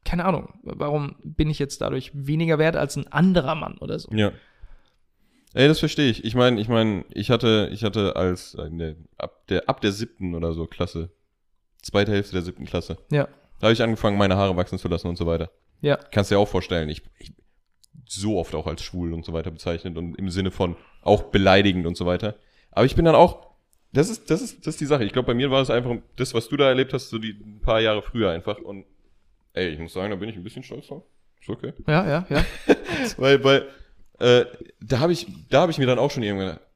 keine 0.04 0.24
Ahnung, 0.24 0.54
warum 0.62 1.16
bin 1.24 1.50
ich 1.50 1.58
jetzt 1.58 1.80
dadurch 1.80 2.10
weniger 2.14 2.58
wert 2.58 2.76
als 2.76 2.96
ein 2.96 3.10
anderer 3.12 3.54
Mann 3.54 3.76
oder 3.78 3.98
so? 3.98 4.10
Ja. 4.12 4.32
Ey, 5.54 5.68
das 5.68 5.78
verstehe 5.78 6.10
ich. 6.10 6.24
Ich 6.24 6.34
meine, 6.34 6.60
ich 6.60 6.68
meine, 6.68 7.04
ich 7.10 7.30
hatte, 7.30 7.68
ich 7.72 7.84
hatte 7.84 8.16
als 8.16 8.54
äh, 8.54 8.68
der, 8.70 8.96
ab 9.16 9.46
der 9.48 9.68
ab 9.68 9.80
der 9.80 9.92
siebten 9.92 10.34
oder 10.34 10.52
so 10.52 10.66
Klasse, 10.66 11.10
zweite 11.80 12.12
Hälfte 12.12 12.32
der 12.32 12.42
siebten 12.42 12.64
Klasse, 12.66 12.98
Ja, 13.10 13.28
da 13.60 13.68
habe 13.68 13.72
ich 13.72 13.82
angefangen, 13.82 14.18
meine 14.18 14.36
Haare 14.36 14.56
wachsen 14.56 14.78
zu 14.78 14.88
lassen 14.88 15.06
und 15.08 15.16
so 15.16 15.26
weiter. 15.26 15.50
ja, 15.80 15.96
Kannst 16.10 16.30
dir 16.30 16.38
auch 16.38 16.48
vorstellen, 16.48 16.88
ich, 16.88 17.02
ich 17.18 17.32
so 18.06 18.38
oft 18.38 18.54
auch 18.54 18.66
als 18.66 18.82
schwul 18.82 19.14
und 19.14 19.24
so 19.24 19.32
weiter 19.32 19.50
bezeichnet 19.50 19.96
und 19.96 20.16
im 20.18 20.28
Sinne 20.28 20.50
von 20.50 20.76
auch 21.02 21.22
beleidigend 21.24 21.86
und 21.86 21.96
so 21.96 22.04
weiter. 22.04 22.34
Aber 22.72 22.84
ich 22.84 22.96
bin 22.96 23.04
dann 23.04 23.14
auch, 23.14 23.46
das 23.92 24.10
ist, 24.10 24.30
das 24.30 24.42
ist, 24.42 24.66
das 24.66 24.74
ist 24.74 24.80
die 24.80 24.86
Sache. 24.86 25.04
Ich 25.04 25.12
glaube, 25.12 25.26
bei 25.26 25.34
mir 25.34 25.50
war 25.50 25.62
es 25.62 25.70
einfach 25.70 25.94
das, 26.16 26.34
was 26.34 26.48
du 26.48 26.56
da 26.56 26.68
erlebt 26.68 26.92
hast, 26.92 27.08
so 27.10 27.18
die 27.18 27.30
ein 27.30 27.60
paar 27.60 27.80
Jahre 27.80 28.02
früher 28.02 28.30
einfach. 28.30 28.58
Und 28.58 28.84
ey, 29.52 29.68
ich 29.68 29.78
muss 29.78 29.92
sagen, 29.92 30.10
da 30.10 30.16
bin 30.16 30.28
ich 30.28 30.36
ein 30.36 30.42
bisschen 30.42 30.64
stolz 30.64 30.88
drauf. 30.88 31.04
Ist 31.40 31.48
okay. 31.48 31.72
ja, 31.86 32.06
ja, 32.06 32.26
ja. 32.28 32.44
Weil, 33.16 33.42
weil 33.44 33.68
äh, 34.18 34.44
da 34.80 35.00
habe 35.00 35.12
ich, 35.12 35.26
da 35.50 35.62
habe 35.62 35.72
ich 35.72 35.78
mir 35.78 35.86
dann 35.86 35.98
auch 35.98 36.10
schon 36.10 36.22
irgendwann 36.22 36.48
gedacht, 36.48 36.66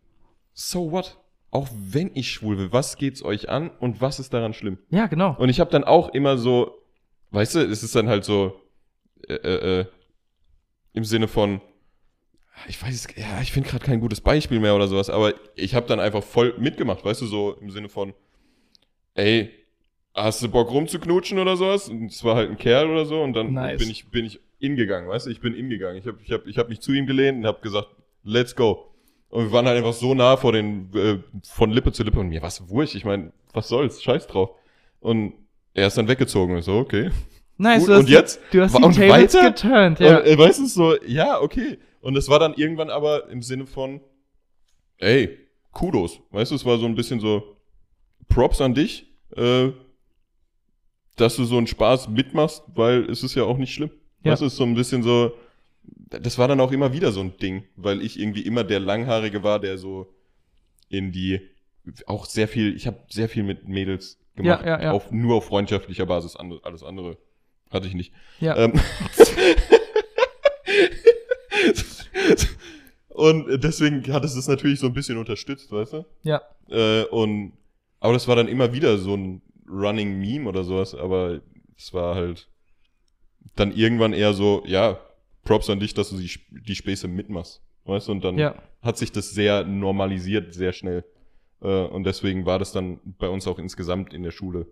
so 0.54 0.90
what? 0.92 1.18
Auch 1.50 1.68
wenn 1.72 2.10
ich 2.14 2.30
schwul 2.30 2.56
bin, 2.56 2.72
was 2.72 2.96
geht's 2.96 3.22
euch 3.22 3.48
an 3.48 3.70
und 3.80 4.00
was 4.00 4.18
ist 4.18 4.34
daran 4.34 4.52
schlimm? 4.52 4.78
Ja, 4.90 5.06
genau. 5.06 5.34
Und 5.38 5.48
ich 5.48 5.60
habe 5.60 5.70
dann 5.70 5.84
auch 5.84 6.10
immer 6.10 6.36
so, 6.36 6.82
weißt 7.30 7.54
du, 7.54 7.60
es 7.60 7.82
ist 7.82 7.94
dann 7.94 8.08
halt 8.08 8.24
so, 8.24 8.60
äh, 9.28 9.34
äh, 9.34 9.80
äh, 9.80 9.86
im 10.92 11.04
Sinne 11.04 11.28
von, 11.28 11.60
ich 12.66 12.82
weiß, 12.82 12.94
es- 12.94 13.16
ja, 13.16 13.40
ich 13.40 13.52
finde 13.52 13.68
gerade 13.70 13.84
kein 13.84 14.00
gutes 14.00 14.20
Beispiel 14.20 14.60
mehr 14.60 14.74
oder 14.74 14.88
sowas, 14.88 15.08
aber 15.10 15.32
ich 15.54 15.74
habe 15.74 15.86
dann 15.86 16.00
einfach 16.00 16.22
voll 16.24 16.54
mitgemacht, 16.58 17.04
weißt 17.04 17.22
du, 17.22 17.26
so 17.26 17.52
im 17.54 17.70
Sinne 17.70 17.88
von, 17.88 18.12
ey, 19.14 19.50
hast 20.14 20.42
du 20.42 20.48
Bock 20.48 20.70
rumzuknutschen 20.70 21.38
oder 21.38 21.56
sowas? 21.56 21.88
Und 21.88 22.06
es 22.06 22.22
war 22.24 22.34
halt 22.36 22.50
ein 22.50 22.58
Kerl 22.58 22.90
oder 22.90 23.06
so 23.06 23.22
und 23.22 23.32
dann 23.34 23.52
Nice. 23.54 23.78
bin 23.78 23.90
ich 23.90 24.10
bin 24.10 24.24
ich 24.24 24.40
ingegangen, 24.58 25.08
weißt 25.08 25.26
du, 25.26 25.30
ich 25.30 25.40
bin 25.40 25.54
ingegangen. 25.54 25.98
Ich 25.98 26.06
habe 26.06 26.18
ich 26.22 26.32
hab, 26.32 26.46
ich 26.46 26.58
hab 26.58 26.68
mich 26.68 26.80
zu 26.80 26.92
ihm 26.92 27.06
gelehnt 27.06 27.38
und 27.38 27.46
habe 27.46 27.60
gesagt, 27.60 27.88
let's 28.24 28.54
go. 28.54 28.92
Und 29.28 29.44
wir 29.44 29.52
waren 29.52 29.66
halt 29.66 29.76
einfach 29.76 29.92
so 29.92 30.14
nah 30.14 30.36
vor 30.36 30.52
den 30.52 30.90
äh, 30.94 31.18
von 31.44 31.70
Lippe 31.70 31.92
zu 31.92 32.02
Lippe 32.02 32.18
und 32.18 32.28
mir 32.28 32.42
was 32.42 32.68
wurscht, 32.68 32.94
ich 32.94 33.04
meine, 33.04 33.32
was 33.52 33.68
soll's, 33.68 34.02
scheiß 34.02 34.26
drauf. 34.26 34.50
Und 35.00 35.34
er 35.74 35.86
ist 35.86 35.98
dann 35.98 36.08
weggezogen 36.08 36.56
und 36.56 36.62
so, 36.62 36.76
okay. 36.76 37.10
Nice, 37.58 37.80
Gut, 37.80 37.88
du 37.88 37.92
hast, 37.92 38.00
und 38.00 38.08
jetzt? 38.08 38.40
Du 38.52 38.62
hast 38.62 38.78
die 38.78 38.82
und 38.82 38.94
Tables 38.94 39.34
weiter? 39.34 39.50
geturnt, 39.50 40.00
ja. 40.00 40.18
Und, 40.18 40.26
äh, 40.26 40.38
weißt 40.38 40.60
du, 40.60 40.66
so, 40.66 40.96
ja, 41.04 41.40
okay. 41.40 41.78
Und 42.00 42.16
es 42.16 42.28
war 42.28 42.38
dann 42.38 42.54
irgendwann 42.54 42.90
aber 42.90 43.28
im 43.28 43.42
Sinne 43.42 43.66
von, 43.66 44.00
ey, 44.98 45.38
Kudos. 45.72 46.20
Weißt 46.30 46.50
du, 46.50 46.54
es 46.54 46.64
war 46.64 46.78
so 46.78 46.86
ein 46.86 46.94
bisschen 46.94 47.20
so, 47.20 47.56
Props 48.28 48.60
an 48.60 48.74
dich, 48.74 49.06
äh, 49.36 49.70
dass 51.16 51.36
du 51.36 51.44
so 51.44 51.56
einen 51.56 51.66
Spaß 51.66 52.08
mitmachst, 52.08 52.62
weil 52.74 53.10
es 53.10 53.22
ist 53.22 53.34
ja 53.34 53.44
auch 53.44 53.58
nicht 53.58 53.74
schlimm. 53.74 53.90
Ja. 54.24 54.32
Es 54.32 54.40
ist 54.40 54.56
so 54.56 54.64
ein 54.64 54.74
bisschen 54.74 55.02
so, 55.02 55.32
das 56.10 56.38
war 56.38 56.48
dann 56.48 56.60
auch 56.60 56.72
immer 56.72 56.92
wieder 56.92 57.12
so 57.12 57.20
ein 57.20 57.36
Ding, 57.38 57.64
weil 57.76 58.02
ich 58.02 58.18
irgendwie 58.18 58.42
immer 58.42 58.64
der 58.64 58.80
Langhaarige 58.80 59.42
war, 59.42 59.60
der 59.60 59.78
so 59.78 60.12
in 60.88 61.12
die, 61.12 61.40
auch 62.06 62.26
sehr 62.26 62.48
viel, 62.48 62.74
ich 62.74 62.86
habe 62.86 62.98
sehr 63.08 63.28
viel 63.28 63.42
mit 63.42 63.68
Mädels 63.68 64.18
gemacht, 64.34 64.64
Ja, 64.64 64.78
ja, 64.78 64.82
ja. 64.84 64.92
Auf, 64.92 65.10
nur 65.10 65.36
auf 65.36 65.46
freundschaftlicher 65.46 66.06
Basis, 66.06 66.36
alles 66.36 66.82
andere 66.82 67.18
hatte 67.70 67.86
ich 67.86 67.94
nicht. 67.94 68.12
ja. 68.40 68.56
Ähm, 68.56 68.72
und 73.08 73.62
deswegen 73.62 74.12
hat 74.12 74.24
es 74.24 74.34
das 74.34 74.48
natürlich 74.48 74.80
so 74.80 74.86
ein 74.86 74.94
bisschen 74.94 75.18
unterstützt, 75.18 75.70
weißt 75.72 75.92
du? 75.94 76.06
ja. 76.22 76.42
Äh, 76.70 77.04
und, 77.04 77.52
aber 78.00 78.12
das 78.12 78.28
war 78.28 78.36
dann 78.36 78.48
immer 78.48 78.72
wieder 78.72 78.98
so 78.98 79.16
ein 79.16 79.40
Running 79.68 80.18
Meme 80.18 80.48
oder 80.48 80.64
sowas, 80.64 80.94
aber 80.94 81.40
es 81.76 81.92
war 81.94 82.14
halt 82.14 82.48
dann 83.56 83.72
irgendwann 83.72 84.12
eher 84.12 84.32
so, 84.34 84.62
ja, 84.66 84.98
Props 85.44 85.70
an 85.70 85.80
dich, 85.80 85.94
dass 85.94 86.10
du 86.10 86.18
die, 86.18 86.30
die 86.50 86.74
Späße 86.74 87.08
mitmachst, 87.08 87.62
weißt 87.84 88.08
du? 88.08 88.12
Und 88.12 88.24
dann 88.24 88.36
Ja. 88.38 88.54
hat 88.82 88.98
sich 88.98 89.12
das 89.12 89.30
sehr 89.30 89.64
normalisiert, 89.64 90.52
sehr 90.54 90.72
schnell. 90.72 91.04
Äh, 91.62 91.84
und 91.86 92.04
deswegen 92.04 92.44
war 92.46 92.58
das 92.58 92.72
dann 92.72 93.00
bei 93.04 93.28
uns 93.28 93.46
auch 93.48 93.58
insgesamt 93.58 94.12
in 94.12 94.22
der 94.22 94.30
Schule, 94.30 94.66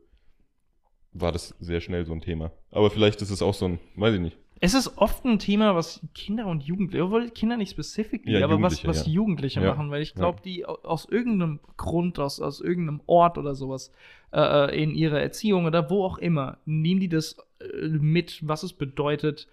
war 1.12 1.32
das 1.32 1.54
sehr 1.60 1.80
schnell 1.80 2.04
so 2.04 2.12
ein 2.12 2.20
Thema. 2.20 2.52
Aber 2.70 2.90
vielleicht 2.90 3.22
ist 3.22 3.30
es 3.30 3.40
auch 3.42 3.54
so 3.54 3.66
ein, 3.68 3.78
weiß 3.96 4.14
ich 4.14 4.20
nicht. 4.20 4.36
Es 4.58 4.72
ist 4.72 4.96
oft 4.96 5.24
ein 5.26 5.38
Thema, 5.38 5.74
was 5.74 6.00
Kinder 6.14 6.46
und 6.46 6.62
Jugendliche, 6.62 7.04
obwohl 7.04 7.28
Kinder 7.30 7.58
nicht 7.58 7.70
specifically, 7.72 8.38
Ja, 8.38 8.44
aber 8.46 8.54
was, 8.62 8.82
Jugendliche, 8.82 8.88
was 8.88 9.06
ja. 9.06 9.12
Jugendliche 9.12 9.60
Ja, 9.60 9.68
machen, 9.74 9.90
weil 9.90 10.00
ich 10.02 10.14
glaube, 10.14 10.40
die 10.42 10.64
au- 10.64 10.78
aus 10.82 11.06
irgendeinem 11.10 11.60
Grund, 11.76 12.18
aus, 12.18 12.40
aus 12.40 12.60
irgendeinem 12.62 13.02
Ort 13.06 13.36
oder 13.36 13.54
sowas, 13.54 13.92
äh, 14.32 14.82
in 14.82 14.94
ihrer 14.94 15.20
Erziehung 15.20 15.66
oder 15.66 15.90
wo 15.90 16.04
auch 16.04 16.16
immer, 16.16 16.56
nehmen 16.64 17.00
die 17.00 17.08
das 17.10 17.36
äh, 17.38 17.42
mit, 17.82 18.46
was 18.46 18.62
es 18.62 18.72
bedeutet, 18.72 19.48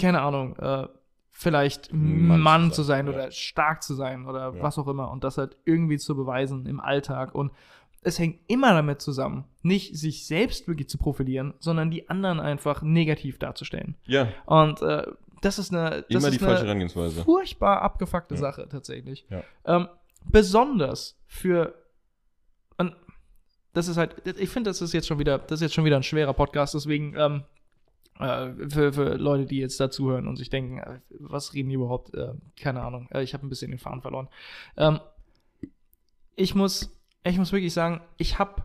keine 0.00 0.20
Ahnung, 0.22 0.56
äh, 0.56 0.88
vielleicht 1.30 1.92
Mann 1.92 2.40
Mann, 2.40 2.70
zu 2.70 2.76
zu 2.76 2.82
sein 2.82 3.06
ja. 3.06 3.12
oder 3.12 3.30
stark 3.30 3.82
zu 3.82 3.94
sein 3.94 4.26
oder 4.26 4.54
Ja. 4.54 4.62
was 4.62 4.78
auch 4.78 4.88
immer 4.88 5.10
und 5.10 5.24
das 5.24 5.38
halt 5.38 5.56
irgendwie 5.64 5.98
zu 5.98 6.16
beweisen 6.16 6.66
im 6.66 6.80
Alltag 6.80 7.34
und 7.34 7.52
es 8.02 8.18
hängt 8.18 8.40
immer 8.46 8.72
damit 8.72 9.00
zusammen, 9.02 9.44
nicht 9.62 9.94
sich 9.96 10.26
selbst 10.26 10.66
wirklich 10.66 10.88
zu 10.88 10.96
profilieren, 10.96 11.52
sondern 11.58 11.90
die 11.90 12.08
anderen 12.08 12.40
einfach 12.40 12.80
negativ 12.82 13.38
darzustellen. 13.38 13.94
Ja, 14.06 14.28
Und 14.46 14.80
äh, 14.80 15.06
das 15.42 15.58
ist 15.58 15.70
eine, 15.72 16.02
das 16.08 16.22
immer 16.22 16.30
die 16.30 16.36
ist 16.36 16.42
falsche 16.42 16.58
eine 16.60 16.66
Herangehensweise. 16.68 17.22
furchtbar 17.24 17.82
abgefuckte 17.82 18.34
Ja. 18.36 18.40
Sache 18.40 18.68
tatsächlich. 18.70 19.26
Ja. 19.28 19.42
Ähm, 19.66 19.88
besonders 20.24 21.18
für 21.26 21.74
das 23.72 23.88
ist 23.88 23.96
halt, 23.96 24.16
ich 24.38 24.48
finde, 24.50 24.70
das 24.70 24.80
ist 24.82 24.92
jetzt 24.92 25.06
schon 25.06 25.18
wieder, 25.18 25.38
das 25.38 25.60
ist 25.60 25.62
jetzt 25.62 25.74
schon 25.74 25.84
wieder 25.84 25.96
ein 25.96 26.02
schwerer 26.02 26.32
Podcast, 26.34 26.74
deswegen 26.74 27.14
ähm, 27.16 27.44
äh, 28.18 28.68
für, 28.68 28.92
für 28.92 29.14
Leute, 29.16 29.46
die 29.46 29.58
jetzt 29.58 29.78
dazuhören 29.80 30.26
und 30.28 30.36
sich 30.36 30.50
denken, 30.50 30.78
äh, 30.78 31.00
was 31.18 31.54
reden 31.54 31.68
die 31.68 31.76
überhaupt? 31.76 32.14
Äh, 32.14 32.32
keine 32.60 32.82
Ahnung. 32.82 33.08
Äh, 33.12 33.22
ich 33.22 33.32
habe 33.34 33.46
ein 33.46 33.48
bisschen 33.48 33.70
den 33.70 33.78
Faden 33.78 34.02
verloren. 34.02 34.28
Ähm, 34.76 35.00
ich 36.36 36.54
muss, 36.54 36.96
ich 37.24 37.38
muss 37.38 37.52
wirklich 37.52 37.72
sagen, 37.72 38.00
ich 38.16 38.38
habe 38.38 38.64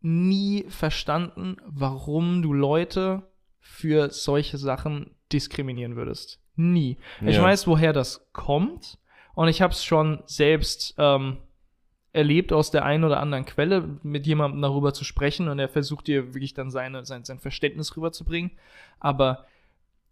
nie 0.00 0.64
verstanden, 0.68 1.56
warum 1.66 2.42
du 2.42 2.52
Leute 2.52 3.22
für 3.60 4.10
solche 4.10 4.56
Sachen 4.58 5.10
diskriminieren 5.32 5.96
würdest. 5.96 6.40
Nie. 6.56 6.98
Ich 7.26 7.36
Ja. 7.36 7.42
weiß, 7.42 7.66
woher 7.66 7.92
das 7.92 8.26
kommt 8.32 8.98
und 9.34 9.48
ich 9.48 9.62
habe 9.62 9.72
es 9.72 9.84
schon 9.84 10.22
selbst 10.26 10.94
ähm, 10.98 11.38
erlebt 12.12 12.52
aus 12.52 12.70
der 12.70 12.84
einen 12.84 13.04
oder 13.04 13.20
anderen 13.20 13.44
Quelle, 13.44 13.98
mit 14.02 14.26
jemandem 14.26 14.62
darüber 14.62 14.92
zu 14.92 15.04
sprechen 15.04 15.48
und 15.48 15.58
er 15.58 15.68
versucht 15.68 16.08
dir 16.08 16.34
wirklich 16.34 16.54
dann 16.54 16.70
seine, 16.70 17.04
sein, 17.04 17.24
sein 17.24 17.38
Verständnis 17.38 17.96
rüberzubringen. 17.96 18.50
Aber 18.98 19.46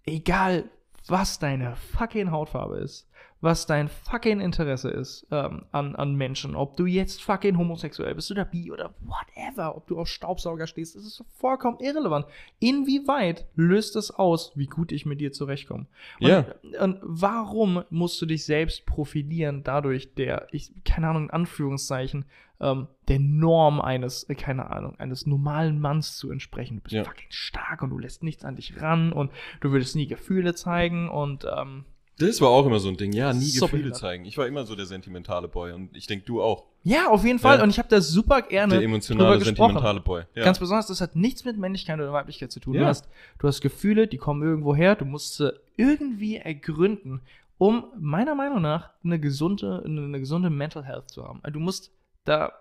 egal, 0.05 0.65
was 1.07 1.39
deine 1.39 1.75
fucking 1.77 2.31
Hautfarbe 2.31 2.77
ist, 2.79 3.08
was 3.41 3.67
dein 3.67 3.89
fucking 3.89 4.41
Interesse 4.41 4.91
ist 4.91 5.27
ähm, 5.31 5.65
an, 5.71 5.95
an 5.95 6.17
Menschen, 6.17 6.57
ob 6.57 6.77
du 6.77 6.87
jetzt 6.87 7.23
fucking 7.23 7.57
homosexuell 7.57 8.15
bist 8.15 8.31
oder 8.33 8.45
bi 8.45 8.73
oder 8.73 8.95
whatever, 9.01 9.77
ob 9.77 9.87
du 9.87 9.99
auf 10.01 10.09
Staubsauger 10.09 10.67
stehst, 10.67 10.97
das 10.97 11.05
ist 11.05 11.23
vollkommen 11.39 11.79
irrelevant. 11.81 12.27
Inwieweit 12.59 13.47
löst 13.55 13.97
es 13.97 14.11
aus, 14.11 14.53
wie 14.57 14.67
gut 14.67 14.93
ich 14.93 15.07
mit 15.07 15.21
dir 15.21 15.33
zurechtkomme? 15.33 15.87
Und, 16.21 16.27
Ja. 16.29 16.45
und 16.81 16.99
warum 17.03 17.85
musst 17.91 18.21
du 18.21 18.27
dich 18.27 18.45
selbst 18.45 18.87
profilieren 18.87 19.63
dadurch, 19.63 20.15
der, 20.15 20.49
ich, 20.51 20.73
keine 20.85 21.09
Ahnung, 21.09 21.25
in 21.25 21.31
Anführungszeichen, 21.31 22.25
ähm, 22.61 22.89
der 23.07 23.21
Norm 23.21 23.81
eines, 23.81 24.25
äh, 24.25 24.35
keine 24.35 24.69
Ahnung, 24.71 24.99
eines 24.99 25.27
normalen 25.27 25.81
Manns 25.81 26.17
zu 26.17 26.31
entsprechen? 26.33 26.79
Du 26.79 26.83
bist 26.83 26.95
Ja. 26.95 27.05
fucking 27.05 27.31
stark 27.31 27.83
und 27.83 27.91
du 27.91 27.99
lässt 27.99 28.23
nichts 28.25 28.45
an 28.45 28.57
dich 28.57 28.81
ran 28.83 29.13
und 29.13 29.31
du 29.61 29.71
würdest 29.71 29.95
nie 29.95 30.09
Gefühle 30.09 30.55
zeigen 30.55 31.09
und 31.09 31.47
ähm, 31.57 31.85
Das 32.19 32.41
war 32.41 32.49
auch 32.49 32.67
immer 32.67 32.81
so 32.81 32.89
ein 32.89 32.97
Ding. 32.97 33.13
Ja, 33.13 33.33
nie 33.33 33.45
So 33.45 33.67
Gefühle 33.67 33.93
zeigen. 33.93 34.25
Ich 34.25 34.37
war 34.37 34.47
immer 34.47 34.65
so 34.65 34.75
der 34.75 34.87
sentimentale 34.87 35.47
Boy 35.49 35.73
und 35.73 35.97
ich 35.97 36.07
denke, 36.07 36.25
du 36.25 36.43
auch. 36.43 36.65
ja, 36.83 37.09
auf 37.09 37.25
jeden 37.25 37.39
Fall. 37.39 37.59
Ja. 37.59 37.63
Und 37.65 37.71
ich 37.71 37.79
habe 37.79 37.89
da 37.89 38.01
super 38.01 38.43
gerne 38.43 38.75
der 38.75 38.83
emotionale, 38.83 39.39
gesprochen. 39.39 39.57
sentimentale 39.57 40.01
Boy. 40.01 40.25
Ja. 40.35 40.45
Ganz 40.45 40.59
besonders, 40.59 40.89
das 40.89 41.01
hat 41.01 41.15
nichts 41.15 41.45
mit 41.45 41.57
Männlichkeit 41.59 41.97
oder 41.99 42.13
Weiblichkeit 42.13 42.51
zu 42.51 42.59
tun. 42.61 42.75
Du, 42.75 42.81
Ja. 42.81 42.87
hast, 42.87 43.09
du 43.39 43.47
hast 43.47 43.61
Gefühle, 43.61 44.09
die 44.09 44.17
kommen 44.19 44.43
irgendwo 44.43 44.75
her, 44.75 44.97
du 44.97 45.05
musst 45.05 45.37
sie 45.37 45.53
irgendwie 45.77 46.37
ergründen, 46.37 47.21
um 47.57 47.85
meiner 47.99 48.35
Meinung 48.35 48.63
nach 48.63 48.91
eine 49.05 49.19
gesunde, 49.21 49.83
eine, 49.85 50.19
gesunde 50.19 50.51
Mental 50.51 50.85
Health 50.85 51.11
zu 51.11 51.25
haben. 51.25 51.41
Du 51.53 51.61
musst 51.61 51.93
da, 52.25 52.53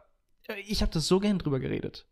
ich 0.68 0.82
habe 0.82 0.92
das 0.92 1.08
so 1.08 1.20
gern 1.20 1.40
drüber 1.40 1.60
geredet. 1.60 2.06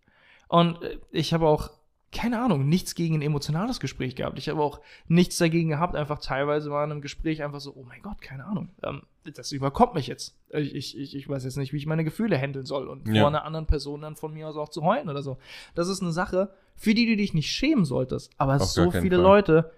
Und 0.48 0.82
äh, 0.84 0.98
ich 1.12 1.34
habe 1.34 1.48
auch, 1.48 1.70
keine 2.16 2.42
Ahnung, 2.42 2.68
nichts 2.68 2.96
gegen 2.96 3.16
ein 3.16 3.22
emotionales 3.22 3.80
Gespräch 3.80 4.16
gehabt. 4.16 4.40
Ich 4.40 4.50
habe 4.50 4.62
auch 4.62 4.80
nichts 5.08 5.38
dagegen 5.38 5.70
gehabt, 5.70 5.96
einfach 5.96 6.20
teilweise 6.20 6.72
war 6.72 6.84
in 6.84 6.92
einem 6.92 7.02
Gespräch 7.02 7.44
einfach 7.44 7.60
so, 7.60 7.74
oh 7.76 7.84
mein 7.88 8.02
Gott, 8.02 8.22
keine 8.22 8.46
Ahnung, 8.46 8.70
ähm, 8.84 9.04
das 9.34 9.52
überkommt 9.52 9.94
mich 9.96 10.08
jetzt. 10.08 10.36
Ich, 10.50 10.98
ich, 10.98 11.16
ich, 11.16 11.30
weiß 11.30 11.44
jetzt 11.44 11.58
nicht, 11.58 11.74
wie 11.74 11.78
ich 11.78 11.86
meine 11.86 12.04
Gefühle 12.04 12.38
handeln 12.38 12.66
soll 12.66 12.88
und 12.88 13.08
Ja. 13.08 13.22
vor 13.22 13.28
einer 13.28 13.44
anderen 13.44 13.66
Person 13.66 14.02
dann 14.02 14.16
von 14.16 14.34
mir 14.34 14.48
aus 14.48 14.56
auch 14.56 14.70
zu 14.70 14.84
heulen 14.84 15.10
oder 15.10 15.22
so. 15.22 15.38
Das 15.74 15.88
ist 15.88 16.02
eine 16.02 16.12
Sache, 16.12 16.50
für 16.76 16.94
die 16.94 17.06
du 17.06 17.16
dich 17.16 17.34
nicht 17.34 17.52
schämen 17.52 17.86
solltest. 17.86 18.32
Aber 18.38 18.56
Auf 18.56 18.64
so 18.64 18.92
viele 18.92 19.18
Fall. 19.18 19.24
Leute 19.24 19.72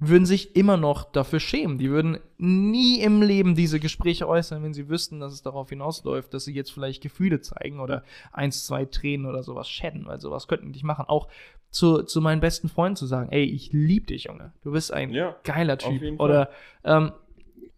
würden 0.00 0.26
sich 0.26 0.54
immer 0.54 0.76
noch 0.76 1.10
dafür 1.10 1.40
schämen. 1.40 1.78
Die 1.78 1.90
würden 1.90 2.18
nie 2.36 3.00
im 3.00 3.20
Leben 3.20 3.56
diese 3.56 3.80
Gespräche 3.80 4.28
äußern, 4.28 4.62
wenn 4.62 4.72
sie 4.72 4.88
wüssten, 4.88 5.18
dass 5.18 5.32
es 5.32 5.42
darauf 5.42 5.70
hinausläuft, 5.70 6.32
dass 6.32 6.44
sie 6.44 6.54
jetzt 6.54 6.70
vielleicht 6.70 7.02
Gefühle 7.02 7.40
zeigen 7.40 7.80
oder 7.80 8.04
eins, 8.32 8.64
zwei 8.64 8.84
Tränen 8.84 9.26
oder 9.26 9.42
sowas 9.42 9.68
schäden, 9.68 10.06
weil 10.06 10.20
sowas 10.20 10.46
könnten 10.46 10.66
die 10.66 10.72
nicht 10.72 10.84
machen. 10.84 11.06
Auch 11.08 11.28
zu, 11.70 12.02
zu 12.04 12.20
meinen 12.20 12.40
besten 12.40 12.68
Freunden 12.68 12.96
zu 12.96 13.06
sagen, 13.06 13.30
ey, 13.30 13.44
ich 13.44 13.72
lieb 13.72 14.06
dich, 14.06 14.24
Junge. 14.24 14.52
Du 14.62 14.70
bist 14.70 14.92
ein 14.92 15.10
Ja, 15.10 15.36
geiler 15.42 15.78
Typ. 15.78 16.20
Oder 16.20 16.50
ähm, 16.84 17.12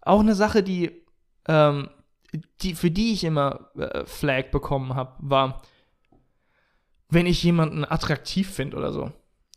auch 0.03 0.21
eine 0.21 0.35
Sache, 0.35 0.63
die, 0.63 0.91
ähm, 1.49 1.89
die 2.61 2.75
für 2.75 2.91
die 2.91 3.13
ich 3.13 3.25
immer 3.25 3.71
äh, 3.77 4.05
Flag 4.05 4.51
bekommen 4.51 4.95
habe, 4.95 5.15
war, 5.21 5.63
wenn 7.09 7.27
ich 7.27 7.43
jemanden 7.43 7.85
attraktiv 7.85 8.51
finde 8.51 8.77
oder 8.77 8.93
so. 8.93 9.11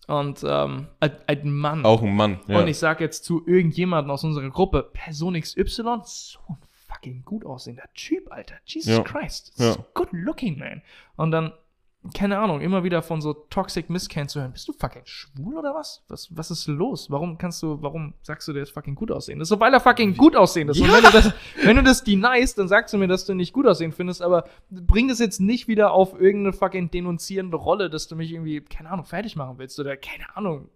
Und 0.07 0.43
ähm, 0.45 0.87
ein, 0.99 1.51
Mann. 1.51 1.85
Auch 1.85 2.01
ein 2.01 2.15
Mann. 2.15 2.39
Ja. 2.47 2.59
Und 2.59 2.67
ich 2.67 2.77
sag 2.77 2.99
jetzt 2.99 3.23
zu 3.23 3.45
irgendjemandem 3.47 4.11
aus 4.11 4.23
unserer 4.23 4.49
Gruppe, 4.49 4.89
Person 4.93 5.39
XY, 5.39 6.01
so 6.03 6.39
ein 6.49 6.57
fucking 6.87 7.23
gut 7.23 7.45
aussehender 7.45 7.85
Typ, 7.93 8.31
Alter. 8.31 8.55
Jesus 8.65 8.97
Ja. 8.97 9.03
Christ. 9.03 9.53
Ja. 9.57 9.73
So 9.73 9.85
good 9.93 10.09
looking, 10.11 10.59
man. 10.59 10.81
Und 11.15 11.31
dann 11.31 11.53
keine 12.13 12.37
Ahnung, 12.37 12.59
immer 12.59 12.83
wieder 12.83 13.01
von 13.01 13.21
so 13.21 13.33
Toxic 13.33 13.89
Misscan 13.89 14.27
zu 14.27 14.41
hören. 14.41 14.51
Bist 14.51 14.67
du 14.67 14.73
fucking 14.73 15.03
schwul 15.05 15.57
oder 15.57 15.73
was? 15.73 16.03
Was, 16.09 16.27
was 16.35 16.51
ist 16.51 16.67
los? 16.67 17.09
Warum 17.09 17.37
kannst 17.37 17.63
du, 17.63 17.81
warum 17.81 18.13
sagst 18.21 18.47
du, 18.47 18.53
der 18.53 18.63
ist 18.63 18.71
fucking 18.71 18.95
gut 18.95 19.09
aussehen? 19.09 19.39
Das 19.39 19.45
ist 19.45 19.49
so, 19.49 19.59
weil 19.59 19.73
er 19.73 19.79
fucking 19.79 20.17
gut 20.17 20.35
aussehen 20.35 20.67
ist. 20.67 20.81
Und 20.81 20.91
wenn 20.91 21.03
du 21.03 21.11
das, 21.11 21.33
wenn 21.63 21.75
du 21.77 21.83
das 21.83 22.03
deniest, 22.03 22.57
dann 22.57 22.67
sagst 22.67 22.93
du 22.93 22.97
mir, 22.97 23.07
dass 23.07 23.25
du 23.25 23.33
nicht 23.33 23.53
gut 23.53 23.65
aussehen 23.65 23.93
findest, 23.93 24.21
aber 24.21 24.45
bring 24.69 25.07
das 25.07 25.19
jetzt 25.19 25.39
nicht 25.39 25.67
wieder 25.69 25.93
auf 25.93 26.19
irgendeine 26.19 26.51
fucking 26.51 26.91
denunzierende 26.91 27.55
Rolle, 27.55 27.89
dass 27.89 28.07
du 28.07 28.17
mich 28.17 28.31
irgendwie, 28.33 28.59
keine 28.59 28.89
Ahnung, 28.89 29.05
fertig 29.05 29.37
machen 29.37 29.57
willst 29.57 29.79
oder 29.79 29.95
keine 29.95 30.35
Ahnung, 30.35 30.69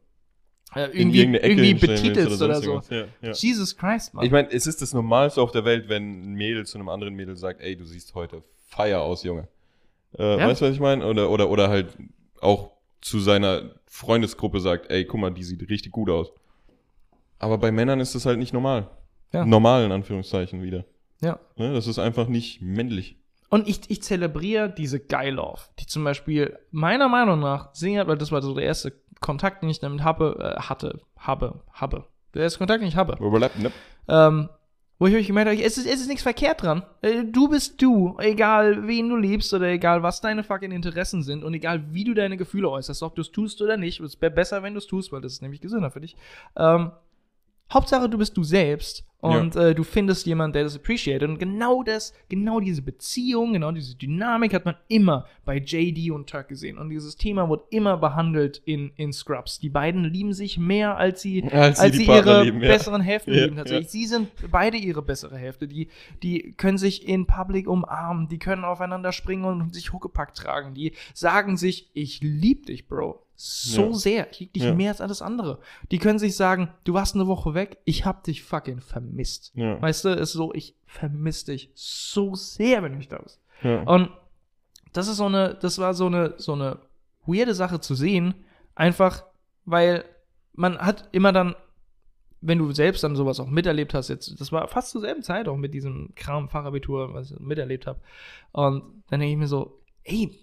äh, 0.76 0.86
irgendwie, 0.94 1.24
irgendwie 1.24 1.74
betitelst 1.74 2.42
oder, 2.42 2.62
sonst 2.62 2.88
so. 2.88 2.96
Ja, 2.96 3.06
ja. 3.22 3.32
Jesus 3.32 3.76
Christ, 3.76 4.14
Mann. 4.14 4.26
Ich 4.26 4.32
meine, 4.32 4.50
es 4.52 4.68
ist 4.68 4.82
das 4.82 4.94
Normalste 4.94 5.42
auf 5.42 5.52
der 5.52 5.66
Welt, 5.66 5.90
wenn 5.90 6.32
ein 6.32 6.34
Mädel 6.34 6.66
zu 6.66 6.78
einem 6.78 6.90
anderen 6.90 7.16
Mädel 7.16 7.36
sagt, 7.36 7.62
ey, 7.62 7.76
du 7.76 7.86
siehst 7.86 8.16
heute 8.16 8.44
feier 8.68 9.02
aus, 9.02 9.24
Junge. 9.24 9.48
Äh, 10.18 10.38
Ja. 10.40 10.48
Weißt 10.48 10.62
du, 10.62 10.66
was 10.66 10.74
ich 10.74 10.80
meine? 10.80 11.06
Oder, 11.06 11.30
oder, 11.30 11.50
oder 11.50 11.70
halt 11.70 11.98
auch 12.42 12.72
zu 13.02 13.20
seiner 13.20 13.72
Freundesgruppe 13.86 14.60
sagt, 14.60 14.90
ey, 14.92 15.06
guck 15.06 15.20
mal, 15.20 15.32
die 15.32 15.44
sieht 15.44 15.68
richtig 15.70 15.92
gut 15.92 16.10
aus. 16.10 16.32
Aber 17.40 17.58
bei 17.58 17.72
Männern 17.72 18.00
ist 18.00 18.16
das 18.16 18.26
halt 18.26 18.40
nicht 18.40 18.54
normal. 18.54 18.90
Ja. 19.34 19.46
Normal 19.46 19.84
in 19.86 19.92
Anführungszeichen 19.92 20.62
wieder. 20.64 20.86
ja. 21.22 21.40
Ne? 21.56 21.74
Das 21.74 21.88
ist 21.88 22.00
einfach 22.00 22.28
nicht 22.28 22.62
männlich. 22.62 23.18
Und 23.50 23.68
ich, 23.68 23.82
ich 23.90 24.04
zelebriere 24.04 24.70
diese 24.70 25.00
Guy 25.00 25.30
Love, 25.30 25.62
die 25.80 25.86
zum 25.86 26.04
Beispiel 26.04 26.58
meiner 26.72 27.08
Meinung 27.08 27.40
nach 27.40 27.74
singen, 27.74 28.06
weil 28.08 28.18
das 28.18 28.32
war 28.32 28.42
so 28.42 28.54
der 28.54 28.66
erste 28.66 28.92
Kontakt, 29.22 29.64
den 29.64 29.70
ich 29.70 29.80
damit 29.80 30.04
habe, 30.04 30.56
äh, 30.58 30.60
hatte, 30.62 31.00
habe, 31.18 31.62
habe. 31.72 32.06
Der 32.34 32.44
erste 32.44 32.58
Kontakt, 32.60 32.82
den 32.82 32.90
ich 32.90 32.96
habe. 32.98 33.14
Überlebt, 33.24 33.58
ne? 33.60 33.72
Ähm, 34.10 34.50
wo 35.00 35.08
ich 35.08 35.16
euch 35.16 35.28
gemerkt 35.28 35.52
habe, 35.52 35.62
es 35.62 35.78
ist, 35.78 35.86
es 35.86 36.02
ist 36.02 36.08
nichts 36.08 36.24
verkehrt 36.24 36.64
dran. 36.64 36.84
Äh, 37.02 37.24
Du 37.26 37.48
bist 37.50 37.82
du, 37.82 38.18
egal 38.20 38.88
wen 38.88 39.10
du 39.10 39.16
liebst 39.16 39.54
oder 39.54 39.68
egal 39.68 40.04
was 40.04 40.22
deine 40.22 40.44
fucking 40.44 40.72
Interessen 40.72 41.22
sind 41.24 41.44
und 41.44 41.54
egal 41.54 41.94
wie 41.94 42.04
du 42.04 42.14
deine 42.14 42.38
Gefühle 42.38 42.70
äußerst, 42.70 43.04
ob 43.04 43.16
du 43.16 43.22
es 43.22 43.32
tust 43.32 43.62
oder 43.62 43.78
nicht. 43.78 44.00
Es 44.00 44.20
wäre 44.22 44.32
besser, 44.32 44.64
wenn 44.64 44.74
du 44.74 44.80
es 44.80 44.88
tust, 44.88 45.12
weil 45.12 45.22
das 45.22 45.34
ist 45.34 45.42
nämlich 45.42 45.62
gesünder 45.62 45.92
für 45.92 46.02
dich. 46.02 46.16
Ähm, 46.56 46.92
Hauptsache, 47.72 48.10
du 48.10 48.18
bist 48.18 48.38
du 48.38 48.44
selbst 48.44 49.04
und 49.20 49.56
äh, 49.56 49.74
du 49.74 49.84
findest 49.84 50.26
jemanden, 50.28 50.54
der 50.54 50.64
das 50.64 50.76
appreciated. 50.76 51.28
Und 51.28 51.40
genau 51.40 51.82
das, 51.82 52.14
genau 52.30 52.60
diese 52.60 52.82
Beziehung, 52.84 53.54
genau 53.54 53.72
diese 53.72 53.96
Dynamik 53.96 54.54
hat 54.54 54.66
man 54.66 54.76
immer 54.88 55.26
bei 55.44 55.58
JD 55.58 56.12
und 56.12 56.30
Turk 56.30 56.50
gesehen. 56.50 56.78
Und 56.78 56.90
dieses 56.90 57.16
Thema 57.16 57.50
wird 57.50 57.64
immer 57.72 57.98
behandelt 57.98 58.62
in, 58.66 58.92
in 58.96 59.12
Scrubs. 59.12 59.60
Die 59.60 59.70
beiden 59.70 60.04
lieben 60.04 60.34
sich 60.34 60.60
mehr, 60.60 60.98
als 60.98 61.22
sie, 61.22 61.44
Als 61.52 61.80
als 61.80 61.96
sie 61.96 62.06
sie, 62.06 62.12
ihre 62.12 62.44
lieben, 62.44 62.62
ja. 62.62 62.68
besseren 62.70 63.02
Hälften 63.02 63.34
Ja, 63.34 63.46
lieben 63.46 63.58
tatsächlich. 63.58 63.90
Sie 63.90 64.06
sind 64.06 64.30
beide 64.52 64.78
ihre 64.78 65.02
bessere 65.02 65.38
Hälfte. 65.38 65.68
Die, 65.68 65.90
die 66.22 66.54
können 66.56 66.78
sich 66.78 67.08
in 67.08 67.26
Public 67.26 67.68
umarmen, 67.68 68.28
die 68.30 68.38
können 68.38 68.64
aufeinander 68.64 69.12
springen 69.12 69.46
und 69.46 69.74
sich 69.74 69.92
Huckepack 69.92 70.36
tragen. 70.36 70.76
Die 70.76 70.94
sagen 71.16 71.58
sich, 71.58 71.90
ich 71.94 72.22
lieb 72.22 72.68
dich, 72.68 72.88
Bro. 72.88 73.27
So 73.40 73.90
Ja. 73.90 73.94
sehr. 73.94 74.32
Ich 74.32 74.40
lieb 74.40 74.54
dich 74.54 74.64
Ja. 74.64 74.74
mehr 74.74 74.90
als 74.90 75.00
alles 75.00 75.22
andere. 75.22 75.60
Die 75.92 76.00
können 76.00 76.18
sich 76.18 76.36
sagen, 76.36 76.70
du 76.86 76.94
warst 76.94 77.14
eine 77.16 77.28
Woche 77.28 77.54
weg, 77.54 77.78
ich 77.86 78.04
hab 78.04 78.24
dich 78.24 78.44
fucking 78.44 78.82
vermisst. 78.82 79.52
Ja. 79.54 79.80
Weißt 79.82 80.06
du, 80.06 80.10
ist 80.10 80.32
so, 80.34 80.54
ich 80.54 80.76
vermiss 80.88 81.46
dich 81.46 81.70
so 81.76 82.34
sehr, 82.34 82.82
wenn 82.82 82.94
du 82.94 82.98
nicht 82.98 83.12
da 83.12 83.20
bist. 83.20 83.40
Und 83.86 84.10
das 84.94 85.08
ist 85.08 85.18
so 85.18 85.26
eine, 85.26 85.54
das 85.56 85.78
war 85.78 85.94
so 85.94 86.08
eine, 86.08 86.34
so 86.38 86.54
eine 86.54 86.80
weirde 87.28 87.54
Sache 87.54 87.80
zu 87.80 87.94
sehen, 87.94 88.34
einfach, 88.74 89.24
weil 89.66 90.04
man 90.54 90.78
hat 90.80 91.10
immer 91.12 91.32
dann, 91.32 91.56
wenn 92.42 92.58
du 92.58 92.72
selbst 92.72 93.04
dann 93.04 93.16
sowas 93.16 93.40
auch 93.40 93.48
miterlebt 93.50 93.94
hast, 93.94 94.08
jetzt, 94.10 94.40
das 94.40 94.52
war 94.52 94.68
fast 94.68 94.92
zur 94.92 95.02
selben 95.02 95.22
Zeit 95.22 95.48
auch 95.48 95.58
mit 95.58 95.74
diesem 95.76 96.14
Kram 96.16 96.50
Fachabitur, 96.50 97.14
was 97.14 97.32
ich 97.32 97.40
miterlebt 97.40 97.86
habe. 97.86 98.00
Und 98.52 99.04
dann 99.10 99.20
denke 99.20 99.32
ich 99.34 99.38
mir 99.38 99.48
so, 99.48 99.80
ey, 100.04 100.40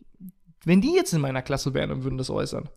wenn 0.65 0.81
die 0.81 0.95
jetzt 0.95 1.13
in 1.13 1.21
meiner 1.21 1.43
Klasse 1.43 1.75
wären 1.75 1.91
und 1.91 2.05
würden 2.05 2.19
das 2.19 2.31
äußern, 2.31 2.69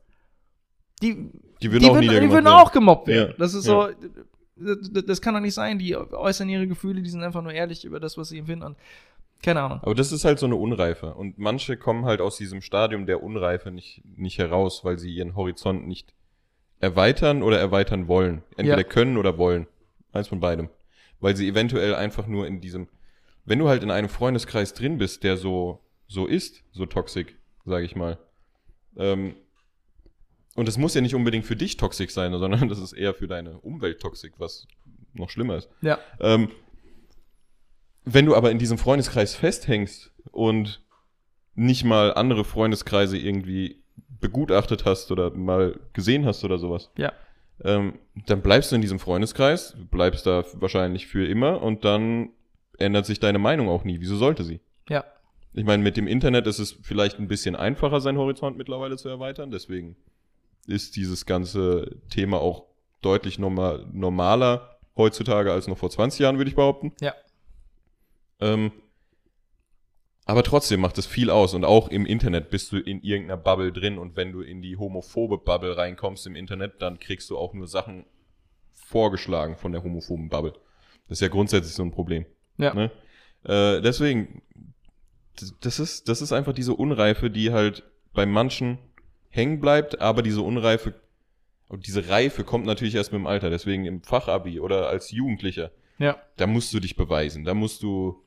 die, 1.02 1.30
Die 1.62 1.72
würden 1.72 1.86
auch 1.90 1.94
würden, 1.96 2.22
die 2.22 2.32
würden 2.32 2.48
auch 2.48 2.72
gemobbt 2.72 3.08
werden. 3.08 3.32
Ja, 3.32 3.36
Das 3.38 3.54
ist 3.54 3.66
ja. 3.68 3.90
so, 3.90 3.94
das, 4.56 5.06
das 5.06 5.22
kann 5.22 5.34
doch 5.34 5.42
nicht 5.42 5.54
sein. 5.54 5.78
Die 5.80 5.96
äußern 5.96 6.50
ihre 6.50 6.68
Gefühle, 6.68 7.02
die 7.02 7.10
sind 7.10 7.24
einfach 7.24 7.42
nur 7.44 7.54
ehrlich 7.54 7.86
über 7.86 8.00
das, 8.00 8.18
was 8.18 8.30
sie 8.30 8.40
empfinden. 8.40 8.64
Und 8.66 8.78
keine 9.44 9.62
Ahnung. 9.62 9.80
Aber 9.84 9.94
das 9.94 10.12
ist 10.12 10.26
halt 10.26 10.40
so 10.40 10.48
eine 10.48 10.56
Unreife. 10.56 11.14
Und 11.14 11.38
manche 11.38 11.78
kommen 11.78 12.06
halt 12.06 12.22
aus 12.22 12.38
diesem 12.38 12.62
Stadium 12.62 13.06
der 13.06 13.22
Unreife 13.22 13.70
nicht, 13.70 14.02
nicht 14.18 14.40
heraus, 14.40 14.84
weil 14.84 14.98
sie 14.98 15.14
ihren 15.14 15.36
Horizont 15.36 15.88
nicht 15.88 16.14
erweitern 16.80 17.44
oder 17.44 17.60
erweitern 17.60 18.08
wollen. 18.08 18.44
Entweder 18.56 18.78
Ja. 18.80 18.84
können 18.84 19.18
oder 19.18 19.38
wollen. 19.38 19.68
Eins 20.12 20.28
von 20.28 20.40
beidem. 20.40 20.70
Weil 21.20 21.36
sie 21.36 21.48
eventuell 21.48 21.94
einfach 21.96 22.26
nur 22.28 22.48
in 22.48 22.62
diesem, 22.62 22.88
wenn 23.46 23.60
du 23.60 23.68
halt 23.68 23.84
in 23.84 23.92
einem 23.92 24.10
Freundeskreis 24.10 24.74
drin 24.74 24.98
bist, 24.98 25.24
der 25.24 25.38
so, 25.38 25.80
so 26.08 26.26
ist, 26.26 26.64
so 26.72 26.86
toxisch, 26.88 27.28
sage 27.66 27.86
ich 27.86 27.96
mal. 27.96 28.18
Ähm, 28.98 29.36
und 30.58 30.68
das 30.68 30.78
muss 30.78 30.94
ja 30.94 31.00
nicht 31.02 31.16
unbedingt 31.16 31.46
für 31.46 31.56
dich 31.56 31.78
toxisch 31.78 32.12
sein, 32.12 32.32
sondern 32.38 32.68
das 32.68 32.80
ist 32.80 32.92
eher 32.94 33.14
für 33.14 33.28
deine 33.28 33.60
Umwelt 33.60 34.02
toxisch, 34.02 34.34
was 34.38 34.68
noch 35.14 35.30
schlimmer 35.30 35.56
ist. 35.56 35.70
Ja. 35.82 36.00
Ähm, 36.20 36.50
wenn 38.04 38.26
du 38.26 38.36
aber 38.36 38.52
in 38.52 38.60
diesem 38.60 38.78
Freundeskreis 38.78 39.36
festhängst 39.36 40.12
und 40.32 40.82
nicht 41.56 41.84
mal 41.84 42.14
andere 42.14 42.44
Freundeskreise 42.46 43.18
irgendwie 43.18 43.84
begutachtet 44.20 44.86
hast 44.86 45.12
oder 45.12 45.32
mal 45.32 45.80
gesehen 45.94 46.26
hast 46.26 46.44
oder 46.44 46.58
sowas, 46.58 46.92
Ja. 46.98 47.12
ähm, 47.64 48.00
dann 48.28 48.42
bleibst 48.42 48.72
du 48.72 48.76
in 48.76 48.82
diesem 48.82 49.00
Freundeskreis, 49.00 49.76
bleibst 49.92 50.26
da 50.26 50.44
wahrscheinlich 50.54 51.08
für 51.08 51.28
immer 51.28 51.62
und 51.62 51.84
dann 51.86 52.30
ändert 52.78 53.06
sich 53.06 53.20
deine 53.20 53.40
Meinung 53.40 53.70
auch 53.70 53.84
nie. 53.84 54.00
Wieso 54.00 54.16
sollte 54.16 54.44
sie? 54.44 54.60
Ja. 54.90 55.04
Ich 55.54 55.66
meine, 55.66 55.82
mit 55.84 55.98
dem 55.98 56.08
Internet 56.08 56.46
ist 56.48 56.60
es 56.60 56.78
vielleicht 56.84 57.18
ein 57.20 57.28
bisschen 57.28 57.56
einfacher, 57.56 58.00
seinen 58.00 58.20
Horizont 58.20 58.58
mittlerweile 58.58 58.96
zu 58.98 59.10
erweitern. 59.10 59.50
Deswegen 59.52 59.96
ist 60.68 60.96
dieses 60.96 61.26
ganze 61.26 61.98
Thema 62.10 62.40
auch 62.40 62.66
deutlich 63.02 63.40
normal, 63.40 63.86
normaler 63.92 64.78
heutzutage 64.96 65.52
als 65.52 65.68
noch 65.68 65.78
vor 65.78 65.90
20 65.90 66.20
Jahren, 66.20 66.38
würde 66.38 66.50
ich 66.50 66.56
behaupten. 66.56 66.94
Ja. 67.02 67.14
Ähm, 68.40 68.72
aber 70.26 70.44
trotzdem 70.44 70.82
macht 70.82 70.98
es 70.98 71.06
viel 71.06 71.30
aus 71.30 71.54
und 71.54 71.64
auch 71.64 71.88
im 71.88 72.06
Internet 72.06 72.50
bist 72.50 72.72
du 72.72 72.78
in 72.78 73.02
irgendeiner 73.02 73.38
Bubble 73.42 73.72
drin 73.72 73.98
und 73.98 74.16
wenn 74.18 74.34
du 74.34 74.42
in 74.42 74.62
die 74.62 74.76
homophobe 74.78 75.38
Bubble 75.38 75.78
reinkommst 75.78 76.28
im 76.28 76.36
Internet, 76.36 76.82
dann 76.82 77.00
kriegst 77.00 77.30
du 77.30 77.38
auch 77.38 77.54
nur 77.54 77.68
Sachen 77.68 78.06
vorgeschlagen 78.74 79.56
von 79.56 79.72
der 79.72 79.84
homophoben 79.84 80.30
Bubble. 80.30 80.54
Das 81.08 81.18
ist 81.18 81.22
ja 81.22 81.30
grundsätzlich 81.30 81.74
so 81.74 81.84
ein 81.84 81.92
Problem. 81.92 82.26
Ja. 82.58 82.74
Ne? 82.74 82.92
Äh, 83.44 83.82
deswegen, 83.82 84.42
das- 85.40 85.54
das 85.62 85.80
ist, 85.80 86.10
das 86.10 86.22
ist 86.22 86.34
einfach 86.34 86.54
diese 86.54 86.74
Unreife, 86.74 87.30
die 87.30 87.52
halt 87.54 87.84
bei 88.14 88.26
manchen 88.26 88.80
hängen 89.38 89.60
bleibt, 89.62 90.02
aber 90.02 90.22
diese 90.24 90.42
Unreife, 90.42 90.94
diese 91.72 92.10
Reife 92.10 92.44
kommt 92.44 92.66
natürlich 92.66 92.96
erst 92.96 93.12
mit 93.12 93.20
dem 93.20 93.28
Alter. 93.28 93.50
Deswegen 93.50 93.86
im 93.86 94.02
Fachabi 94.02 94.60
oder 94.60 94.90
als 94.90 95.12
Jugendlicher, 95.12 95.72
Ja. 96.00 96.18
da 96.38 96.48
musst 96.48 96.74
du 96.74 96.80
dich 96.80 96.96
beweisen. 96.96 97.44
Da 97.46 97.54
musst 97.54 97.84
du, 97.84 98.22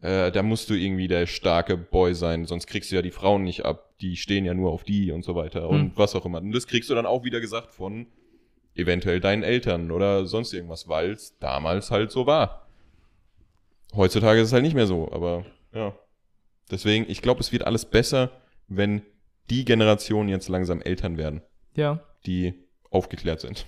äh, 0.00 0.30
da 0.32 0.42
musst 0.42 0.70
du 0.70 0.74
irgendwie 0.74 1.08
der 1.08 1.26
starke 1.26 1.76
Boy 1.76 2.14
sein, 2.14 2.46
sonst 2.46 2.66
kriegst 2.66 2.90
du 2.90 2.96
ja 2.96 3.02
die 3.02 3.10
Frauen 3.10 3.42
nicht 3.44 3.64
ab. 3.64 3.94
Die 4.00 4.16
stehen 4.16 4.44
ja 4.44 4.54
nur 4.54 4.72
auf 4.72 4.84
die 4.84 5.10
und 5.12 5.22
so 5.24 5.34
weiter 5.34 5.68
und 5.68 5.80
Hm. 5.80 5.92
was 5.96 6.14
auch 6.14 6.24
immer. 6.26 6.38
Und 6.38 6.52
das 6.52 6.66
kriegst 6.66 6.88
du 6.90 6.94
dann 6.94 7.06
auch 7.06 7.24
wieder 7.24 7.40
gesagt 7.40 7.72
von 7.72 8.06
eventuell 8.74 9.20
deinen 9.20 9.42
Eltern 9.42 9.90
oder 9.90 10.24
sonst 10.26 10.52
irgendwas, 10.54 10.88
weil 10.88 11.10
es 11.12 11.38
damals 11.38 11.90
halt 11.90 12.10
so 12.10 12.26
war. 12.26 12.66
Heutzutage 13.94 14.40
ist 14.40 14.48
es 14.48 14.52
halt 14.52 14.62
nicht 14.62 14.74
mehr 14.74 14.86
so, 14.86 15.10
aber 15.12 15.44
ja. 15.74 15.94
Deswegen, 16.70 17.04
ich 17.08 17.20
glaube, 17.20 17.40
es 17.40 17.52
wird 17.52 17.66
alles 17.66 17.84
besser, 17.84 18.30
wenn 18.68 19.02
die 19.52 19.64
Generationen 19.64 20.28
jetzt 20.28 20.48
langsam 20.48 20.80
Eltern 20.80 21.16
werden, 21.16 21.42
Ja. 21.74 22.00
die 22.26 22.54
aufgeklärt 22.90 23.40
sind. 23.40 23.66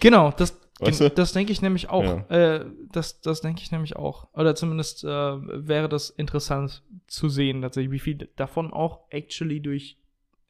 Genau, 0.00 0.30
das, 0.30 0.60
Weißt 0.78 1.00
du? 1.00 1.10
das 1.10 1.32
denke 1.32 1.52
ich 1.52 1.62
nämlich 1.62 1.88
auch. 1.88 2.04
Ja. 2.04 2.26
Äh, 2.28 2.66
das 2.92 3.20
das 3.22 3.40
denke 3.40 3.62
ich 3.62 3.72
nämlich 3.72 3.96
auch. 3.96 4.28
Oder 4.34 4.54
zumindest 4.54 5.04
äh, 5.04 5.08
wäre 5.08 5.88
das 5.88 6.10
interessant 6.10 6.82
zu 7.06 7.28
sehen, 7.30 7.62
tatsächlich, 7.62 7.92
wie 7.92 7.98
viel 7.98 8.28
davon 8.36 8.72
auch 8.72 9.00
actually 9.10 9.60
durch 9.60 9.96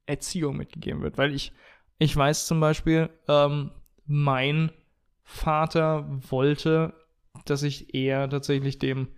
Erziehung 0.07 0.57
mitgegeben 0.57 1.03
wird. 1.03 1.17
Weil 1.17 1.33
ich, 1.33 1.53
ich 1.99 2.17
weiß 2.17 2.47
zum 2.47 2.59
Beispiel, 2.59 3.09
ähm, 3.29 3.71
mein 4.07 4.73
Vater 5.23 6.09
wollte, 6.31 6.93
dass 7.45 7.63
ich 7.63 7.95
eher 7.95 8.29
tatsächlich 8.29 8.79
dem 8.81 9.09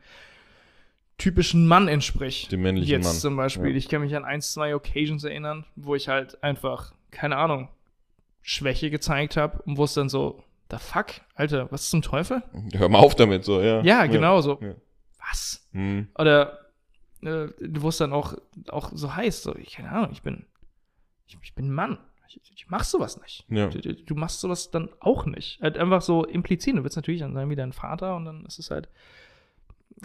typischen 1.19 1.67
Mann 1.67 1.89
entspreche. 1.89 2.49
Dem 2.49 2.63
männlichen 2.63 2.91
Jetzt 2.91 3.05
Mann. 3.05 3.15
zum 3.17 3.37
Beispiel. 3.37 3.71
Ja. 3.71 3.77
Ich 3.77 3.89
kann 3.89 4.01
mich 4.01 4.17
an 4.17 4.25
ein, 4.25 4.41
zwei 4.41 4.75
Occasions 4.75 5.25
erinnern, 5.25 5.67
wo 5.77 5.95
ich 5.95 6.09
halt 6.09 6.43
einfach, 6.43 6.95
keine 7.11 7.37
Ahnung, 7.37 7.69
Schwäche 8.43 8.91
gezeigt 8.91 9.37
habe 9.37 9.61
und 9.63 9.77
wo 9.77 9.85
es 9.85 9.95
dann 9.95 10.09
so, 10.09 10.43
the 10.71 10.79
fuck, 10.79 11.07
Alter, 11.35 11.71
was 11.71 11.91
zum 11.91 12.03
Teufel? 12.03 12.43
Hör 12.73 12.89
mal 12.89 13.01
auf 13.01 13.15
damit, 13.15 13.45
so, 13.45 13.61
ja. 13.61 13.83
Ja, 13.83 14.07
genau 14.07 14.41
so. 14.41 14.59
Ja. 14.63 14.75
Was? 15.19 15.69
Hm. 15.73 16.09
Oder 16.17 16.71
äh, 17.23 17.49
wo 17.59 17.89
es 17.89 17.99
dann 17.99 18.13
auch, 18.13 18.35
auch 18.69 18.91
so 18.95 19.15
heißt, 19.15 19.43
so, 19.43 19.57
ich, 19.57 19.73
keine 19.73 19.91
Ahnung, 19.91 20.11
ich 20.13 20.23
bin, 20.23 20.47
ich, 21.27 21.37
ich 21.43 21.55
bin 21.55 21.71
Mann. 21.71 21.99
Ich, 22.29 22.41
ich 22.55 22.69
mach 22.69 22.85
sowas 22.85 23.21
nicht. 23.21 23.45
Ja. 23.49 23.69
Du, 23.69 23.81
du, 23.81 23.95
du 23.95 24.15
machst 24.15 24.41
sowas 24.41 24.71
dann 24.71 24.91
auch 25.01 25.25
nicht. 25.27 25.61
Halt 25.63 25.79
einfach 25.79 26.03
so 26.03 26.25
implizit. 26.25 26.77
Du 26.77 26.85
willst 26.85 26.97
natürlich 26.97 27.21
dann 27.21 27.33
sein 27.33 27.49
wie 27.49 27.57
dein 27.57 27.73
Vater 27.73 28.17
und 28.17 28.27
dann 28.27 28.45
ist 28.45 28.59
es 28.59 28.71
halt, 28.71 28.89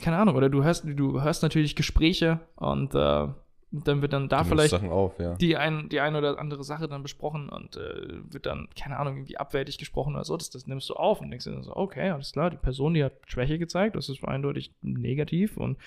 keine 0.02 0.18
Ahnung, 0.18 0.36
oder 0.36 0.50
du 0.50 0.64
hörst, 0.64 0.86
du 0.86 1.22
hörst 1.22 1.44
natürlich 1.44 1.76
Gespräche 1.76 2.40
und 2.56 2.96
äh, 2.96 3.28
dann 3.74 4.04
wird 4.04 4.14
dann 4.14 4.30
da 4.30 4.44
Du 4.44 4.50
vielleicht 4.50 4.74
auf, 4.74 5.18
ja. 5.18 5.34
die 5.34 5.58
ein, 5.58 5.90
die 5.90 6.00
eine 6.00 6.20
oder 6.20 6.38
andere 6.38 6.64
Sache 6.64 6.88
dann 6.88 7.02
besprochen 7.02 7.50
und 7.50 7.76
äh, 7.76 8.32
wird 8.32 8.46
dann, 8.46 8.68
keine 8.80 9.00
Ahnung, 9.00 9.16
irgendwie 9.18 9.38
abwertig 9.38 9.80
gesprochen 9.80 10.14
oder 10.14 10.24
so. 10.24 10.38
Das, 10.38 10.52
das 10.52 10.68
nimmst 10.68 10.90
du 10.92 10.94
auf 10.94 11.22
und 11.22 11.32
denkst 11.32 11.46
dir 11.46 11.64
so, 11.64 11.76
okay, 11.76 12.12
alles 12.12 12.34
klar, 12.34 12.52
die 12.52 12.58
Person, 12.58 12.94
die 12.94 13.04
hat 13.04 13.14
Schwäche 13.26 13.58
gezeigt, 13.58 13.96
das 13.96 14.10
ist 14.10 14.24
eindeutig 14.24 14.76
negativ 14.82 15.58
und 15.58 15.78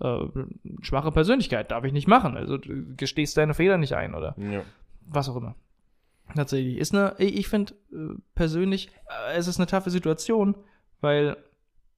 äh, 0.00 0.20
schwache 0.82 1.10
Persönlichkeit 1.10 1.72
darf 1.72 1.82
ich 1.84 1.92
nicht 1.92 2.06
machen. 2.06 2.36
Also 2.36 2.58
du 2.58 2.94
gestehst 2.96 3.36
deine 3.36 3.54
Fehler 3.54 3.76
nicht 3.76 3.94
ein 3.94 4.14
oder 4.14 4.36
ja. 4.38 4.62
was 5.06 5.28
auch 5.28 5.36
immer. 5.36 5.56
Tatsächlich. 6.36 6.78
Ist 6.78 6.94
eine, 6.94 7.16
ich 7.18 7.36
ich 7.36 7.48
finde 7.48 7.74
äh, 7.92 8.14
persönlich, 8.36 8.88
äh, 9.08 9.36
es 9.36 9.48
ist 9.48 9.58
eine 9.58 9.66
taffe 9.66 9.90
Situation, 9.90 10.54
weil 11.00 11.36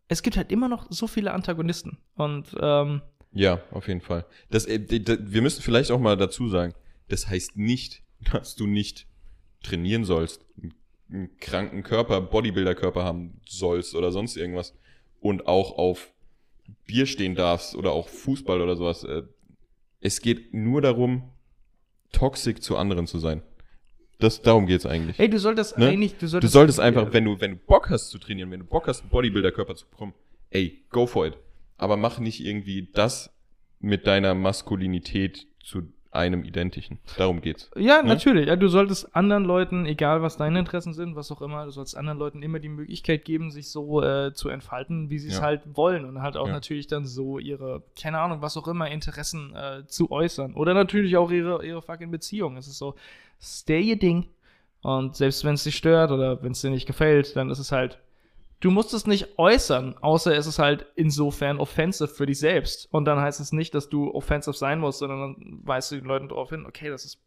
es 0.08 0.22
gibt 0.22 0.36
halt 0.36 0.52
immer 0.52 0.68
noch 0.68 0.86
so 0.90 1.06
viele 1.06 1.32
Antagonisten. 1.32 1.98
Und 2.14 2.54
ähm, 2.60 3.02
Ja, 3.32 3.60
auf 3.70 3.88
jeden 3.88 4.00
Fall. 4.00 4.26
Das, 4.50 4.66
äh, 4.66 4.78
d- 4.78 5.00
d- 5.00 5.18
wir 5.20 5.42
müssen 5.42 5.62
vielleicht 5.62 5.90
auch 5.90 5.98
mal 6.00 6.16
dazu 6.16 6.48
sagen, 6.48 6.74
das 7.08 7.28
heißt 7.28 7.56
nicht, 7.56 8.02
dass 8.32 8.54
du 8.56 8.66
nicht 8.66 9.06
trainieren 9.62 10.04
sollst, 10.04 10.44
einen- 10.60 10.74
einen 11.10 11.36
kranken 11.38 11.82
Körper, 11.82 12.20
Bodybuilder-Körper 12.20 13.04
haben 13.04 13.40
sollst 13.46 13.94
oder 13.94 14.10
sonst 14.12 14.36
irgendwas 14.36 14.74
und 15.20 15.46
auch 15.46 15.76
auf 15.78 16.12
Bier 16.86 17.06
stehen 17.06 17.34
darfst 17.34 17.74
oder 17.76 17.92
auch 17.92 18.08
Fußball 18.08 18.60
oder 18.60 18.76
sowas. 18.76 19.04
Äh, 19.04 19.22
Es 20.00 20.20
geht 20.20 20.52
nur 20.54 20.80
darum, 20.82 21.30
toxisch 22.12 22.60
zu 22.60 22.76
anderen 22.76 23.06
zu 23.06 23.18
sein. 23.18 23.42
Das, 24.18 24.40
darum 24.42 24.66
geht's 24.66 24.86
eigentlich. 24.86 25.18
ey, 25.18 25.28
du 25.28 25.38
solltest 25.38 25.76
Ne? 25.78 25.88
eigentlich, 25.88 26.12
du 26.12 26.20
Du 26.20 26.28
solltest, 26.28 26.52
solltest 26.52 26.80
einfach, 26.80 27.12
wenn 27.12 27.24
du, 27.24 27.40
wenn 27.40 27.52
du 27.52 27.56
Bock 27.56 27.90
hast 27.90 28.10
zu 28.10 28.18
trainieren, 28.18 28.50
wenn 28.50 28.60
du 28.60 28.66
Bock 28.66 28.86
hast, 28.86 29.00
einen 29.00 29.10
Bodybuilder-Körper 29.10 29.74
zu 29.74 29.86
bekommen, 29.88 30.14
ey, 30.50 30.84
go 30.90 31.06
for 31.06 31.26
it. 31.26 31.36
Aber 31.76 31.96
mach 31.96 32.18
nicht 32.20 32.40
irgendwie 32.44 32.88
das 32.92 33.30
mit 33.80 34.06
deiner 34.06 34.34
Maskulinität 34.34 35.46
zu 35.62 35.82
einem 36.14 36.44
identischen. 36.44 36.98
Darum 37.18 37.40
geht's. 37.40 37.70
Ja, 37.76 38.02
Ne? 38.02 38.08
natürlich. 38.08 38.46
Ja, 38.48 38.56
du 38.56 38.68
solltest 38.68 39.14
anderen 39.16 39.44
Leuten, 39.44 39.84
egal 39.86 40.22
was 40.22 40.36
deine 40.36 40.58
Interessen 40.58 40.94
sind, 40.94 41.16
was 41.16 41.30
auch 41.32 41.42
immer, 41.42 41.64
du 41.64 41.70
sollst 41.70 41.96
anderen 41.96 42.18
Leuten 42.18 42.42
immer 42.42 42.60
die 42.60 42.68
Möglichkeit 42.68 43.24
geben, 43.24 43.50
sich 43.50 43.70
so 43.70 44.02
äh, 44.02 44.32
zu 44.32 44.48
entfalten, 44.48 45.10
wie 45.10 45.18
sie 45.18 45.28
es 45.28 45.36
Ja. 45.38 45.42
halt 45.42 45.62
wollen 45.76 46.04
und 46.04 46.22
halt 46.22 46.36
auch 46.36 46.46
Ja. 46.46 46.52
natürlich 46.52 46.86
dann 46.86 47.04
so 47.04 47.38
ihre, 47.38 47.82
keine 48.00 48.18
Ahnung, 48.20 48.42
was 48.42 48.56
auch 48.56 48.68
immer, 48.68 48.88
Interessen 48.90 49.54
äh, 49.54 49.86
zu 49.86 50.10
äußern. 50.10 50.54
Oder 50.54 50.74
natürlich 50.74 51.16
auch 51.16 51.30
ihre, 51.30 51.64
ihre 51.66 51.82
fucking 51.82 52.10
Beziehung. 52.10 52.56
Es 52.56 52.66
ist 52.68 52.78
so, 52.78 52.94
stay 53.40 53.80
ihr 53.80 53.98
Ding. 53.98 54.28
Und 54.82 55.16
selbst 55.16 55.44
wenn 55.44 55.54
es 55.54 55.64
dich 55.64 55.76
stört 55.76 56.10
oder 56.10 56.42
wenn 56.42 56.52
es 56.52 56.60
dir 56.60 56.70
nicht 56.70 56.86
gefällt, 56.86 57.34
dann 57.36 57.50
ist 57.50 57.58
es 57.58 57.72
halt, 57.72 57.98
du 58.64 58.70
musst 58.70 58.94
es 58.94 59.06
nicht 59.06 59.38
äußern, 59.38 59.96
außer 60.00 60.34
es 60.34 60.46
ist 60.46 60.58
halt 60.58 60.86
insofern 60.96 61.58
offensive 61.58 62.08
für 62.08 62.26
dich 62.26 62.38
selbst. 62.38 62.88
Und 62.92 63.04
dann 63.04 63.20
heißt 63.20 63.40
es 63.40 63.52
nicht, 63.52 63.74
dass 63.74 63.90
du 63.90 64.14
offensive 64.14 64.56
sein 64.56 64.80
musst, 64.80 65.00
sondern 65.00 65.20
dann 65.20 65.60
weist 65.64 65.92
du 65.92 65.96
den 65.96 66.06
Leuten 66.06 66.28
darauf 66.28 66.48
hin, 66.50 66.64
okay, 66.66 66.88
das 66.88 67.04
ist 67.04 67.20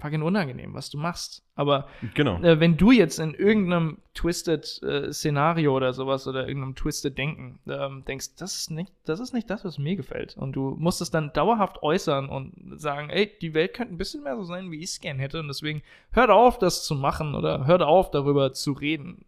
fucking 0.00 0.22
unangenehm, 0.22 0.74
was 0.74 0.90
du 0.90 0.96
machst. 0.96 1.42
Aber 1.56 1.88
Genau. 2.14 2.40
äh, 2.40 2.60
wenn 2.60 2.76
du 2.76 2.92
jetzt 2.92 3.18
in 3.18 3.34
irgendeinem 3.34 3.98
twisted 4.14 4.80
äh, 4.82 5.12
Szenario 5.12 5.76
oder 5.76 5.92
sowas 5.92 6.26
oder 6.28 6.46
irgendeinem 6.46 6.76
twisted 6.76 7.18
Denken 7.18 7.58
ähm, 7.66 8.04
denkst, 8.06 8.36
das 8.38 8.54
ist 8.54 8.70
nicht, 8.70 8.92
das 9.04 9.18
ist 9.18 9.34
nicht 9.34 9.50
das, 9.50 9.64
was 9.64 9.76
mir 9.76 9.96
gefällt. 9.96 10.36
Und 10.36 10.52
du 10.52 10.76
musst 10.78 11.00
es 11.00 11.10
dann 11.10 11.32
dauerhaft 11.32 11.82
äußern 11.82 12.28
und 12.28 12.54
sagen, 12.80 13.10
ey, 13.10 13.30
die 13.42 13.54
Welt 13.54 13.74
könnte 13.74 13.92
ein 13.92 13.98
bisschen 13.98 14.22
mehr 14.22 14.36
so 14.36 14.44
sein, 14.44 14.70
wie 14.70 14.78
ich 14.78 14.90
es 14.90 15.00
gern 15.00 15.18
hätte. 15.18 15.40
Und 15.40 15.48
deswegen 15.48 15.82
hört 16.12 16.30
auf, 16.30 16.58
das 16.58 16.84
zu 16.84 16.94
machen 16.94 17.34
oder 17.34 17.66
hört 17.66 17.82
auf, 17.82 18.10
darüber 18.12 18.52
zu 18.52 18.72
reden. 18.72 19.24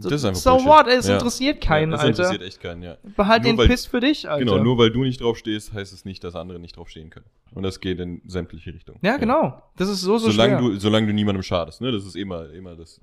So, 0.00 0.08
Das 0.10 0.20
ist 0.20 0.24
einfach 0.26 0.40
so 0.40 0.50
Bullshit. 0.50 0.66
what? 0.68 0.86
Es 0.86 1.08
Ja. 1.08 1.14
interessiert 1.14 1.60
keinen, 1.60 1.90
ja, 1.90 1.96
das 1.96 2.04
Alter. 2.06 2.22
interessiert 2.22 2.42
echt 2.48 2.60
keinen, 2.60 2.82
ja. 2.82 2.96
Behalt 3.16 3.42
Nur 3.42 3.52
den 3.52 3.58
weil- 3.58 3.66
Piss 3.68 3.84
für 3.86 3.98
dich, 4.00 4.28
Alter. 4.30 4.44
Genau, 4.44 4.62
nur 4.62 4.78
weil 4.78 4.90
du 4.90 5.02
nicht 5.02 5.20
drauf 5.20 5.36
stehst, 5.36 5.72
heißt 5.72 5.92
es 5.92 6.04
nicht, 6.04 6.22
dass 6.22 6.36
andere 6.36 6.60
nicht 6.60 6.76
drauf 6.76 6.88
stehen 6.88 7.10
können. 7.10 7.26
Und 7.52 7.64
das 7.64 7.80
geht 7.80 7.98
in 7.98 8.22
sämtliche 8.24 8.72
Richtungen. 8.72 9.00
ja, 9.02 9.16
genau. 9.16 9.60
Das 9.76 9.88
ist 9.88 10.00
so, 10.02 10.16
so 10.18 10.30
solange 10.30 10.58
schwer. 10.58 10.68
du, 10.70 10.78
solange 10.78 11.08
du 11.08 11.12
niemandem 11.12 11.42
schadest, 11.42 11.80
ne? 11.80 11.90
Das 11.90 12.04
ist 12.04 12.14
immer, 12.14 12.48
immer 12.50 12.76
das 12.76 13.00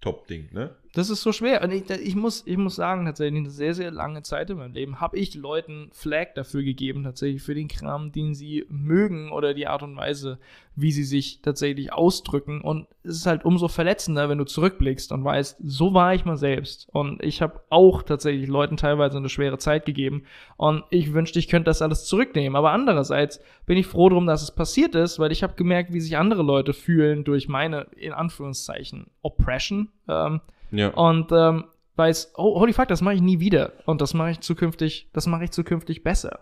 Top-Ding, 0.00 0.50
ne? 0.52 0.70
Das 0.96 1.10
ist 1.10 1.20
so 1.20 1.30
schwer. 1.30 1.62
Und 1.62 1.72
ich, 1.72 1.90
ich, 1.90 2.16
muss, 2.16 2.42
ich 2.46 2.56
muss 2.56 2.76
sagen, 2.76 3.04
tatsächlich, 3.04 3.40
eine 3.40 3.50
sehr, 3.50 3.74
sehr 3.74 3.90
lange 3.90 4.22
Zeit 4.22 4.48
in 4.48 4.56
meinem 4.56 4.72
Leben 4.72 4.98
habe 4.98 5.18
ich 5.18 5.34
Leuten 5.34 5.90
Flag 5.92 6.28
dafür 6.34 6.62
gegeben, 6.62 7.04
tatsächlich 7.04 7.42
für 7.42 7.54
den 7.54 7.68
Kram, 7.68 8.12
den 8.12 8.34
sie 8.34 8.64
mögen 8.70 9.30
oder 9.30 9.52
die 9.52 9.66
Art 9.66 9.82
und 9.82 9.94
Weise, 9.94 10.38
wie 10.74 10.92
sie 10.92 11.04
sich 11.04 11.42
tatsächlich 11.42 11.92
ausdrücken. 11.92 12.62
Und 12.62 12.86
es 13.02 13.16
ist 13.16 13.26
halt 13.26 13.44
umso 13.44 13.68
verletzender, 13.68 14.30
wenn 14.30 14.38
du 14.38 14.46
zurückblickst 14.46 15.12
und 15.12 15.22
weißt, 15.22 15.58
so 15.62 15.92
war 15.92 16.14
ich 16.14 16.24
mal 16.24 16.38
selbst. 16.38 16.88
Und 16.92 17.22
ich 17.22 17.42
habe 17.42 17.60
auch 17.68 18.02
tatsächlich 18.02 18.48
Leuten 18.48 18.78
teilweise 18.78 19.18
eine 19.18 19.28
schwere 19.28 19.58
Zeit 19.58 19.84
gegeben. 19.84 20.22
Und 20.56 20.82
ich 20.88 21.12
wünschte, 21.12 21.38
ich 21.38 21.48
könnte 21.48 21.68
das 21.68 21.82
alles 21.82 22.06
zurücknehmen. 22.06 22.56
Aber 22.56 22.70
andererseits 22.70 23.42
bin 23.66 23.76
ich 23.76 23.86
froh 23.86 24.08
drum, 24.08 24.26
dass 24.26 24.42
es 24.42 24.50
passiert 24.50 24.94
ist, 24.94 25.18
weil 25.18 25.30
ich 25.30 25.42
habe 25.42 25.56
gemerkt, 25.56 25.92
wie 25.92 26.00
sich 26.00 26.16
andere 26.16 26.42
Leute 26.42 26.72
fühlen 26.72 27.22
durch 27.22 27.48
meine, 27.48 27.82
in 27.98 28.14
Anführungszeichen, 28.14 29.08
Oppression. 29.20 29.90
Ähm, 30.08 30.40
Ja. 30.70 30.88
und 30.88 31.30
ähm, 31.32 31.64
weiß, 31.96 32.32
oh, 32.36 32.60
holy 32.60 32.72
fuck, 32.72 32.88
das 32.88 33.00
mache 33.00 33.14
ich 33.14 33.22
nie 33.22 33.40
wieder. 33.40 33.72
Und 33.86 34.00
das 34.00 34.14
mache 34.14 34.32
ich 34.32 34.40
zukünftig, 34.40 35.08
das 35.12 35.26
mache 35.26 35.44
ich 35.44 35.50
zukünftig 35.50 36.02
besser. 36.02 36.40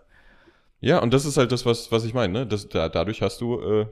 Ja, 0.81 0.99
und 1.01 1.13
das 1.13 1.25
ist 1.25 1.37
halt 1.37 1.51
das, 1.51 1.65
was, 1.65 1.91
was 1.91 2.05
ich 2.05 2.13
meine, 2.13 2.33
ne? 2.33 2.47
Das, 2.47 2.67
da, 2.67 2.89
dadurch 2.89 3.21
hast 3.21 3.41
du 3.41 3.59
äh, 3.59 3.85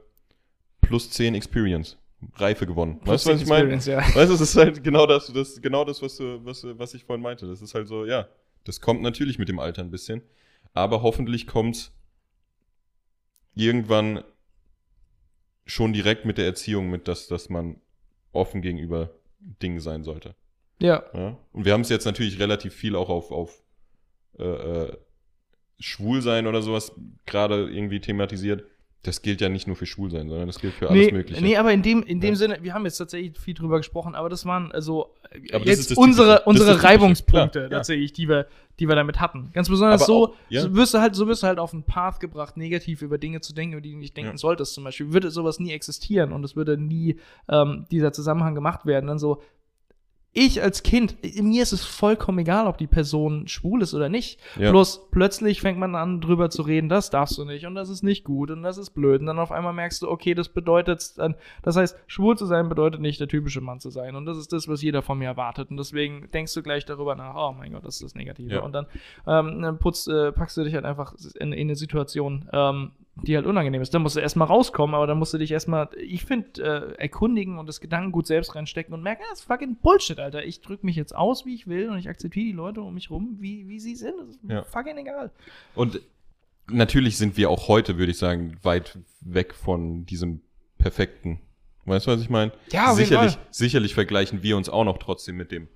plus 0.81 1.09
10 1.09 1.36
Experience. 1.36 1.97
Reife 2.36 2.65
gewonnen. 2.65 2.99
weißt 3.03 3.25
du, 3.25 3.34
was 3.34 3.41
ich 3.41 3.47
meine? 3.47 3.75
Ja. 3.75 3.97
Weißt 4.15 4.29
du, 4.29 4.36
es 4.36 4.41
ist 4.41 4.55
halt 4.55 4.81
genau 4.81 5.05
das, 5.05 5.31
das 5.34 5.61
genau 5.61 5.84
das, 5.84 6.01
was, 6.01 6.15
du, 6.15 6.39
was, 6.45 6.65
was 6.77 6.93
ich 6.93 7.03
vorhin 7.03 7.21
meinte. 7.21 7.47
Das 7.47 7.61
ist 7.61 7.75
halt 7.75 7.88
so, 7.88 8.05
ja, 8.05 8.27
das 8.63 8.79
kommt 8.79 9.01
natürlich 9.01 9.39
mit 9.39 9.49
dem 9.49 9.59
Alter 9.59 9.81
ein 9.81 9.91
bisschen. 9.91 10.21
Aber 10.73 11.01
hoffentlich 11.01 11.47
kommt 11.47 11.91
irgendwann 13.55 14.23
schon 15.65 15.93
direkt 15.93 16.25
mit 16.25 16.38
der 16.38 16.45
Erziehung 16.45 16.89
mit, 16.89 17.07
dass, 17.07 17.27
dass 17.27 17.49
man 17.49 17.75
offen 18.31 18.61
gegenüber 18.61 19.11
Dingen 19.61 19.79
sein 19.79 20.03
sollte. 20.03 20.35
ja. 20.79 21.03
Ja? 21.13 21.37
Und 21.51 21.65
wir 21.65 21.73
haben 21.73 21.81
es 21.81 21.89
jetzt 21.89 22.05
natürlich 22.05 22.39
relativ 22.39 22.73
viel 22.73 22.95
auch 22.95 23.09
auf, 23.09 23.31
auf 23.31 23.63
äh, 24.39 24.43
äh, 24.43 24.97
Schwulsein 25.79 26.47
oder 26.47 26.61
sowas 26.61 26.93
gerade 27.25 27.69
irgendwie 27.69 27.99
thematisiert. 27.99 28.65
Das 29.03 29.21
gilt 29.21 29.41
ja 29.41 29.49
nicht 29.49 29.67
nur 29.67 29.75
für 29.75 29.85
Schwulsein, 29.85 30.29
sondern 30.29 30.47
das 30.47 30.59
gilt 30.59 30.73
für 30.73 30.89
alles 30.89 31.05
Nee, 31.07 31.11
Mögliche. 31.11 31.41
nee, 31.43 31.57
aber 31.57 31.73
in 31.73 31.81
dem, 31.81 32.03
in 32.03 32.21
dem 32.21 32.29
Ja. 32.31 32.35
Sinne, 32.35 32.57
wir 32.61 32.73
haben 32.73 32.85
jetzt 32.85 32.97
tatsächlich 32.97 33.37
viel 33.37 33.53
drüber 33.53 33.77
gesprochen, 33.77 34.15
aber 34.15 34.29
das 34.29 34.45
waren 34.45 34.71
also 34.71 35.13
Aber 35.51 35.65
jetzt 35.65 35.91
das 35.91 35.97
unsere, 35.97 36.37
Typische. 36.37 36.49
Unsere. 36.49 36.83
Reibungspunkte 36.83 37.59
Klar, 37.59 37.63
ja. 37.71 37.77
tatsächlich, 37.77 38.13
die 38.13 38.29
wir, 38.29 38.47
die 38.79 38.87
wir 38.87 38.95
damit 38.95 39.19
hatten. 39.19 39.49
Ganz 39.53 39.67
besonders 39.67 40.05
so, 40.05 40.27
auch- 40.29 40.33
ja. 40.47 40.61
so 40.61 40.73
wirst 40.75 40.93
du 40.93 40.99
halt, 40.99 41.15
so 41.15 41.27
wirst 41.27 41.43
du 41.43 41.47
halt 41.47 41.59
auf 41.59 41.73
einen 41.73 41.83
Path 41.83 42.21
gebracht, 42.21 42.55
negativ 42.55 43.01
über 43.01 43.17
Dinge 43.17 43.41
zu 43.41 43.53
denken, 43.53 43.73
über 43.73 43.81
die 43.81 43.91
du 43.91 43.97
nicht 43.97 44.15
denken 44.15 44.31
Ja. 44.31 44.37
solltest. 44.37 44.73
Zum 44.73 44.85
Beispiel 44.85 45.11
würde 45.11 45.31
sowas 45.31 45.59
nie 45.59 45.71
existieren 45.73 46.31
und 46.31 46.43
es 46.45 46.55
würde 46.55 46.77
nie 46.77 47.17
ähm, 47.49 47.85
dieser 47.91 48.13
Zusammenhang 48.13 48.55
gemacht 48.55 48.85
werden. 48.85 49.07
Dann 49.07 49.19
so, 49.19 49.41
ich 50.34 50.63
als 50.63 50.81
Kind, 50.81 51.15
mir 51.41 51.61
ist 51.61 51.73
es 51.73 51.86
vollkommen 51.86 52.39
egal, 52.39 52.65
ob 52.65 52.79
die 52.79 52.88
Person 52.88 53.47
schwul 53.47 53.84
ist 53.84 53.93
oder 53.93 54.09
nicht. 54.09 54.39
Ja. 54.57 54.71
Bloß 54.71 55.09
plötzlich 55.11 55.61
fängt 55.61 55.77
man 55.77 55.93
an, 55.95 56.21
drüber 56.21 56.49
zu 56.49 56.63
reden, 56.63 56.89
das 56.89 57.11
darfst 57.11 57.38
du 57.38 57.45
nicht 57.45 57.67
und 57.67 57.75
das 57.75 57.89
ist 57.89 58.01
nicht 58.01 58.23
gut 58.23 58.49
und 58.49 58.63
das 58.63 58.79
ist 58.79 58.91
blöd. 58.91 59.21
Und 59.21 59.27
dann 59.27 59.38
auf 59.38 59.51
einmal 59.51 59.73
merkst 59.73 60.01
du, 60.01 60.09
okay, 60.09 60.34
das 60.34 60.49
bedeutet 60.49 61.17
dann, 61.17 61.36
das 61.61 61.75
heißt, 61.75 61.95
schwul 62.07 62.36
zu 62.36 62.47
sein 62.47 62.67
bedeutet 62.67 62.99
nicht 62.99 63.19
der 63.19 63.27
typische 63.27 63.61
Mann 63.61 63.79
zu 63.79 63.91
sein. 63.91 64.15
Und 64.15 64.25
das 64.25 64.38
ist 64.38 64.51
das, 64.51 64.67
was 64.67 64.81
jeder 64.81 65.03
von 65.03 65.19
mir 65.19 65.27
erwartet. 65.27 65.69
Und 65.69 65.77
deswegen 65.77 66.29
denkst 66.31 66.53
du 66.55 66.63
gleich 66.63 66.86
darüber 66.86 67.15
nach, 67.15 67.36
oh 67.36 67.53
mein 67.53 67.71
Gott, 67.71 67.86
das 67.86 67.95
ist 67.95 68.03
das 68.03 68.15
Negative. 68.15 68.55
Ja. 68.55 68.61
Und 68.61 68.73
dann 68.73 68.88
ähm, 69.27 69.77
putzt, 69.79 70.07
äh, 70.07 70.31
packst 70.31 70.57
du 70.57 70.63
dich 70.63 70.73
halt 70.73 70.86
einfach 70.86 71.13
in, 71.39 71.53
in 71.53 71.67
eine 71.67 71.75
Situation, 71.75 72.49
ähm, 72.51 72.91
die 73.16 73.36
halt 73.36 73.45
unangenehm 73.45 73.82
ist. 73.82 73.93
Dann 73.93 74.01
musst 74.01 74.16
du 74.16 74.20
erstmal 74.20 74.47
rauskommen, 74.47 74.95
aber 74.95 75.05
dann 75.05 75.20
musst 75.20 75.34
du 75.34 75.38
dich 75.38 75.51
erstmal, 75.51 75.88
ich 75.97 76.26
finde, 76.26 76.61
äh, 76.97 77.01
erkundigen 77.01 77.59
und 77.59 77.68
das 77.68 77.80
Gedankengut 77.80 78.26
selbst 78.26 78.55
reinstecken 78.55 78.93
und 78.93 79.03
merken, 79.03 79.22
das 79.30 79.39
ist 79.41 79.45
fucking 79.45 79.76
Bullshit, 79.78 80.20
Alter. 80.20 80.43
Ich 80.43 80.61
drücke 80.61 80.86
mich 80.86 80.95
jetzt 80.95 81.16
aus, 81.16 81.45
wie 81.45 81.53
ich 81.53 81.68
will 81.68 81.89
und 81.89 81.97
ich 81.99 82.09
akzeptiere 82.09 82.45
die 82.45 82.51
Leute 82.53 82.82
um 82.82 82.93
mich 82.93 83.11
rum, 83.11 83.38
wie, 83.39 83.68
wie 83.68 83.80
sie 83.80 83.95
sind. 83.95 84.16
Das 84.20 84.30
ist 84.30 84.39
Ja. 84.49 84.64
fucking 84.64 84.97
egal. 84.97 85.32
Und 85.76 86.01
natürlich 86.72 87.18
sind 87.18 87.38
wir 87.38 87.49
auch 87.49 87.68
heute, 87.68 87.98
würde 87.98 88.11
ich 88.11 88.18
sagen, 88.18 88.57
weit 88.64 88.98
weg 89.22 89.53
von 89.53 90.06
diesem 90.06 90.41
perfekten. 90.80 91.40
Weißt 91.85 92.07
du, 92.07 92.11
was 92.11 92.22
ich 92.22 92.30
meine? 92.30 92.52
Ja, 92.72 92.94
sicherlich, 92.94 93.38
sicherlich 93.52 93.94
vergleichen 93.94 94.41
wir 94.41 94.57
uns 94.57 94.69
auch 94.69 94.85
noch 94.85 94.98
trotzdem 94.98 95.35
mit 95.35 95.52
dem 95.52 95.68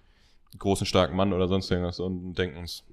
großen, 0.57 0.87
starken 0.87 1.15
Mann 1.15 1.33
oder 1.33 1.47
sonst 1.47 1.69
irgendwas 1.69 1.99
und 1.99 2.33
denken 2.35 2.57
uns, 2.57 2.83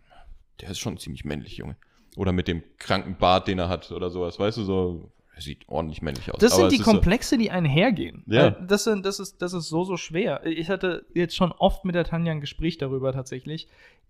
der 0.60 0.70
ist 0.70 0.80
schon 0.80 0.98
ziemlich 0.98 1.24
männlich, 1.24 1.56
Junge. 1.56 1.76
Oder 2.16 2.32
mit 2.32 2.46
dem 2.48 2.62
kranken 2.78 3.16
Bart, 3.16 3.48
den 3.48 3.58
er 3.58 3.68
hat 3.68 3.90
oder 3.90 4.10
sowas. 4.10 4.38
Weißt 4.38 4.58
du, 4.58 4.62
so, 4.64 5.10
er 5.34 5.42
sieht 5.42 5.68
ordentlich 5.68 6.00
männlich 6.00 6.30
aus. 6.32 6.38
Das 6.38 6.52
Aber 6.52 6.62
sind 6.62 6.72
die 6.72 6.76
ist 6.76 6.84
so- 6.84 6.90
Komplexe, 6.92 7.36
die 7.38 7.50
einhergehen. 7.50 8.22
Ja. 8.26 8.48
Äh, 8.48 8.66
Das, 8.66 8.84
sind, 8.84 9.04
das, 9.04 9.18
ist, 9.18 9.42
das 9.42 9.52
ist 9.52 9.68
so, 9.68 9.84
so 9.84 9.96
schwer. 9.96 10.44
Ich 10.46 10.68
hatte 10.70 11.06
jetzt 11.14 11.34
schon 11.34 11.50
oft 11.52 11.84
mit 11.84 11.94
der 11.96 12.04
Tanja 12.04 12.30
ein 12.32 12.40
Gespräch 12.40 12.78
darüber 12.78 13.12
tatsächlich. 13.12 13.66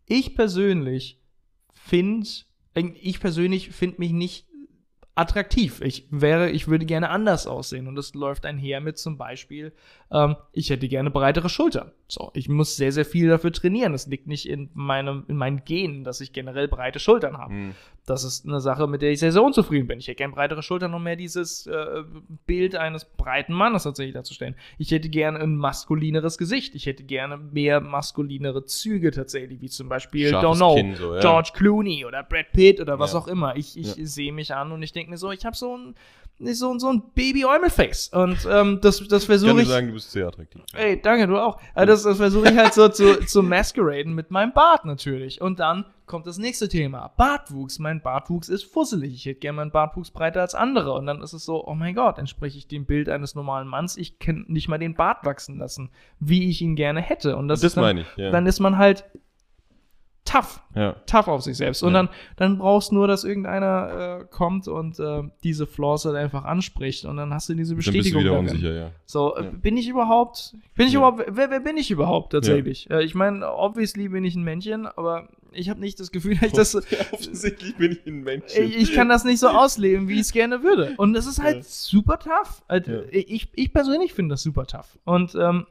Ich 0.06 0.34
persönlich 0.36 1.18
finde, 1.72 2.26
ich 3.00 3.20
persönlich 3.20 3.70
finde 3.70 4.00
mich 4.00 4.12
nicht 4.12 4.46
attraktiv. 5.16 5.80
Ich 5.80 6.08
wäre, 6.10 6.50
ich 6.50 6.66
würde 6.66 6.86
gerne 6.86 7.08
anders 7.08 7.46
aussehen. 7.46 7.86
Und 7.86 7.94
das 7.94 8.14
läuft 8.14 8.44
einher 8.46 8.80
mit 8.80 8.98
zum 8.98 9.16
Beispiel, 9.16 9.72
ähm, 10.10 10.34
ich 10.52 10.70
hätte 10.70 10.88
gerne 10.88 11.10
breitere 11.10 11.48
Schultern. 11.48 11.92
So, 12.08 12.32
ich 12.34 12.48
muss 12.48 12.76
sehr, 12.76 12.90
sehr 12.90 13.04
viel 13.04 13.28
dafür 13.28 13.52
trainieren. 13.52 13.92
Das 13.92 14.08
liegt 14.08 14.26
nicht 14.26 14.48
in 14.48 14.70
meinem, 14.74 15.24
in 15.28 15.36
meinen 15.36 15.64
Genen, 15.64 16.02
dass 16.02 16.20
ich 16.20 16.32
generell 16.32 16.66
breite 16.66 16.98
Schultern 16.98 17.38
habe. 17.38 17.52
Hm. 17.52 17.74
Das 18.06 18.22
ist 18.22 18.44
eine 18.46 18.60
Sache, 18.60 18.86
mit 18.86 19.00
der 19.00 19.12
ich 19.12 19.18
sehr, 19.20 19.32
sehr 19.32 19.42
unzufrieden 19.42 19.86
bin. 19.86 19.98
Ich 19.98 20.08
hätte 20.08 20.16
gerne 20.16 20.34
breitere 20.34 20.62
Schultern, 20.62 20.92
um 20.92 21.02
mehr 21.02 21.16
dieses 21.16 21.66
äh, 21.66 22.02
Bild 22.46 22.76
eines 22.76 23.06
breiten 23.06 23.54
Mannes 23.54 23.84
tatsächlich 23.84 24.12
darzustellen. 24.14 24.56
Ich 24.76 24.90
hätte 24.90 25.08
gerne 25.08 25.38
ein 25.38 25.56
maskulineres 25.56 26.36
Gesicht. 26.36 26.74
Ich 26.74 26.84
hätte 26.84 27.02
gerne 27.04 27.38
mehr 27.38 27.80
maskulinere 27.80 28.66
Züge 28.66 29.10
tatsächlich, 29.10 29.62
wie 29.62 29.70
zum 29.70 29.88
Beispiel, 29.88 30.28
Scharfes 30.28 30.50
don't 30.50 30.56
know, 30.56 30.74
Kinn, 30.74 30.94
so, 30.96 31.14
ja. 31.14 31.20
George 31.20 31.50
Clooney 31.54 32.04
oder 32.04 32.22
Brad 32.22 32.52
Pitt 32.52 32.78
oder 32.78 32.98
was 32.98 33.14
Ja. 33.14 33.20
auch 33.20 33.26
immer. 33.26 33.56
Ich, 33.56 33.78
ich 33.78 33.96
Ja. 33.96 34.04
sehe 34.04 34.32
mich 34.32 34.54
an 34.54 34.70
und 34.72 34.82
ich 34.82 34.92
denke 34.92 35.10
mir 35.10 35.16
so, 35.16 35.30
ich 35.32 35.46
habe 35.46 35.56
so 35.56 35.74
ein, 35.74 35.94
so, 36.40 36.78
so 36.78 36.88
ein 36.90 37.02
Baby-Eumel-Face. 37.14 38.08
Und 38.12 38.46
ähm, 38.50 38.78
das, 38.82 38.98
das 38.98 39.22
Ich 39.22 39.28
kann 39.28 39.38
versuche 39.38 39.62
ich. 39.62 39.68
sagen, 39.68 39.86
du 39.88 39.92
bist 39.94 40.10
sehr 40.10 40.26
attraktiv. 40.26 40.62
Ey, 40.74 41.00
danke, 41.00 41.26
du 41.26 41.38
auch. 41.38 41.60
Also 41.74 41.92
das, 41.92 42.02
das 42.02 42.16
versuche 42.16 42.50
ich 42.50 42.56
halt 42.56 42.74
so 42.74 42.88
zu, 42.88 43.20
zu 43.26 43.42
masqueraden 43.42 44.14
mit 44.14 44.30
meinem 44.30 44.52
Bart 44.52 44.84
natürlich. 44.84 45.40
Und 45.40 45.60
dann 45.60 45.84
kommt 46.06 46.26
das 46.26 46.36
nächste 46.38 46.68
Thema. 46.68 47.08
Bartwuchs. 47.16 47.78
Mein 47.78 48.02
Bartwuchs 48.02 48.48
ist 48.48 48.64
fusselig. 48.64 49.14
Ich 49.14 49.24
hätte 49.26 49.40
gerne 49.40 49.56
meinen 49.56 49.70
Bartwuchs 49.70 50.10
breiter 50.10 50.40
als 50.40 50.54
andere. 50.54 50.92
Und 50.92 51.06
dann 51.06 51.22
ist 51.22 51.32
es 51.32 51.44
so, 51.44 51.66
oh 51.66 51.74
mein 51.74 51.94
Gott, 51.94 52.18
entspreche 52.18 52.58
ich 52.58 52.66
dem 52.68 52.84
Bild 52.84 53.08
eines 53.08 53.34
normalen 53.34 53.68
Manns. 53.68 53.96
Ich 53.96 54.18
kann 54.18 54.44
nicht 54.48 54.68
mal 54.68 54.78
den 54.78 54.94
Bart 54.94 55.24
wachsen 55.24 55.58
lassen, 55.58 55.90
wie 56.20 56.50
ich 56.50 56.60
ihn 56.60 56.74
gerne 56.76 57.00
hätte. 57.00 57.36
Und 57.36 57.48
das, 57.48 57.60
Das 57.60 57.68
ist 57.68 57.76
dann, 57.76 57.84
meine 57.84 58.00
ich, 58.02 58.16
ja. 58.16 58.30
Dann 58.30 58.46
ist 58.46 58.60
man 58.60 58.76
halt 58.76 59.04
tough 60.26 60.60
ja. 60.74 60.92
tough 61.06 61.28
auf 61.28 61.42
sich 61.42 61.56
selbst. 61.58 61.82
Und 61.82 61.92
Ja. 61.92 62.04
dann, 62.04 62.08
dann 62.36 62.58
brauchst 62.58 62.90
du 62.90 62.94
nur, 62.94 63.06
dass 63.06 63.24
irgendeiner 63.24 64.20
äh, 64.22 64.24
kommt 64.30 64.66
und 64.68 64.98
äh, 64.98 65.22
diese 65.42 65.66
Flaws 65.66 66.06
halt 66.06 66.16
einfach 66.16 66.44
anspricht 66.44 67.04
und 67.04 67.18
dann 67.18 67.32
hast 67.34 67.48
du 67.50 67.54
diese 67.54 67.74
Dann 67.74 67.76
bist 67.76 67.88
du 67.88 67.92
Bestätigung. 67.92 68.22
wieder 68.24 68.38
unsicher, 68.38 68.72
ja. 68.72 68.90
So, 69.04 69.36
äh, 69.36 69.44
Ja. 69.44 69.50
bin 69.50 69.76
ich 69.76 69.86
überhaupt, 69.88 70.56
bin 70.74 70.86
ich 70.86 70.94
Ja. 70.94 71.00
überhaupt, 71.00 71.24
wer, 71.30 71.50
wer 71.50 71.60
bin 71.60 71.76
ich 71.76 71.90
überhaupt 71.90 72.32
tatsächlich? 72.32 72.88
Äh, 72.90 73.04
ich 73.04 73.14
meine, 73.14 73.46
obviously 73.52 74.08
bin 74.08 74.24
ich 74.24 74.34
ein 74.34 74.42
Männchen, 74.42 74.86
aber 74.86 75.28
ich 75.52 75.68
habe 75.68 75.78
nicht 75.80 76.00
das 76.00 76.10
Gefühl, 76.10 76.36
dass 76.40 76.44
ich 76.44 76.52
das, 76.52 76.74
Offensichtlich 77.12 77.76
bin 77.76 77.92
ich 77.92 78.06
ein 78.06 78.22
Mensch. 78.22 78.56
ich, 78.56 78.76
ich 78.76 78.92
kann 78.94 79.10
das 79.10 79.24
nicht 79.24 79.38
so 79.40 79.48
ausleben, 79.48 80.08
wie 80.08 80.14
ich 80.14 80.20
es 80.20 80.32
gerne 80.32 80.62
würde. 80.62 80.94
Und 80.96 81.14
es 81.16 81.26
ist 81.26 81.42
halt 81.42 81.64
super 81.64 82.18
tough. 82.18 82.62
Also, 82.66 83.02
ich, 83.10 83.48
ich 83.54 83.72
persönlich 83.74 84.14
finde 84.14 84.32
das 84.32 84.42
super 84.42 84.66
tough. 84.66 84.98
Und 85.04 85.34
ähm, 85.34 85.66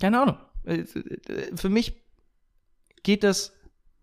keine 0.00 0.20
Ahnung. 0.22 0.36
Äh, 0.64 0.80
äh, 0.80 1.56
Für 1.56 1.68
mich 1.68 1.94
geht 3.04 3.22
das 3.22 3.56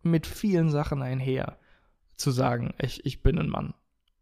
mit 0.03 0.25
vielen 0.25 0.69
Sachen 0.69 1.01
einher, 1.01 1.57
zu 2.15 2.31
sagen, 2.31 2.73
ich, 2.81 3.05
ich 3.05 3.21
bin 3.21 3.37
ein 3.37 3.49
Mann. 3.49 3.73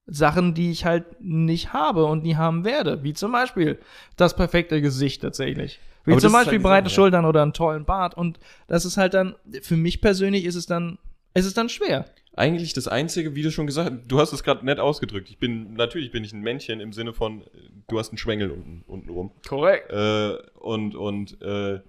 Sachen, 0.07 0.55
die 0.55 0.71
ich 0.71 0.85
halt 0.85 1.21
nicht 1.21 1.71
habe 1.71 2.05
und 2.05 2.23
nie 2.23 2.35
haben 2.35 2.65
werde, 2.65 3.03
wie 3.03 3.13
zum 3.13 3.31
Beispiel 3.31 3.77
das 4.17 4.35
perfekte 4.35 4.81
Gesicht 4.81 5.21
tatsächlich. 5.21 5.79
Wie 6.03 6.13
Aber 6.13 6.21
zum 6.21 6.33
halt 6.33 6.45
Beispiel 6.45 6.57
die 6.57 6.63
breite 6.63 6.89
Sache, 6.89 6.93
ja. 6.93 6.95
Schultern 6.95 7.25
oder 7.25 7.43
einen 7.43 7.53
tollen 7.53 7.85
Bart. 7.85 8.15
Und 8.15 8.39
das 8.67 8.85
ist 8.85 8.97
halt 8.97 9.13
dann, 9.13 9.35
für 9.61 9.77
mich 9.77 10.01
persönlich 10.01 10.45
ist 10.45 10.55
es 10.55 10.65
dann, 10.65 10.97
ist 11.35 11.45
es 11.45 11.53
dann 11.53 11.69
schwer. 11.69 12.05
Eigentlich 12.35 12.73
das 12.73 12.87
Einzige, 12.87 13.35
wie 13.35 13.43
du 13.43 13.51
schon 13.51 13.67
gesagt 13.67 13.91
hast, 13.91 14.01
du 14.07 14.19
hast 14.19 14.33
es 14.33 14.43
gerade 14.43 14.65
nett 14.65 14.79
ausgedrückt. 14.79 15.29
Ich 15.29 15.37
bin, 15.37 15.73
natürlich 15.73 16.11
bin 16.11 16.23
ich 16.23 16.33
ein 16.33 16.41
Männchen 16.41 16.79
im 16.79 16.93
Sinne 16.93 17.13
von, 17.13 17.43
du 17.87 17.99
hast 17.99 18.09
einen 18.09 18.17
Schwengel 18.17 18.49
unten, 18.49 18.83
unten 18.87 19.09
rum. 19.09 19.31
Korrekt. 19.47 19.91
Äh, 19.91 20.37
und, 20.57 20.95
und, 20.95 21.39
äh, 21.41 21.81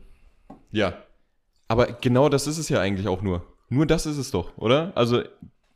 ja. 0.72 0.94
Aber 1.70 1.86
genau 1.86 2.28
das 2.28 2.48
ist 2.48 2.58
es 2.58 2.68
ja 2.68 2.80
eigentlich 2.80 3.06
auch 3.06 3.22
nur. 3.22 3.46
Nur 3.68 3.86
das 3.86 4.04
ist 4.04 4.16
es 4.16 4.32
doch, 4.32 4.58
oder? 4.58 4.90
Also, 4.96 5.22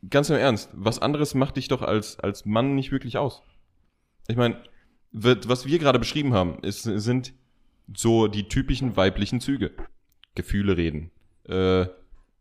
ganz 0.09 0.29
im 0.29 0.35
Ernst, 0.35 0.69
was 0.73 0.99
anderes 0.99 1.35
macht 1.35 1.55
dich 1.55 1.69
doch 1.69 1.81
als, 1.81 2.19
als 2.19 2.43
Mann 2.43 2.75
nicht 2.75 2.91
wirklich 2.91 3.17
aus. 3.17 3.43
Ich 4.27 4.35
meine, 4.35 4.61
was 5.13 5.65
wir 5.65 5.79
gerade 5.79 5.97
beschrieben 5.97 6.33
haben, 6.33 6.59
ist, 6.63 6.83
sind 6.83 7.31
so 7.95 8.27
die 8.27 8.49
typischen 8.49 8.97
weiblichen 8.97 9.39
Züge. 9.39 9.71
Gefühle 10.35 10.75
reden. 10.75 11.11
Äh, 11.47 11.85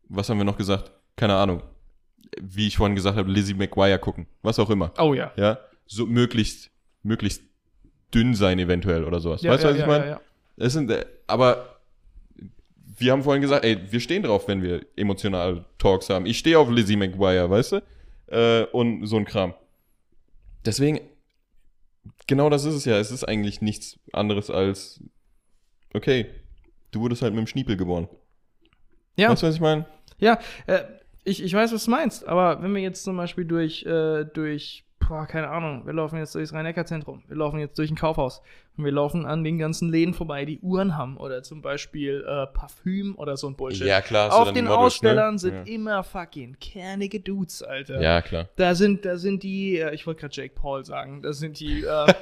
was 0.08 0.28
haben 0.28 0.38
wir 0.38 0.44
noch 0.44 0.58
gesagt? 0.58 0.90
Keine 1.14 1.36
Ahnung. 1.36 1.62
Wie 2.40 2.66
ich 2.66 2.76
vorhin 2.76 2.96
gesagt 2.96 3.16
habe, 3.16 3.30
Lizzie 3.30 3.54
McGuire 3.54 4.00
gucken. 4.00 4.26
Was 4.42 4.58
auch 4.58 4.70
immer. 4.70 4.92
Oh 4.98 5.14
ja. 5.14 5.30
Ja. 5.36 5.60
So 5.86 6.06
möglichst, 6.06 6.72
möglichst 7.04 7.44
dünn 8.12 8.34
sein 8.34 8.58
eventuell 8.58 9.04
oder 9.04 9.20
sowas. 9.20 9.42
ja 9.42 9.52
weißt 9.52 9.62
du, 9.62 9.68
ja, 9.68 9.72
was 9.74 9.78
ich 9.78 9.86
ja, 9.86 9.86
meine? 9.86 10.04
Ja, 10.06 10.10
ja. 10.10 10.20
Es 10.56 10.72
sind, 10.72 10.90
äh, 10.90 11.06
aber 11.28 11.73
wir 12.96 13.12
haben 13.12 13.22
vorhin 13.22 13.42
gesagt, 13.42 13.64
ey, 13.64 13.78
wir 13.90 14.00
stehen 14.00 14.22
drauf, 14.22 14.48
wenn 14.48 14.62
wir 14.62 14.86
emotional 14.96 15.64
Talks 15.78 16.10
haben. 16.10 16.26
Ich 16.26 16.38
stehe 16.38 16.58
auf 16.58 16.70
Lizzie 16.70 16.96
McGuire, 16.96 17.48
weißt 17.50 17.72
du? 17.72 17.82
Äh, 18.26 18.64
und 18.72 19.06
so 19.06 19.16
ein 19.16 19.24
Kram. 19.24 19.54
Deswegen, 20.64 21.00
genau 22.26 22.50
das 22.50 22.64
ist 22.64 22.74
es 22.74 22.84
ja. 22.84 22.98
Es 22.98 23.10
ist 23.10 23.24
eigentlich 23.24 23.60
nichts 23.60 23.98
anderes 24.12 24.50
als, 24.50 25.02
okay, 25.92 26.26
du 26.90 27.00
wurdest 27.00 27.22
halt 27.22 27.34
mit 27.34 27.44
dem 27.44 27.46
Schniepel 27.46 27.76
geboren. 27.76 28.08
Ja. 29.16 29.30
Weißt 29.30 29.42
du, 29.42 29.46
was 29.46 29.54
ich 29.56 29.60
meine? 29.60 29.86
Ja, 30.18 30.38
äh, 30.66 30.82
ich, 31.24 31.42
ich 31.42 31.52
weiß, 31.52 31.72
was 31.72 31.84
du 31.84 31.90
meinst, 31.90 32.26
aber 32.26 32.62
wenn 32.62 32.74
wir 32.74 32.82
jetzt 32.82 33.04
zum 33.04 33.16
Beispiel 33.16 33.44
durch, 33.44 33.84
äh, 33.86 34.24
durch, 34.24 34.84
boah, 35.08 35.26
keine 35.26 35.48
Ahnung, 35.48 35.86
wir 35.86 35.92
laufen 35.92 36.18
jetzt 36.18 36.34
durchs 36.34 36.52
Rhein-Neckar-Zentrum, 36.52 37.22
wir 37.26 37.36
laufen 37.36 37.58
jetzt 37.58 37.78
durch 37.78 37.90
ein 37.90 37.96
Kaufhaus 37.96 38.42
und 38.76 38.84
wir 38.84 38.92
laufen 38.92 39.26
an 39.26 39.44
den 39.44 39.58
ganzen 39.58 39.90
Läden 39.90 40.14
vorbei, 40.14 40.44
die 40.44 40.58
Uhren 40.60 40.96
haben 40.96 41.16
oder 41.16 41.42
zum 41.42 41.62
Beispiel 41.62 42.24
äh, 42.26 42.46
Parfüm 42.46 43.14
oder 43.16 43.36
so 43.36 43.46
ein 43.48 43.56
Bullshit. 43.56 43.86
klar. 44.00 44.28
hast 44.28 44.36
du 44.36 44.42
Auf 44.42 44.52
den 44.52 44.64
Models, 44.64 44.78
Ausstellern 44.80 45.34
ne? 45.34 45.38
sind 45.38 45.68
immer 45.68 46.02
fucking 46.04 46.56
kernige 46.60 47.20
Dudes, 47.20 47.62
Alter. 47.62 47.96
Ja. 47.96 48.02
ja, 48.14 48.22
klar. 48.22 48.48
Da 48.56 48.74
sind, 48.74 49.04
da 49.04 49.16
sind 49.16 49.42
die, 49.42 49.78
äh, 49.78 49.94
ich 49.94 50.06
wollte 50.06 50.20
gerade 50.22 50.34
Jake 50.34 50.54
Paul 50.54 50.84
sagen, 50.84 51.22
da 51.22 51.32
sind 51.32 51.60
die 51.60 51.84
äh, 51.84 52.12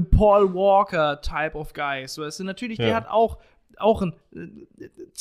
Paul 0.10 0.52
Walker 0.54 1.20
Type 1.20 1.54
of 1.56 1.72
Guys. 1.72 2.18
Es 2.18 2.36
sind 2.36 2.46
natürlich, 2.46 2.78
der 2.78 2.88
Ja. 2.88 2.94
hat 2.96 3.08
auch, 3.08 3.38
auch 3.78 4.02
ein 4.02 4.12
äh, 4.34 4.38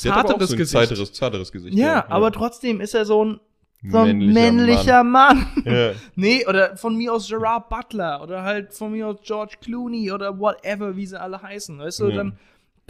aber 0.09 0.19
auch 0.19 0.23
zarteres 0.25 0.49
so 0.49 0.55
ein 0.55 0.57
Gesicht. 0.57 0.71
zarteres, 0.87 1.13
zarteres 1.13 1.51
Gesicht. 1.51 1.77
Ja, 1.77 2.05
aber 2.09 2.31
trotzdem 2.31 2.81
ist 2.81 2.93
er 2.93 3.05
so 3.05 3.23
ein, 3.25 3.39
so 3.83 3.97
ein 3.97 4.17
männlicher, 4.19 5.03
Mann. 5.03 5.37
Mann. 5.37 5.47
Ja. 5.65 5.91
nee, 6.15 6.45
oder 6.45 6.77
von 6.77 6.95
mir 6.95 7.13
aus 7.13 7.27
Gerard 7.27 7.69
Butler 7.69 8.21
oder 8.21 8.43
halt 8.43 8.73
von 8.73 8.91
mir 8.91 9.07
aus 9.07 9.17
George 9.23 9.55
Clooney 9.61 10.11
oder 10.11 10.37
whatever, 10.39 10.95
wie 10.95 11.05
sie 11.05 11.19
alle 11.19 11.41
heißen. 11.41 11.79
Weißt 11.79 11.99
du, 12.01 12.09
Ja. 12.09 12.15
dann, 12.17 12.37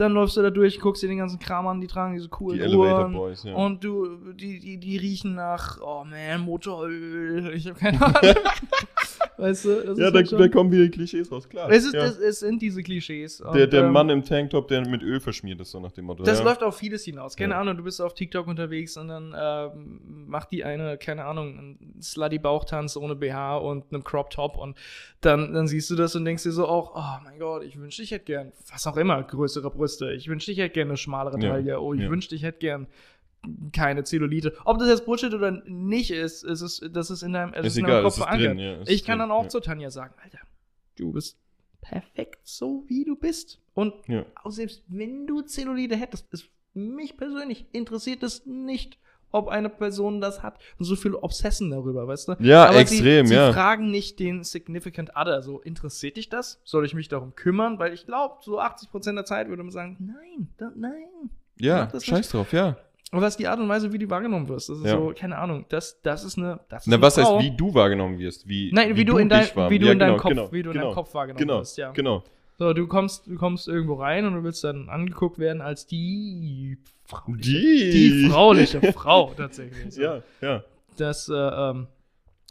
dann 0.02 0.14
läufst 0.14 0.36
du 0.36 0.42
da 0.42 0.50
durch, 0.50 0.80
guckst 0.80 1.04
dir 1.04 1.08
den 1.08 1.20
ganzen 1.20 1.40
Kram 1.40 1.68
an, 1.68 1.80
die 1.80 1.88
tragen 1.88 2.14
diese 2.14 2.28
coolen 2.28 2.58
Die 2.58 2.66
Elevator 2.66 3.00
Uhren. 3.00 3.14
Boys, 3.14 3.44
ja. 3.44 3.54
Und 3.54 3.84
du, 3.84 4.34
die, 4.34 4.60
die, 4.60 4.78
die 4.78 4.98
riechen 4.98 5.36
nach, 5.36 5.80
oh 5.82 6.04
man, 6.04 6.42
Motoröl. 6.42 7.52
Ich 7.62 7.68
hab 7.68 7.78
keine 7.78 8.02
Ahnung. 8.02 8.16
weißt 9.38 9.66
du, 9.66 9.70
das 9.76 9.98
Ja, 10.00 10.08
ist 10.08 10.14
da, 10.14 10.20
halt 10.20 10.32
da 10.34 10.48
kommen 10.48 10.72
wieder 10.72 10.88
Klischees 10.90 11.32
raus, 11.32 11.48
klar. 11.48 11.70
es, 11.70 11.86
ist, 11.86 11.94
ja. 11.94 12.06
es, 12.06 12.18
es 12.18 12.40
sind 12.40 12.62
diese 12.62 12.82
Klischees. 12.82 13.38
der 13.38 13.48
Und, 13.50 13.74
der 13.74 13.84
ähm, 13.84 13.92
Mann 13.92 14.10
im 14.10 14.24
Tanktop, 14.24 14.68
der 14.68 14.88
mit 14.88 15.04
Öl 15.04 15.20
verschmiert 15.20 15.62
ist, 15.62 15.72
so 15.72 15.80
nach 15.80 15.92
dem 15.92 16.06
Motto. 16.06 16.24
Das 16.24 16.40
ja. 16.40 16.46
läuft 16.46 16.64
auf 16.64 16.78
vieles 16.78 17.04
hinaus. 17.04 17.36
Keine. 17.36 17.56
Ahnung, 17.56 17.78
du 17.78 17.84
bist 17.84 18.02
auf 18.02 18.14
TikTok 18.14 18.48
unterwegs 18.48 18.98
und 18.98 19.10
dann 19.10 19.36
ähm, 19.38 20.28
macht 20.28 20.52
die 20.52 20.64
eine, 20.64 20.98
keine 20.98 21.26
Ahnung, 21.26 21.58
einen 21.58 22.02
slutty 22.02 22.40
Bauchtanz 22.40 22.96
ohne 22.96 23.16
BH 23.16 23.58
und 23.58 23.86
einem 23.92 24.04
Crop 24.04 24.30
Top 24.30 24.58
und 24.58 24.78
dann, 25.20 25.54
dann 25.54 25.68
siehst 25.68 25.90
du 25.90 25.96
das 25.96 26.16
und 26.16 26.26
denkst 26.26 26.44
dir 26.44 26.52
so 26.52 26.68
auch, 26.68 26.96
oh 26.96 27.24
mein 27.24 27.38
Gott, 27.38 27.64
ich 27.64 27.80
wünschte, 27.80 28.02
ich 28.02 28.12
hätte 28.12 28.26
gern, 28.26 28.52
was 28.72 28.88
auch 28.88 28.98
immer, 28.98 29.22
größere 29.22 29.70
Brüste. 29.70 29.91
Ich 30.00 30.28
wünschte, 30.28 30.52
ich 30.52 30.60
hätte 30.60 30.74
gern 30.74 30.90
eine 30.90 30.98
schmalere 30.98 31.40
Ja. 31.42 31.50
Taille. 31.50 31.82
Oh, 31.82 31.94
ich 31.94 32.02
Ja. 32.02 32.10
wünschte, 32.10 32.36
ich 32.36 32.44
hätte 32.44 32.60
gern 32.60 32.88
keine 33.74 34.04
Zellulite. 34.04 34.56
Ob 34.66 34.78
das 34.78 34.88
jetzt 34.88 35.06
Bullshit 35.06 35.34
oder 35.34 35.52
nicht 35.66 36.12
ist, 36.12 36.44
ist 36.44 36.62
es, 36.62 36.82
das 36.94 37.10
ist 37.10 37.24
in 37.24 37.34
deinem, 37.34 37.54
es 37.54 37.66
Ist 37.68 37.78
in 37.78 37.86
egal, 37.86 37.98
deinem 38.04 38.08
es 38.08 38.18
ist 38.18 38.26
drin, 38.26 38.60
ja, 38.60 38.82
ich 38.84 38.90
ist 38.90 39.06
kann 39.06 39.18
drin, 39.20 39.30
dann 39.30 39.32
auch 39.32 39.44
ja. 39.44 39.50
zu 39.50 39.60
Tanja 39.60 39.90
sagen, 39.90 40.14
Alter, 40.24 40.40
du 40.96 41.12
bist 41.12 41.38
perfekt 41.82 42.40
so, 42.44 42.84
wie 42.88 43.04
du 43.04 43.16
bist. 43.16 43.60
Und 43.74 43.94
Ja. 44.08 44.26
auch 44.44 44.52
selbst 44.52 44.84
wenn 44.88 45.26
du 45.26 45.42
Zellulite 45.42 45.96
hättest, 45.96 46.32
ist 46.32 46.50
mich 46.74 47.18
persönlich 47.18 47.66
interessiert 47.72 48.22
es 48.24 48.46
nicht, 48.46 48.98
ob 49.32 49.48
eine 49.50 49.70
Person 49.70 50.22
das 50.22 50.44
hat. 50.44 50.60
Und 50.80 50.86
so 50.86 50.96
viele 50.96 51.18
Obsessen 51.22 51.70
darüber, 51.72 52.08
weißt 52.08 52.28
du? 52.30 52.36
Ja, 52.40 52.66
Aber 52.66 52.80
extrem, 52.80 53.26
sie, 53.28 53.34
ja. 53.36 53.48
Sie 53.48 53.54
fragen 53.54 53.90
nicht 53.92 54.20
den 54.20 54.44
Significant 54.44 55.12
Other, 55.16 55.42
so, 55.42 55.60
interessiert 55.62 56.18
dich 56.18 56.30
das? 56.30 56.60
Soll 56.64 56.86
ich 56.86 56.94
mich 56.94 57.08
darum 57.08 57.36
kümmern? 57.36 57.80
Weil 57.80 57.94
ich 57.94 58.06
glaube, 58.06 58.36
so 58.42 58.60
80% 58.60 59.14
der 59.16 59.26
Zeit 59.26 59.48
würde 59.50 59.64
man 59.64 59.72
sagen, 59.72 59.98
nein, 60.00 60.50
da, 60.58 60.72
nein. 60.76 61.30
Ja, 61.60 61.90
scheiß 62.00 62.30
drauf, 62.30 62.54
ja. 62.54 62.78
Und 63.14 63.20
das 63.22 63.34
ist 63.34 63.40
die 63.40 63.48
Art 63.50 63.60
und 63.60 63.68
Weise, 63.68 63.92
wie 63.92 63.98
du 64.00 64.10
wahrgenommen 64.10 64.48
wirst. 64.48 64.70
Das 64.70 64.78
ist 64.78 64.86
Ja. 64.86 64.92
so, 64.98 65.14
keine 65.14 65.38
Ahnung, 65.38 65.66
das, 65.68 66.02
das 66.02 66.24
ist 66.24 66.38
eine, 66.38 66.62
das 66.70 66.84
ist 66.84 66.88
Na, 66.88 66.96
eine 66.96 67.02
was 67.04 67.16
Frau. 67.16 67.36
heißt, 67.40 67.46
wie 67.46 67.56
du 67.58 67.74
wahrgenommen 67.74 68.18
wirst? 68.20 68.48
Wie, 68.48 68.72
Nein, 68.74 68.96
wie, 68.96 69.04
du 69.04 69.18
in, 69.18 69.28
dein, 69.28 69.42
dich 69.44 69.56
wahr- 69.56 69.70
wie 69.70 69.80
du 69.80 69.88
ja, 69.88 69.92
in 69.92 70.00
deinem 70.00 70.12
genau, 70.14 70.22
Kopf, 70.22 70.30
genau, 70.32 70.52
wie 70.54 70.64
du 70.64 70.70
in 70.70 70.74
genau, 70.76 70.86
deinem 70.88 70.94
Kopf 70.96 71.14
wahrgenommen 71.14 71.40
Genau, 71.46 71.60
wirst, 71.60 71.78
ja. 71.78 71.92
genau. 71.92 72.24
So, 72.62 72.74
du 72.74 72.86
kommst, 72.86 73.26
du 73.26 73.38
kommst 73.38 73.68
irgendwo 73.68 73.96
rein 73.96 74.24
und 74.28 74.36
du 74.36 74.44
willst 74.44 74.64
dann 74.64 74.88
angeguckt 74.88 75.40
werden 75.40 75.64
als 75.64 75.88
die 75.88 76.78
frauliche, 77.06 77.42
Die. 77.60 77.90
die 77.92 78.30
frauliche 78.30 78.80
Frau 78.94 79.34
tatsächlich. 79.36 79.96
So. 79.96 80.00
Ja, 80.04 80.22
ja. 80.42 80.64
Das, 80.96 81.28
äh, 81.28 81.34
ähm, 81.34 81.88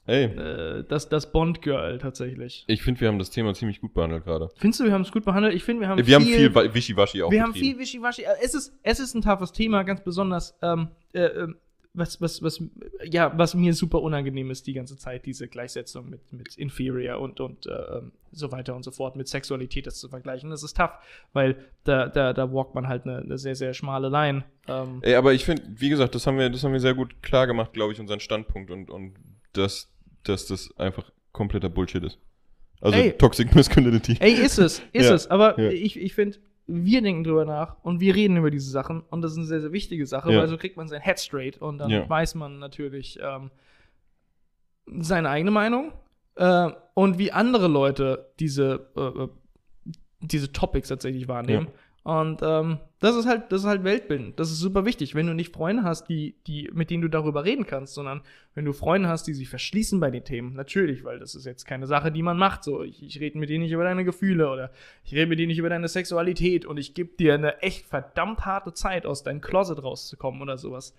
Ey, 0.06 0.24
äh, 0.24 0.82
das, 0.88 1.08
das 1.08 1.30
Bond-Girl 1.30 1.98
tatsächlich. 1.98 2.64
ich 2.66 2.82
finde, 2.82 3.00
wir 3.02 3.06
haben 3.06 3.20
das 3.20 3.30
Thema 3.30 3.54
ziemlich 3.54 3.80
gut 3.80 3.94
behandelt 3.94 4.24
gerade. 4.24 4.48
Findest 4.56 4.80
du, 4.80 4.84
wir 4.86 4.92
haben 4.92 5.02
es 5.02 5.12
gut 5.12 5.24
behandelt? 5.24 5.54
Ich 5.54 5.62
finde, 5.62 5.82
wir 5.82 5.88
haben 5.88 6.04
Wir 6.04 6.16
haben 6.16 6.24
viel 6.24 6.52
Wa- 6.56 6.74
Wischiwaschi 6.74 7.22
auch 7.22 7.30
wir 7.30 7.42
haben 7.44 7.54
viel 7.54 7.78
Wischiwaschi. 7.78 8.22
Äh, 8.22 8.34
Es 8.42 8.54
ist, 8.54 8.72
es 8.82 8.98
ist 8.98 9.14
ein 9.14 9.22
toughes 9.22 9.52
Thema, 9.52 9.84
ganz 9.84 10.02
besonders. 10.02 10.58
Ähm, 10.60 10.88
äh, 11.12 11.20
ähm, 11.26 11.56
was, 11.92 12.20
was, 12.20 12.40
was, 12.42 12.62
ja, 13.04 13.36
was 13.36 13.54
mir 13.54 13.74
super 13.74 14.00
unangenehm 14.00 14.50
ist 14.50 14.66
die 14.66 14.74
ganze 14.74 14.96
Zeit, 14.96 15.26
diese 15.26 15.48
Gleichsetzung 15.48 16.08
mit, 16.08 16.32
mit 16.32 16.56
Inferior 16.56 17.18
und, 17.18 17.40
und 17.40 17.66
äh, 17.66 17.70
ähm, 17.70 18.12
so 18.30 18.52
weiter 18.52 18.76
und 18.76 18.84
so 18.84 18.92
fort, 18.92 19.16
mit 19.16 19.26
Sexualität 19.26 19.86
das 19.86 19.98
zu 19.98 20.08
vergleichen. 20.08 20.50
Das 20.50 20.62
ist 20.62 20.76
tough, 20.76 20.92
weil 21.32 21.56
da, 21.82 22.06
da, 22.06 22.32
da 22.32 22.52
walkt 22.52 22.74
man 22.76 22.86
halt 22.86 23.04
eine, 23.04 23.18
eine 23.18 23.38
sehr, 23.38 23.56
sehr 23.56 23.74
schmale 23.74 24.08
Line. 24.08 24.44
Ähm, 24.68 25.00
Ey, 25.02 25.14
aber 25.14 25.32
ich 25.34 25.44
finde, 25.44 25.64
wie 25.66 25.88
gesagt, 25.88 26.14
das 26.14 26.26
haben 26.26 26.38
wir, 26.38 26.48
das 26.48 26.62
haben 26.62 26.72
wir 26.72 26.80
sehr 26.80 26.94
gut 26.94 27.22
klar 27.22 27.48
gemacht, 27.48 27.72
glaube 27.72 27.92
ich, 27.92 27.98
unseren 27.98 28.20
Standpunkt 28.20 28.70
und, 28.70 28.88
und 28.88 29.14
dass, 29.52 29.92
dass 30.22 30.46
das 30.46 30.70
einfach 30.78 31.10
kompletter 31.32 31.70
Bullshit 31.70 32.04
ist. 32.04 32.18
Also 32.80 32.98
Ey. 32.98 33.12
Toxic 33.12 33.54
Masculinity. 33.54 34.16
ey, 34.20 34.32
ist 34.32 34.58
es, 34.58 34.80
ist 34.92 34.92
Ja, 35.06 35.14
es. 35.14 35.26
Aber 35.26 35.60
ja. 35.60 35.70
ich, 35.70 35.98
ich 35.98 36.14
finde, 36.14 36.38
wir 36.72 37.02
denken 37.02 37.24
drüber 37.24 37.44
nach 37.44 37.76
und 37.82 38.00
wir 38.00 38.14
reden 38.14 38.36
über 38.36 38.50
diese 38.50 38.70
Sachen 38.70 39.00
und 39.10 39.22
das 39.22 39.32
ist 39.32 39.38
eine 39.38 39.46
sehr, 39.46 39.60
sehr 39.60 39.72
wichtige 39.72 40.06
Sache, 40.06 40.32
Ja. 40.32 40.38
weil 40.40 40.48
so 40.48 40.56
kriegt 40.56 40.76
man 40.76 40.88
sein 40.88 41.02
Head 41.02 41.18
straight 41.18 41.58
und 41.60 41.78
dann 41.78 41.90
Ja. 41.90 42.08
weiß 42.08 42.34
man 42.36 42.58
natürlich 42.58 43.18
ähm, 43.22 43.50
seine 45.00 45.28
eigene 45.30 45.50
Meinung 45.50 45.92
äh, 46.36 46.70
und 46.94 47.18
wie 47.18 47.32
andere 47.32 47.68
Leute 47.68 48.32
diese, 48.40 48.88
äh, 48.96 49.00
äh, 49.24 49.28
diese 50.20 50.52
Topics 50.52 50.88
tatsächlich 50.88 51.28
wahrnehmen. 51.28 51.68
Und 52.10 52.40
ähm, 52.42 52.78
das 52.98 53.14
ist 53.14 53.26
halt, 53.26 53.52
das 53.52 53.60
ist 53.60 53.68
halt 53.68 53.84
Weltbild. 53.84 54.40
Das 54.40 54.50
ist 54.50 54.58
super 54.58 54.84
wichtig. 54.84 55.14
Wenn 55.14 55.28
du 55.28 55.32
nicht 55.32 55.54
Freunde 55.54 55.84
hast, 55.84 56.08
die, 56.08 56.34
die, 56.48 56.68
mit 56.72 56.90
denen 56.90 57.02
du 57.02 57.08
darüber 57.08 57.44
reden 57.44 57.66
kannst, 57.68 57.94
sondern 57.94 58.22
wenn 58.56 58.64
du 58.64 58.72
Freunde 58.72 59.08
hast, 59.08 59.28
die 59.28 59.32
sich 59.32 59.48
verschließen 59.48 60.00
bei 60.00 60.10
den 60.10 60.24
Themen, 60.24 60.54
natürlich, 60.54 61.04
weil 61.04 61.20
das 61.20 61.36
ist 61.36 61.46
jetzt 61.46 61.66
keine 61.66 61.86
Sache, 61.86 62.10
die 62.10 62.24
man 62.24 62.36
macht. 62.36 62.64
So, 62.64 62.82
ich, 62.82 63.00
ich 63.00 63.20
rede 63.20 63.38
mit 63.38 63.48
dir 63.48 63.60
nicht 63.60 63.70
über 63.70 63.84
deine 63.84 64.04
Gefühle 64.04 64.50
oder 64.50 64.72
ich 65.04 65.12
rede 65.12 65.28
mit 65.28 65.38
dir 65.38 65.46
nicht 65.46 65.58
über 65.58 65.68
deine 65.68 65.86
Sexualität 65.86 66.66
und 66.66 66.78
ich 66.78 66.94
gebe 66.94 67.16
dir 67.16 67.34
eine 67.34 67.62
echt 67.62 67.86
verdammt 67.86 68.44
harte 68.44 68.74
Zeit, 68.74 69.06
aus 69.06 69.22
deinem 69.22 69.40
Closet 69.40 69.80
rauszukommen 69.80 70.42
oder 70.42 70.58
sowas. 70.58 70.96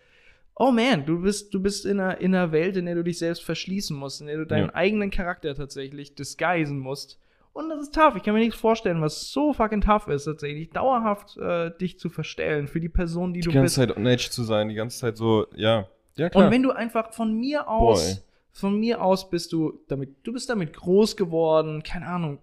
Oh 0.56 0.72
man, 0.72 1.06
du 1.06 1.24
bist, 1.24 1.54
du 1.54 1.62
bist 1.62 1.86
in 1.86 2.00
einer, 2.00 2.22
in 2.22 2.34
einer 2.34 2.54
Welt, 2.54 2.78
in 2.78 2.86
der 2.86 2.96
du 2.96 3.04
dich 3.04 3.18
selbst 3.18 3.44
verschließen 3.44 3.98
musst, 3.98 4.22
in 4.22 4.28
der 4.28 4.38
du 4.38 4.46
deinen 4.46 4.68
Ja. 4.68 4.76
eigenen 4.76 5.12
Charakter 5.12 5.56
tatsächlich 5.56 6.16
disguisen 6.16 6.80
musst. 6.80 7.20
Und 7.54 7.70
das 7.70 7.82
ist 7.82 7.94
tough. 7.94 8.16
Ich 8.16 8.24
kann 8.24 8.34
mir 8.34 8.40
nichts 8.40 8.60
vorstellen, 8.60 9.02
was 9.02 9.30
so 9.32 9.52
fucking 9.52 9.82
tough 9.82 10.08
ist, 10.08 10.26
tatsächlich 10.26 10.70
dauerhaft 10.70 11.38
äh, 11.38 11.72
dich 11.78 12.00
zu 12.00 12.10
verstellen 12.10 12.68
für 12.68 12.80
die 12.80 12.90
Person, 12.90 13.34
die, 13.34 13.42
Die 13.42 13.48
du 13.48 13.54
ganze 13.54 13.82
bist. 13.82 13.90
Zeit 13.90 13.98
on 13.98 14.06
edge 14.06 14.30
zu 14.32 14.44
sein, 14.44 14.70
die 14.70 14.76
ganze 14.76 15.00
Zeit 15.00 15.18
so, 15.18 15.48
ja. 15.56 15.88
Ja, 16.16 16.30
klar. 16.30 16.46
Und 16.46 16.52
wenn 16.52 16.64
du 16.64 16.72
einfach 16.72 17.14
von 17.14 17.34
mir 17.34 17.68
aus, 17.68 18.18
ey. 18.18 18.24
von 18.52 18.80
mir 18.80 19.02
aus 19.02 19.30
bist 19.30 19.52
du 19.54 19.80
damit, 19.88 20.16
du 20.24 20.34
bist 20.34 20.50
damit 20.50 20.74
groß 20.74 21.18
geworden, 21.18 21.84
keine 21.84 22.08
Ahnung, 22.08 22.40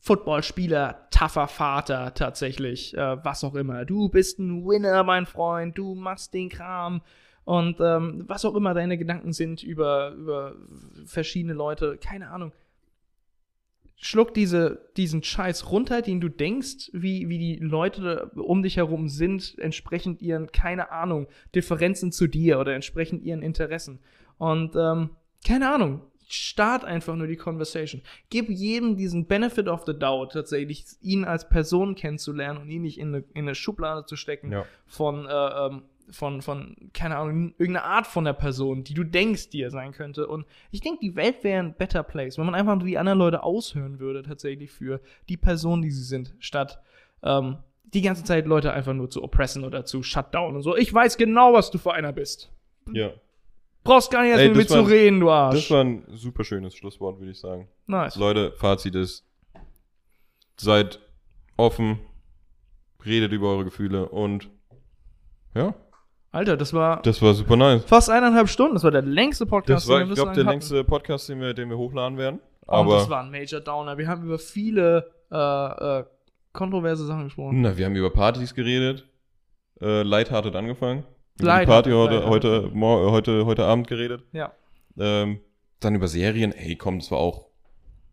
Footballspieler, 0.00 1.08
tougher 1.10 1.48
Vater 1.48 2.14
tatsächlich, 2.14 2.96
äh, 2.96 3.24
was 3.24 3.42
auch 3.42 3.56
immer. 3.56 3.84
Du 3.84 4.08
bist 4.08 4.38
ein 4.38 4.64
Winner, 4.64 5.02
mein 5.02 5.26
Freund, 5.26 5.76
du 5.76 5.96
machst 5.96 6.32
den 6.32 6.48
Kram 6.48 7.02
und 7.44 7.80
ähm, 7.80 8.24
was 8.28 8.44
auch 8.44 8.54
immer 8.54 8.72
deine 8.72 8.98
Gedanken 8.98 9.32
sind 9.32 9.64
über, 9.64 10.12
über 10.12 10.54
verschiedene 11.06 11.54
Leute, 11.54 11.98
keine 11.98 12.30
Ahnung. 12.30 12.52
Schluck 13.98 14.34
diese, 14.34 14.90
diesen 14.96 15.22
Scheiß 15.22 15.70
runter, 15.70 16.02
den 16.02 16.20
du 16.20 16.28
denkst, 16.28 16.90
wie, 16.92 17.28
wie 17.28 17.38
die 17.38 17.56
Leute 17.56 18.30
um 18.34 18.62
dich 18.62 18.76
herum 18.76 19.08
sind, 19.08 19.56
entsprechend 19.58 20.20
ihren, 20.20 20.52
keine 20.52 20.90
Ahnung, 20.90 21.28
Differenzen 21.54 22.12
zu 22.12 22.26
dir 22.26 22.60
oder 22.60 22.74
entsprechend 22.74 23.22
ihren 23.22 23.42
Interessen. 23.42 24.00
Und 24.36 24.76
ähm, 24.76 25.10
keine 25.46 25.72
Ahnung, 25.72 26.02
start 26.28 26.84
einfach 26.84 27.16
nur 27.16 27.26
die 27.26 27.36
Conversation. 27.36 28.02
Gib 28.30 28.50
jedem 28.50 28.96
diesen 28.96 29.26
Benefit 29.26 29.68
of 29.68 29.84
the 29.86 29.98
doubt, 29.98 30.32
tatsächlich 30.32 30.84
ihn 31.00 31.24
als 31.24 31.48
Person 31.48 31.94
kennenzulernen 31.94 32.60
und 32.60 32.68
ihn 32.70 32.82
nicht 32.82 32.98
in 32.98 33.14
eine, 33.14 33.24
in 33.32 33.44
eine 33.46 33.54
Schublade 33.54 34.04
zu 34.04 34.16
stecken 34.16 34.52
Ja. 34.52 34.66
von, 34.86 35.26
äh, 35.26 35.30
ähm, 35.30 35.82
von, 36.10 36.42
von, 36.42 36.76
keine 36.92 37.16
Ahnung, 37.16 37.54
irgendeiner 37.58 37.84
Art 37.86 38.06
von 38.06 38.24
der 38.24 38.32
Person, 38.32 38.84
die 38.84 38.94
du 38.94 39.04
denkst, 39.04 39.50
die 39.50 39.62
er 39.62 39.70
sein 39.70 39.92
könnte. 39.92 40.26
Und 40.26 40.46
ich 40.70 40.80
denke, 40.80 41.00
die 41.00 41.16
Welt 41.16 41.42
wäre 41.44 41.60
ein 41.62 41.74
better 41.74 42.02
place, 42.02 42.38
wenn 42.38 42.46
man 42.46 42.54
einfach 42.54 42.78
die 42.82 42.98
anderen 42.98 43.18
Leute 43.18 43.42
aushören 43.42 43.98
würde, 43.98 44.22
tatsächlich 44.22 44.70
für 44.70 45.00
die 45.28 45.36
Person, 45.36 45.82
die 45.82 45.90
sie 45.90 46.04
sind, 46.04 46.34
statt 46.38 46.80
ähm, 47.22 47.58
die 47.92 48.02
ganze 48.02 48.24
Zeit 48.24 48.46
Leute 48.46 48.72
einfach 48.72 48.92
nur 48.94 49.10
zu 49.10 49.22
oppressen 49.22 49.64
oder 49.64 49.84
zu 49.84 50.02
shutdown 50.02 50.56
und 50.56 50.62
so. 50.62 50.76
Ich 50.76 50.92
weiß 50.92 51.16
genau, 51.16 51.52
was 51.52 51.70
du 51.70 51.78
für 51.78 51.92
einer 51.92 52.12
bist. 52.12 52.52
ja. 52.92 53.10
Brauchst 53.84 54.10
gar 54.10 54.22
nicht 54.22 54.30
erst 54.30 54.40
Ey, 54.42 54.48
mit 54.48 54.56
mir 54.56 54.64
das 54.64 54.72
zu 54.72 54.80
reden, 54.82 55.20
du 55.20 55.26
Das 55.26 55.54
Arsch. 55.54 55.70
war 55.70 55.84
ein 55.84 56.02
super 56.08 56.42
schönes 56.42 56.74
Schlusswort, 56.74 57.20
würde 57.20 57.30
ich 57.30 57.38
sagen. 57.38 57.68
nice. 57.86 58.16
Leute, 58.16 58.50
Fazit 58.56 58.96
ist, 58.96 59.24
seid 60.56 60.98
offen, 61.56 62.00
redet 63.04 63.30
über 63.30 63.48
eure 63.50 63.64
Gefühle 63.64 64.08
und 64.08 64.50
ja, 65.54 65.72
Alter, 66.36 66.56
das 66.56 66.74
war 66.74 67.00
das 67.02 67.22
war 67.22 67.32
super 67.34 67.56
nice. 67.56 67.82
fast 67.84 68.10
eineinhalb 68.10 68.48
Stunden. 68.48 68.74
Das 68.74 68.84
war 68.84 68.90
der 68.90 69.02
längste 69.02 69.46
Podcast, 69.46 69.84
Das 69.86 69.88
war, 69.90 70.00
den 70.00 70.08
wir 70.08 70.12
ich 70.12 70.16
glaube, 70.16 70.32
der 70.32 70.42
bislang 70.42 70.52
längste 70.52 70.84
Podcast, 70.84 71.28
den 71.30 71.40
wir, 71.40 71.54
den 71.54 71.70
wir 71.70 71.78
hochladen 71.78 72.18
werden. 72.18 72.40
hatten. 72.66 72.86
Und 72.86 72.92
das 72.94 73.04
Aber, 73.04 73.10
war 73.10 73.22
ein 73.22 73.30
Major 73.30 73.60
Downer. 73.60 73.96
Wir 73.96 74.06
haben 74.06 74.22
über 74.24 74.38
viele 74.38 75.10
äh, 75.32 76.00
äh, 76.00 76.04
kontroverse 76.52 77.06
Sachen 77.06 77.24
gesprochen. 77.24 77.62
na, 77.62 77.76
wir 77.76 77.86
haben 77.86 77.96
über 77.96 78.10
Partys 78.10 78.54
geredet. 78.54 79.06
Äh, 79.80 80.02
Lighthearted 80.02 80.54
angefangen. 80.56 81.04
Über 81.40 81.60
die 81.60 81.66
Party 81.66 81.90
heute, 81.90 82.26
heute, 82.26 82.70
heute, 82.74 83.46
heute 83.46 83.64
Abend 83.64 83.88
geredet. 83.88 84.24
Ja. 84.32 84.52
Ähm, 84.98 85.40
dann 85.80 85.94
über 85.94 86.08
Serien. 86.08 86.52
Ey, 86.52 86.76
komm, 86.76 86.98
das 86.98 87.10
war 87.10 87.18
auch, 87.18 87.45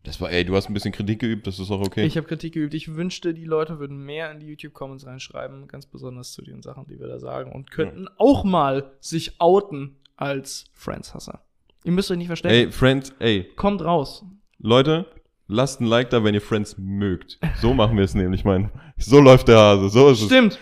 das 0.04 0.20
war, 0.20 0.30
ey, 0.30 0.44
du 0.44 0.54
hast 0.54 0.68
ein 0.68 0.74
bisschen 0.74 0.92
Kritik 0.92 1.18
geübt, 1.20 1.46
das 1.46 1.58
ist 1.58 1.70
auch 1.70 1.80
okay. 1.80 2.04
Ich 2.04 2.18
habe 2.18 2.26
Kritik 2.26 2.52
geübt. 2.52 2.74
Ich 2.74 2.94
wünschte, 2.94 3.32
die 3.32 3.46
Leute 3.46 3.78
würden 3.78 4.04
mehr 4.04 4.30
in 4.30 4.38
die 4.38 4.46
YouTube-Comments 4.46 5.06
reinschreiben, 5.06 5.66
ganz 5.66 5.86
besonders 5.86 6.32
zu 6.32 6.42
den 6.42 6.60
Sachen, 6.62 6.86
die 6.86 7.00
wir 7.00 7.08
da 7.08 7.18
sagen, 7.18 7.52
und 7.52 7.70
könnten 7.70 8.06
auch 8.18 8.44
mal 8.44 8.92
sich 9.00 9.40
outen 9.40 9.96
als 10.16 10.66
Friends-Hasser. 10.74 11.40
Ihr 11.84 11.92
müsst 11.92 12.10
euch 12.10 12.18
nicht 12.18 12.26
verstellen. 12.26 12.66
ey, 12.66 12.70
Friends, 12.70 13.14
ey, 13.18 13.48
Kommt 13.56 13.82
raus. 13.82 14.24
Leute, 14.58 15.06
lasst 15.48 15.80
ein 15.80 15.86
Like 15.86 16.10
da, 16.10 16.22
wenn 16.22 16.34
ihr 16.34 16.42
Friends 16.42 16.76
mögt. 16.78 17.38
So 17.60 17.72
machen 17.72 17.96
wir 17.96 18.04
es 18.04 18.14
nämlich, 18.14 18.44
mein. 18.44 18.70
So 18.98 19.20
läuft 19.20 19.48
der 19.48 19.58
Hase, 19.58 19.88
so 19.88 20.10
ist 20.10 20.22
Stimmt. 20.22 20.58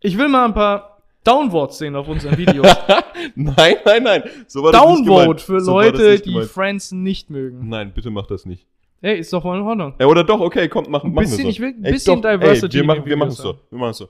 Ich 0.00 0.16
will 0.16 0.28
mal 0.28 0.46
ein 0.46 0.54
paar 0.54 1.02
Downvotes 1.24 1.76
sehen 1.76 1.94
auf 1.94 2.08
unseren 2.08 2.38
Videos. 2.38 2.66
es. 2.66 2.76
nein, 3.34 3.76
nein, 3.84 4.02
nein. 4.02 4.22
So 4.46 4.70
Downvote 4.70 5.44
für 5.44 5.60
So 5.60 5.72
Leute, 5.72 6.18
die. 6.20 6.42
Friends 6.44 6.90
nicht 6.90 7.28
mögen. 7.28 7.68
Nein, 7.68 7.92
bitte 7.92 8.10
macht 8.10 8.30
das 8.30 8.46
nicht. 8.46 8.66
Ey, 9.00 9.18
ist 9.18 9.32
doch 9.32 9.44
mal 9.44 9.58
in 9.58 9.64
Ordnung. 9.64 9.94
Ey, 9.98 10.06
oder 10.06 10.24
doch, 10.24 10.40
okay, 10.40 10.68
kommt, 10.68 10.88
machen, 10.88 11.10
Ein 11.10 11.14
machen 11.14 11.24
bisschen- 11.24 11.38
wir 11.38 11.44
so. 11.44 11.50
ich 11.50 11.60
will 11.60 11.68
ein 11.68 11.84
Ey, 11.84 11.92
bisschen 11.92 12.20
Diversity 12.20 12.76
Ey, 12.78 12.82
wir 12.82 12.86
machen, 12.86 13.00
den 13.02 13.08
wir 13.10 13.16
machen 13.16 13.28
es 13.30 13.36
so. 13.36 13.58
Wir 13.70 13.78
machen 13.78 13.90
es 13.90 13.98
so. 13.98 14.08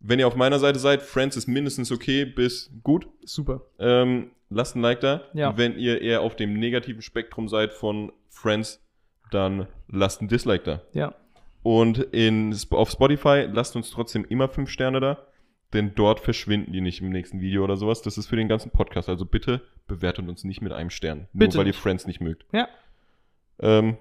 Wenn 0.00 0.18
ihr 0.18 0.26
auf 0.26 0.36
meiner 0.36 0.58
Seite 0.58 0.78
seid, 0.78 1.02
Friends 1.02 1.36
ist 1.36 1.46
mindestens 1.46 1.90
okay 1.92 2.24
bis 2.24 2.70
gut. 2.82 3.08
Super. 3.24 3.62
Ähm, 3.78 4.30
lasst 4.50 4.76
ein 4.76 4.82
Like 4.82 5.00
da. 5.00 5.22
Ja. 5.34 5.56
Wenn 5.56 5.76
ihr 5.78 6.00
eher 6.00 6.20
auf 6.22 6.36
dem 6.36 6.54
negativen 6.54 7.02
Spektrum 7.02 7.48
seid 7.48 7.72
von 7.72 8.12
Friends, 8.28 8.82
dann 9.30 9.66
lasst 9.88 10.22
ein 10.22 10.28
Dislike 10.28 10.64
da. 10.64 10.82
Ja. 10.92 11.14
Und 11.62 11.98
in, 11.98 12.54
auf 12.70 12.90
Spotify 12.90 13.48
lasst 13.52 13.74
uns 13.74 13.90
trotzdem 13.90 14.24
immer 14.24 14.48
fünf 14.48 14.70
Sterne 14.70 15.00
da, 15.00 15.18
denn 15.72 15.92
dort 15.96 16.20
verschwinden 16.20 16.72
die 16.72 16.80
nicht 16.80 17.00
im 17.00 17.10
nächsten 17.10 17.40
Video 17.40 17.64
oder 17.64 17.76
sowas. 17.76 18.02
Das 18.02 18.16
ist 18.18 18.28
für 18.28 18.36
den 18.36 18.48
ganzen 18.48 18.70
Podcast. 18.70 19.08
Also 19.08 19.24
bitte 19.26 19.62
bewertet 19.88 20.28
uns 20.28 20.44
nicht 20.44 20.62
mit 20.62 20.72
einem 20.72 20.90
Stern, 20.90 21.26
nur 21.32 21.46
Bitte 21.46 21.58
weil 21.58 21.66
ihr. 21.66 21.74
Friends 21.74 22.06
nicht 22.06 22.20
mögt. 22.20 22.44
Ja. 22.52 22.68
Ähm, 23.58 23.96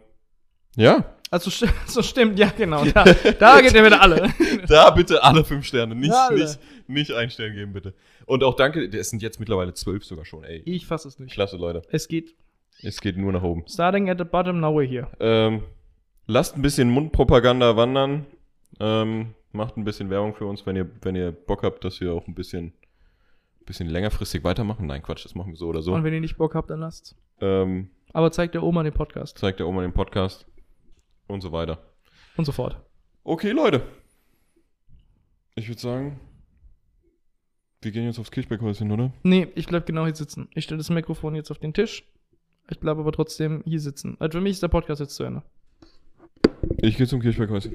ja, 0.76 1.04
Also 1.32 1.50
st 1.50 1.66
so 1.88 2.02
stimmt, 2.02 2.38
ja 2.40 2.50
genau. 2.56 2.84
Da, 2.94 3.04
da 3.40 3.62
geht 3.62 3.74
er 3.76 3.86
wieder 3.86 4.02
alle. 4.02 4.30
da 4.68 4.90
bitte 4.92 5.24
alle 5.24 5.44
fünf 5.44 5.66
Sterne, 5.66 5.96
nicht, 5.96 6.12
Alle. 6.14 6.40
nicht, 6.40 6.60
nicht 6.88 7.12
einen 7.12 7.30
Stern 7.30 7.54
geben, 7.54 7.74
bitte. 7.74 7.94
Und 8.26 8.44
auch 8.44 8.56
danke, 8.56 8.86
es 8.86 9.10
sind 9.10 9.22
jetzt 9.22 9.40
mittlerweile 9.40 9.74
zwölf 9.74 10.04
sogar 10.06 10.26
schon, 10.26 10.44
ey. 10.44 10.62
Ich 10.66 10.86
fasse 10.86 11.08
es 11.08 11.20
nicht. 11.20 11.34
Klasse, 11.34 11.58
Leute. 11.58 11.82
Es 11.92 12.08
geht 12.08 12.36
Es 12.82 13.02
geht 13.02 13.18
nur 13.18 13.32
nach 13.32 13.44
oben. 13.44 13.64
starting 13.68 14.10
at 14.10 14.18
the 14.18 14.24
bottom, 14.24 14.60
now 14.60 14.70
we're 14.78 14.88
here. 14.88 15.08
Ähm, 15.20 15.64
lasst 16.28 16.56
ein 16.56 16.62
bisschen 16.62 16.90
Mundpropaganda 16.90 17.76
wandern. 17.76 18.26
Ähm, 18.80 19.34
macht 19.52 19.78
ein 19.78 19.84
bisschen 19.86 20.10
Werbung 20.10 20.34
für 20.36 20.46
uns, 20.46 20.66
wenn 20.66 20.76
ihr, 20.76 20.90
wenn 21.02 21.16
ihr 21.16 21.32
Bock 21.32 21.64
habt, 21.64 21.84
dass 21.86 22.02
wir 22.02 22.12
auch 22.14 22.28
ein 22.28 22.36
bisschen, 22.36 22.74
bisschen 23.66 23.88
längerfristig 23.88 24.44
weitermachen. 24.44 24.86
Nein, 24.86 25.02
Quatsch, 25.02 25.24
das 25.24 25.34
machen 25.34 25.54
wir 25.54 25.58
so 25.58 25.68
oder 25.68 25.82
so. 25.82 25.94
Und 25.94 26.04
wenn 26.04 26.14
ihr 26.14 26.20
nicht 26.20 26.38
Bock 26.38 26.56
habt, 26.56 26.70
dann 26.70 26.82
lasst. 26.82 27.16
Ähm, 27.40 27.90
Aber 28.14 28.32
zeigt 28.32 28.54
der 28.54 28.64
Oma 28.64 28.84
den 28.84 28.94
Podcast 28.94 29.38
zeigt 29.38 29.60
der 29.60 29.68
Oma 29.68 29.82
den 29.82 29.94
Podcast 29.94 30.46
und 31.28 31.42
so 31.42 31.52
weiter. 31.52 31.80
und 32.38 32.46
so 32.46 32.52
fort. 32.52 32.78
Okay, 33.24 33.52
Leute. 33.52 33.82
Ich 35.56 35.68
würde 35.68 35.80
sagen, 35.82 36.20
wir 37.82 37.92
gehen 37.92 38.06
jetzt 38.06 38.20
aufs 38.20 38.32
Kirchberghäuschen, 38.32 38.92
oder? 38.92 39.12
Nee, 39.24 39.48
ich 39.56 39.68
bleib 39.68 39.86
genau 39.86 40.06
hier 40.06 40.16
sitzen. 40.16 40.50
Ich 40.54 40.66
stelle 40.66 40.80
das 40.80 40.90
Mikrofon 40.90 41.36
jetzt 41.36 41.52
auf 41.52 41.60
den 41.60 41.74
Tisch. 41.74 42.04
Ich 42.70 42.80
bleibe 42.80 43.00
aber 43.02 43.12
trotzdem 43.12 43.62
hier 43.66 43.80
sitzen. 43.80 44.18
Also 44.20 44.38
für 44.40 44.42
mich 44.42 44.54
ist 44.54 44.64
der 44.64 44.68
Podcast 44.70 45.00
jetzt 45.00 45.16
zu 45.16 45.24
Ende. 45.24 45.44
Ich 46.78 46.98
gehe 46.98 47.08
zum 47.08 47.22
Kirchberghäuschen. 47.22 47.74